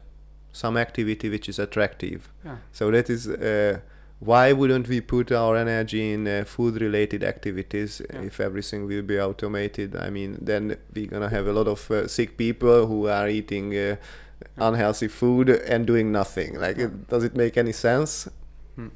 some 0.51 0.75
activity 0.79 1.29
which 1.29 1.47
is 1.49 1.59
attractive. 1.59 2.21
Yeah. 2.45 2.57
So 2.71 2.91
that 2.91 3.09
is 3.09 3.27
uh, 3.27 3.79
why 4.19 4.51
wouldn't 4.51 4.87
we 4.89 4.99
put 5.01 5.31
our 5.31 5.55
energy 5.55 6.13
in 6.13 6.27
uh, 6.27 6.43
food-related 6.45 7.23
activities 7.23 8.01
Yeah. 8.01 8.27
if 8.27 8.39
everything 8.39 8.87
will 8.87 9.03
be 9.03 9.17
automated? 9.19 9.95
I 9.95 10.09
mean, 10.09 10.37
then 10.41 10.75
we're 10.93 11.07
gonna 11.13 11.29
have 11.29 11.47
a 11.47 11.53
lot 11.53 11.67
of 11.67 11.89
uh, 11.91 12.07
sick 12.07 12.35
people 12.37 12.87
who 12.87 13.07
are 13.07 13.29
eating 13.29 13.73
uh, 13.77 13.95
unhealthy 14.57 15.07
food 15.07 15.49
and 15.49 15.85
doing 15.87 16.11
nothing. 16.11 16.59
Like, 16.59 16.77
it, 16.83 17.07
does 17.07 17.23
it 17.23 17.35
make 17.35 17.57
any 17.57 17.71
sense? 17.71 18.27
Hmm. 18.75 18.89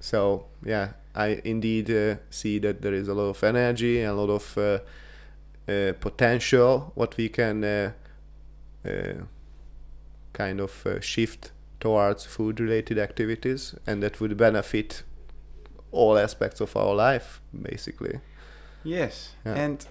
So 0.00 0.46
yeah, 0.64 0.88
I 1.14 1.40
indeed 1.44 1.90
uh, 1.90 2.16
see 2.30 2.58
that 2.60 2.82
there 2.82 2.94
is 2.94 3.08
a 3.08 3.14
lot 3.14 3.30
of 3.30 3.42
energy 3.44 4.00
and 4.00 4.10
a 4.10 4.14
lot 4.14 4.30
of 4.30 4.56
uh, 4.58 4.78
uh, 5.68 5.92
potential 6.00 6.92
what 6.94 7.16
we 7.16 7.28
can 7.28 7.64
uh, 7.64 7.92
uh, 8.86 8.90
kind 10.32 10.60
of 10.60 10.86
uh, 10.86 11.00
shift 11.00 11.50
towards 11.80 12.26
food-related 12.26 12.98
activities, 12.98 13.74
and 13.86 14.02
that 14.02 14.20
would 14.20 14.36
benefit 14.36 15.02
all 15.92 16.18
aspects 16.18 16.60
of 16.60 16.76
our 16.76 16.94
life, 16.94 17.40
basically. 17.52 18.20
Yes, 18.84 19.34
Yeah. 19.44 19.54
and 19.64 19.86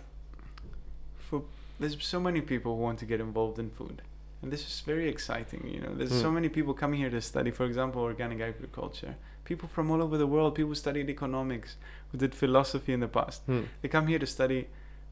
for 1.18 1.44
there's 1.80 1.98
so 2.04 2.20
many 2.20 2.42
people 2.42 2.76
who 2.76 2.82
want 2.84 3.00
to 3.00 3.06
get 3.06 3.20
involved 3.20 3.60
in 3.60 3.70
food, 3.72 4.02
and 4.42 4.52
this 4.52 4.62
is 4.62 4.82
very 4.86 5.10
exciting. 5.10 5.68
You 5.68 5.82
know, 5.82 5.94
there's 5.96 6.22
so 6.22 6.30
Mm. 6.30 6.34
many 6.36 6.50
people 6.50 6.74
coming 6.74 7.00
here 7.00 7.10
to 7.10 7.22
study, 7.22 7.52
for 7.52 7.66
example, 7.66 8.02
organic 8.02 8.40
agriculture. 8.42 9.16
People 9.50 9.68
from 9.68 9.90
all 9.92 10.02
over 10.02 10.16
the 10.18 10.28
world, 10.28 10.54
people 10.56 10.70
who 10.70 10.76
studied 10.76 11.10
economics, 11.10 11.76
who 12.12 12.18
did 12.20 12.36
philosophy 12.36 12.94
in 12.94 13.00
the 13.00 13.08
past. 13.08 13.42
Hmm. 13.48 13.64
They 13.82 13.90
come 13.90 14.06
here 14.12 14.20
to 14.20 14.28
study 14.28 14.68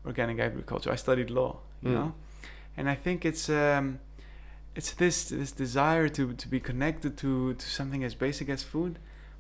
organic 0.06 0.40
agriculture. 0.40 0.92
I 0.94 0.98
studied 0.98 1.30
law, 1.32 1.52
you 1.82 1.90
Mm. 1.90 1.94
know, 1.96 2.14
and 2.78 2.88
I 2.88 2.96
think 3.04 3.26
it's 3.26 3.50
um, 3.50 4.00
it's 4.76 4.92
this 4.94 5.30
this 5.30 5.52
desire 5.52 6.08
to 6.10 6.34
to 6.44 6.48
be 6.48 6.60
connected 6.60 7.18
to 7.18 7.54
to 7.62 7.66
something 7.78 8.04
as 8.06 8.16
basic 8.16 8.48
as 8.50 8.62
food, 8.64 8.94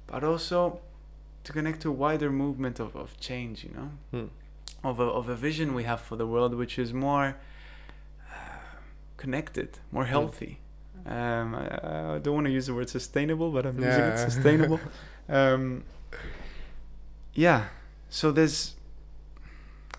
but 0.07 0.23
also 0.23 0.79
to 1.43 1.53
connect 1.53 1.79
to 1.81 1.89
a 1.89 1.97
wider 2.05 2.29
movement 2.31 2.79
of, 2.79 2.95
of 2.95 3.09
change. 3.19 3.57
You 3.65 3.71
know 3.77 3.89
Hmm. 4.11 4.27
of 4.89 4.99
a, 4.99 5.03
of 5.19 5.29
a 5.29 5.35
vision 5.35 5.75
we 5.75 5.83
have 5.83 6.01
for 6.01 6.17
the 6.17 6.25
world 6.25 6.53
which 6.55 6.79
is 6.79 6.91
more 6.91 7.27
uh, 8.31 8.59
connected, 9.17 9.69
more 9.91 10.05
healthy. 10.05 10.57
Um, 11.07 11.55
I, 11.55 12.15
I 12.15 12.19
don't 12.19 12.33
want 12.35 12.47
to 12.47 12.51
use 12.51 12.67
the 12.67 12.73
word 12.73 12.89
sustainable, 12.89 13.51
but 13.51 13.65
I'm 13.65 13.75
using 13.77 14.03
it 14.03 14.17
sustainable. 14.29 14.79
um, 15.29 15.83
yeah, 17.33 17.65
so 18.09 18.31
there's. 18.31 18.73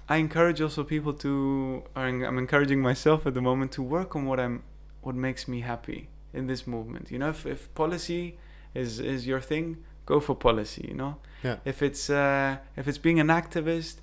I 0.08 0.16
encourage 0.16 0.60
also 0.60 0.84
people 0.84 1.12
to. 1.14 1.82
I'm 1.94 2.38
encouraging 2.38 2.80
myself 2.80 3.26
at 3.26 3.34
the 3.34 3.42
moment 3.42 3.72
to 3.72 3.82
work 3.82 4.16
on 4.16 4.26
what 4.26 4.40
I'm, 4.40 4.62
what 5.02 5.14
makes 5.14 5.46
me 5.46 5.60
happy 5.60 6.08
in 6.32 6.46
this 6.46 6.66
movement. 6.66 7.10
You 7.10 7.18
know, 7.18 7.30
if, 7.30 7.46
if 7.46 7.72
policy 7.74 8.36
is 8.74 9.00
is 9.00 9.26
your 9.26 9.40
thing, 9.40 9.78
go 10.06 10.20
for 10.20 10.34
policy. 10.34 10.86
You 10.88 10.94
know, 10.94 11.16
Yeah. 11.44 11.56
if 11.64 11.82
it's 11.82 12.10
uh, 12.10 12.56
if 12.76 12.88
it's 12.88 12.98
being 12.98 13.20
an 13.20 13.28
activist, 13.28 13.96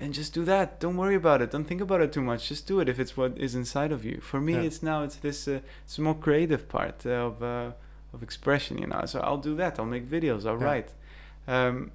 then 0.00 0.12
just 0.12 0.32
do 0.34 0.44
that. 0.46 0.80
Don't 0.80 0.96
worry 0.96 1.14
about 1.14 1.40
it. 1.42 1.50
Don't 1.52 1.64
think 1.70 1.80
about 1.80 2.00
it 2.00 2.12
too 2.12 2.22
much. 2.22 2.48
Just 2.48 2.66
do 2.66 2.80
it 2.80 2.88
if 2.88 2.98
it's 2.98 3.16
what 3.16 3.36
is 3.38 3.54
inside 3.54 3.92
of 3.92 4.04
you. 4.04 4.20
For 4.20 4.40
me, 4.40 4.54
Yeah. 4.54 4.62
it's 4.68 4.82
now 4.82 5.02
it's 5.04 5.16
this 5.16 5.46
uh, 5.46 5.60
it's 5.84 5.98
more 5.98 6.14
creative 6.26 6.68
part 6.68 7.04
of 7.06 7.42
uh, 7.42 7.72
of 8.14 8.22
expression. 8.22 8.78
You 8.78 8.88
know, 8.88 9.02
so 9.06 9.20
I'll 9.20 9.38
do 9.50 9.54
that. 9.56 9.78
I'll 9.78 9.86
make 9.96 10.06
videos. 10.10 10.46
I'll 10.46 10.58
Yeah. 10.60 10.64
write. 10.70 10.90
Um, 11.46 11.92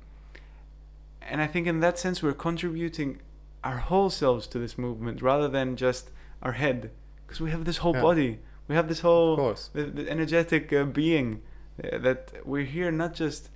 and 1.21 1.41
I 1.41 1.47
think 1.47 1.67
in 1.67 1.79
that 1.79 1.97
sense, 1.99 2.21
we're 2.23 2.33
contributing 2.33 3.19
our 3.63 3.77
whole 3.89 4.09
selves 4.11 4.45
to 4.47 4.59
this 4.59 4.77
movement 4.77 5.21
rather 5.21 5.47
than 5.47 5.75
just 5.75 6.11
our 6.43 6.51
head, 6.53 6.91
because 7.25 7.41
we 7.41 7.49
have 7.51 7.65
this 7.65 7.77
whole 7.77 7.95
Yeah. 7.95 8.01
body. 8.09 8.39
We 8.67 8.75
have 8.75 8.87
this 8.87 8.99
whole 9.01 9.35
the, 9.73 9.83
the 9.85 10.09
energetic 10.09 10.71
uh, 10.71 10.83
being 10.85 11.41
Uh, 11.83 11.97
that 12.07 12.21
we're 12.45 12.63
here 12.77 12.89
not 12.89 13.13
just 13.13 13.49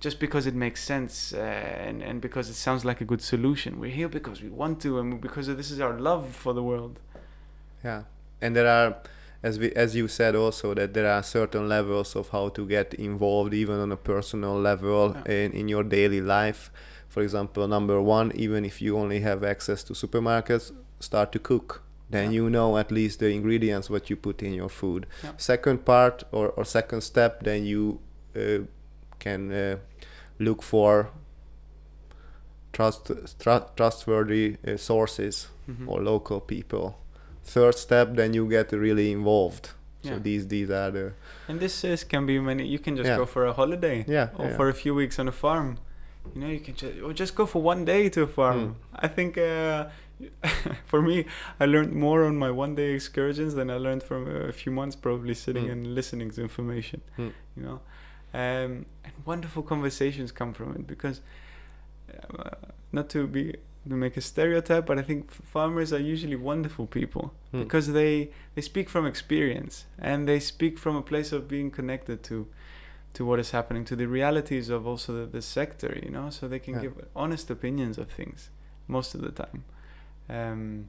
just 0.00 0.20
because 0.20 0.46
it 0.46 0.54
makes 0.54 0.82
sense 0.82 1.32
uh, 1.32 1.38
and 1.38 2.02
and 2.02 2.20
because 2.20 2.48
it 2.50 2.54
sounds 2.54 2.84
like 2.84 3.00
a 3.00 3.04
good 3.04 3.22
solution. 3.22 3.78
We're 3.80 3.90
here 4.00 4.08
because 4.08 4.42
we 4.42 4.48
want 4.50 4.80
to 4.82 4.98
and 4.98 5.20
because 5.20 5.46
this 5.46 5.70
is 5.70 5.80
our 5.80 5.98
love 5.98 6.34
for 6.34 6.52
the 6.54 6.62
world. 6.62 6.98
Yeah, 7.84 8.02
and 8.40 8.54
there 8.56 8.66
are, 8.68 8.96
as 9.42 9.58
we 9.58 9.72
as 9.72 9.94
you 9.94 10.08
said 10.08 10.34
also 10.34 10.74
that 10.74 10.92
there 10.94 11.10
are 11.10 11.22
certain 11.22 11.68
levels 11.68 12.16
of 12.16 12.28
how 12.30 12.48
to 12.50 12.66
get 12.66 12.94
involved 12.94 13.54
even 13.54 13.76
on 13.80 13.92
a 13.92 13.96
personal 13.96 14.58
level 14.60 15.14
Yeah. 15.26 15.32
in 15.34 15.52
in 15.52 15.68
your 15.68 15.84
daily 15.84 16.20
life. 16.20 16.70
For 17.08 17.22
example, 17.22 17.68
number 17.68 18.00
one, 18.00 18.32
even 18.34 18.64
if 18.64 18.82
you 18.82 18.98
only 18.98 19.20
have 19.20 19.44
access 19.44 19.84
to 19.84 19.92
supermarkets, 19.94 20.72
start 21.00 21.30
to 21.32 21.38
cook. 21.38 21.82
Then 22.10 22.24
Yeah. 22.32 22.42
you 22.42 22.50
know 22.50 22.76
at 22.76 22.90
least 22.90 23.18
the 23.20 23.28
ingredients 23.28 23.88
what 23.90 24.10
you 24.10 24.16
put 24.16 24.42
in 24.42 24.52
your 24.54 24.68
food. 24.70 25.06
Yeah. 25.22 25.32
Second 25.36 25.84
part 25.84 26.24
or, 26.32 26.48
or 26.56 26.64
second 26.64 27.02
step, 27.02 27.42
then 27.44 27.64
you 27.64 27.98
uh, 28.36 28.58
can 29.24 29.40
uh, 29.52 29.76
look 30.38 30.62
for 30.62 31.08
trust 32.72 33.10
tru- 33.38 33.66
trustworthy 33.76 34.56
uh, 34.66 34.76
sources 34.76 35.48
Mhm. 35.68 35.88
or 35.88 36.02
local 36.02 36.40
people. 36.40 36.94
Third 37.44 37.74
step, 37.74 38.14
then 38.16 38.34
you 38.34 38.48
get 38.48 38.72
really 38.72 39.10
involved. 39.12 39.70
So 40.02 40.18
these 40.18 40.46
these 40.48 40.70
are 40.70 40.90
the 40.92 41.12
And 41.48 41.58
this 41.60 41.84
is 41.84 42.04
can 42.04 42.26
be 42.26 42.38
many. 42.38 42.66
You 42.66 42.78
can 42.78 42.94
just 42.96 43.08
Yeah. 43.08 43.16
go 43.18 43.26
for 43.26 43.46
a 43.46 43.52
holiday 43.52 44.04
yeah 44.08 44.28
or 44.38 44.46
yeah. 44.46 44.56
for 44.56 44.68
a 44.68 44.74
few 44.74 44.94
weeks 44.94 45.18
on 45.18 45.28
a 45.28 45.32
farm. 45.32 45.78
You 46.34 46.40
know, 46.40 46.48
you 46.56 46.60
can 46.60 46.74
just 46.74 46.92
or 47.02 47.12
just 47.14 47.34
go 47.34 47.46
for 47.46 47.62
one 47.62 47.84
day 47.86 48.10
to 48.10 48.22
a 48.22 48.26
farm. 48.26 48.58
Mm. 48.58 48.74
I 49.06 49.08
think 49.08 49.38
uh, 49.38 49.84
for 50.90 51.00
me, 51.02 51.24
I 51.60 51.64
learned 51.66 51.92
more 51.92 52.24
on 52.28 52.36
my 52.36 52.50
one 52.50 52.74
day 52.74 52.92
excursions 52.94 53.54
than 53.54 53.70
I 53.70 53.78
learned 53.78 54.02
from 54.02 54.26
a 54.28 54.52
few 54.52 54.72
months 54.72 54.96
probably 54.96 55.34
sitting 55.34 55.66
Mm. 55.68 55.72
and 55.72 55.94
listening 55.94 56.30
to 56.34 56.42
information. 56.42 57.00
Mm. 57.18 57.32
You 57.56 57.62
know, 57.66 57.80
um, 58.34 58.84
and 59.04 59.12
wonderful 59.24 59.62
conversations 59.62 60.32
come 60.32 60.52
from 60.52 60.68
it 60.74 60.86
because 60.86 61.20
uh, 62.12 62.50
not 62.92 63.08
to 63.10 63.26
be 63.26 63.54
to 63.88 63.94
make 63.94 64.16
a 64.16 64.20
stereotype, 64.22 64.86
but 64.86 64.98
I 64.98 65.02
think 65.02 65.30
farmers 65.30 65.92
are 65.92 65.98
usually 66.14 66.36
wonderful 66.36 66.86
people 66.86 67.32
Hmm. 67.52 67.62
because 67.62 67.92
they 67.92 68.30
they 68.54 68.62
speak 68.62 68.88
from 68.88 69.06
experience 69.06 69.84
and 69.98 70.26
they 70.26 70.40
speak 70.40 70.78
from 70.78 70.96
a 70.96 71.02
place 71.02 71.30
of 71.36 71.46
being 71.48 71.70
connected 71.70 72.22
to 72.24 72.46
to 73.12 73.24
what 73.24 73.38
is 73.38 73.50
happening 73.52 73.84
to 73.84 73.94
the 73.96 74.06
realities 74.06 74.68
of 74.70 74.86
also 74.86 75.12
the, 75.20 75.26
the 75.26 75.42
sector 75.42 75.90
you 76.04 76.10
know 76.10 76.30
so 76.30 76.48
they 76.48 76.58
can 76.58 76.74
Yeah. 76.74 76.82
give 76.84 76.94
honest 77.14 77.50
opinions 77.50 77.98
of 77.98 78.08
things 78.10 78.50
most 78.88 79.14
of 79.14 79.20
the 79.20 79.30
time 79.30 79.62
um, 80.28 80.88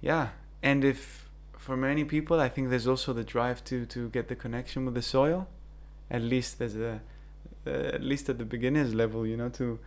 yeah 0.00 0.28
and 0.62 0.84
if 0.84 1.28
for 1.58 1.76
many 1.76 2.04
people 2.04 2.38
i 2.40 2.48
think 2.48 2.70
there's 2.70 2.86
also 2.86 3.12
the 3.12 3.24
drive 3.24 3.58
to 3.64 3.76
to 3.86 4.08
get 4.10 4.28
the 4.28 4.36
connection 4.36 4.84
with 4.84 4.94
the 4.94 5.02
soil 5.02 5.48
at 6.10 6.22
least 6.22 6.58
there's 6.58 6.76
a 6.76 7.00
uh, 7.66 7.70
at 7.70 8.02
least 8.02 8.28
at 8.28 8.38
the 8.38 8.44
beginners 8.44 8.94
level 8.94 9.26
you 9.26 9.36
know 9.36 9.48
to 9.48 9.78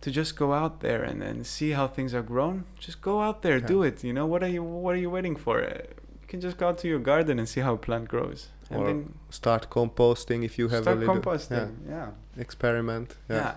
to 0.00 0.10
just 0.10 0.36
go 0.36 0.52
out 0.52 0.80
there 0.80 1.02
and, 1.02 1.22
and 1.22 1.46
see 1.46 1.70
how 1.70 1.88
things 1.88 2.14
are 2.14 2.22
grown. 2.22 2.64
Just 2.78 3.02
go 3.02 3.20
out 3.20 3.42
there 3.42 3.60
do 3.60 3.82
it 3.82 4.04
you 4.04 4.12
know. 4.12 4.26
What 4.26 4.42
are 4.42 4.48
you 4.48 4.62
what 4.62 4.94
are 4.94 4.98
you 4.98 5.10
waiting 5.10 5.36
for? 5.36 5.62
Uh, 5.62 5.82
you 6.20 6.28
can 6.28 6.40
just 6.40 6.56
go 6.56 6.68
out 6.68 6.78
to 6.78 6.88
your 6.88 7.00
garden 7.00 7.38
and 7.38 7.48
see 7.48 7.60
how 7.60 7.74
a 7.74 7.78
plant 7.78 8.08
grows. 8.08 8.48
And 8.70 8.80
Or 8.80 8.86
then 8.86 9.14
start 9.30 9.70
composting 9.70 10.44
if 10.44 10.58
you 10.58 10.68
have 10.68 10.82
start 10.82 10.98
a 10.98 11.00
little 11.00 11.16
composting 11.16 11.74
yeah. 11.88 12.10
yeah, 12.36 12.42
experiment. 12.42 13.16
yeah. 13.28 13.36
Yeah. 13.36 13.54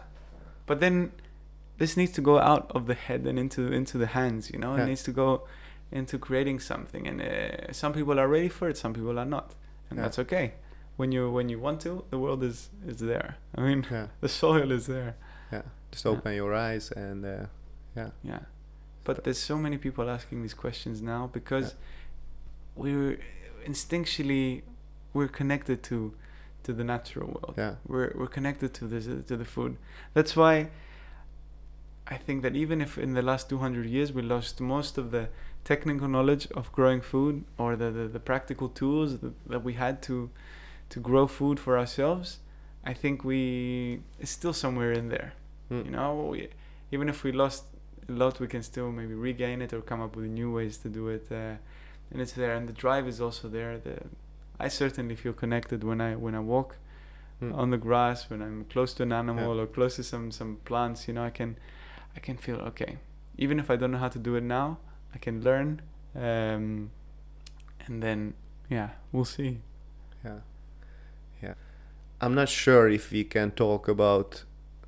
but 0.65 0.79
then 0.79 1.11
this 1.77 1.97
needs 1.97 2.13
to 2.13 2.21
go 2.21 2.39
out 2.39 2.71
of 2.73 2.87
the 2.87 2.93
head 2.93 3.27
and 3.27 3.37
into 3.37 3.71
into 3.71 3.97
the 3.97 4.07
hands 4.07 4.51
you 4.51 4.59
know. 4.59 4.75
It 4.75 4.87
needs 4.87 5.03
to 5.03 5.11
go 5.11 5.47
into 5.91 6.17
creating 6.17 6.59
something. 6.59 7.07
And 7.07 7.21
uh, 7.21 7.71
some 7.71 7.93
people 7.93 8.19
are 8.19 8.27
ready 8.27 8.49
for 8.49 8.67
it 8.69 8.77
some 8.77 8.93
people 8.93 9.19
are 9.19 9.25
not. 9.25 9.53
And 9.89 9.99
that's 9.99 10.17
okay 10.17 10.53
when 11.01 11.11
you 11.11 11.23
when 11.37 11.47
you 11.53 11.59
want 11.67 11.77
to 11.87 11.91
the 12.13 12.19
world 12.23 12.41
is 12.51 12.57
is 12.91 12.97
there 13.13 13.29
i 13.57 13.61
mean 13.67 13.79
yeah. 13.91 14.07
the 14.25 14.29
soil 14.43 14.71
is 14.79 14.85
there 14.95 15.13
Yeah, 15.55 15.63
Just 15.91 16.05
Yeah. 16.05 16.11
open 16.13 16.31
your 16.41 16.53
eyes 16.69 16.85
and 17.05 17.19
uh, 17.25 17.45
Yeah. 18.31 18.39
But 19.07 19.15
there's 19.23 19.43
so 19.51 19.57
many 19.65 19.77
people 19.85 20.05
asking 20.17 20.37
these 20.45 20.57
questions 20.65 21.01
now 21.01 21.23
because 21.39 21.67
we're 22.81 23.17
instinctually 23.71 24.61
we're 25.15 25.33
connected 25.39 25.77
to 25.89 25.97
to 26.65 26.71
the 26.79 26.83
natural 26.83 27.27
world. 27.35 27.55
yeah, 27.57 27.73
We're 27.91 28.11
we're 28.19 28.33
connected 28.37 28.69
to 28.79 28.83
this 28.93 29.05
to 29.29 29.35
the 29.41 29.45
food. 29.55 29.71
That's 30.15 30.33
why 30.41 30.55
I 32.15 32.17
think 32.25 32.37
that 32.45 32.55
even 32.63 32.81
if 32.81 32.97
in 32.97 33.13
the 33.19 33.21
last 33.31 33.49
200 33.49 33.85
years 33.95 34.09
we 34.17 34.21
lost 34.21 34.61
most 34.61 34.97
of 34.97 35.05
the 35.11 35.23
technical 35.63 36.07
knowledge 36.15 36.45
of 36.59 36.71
growing 36.77 37.01
food 37.01 37.35
or 37.57 37.75
the 37.81 37.89
the, 37.97 38.05
the 38.17 38.19
practical 38.31 38.67
tools 38.69 39.09
that, 39.21 39.33
that 39.53 39.63
we 39.63 39.73
had 39.73 39.95
to 40.09 40.15
to 40.91 40.99
grow 40.99 41.27
food 41.27 41.59
for 41.59 41.77
ourselves, 41.77 42.39
I 42.91 42.93
think 42.93 43.23
we 43.23 43.39
it's 44.19 44.31
still 44.31 44.53
somewhere 44.53 44.91
in 44.91 45.09
there. 45.09 45.33
Mm. 45.71 45.85
You 45.85 45.91
know, 45.91 46.09
we, 46.31 46.47
even 46.91 47.09
if 47.09 47.23
we 47.23 47.31
lost 47.31 47.63
a 48.09 48.11
lot, 48.11 48.39
we 48.39 48.47
can 48.47 48.63
still 48.63 48.91
maybe 48.91 49.13
regain 49.13 49.61
it 49.61 49.73
or 49.73 49.81
come 49.81 50.01
up 50.05 50.15
with 50.15 50.25
new 50.25 50.51
ways 50.57 50.77
to 50.83 50.89
do 50.89 51.07
it. 51.09 51.25
Uh, 51.31 51.55
and 52.11 52.21
it's 52.21 52.33
there, 52.33 52.53
and 52.57 52.67
the 52.67 52.73
drive 52.73 53.07
is 53.07 53.19
also 53.21 53.47
there. 53.47 53.77
The 53.77 53.95
I 54.59 54.67
certainly 54.69 55.15
feel 55.15 55.33
connected 55.33 55.83
when 55.83 55.99
I 56.01 56.15
when 56.15 56.35
I 56.35 56.39
walk 56.39 56.77
Mm. 57.41 57.57
on 57.57 57.71
the 57.71 57.77
grass, 57.77 58.29
when 58.29 58.39
I'm 58.41 58.65
close 58.65 58.93
to 58.97 59.03
an 59.03 59.11
animal 59.11 59.59
or 59.59 59.65
close 59.65 59.95
to 59.95 60.03
some 60.03 60.29
some 60.31 60.57
plants. 60.65 61.07
You 61.07 61.15
know, 61.15 61.25
I 61.25 61.31
can 61.31 61.57
I 62.15 62.19
can 62.19 62.37
feel 62.37 62.57
okay. 62.69 62.97
Even 63.37 63.59
if 63.59 63.71
I 63.71 63.75
don't 63.77 63.89
know 63.91 63.97
how 63.97 64.09
to 64.09 64.19
do 64.19 64.35
it 64.35 64.43
now, 64.43 64.77
I 65.15 65.17
can 65.17 65.41
learn. 65.41 65.81
Um, 66.15 66.91
and 67.87 68.03
then 68.03 68.33
yeah, 68.69 68.89
we'll 69.11 69.25
see. 69.25 69.61
I'm 72.21 72.35
not 72.35 72.49
sure 72.49 72.87
if 72.89 73.11
we 73.11 73.23
can 73.23 73.51
talk 73.51 73.87
about 73.87 74.43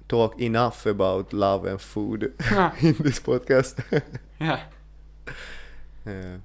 talk 0.07 0.39
enough 0.39 0.85
about 0.85 1.33
love 1.33 1.65
and 1.65 1.79
food 1.81 2.23
in 2.81 2.95
this 2.99 3.19
podcast. 3.19 3.73
yeah. 4.39 4.59
yeah, 6.05 6.37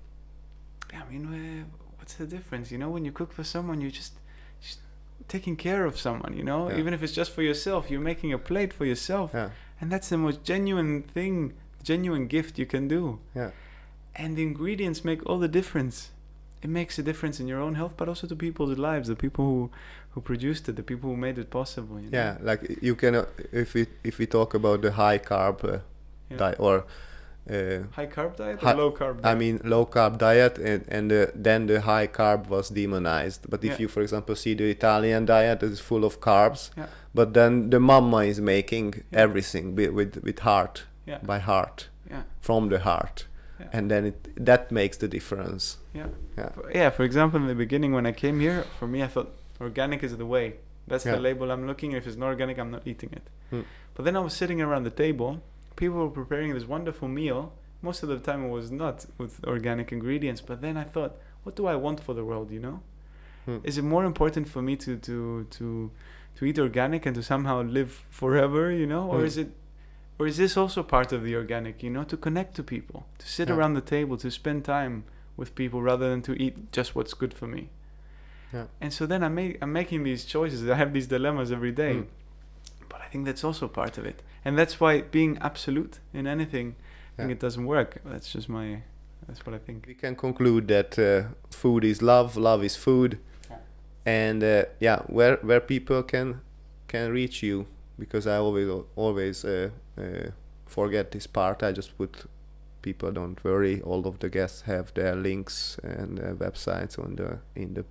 I 0.93 1.12
mean, 1.12 1.27
uh, 1.27 1.65
what's 1.98 2.15
the 2.15 2.27
difference? 2.27 2.70
You 2.73 2.78
know, 2.78 2.89
when 2.90 3.05
you 3.05 3.12
cook 3.12 3.32
for 3.32 3.44
someone, 3.44 3.81
you're 3.82 3.90
just, 3.90 4.15
just 4.62 4.78
taking 5.28 5.56
care 5.56 5.85
of 5.85 5.98
someone. 5.98 6.32
You 6.36 6.44
know, 6.44 6.70
Yeah. 6.70 6.78
even 6.78 6.94
if 6.94 7.02
it's 7.02 7.12
just 7.12 7.31
for 7.32 7.43
yourself, 7.43 7.90
you're 7.90 8.01
making 8.12 8.32
a 8.32 8.39
plate 8.39 8.73
for 8.73 8.85
yourself, 8.86 9.32
yeah, 9.35 9.51
and 9.81 9.90
that's 9.93 10.09
the 10.09 10.16
most 10.19 10.43
genuine 10.44 11.02
thing, 11.02 11.52
genuine 11.82 12.27
gift 12.28 12.59
you 12.59 12.66
can 12.66 12.89
do. 12.89 13.19
yeah, 13.35 13.51
And 14.15 14.36
the 14.36 14.43
ingredients 14.43 15.05
make 15.05 15.20
all 15.27 15.39
the 15.39 15.48
difference. 15.48 16.10
It 16.62 16.70
makes 16.70 16.98
a 16.98 17.02
difference 17.05 17.39
in 17.39 17.47
your 17.47 17.60
own 17.60 17.74
health, 17.77 17.94
but 17.97 18.09
also 18.09 18.27
to 18.27 18.35
people's 18.35 18.77
lives, 18.78 19.06
the 19.09 19.15
people 19.15 19.44
who 19.44 19.70
who 20.19 20.23
produced 20.23 20.69
it, 20.69 20.77
the 20.77 20.82
people 20.82 21.11
who 21.11 21.16
made 21.16 21.39
it 21.39 21.51
possible. 21.51 21.97
You 22.01 22.11
know? 22.11 22.19
yeah. 22.19 22.36
Like 22.40 22.78
you 22.82 22.95
can, 22.97 23.15
uh, 23.15 23.27
if 23.53 23.74
we 23.74 23.86
if 24.05 24.19
we 24.19 24.27
talk 24.27 24.55
about 24.55 24.82
the 24.82 24.90
high 24.93 25.19
carb 25.19 25.65
uh, 25.65 25.78
Yeah. 26.31 26.39
diet 26.39 26.57
or. 26.61 26.85
Uh, 27.51 27.85
High 27.97 28.07
carb 28.07 28.36
diet 28.36 28.61
Hi- 28.61 28.74
low 28.74 28.90
carb 28.93 29.20
I 29.24 29.35
mean 29.35 29.59
low 29.65 29.86
carb 29.86 30.19
diet 30.19 30.59
and 30.59 30.85
and 30.97 31.11
uh, 31.12 31.27
then 31.35 31.66
the 31.66 31.81
high 31.81 32.07
carb 32.07 32.49
was 32.49 32.69
demonized. 32.70 33.47
But 33.51 33.65
if 33.65 33.70
Yeah. 33.70 33.78
you, 33.82 33.89
for 33.89 34.03
example, 34.03 34.35
see 34.36 34.55
the 34.55 34.69
Italian 34.70 35.24
diet, 35.27 35.62
is 35.62 35.81
full 35.81 36.05
of 36.05 36.20
carbs. 36.20 36.70
Yeah. 36.77 36.86
But 37.15 37.32
then 37.32 37.70
the 37.70 37.78
mama 37.81 38.19
is 38.32 38.39
making 38.40 38.95
everything 39.12 39.77
with, 39.77 39.90
with 39.99 40.23
with 40.23 40.39
heart 40.40 40.85
yeah, 41.07 41.20
by 41.23 41.39
heart 41.39 41.89
yeah, 42.11 42.23
from 42.40 42.69
the 42.69 42.78
heart, 42.78 43.27
Yeah. 43.61 43.70
and 43.78 43.90
then 43.90 44.05
it 44.07 44.45
that 44.47 44.70
makes 44.70 44.99
the 44.99 45.09
difference. 45.09 45.78
yeah. 45.95 46.09
Yeah. 46.39 46.51
Yeah, 46.74 46.90
for 46.97 47.05
example, 47.05 47.40
in 47.40 47.47
the 47.49 47.55
beginning 47.65 47.95
when 47.97 48.07
I 48.07 48.12
came 48.12 48.40
here, 48.47 48.65
for 48.78 48.86
me, 48.86 48.99
I 49.03 49.09
thought 49.09 49.31
organic 49.60 50.02
is 50.02 50.16
the 50.16 50.26
way. 50.26 50.55
That's 50.86 51.05
Yeah. 51.05 51.16
the 51.16 51.20
label 51.20 51.51
I'm 51.51 51.66
looking. 51.66 51.93
If 51.93 52.06
it's 52.06 52.16
not 52.16 52.26
organic, 52.28 52.59
I'm 52.59 52.70
not 52.70 52.86
eating 52.86 53.10
it. 53.12 53.22
Hmm. 53.51 53.60
But 53.94 54.05
then 54.05 54.16
I 54.16 54.20
was 54.20 54.32
sitting 54.35 54.60
around 54.60 54.85
the 54.85 54.90
table. 54.90 55.43
People 55.76 55.98
were 55.98 56.10
preparing 56.10 56.55
this 56.55 56.66
wonderful 56.66 57.09
meal. 57.09 57.52
Most 57.82 58.02
of 58.02 58.09
the 58.09 58.18
time, 58.18 58.44
it 58.44 58.48
was 58.51 58.70
not 58.70 59.06
with 59.18 59.44
organic 59.44 59.93
ingredients. 59.93 60.40
But 60.40 60.60
then 60.60 60.76
I 60.76 60.85
thought, 60.85 61.12
what 61.44 61.55
do 61.56 61.66
I 61.66 61.76
want 61.76 62.01
for 62.01 62.14
the 62.14 62.24
world? 62.24 62.51
You 62.51 62.60
know, 62.60 62.80
Hmm. 63.44 63.59
is 63.64 63.78
it 63.78 63.85
more 63.85 64.05
important 64.05 64.48
for 64.48 64.62
me 64.62 64.76
to 64.76 64.97
to 64.97 65.44
to 65.59 65.90
to 66.36 66.44
eat 66.44 66.59
organic 66.59 67.06
and 67.06 67.14
to 67.16 67.22
somehow 67.22 67.62
live 67.62 67.93
forever? 68.10 68.70
You 68.72 68.86
know, 68.86 69.09
or 69.10 69.18
Hmm. 69.20 69.26
is 69.26 69.36
it 69.39 69.51
or 70.18 70.26
is 70.26 70.36
this 70.36 70.56
also 70.56 70.82
part 70.82 71.12
of 71.12 71.22
the 71.22 71.35
organic? 71.36 71.82
You 71.82 71.90
know, 71.90 72.05
to 72.05 72.16
connect 72.16 72.55
to 72.56 72.62
people, 72.62 73.06
to 73.18 73.26
sit 73.28 73.48
Yeah. 73.48 73.56
around 73.56 73.74
the 73.74 73.80
table, 73.97 74.16
to 74.16 74.30
spend 74.30 74.64
time 74.64 75.05
with 75.36 75.55
people 75.55 75.80
rather 75.82 76.09
than 76.10 76.22
to 76.22 76.32
eat 76.43 76.72
just 76.72 76.97
what's 76.97 77.14
good 77.14 77.32
for 77.35 77.47
me. 77.47 77.68
Yeah. 78.52 78.64
And 78.80 78.92
so 78.92 79.06
then 79.06 79.22
I 79.22 79.28
make 79.28 79.58
I'm 79.62 79.72
making 79.72 80.04
these 80.04 80.24
choices. 80.24 80.68
I 80.68 80.74
have 80.74 80.92
these 80.92 81.06
dilemmas 81.06 81.52
every 81.52 81.72
day. 81.72 81.94
Mm. 81.94 82.06
But 82.88 83.00
I 83.02 83.06
think 83.08 83.26
that's 83.26 83.44
also 83.44 83.68
part 83.68 83.98
of 83.98 84.06
it. 84.06 84.22
And 84.44 84.58
that's 84.58 84.80
why 84.80 85.02
being 85.02 85.38
absolute 85.40 85.98
in 86.14 86.26
anything, 86.26 86.76
I 87.18 87.22
think 87.22 87.32
it 87.32 87.40
doesn't 87.40 87.66
work. 87.66 88.00
That's 88.04 88.32
just 88.32 88.48
my 88.48 88.82
that's 89.26 89.44
what 89.44 89.54
I 89.54 89.58
think. 89.58 89.86
We 89.86 89.94
can 89.94 90.16
conclude 90.16 90.68
that 90.68 90.98
uh, 90.98 91.34
food 91.50 91.84
is 91.84 92.00
love, 92.00 92.36
love 92.36 92.64
is 92.64 92.76
food, 92.76 93.18
Yeah. 93.50 93.56
and 94.06 94.42
uh, 94.42 94.62
yeah, 94.80 95.02
where 95.06 95.36
where 95.42 95.60
people 95.60 96.02
can 96.02 96.40
can 96.86 97.12
reach 97.12 97.42
you 97.42 97.66
because 97.98 98.26
I 98.26 98.36
always 98.38 98.68
always 98.96 99.44
uh, 99.44 99.68
uh, 99.98 100.30
forget 100.66 101.10
this 101.10 101.26
part. 101.26 101.62
I 101.62 101.72
just 101.72 101.98
put 101.98 102.24
people 102.80 103.12
don't 103.12 103.42
worry. 103.44 103.82
All 103.82 104.06
of 104.06 104.18
the 104.20 104.30
guests 104.30 104.62
have 104.62 104.94
their 104.94 105.14
links 105.14 105.78
and 105.82 106.18
uh, 106.18 106.32
websites 106.44 106.98
on 106.98 107.16
the 107.16 107.38
in 107.54 107.74
the 107.74 107.84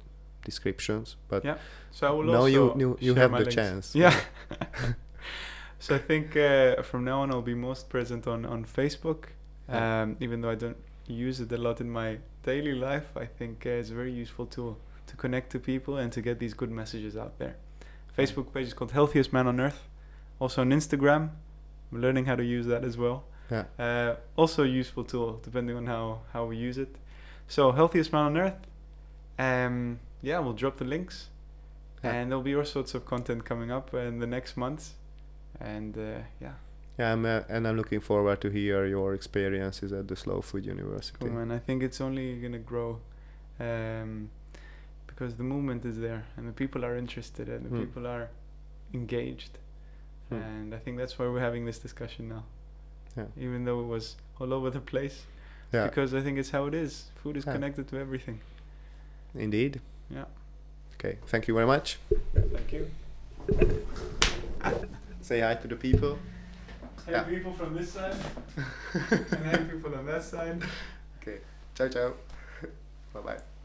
descriptions. 0.49 1.15
But 1.30 1.41
Yeah, 1.45 1.57
So 1.91 2.07
I 2.07 2.11
will 2.15 2.24
now 2.24 2.41
also 2.41 2.48
you 2.57 2.64
you, 2.84 2.90
you 3.07 3.15
have 3.15 3.32
the 3.32 3.38
links. 3.45 3.56
chance. 3.56 3.86
Yeah. 4.03 4.15
so 5.80 5.95
I 5.95 5.99
think 6.10 6.36
uh, 6.36 6.82
from 6.84 7.03
now 7.03 7.22
on 7.22 7.32
I'll 7.32 7.41
be 7.53 7.56
most 7.69 7.90
present 7.90 8.28
on 8.28 8.45
on 8.45 8.65
Facebook. 8.65 9.22
Yeah. 9.69 10.02
Um, 10.03 10.15
even 10.19 10.41
though 10.41 10.52
I 10.56 10.56
don't 10.56 10.78
use 11.28 11.38
it 11.44 11.52
a 11.52 11.57
lot 11.57 11.82
in 11.82 11.90
my 11.90 12.10
daily 12.44 12.74
life, 12.90 13.07
I 13.24 13.26
think 13.38 13.65
uh, 13.65 13.80
it's 13.80 13.91
a 13.91 13.95
very 13.95 14.14
useful 14.24 14.45
tool 14.45 14.78
to 15.10 15.15
connect 15.15 15.48
to 15.52 15.60
people 15.60 15.94
and 16.02 16.11
to 16.14 16.22
get 16.22 16.40
these 16.40 16.53
good 16.61 16.72
messages 16.72 17.15
out 17.15 17.34
there. 17.40 17.56
Facebook 18.18 18.53
page 18.53 18.68
is 18.68 18.74
called 18.74 18.91
Healthiest 18.91 19.32
Man 19.34 19.48
on 19.48 19.60
Earth. 19.60 19.82
Also 20.40 20.61
on 20.61 20.69
Instagram, 20.72 21.24
I'm 21.91 22.02
learning 22.02 22.26
how 22.30 22.36
to 22.36 22.44
use 22.44 22.65
that 22.68 22.84
as 22.84 22.95
well. 22.98 23.24
Yeah. 23.52 23.65
Uh, 23.80 24.15
also 24.36 24.64
a 24.64 24.68
useful 24.82 25.03
tool 25.03 25.40
depending 25.44 25.78
on 25.78 25.86
how 25.88 26.22
how 26.34 26.45
we 26.49 26.57
use 26.69 26.78
it. 26.86 26.95
So 27.48 27.72
Healthiest 27.72 28.11
Man 28.14 28.26
on 28.26 28.38
Earth. 28.38 28.60
Um, 29.40 29.99
yeah, 30.22 30.39
we'll 30.39 30.53
drop 30.53 30.77
the 30.77 30.85
links, 30.85 31.30
Yeah. 32.03 32.14
and 32.14 32.31
there'll 32.31 32.44
be 32.44 32.56
all 32.56 32.65
sorts 32.65 32.94
of 32.95 33.06
content 33.06 33.44
coming 33.45 33.72
up 33.72 33.94
in 33.94 34.19
the 34.19 34.27
next 34.27 34.57
months. 34.57 34.95
And 35.60 35.98
uh, 35.98 36.19
yeah, 36.41 36.53
Yeah, 36.99 37.14
I'm, 37.14 37.26
uh, 37.26 37.41
and 37.49 37.68
I'm 37.68 37.76
looking 37.77 37.99
forward 38.02 38.39
to 38.41 38.49
hear 38.49 38.85
your 38.85 39.14
experiences 39.14 39.91
at 39.94 40.07
the 40.07 40.15
Slow 40.15 40.41
Food 40.41 40.65
University. 40.65 41.18
cool 41.19 41.30
man. 41.31 41.52
I 41.52 41.60
think 41.60 41.84
it's 41.84 42.02
only 42.02 42.39
gonna 42.41 42.60
grow, 42.60 42.99
um, 43.60 44.30
because 45.07 45.35
the 45.35 45.44
movement 45.44 45.85
is 45.85 45.98
there 45.99 46.23
and 46.38 46.48
the 46.48 46.52
people 46.53 46.84
are 46.85 46.95
interested 46.98 47.49
and 47.49 47.65
the 47.65 47.69
Hmm. 47.69 47.80
people 47.85 48.06
are 48.07 48.30
engaged, 48.94 49.57
Hmm. 50.30 50.35
and 50.35 50.73
I 50.76 50.80
think 50.80 50.98
that's 50.98 51.18
why 51.18 51.26
we're 51.27 51.39
having 51.49 51.65
this 51.65 51.80
discussion 51.80 52.30
now. 52.30 52.44
Yeah. 53.15 53.26
Even 53.38 53.65
though 53.65 53.80
it 53.81 53.88
was 53.88 54.15
all 54.39 54.53
over 54.53 54.69
the 54.69 54.80
place, 54.81 55.26
Yeah, 55.73 55.85
because 55.88 56.14
I 56.14 56.22
think 56.22 56.38
it's 56.38 56.52
how 56.52 56.65
it 56.68 56.73
is. 56.73 57.10
Food 57.15 57.35
is 57.38 57.45
Yeah. 57.45 57.53
connected 57.53 57.88
to 57.89 57.98
everything. 57.98 58.39
indeed. 59.35 59.81
Yeah. 60.09 60.25
Okay, 60.95 61.17
thank 61.27 61.47
you 61.47 61.53
very 61.53 61.67
much. 61.67 61.97
Thank 62.34 62.73
you. 62.73 62.89
Say 65.21 65.41
hi 65.41 65.55
to 65.55 65.67
the 65.67 65.75
people. 65.75 66.17
Hey 67.05 67.11
Yeah. 67.13 67.23
people 67.23 67.53
from 67.53 67.73
this 67.75 67.91
side, 67.93 68.15
and 68.93 69.45
hey 69.45 69.63
people 69.71 69.93
on 69.95 70.05
that 70.05 70.23
side. 70.23 70.61
Okay, 71.21 71.39
ciao 71.75 71.88
ciao. 71.88 72.13
bye 73.13 73.21
bye. 73.21 73.56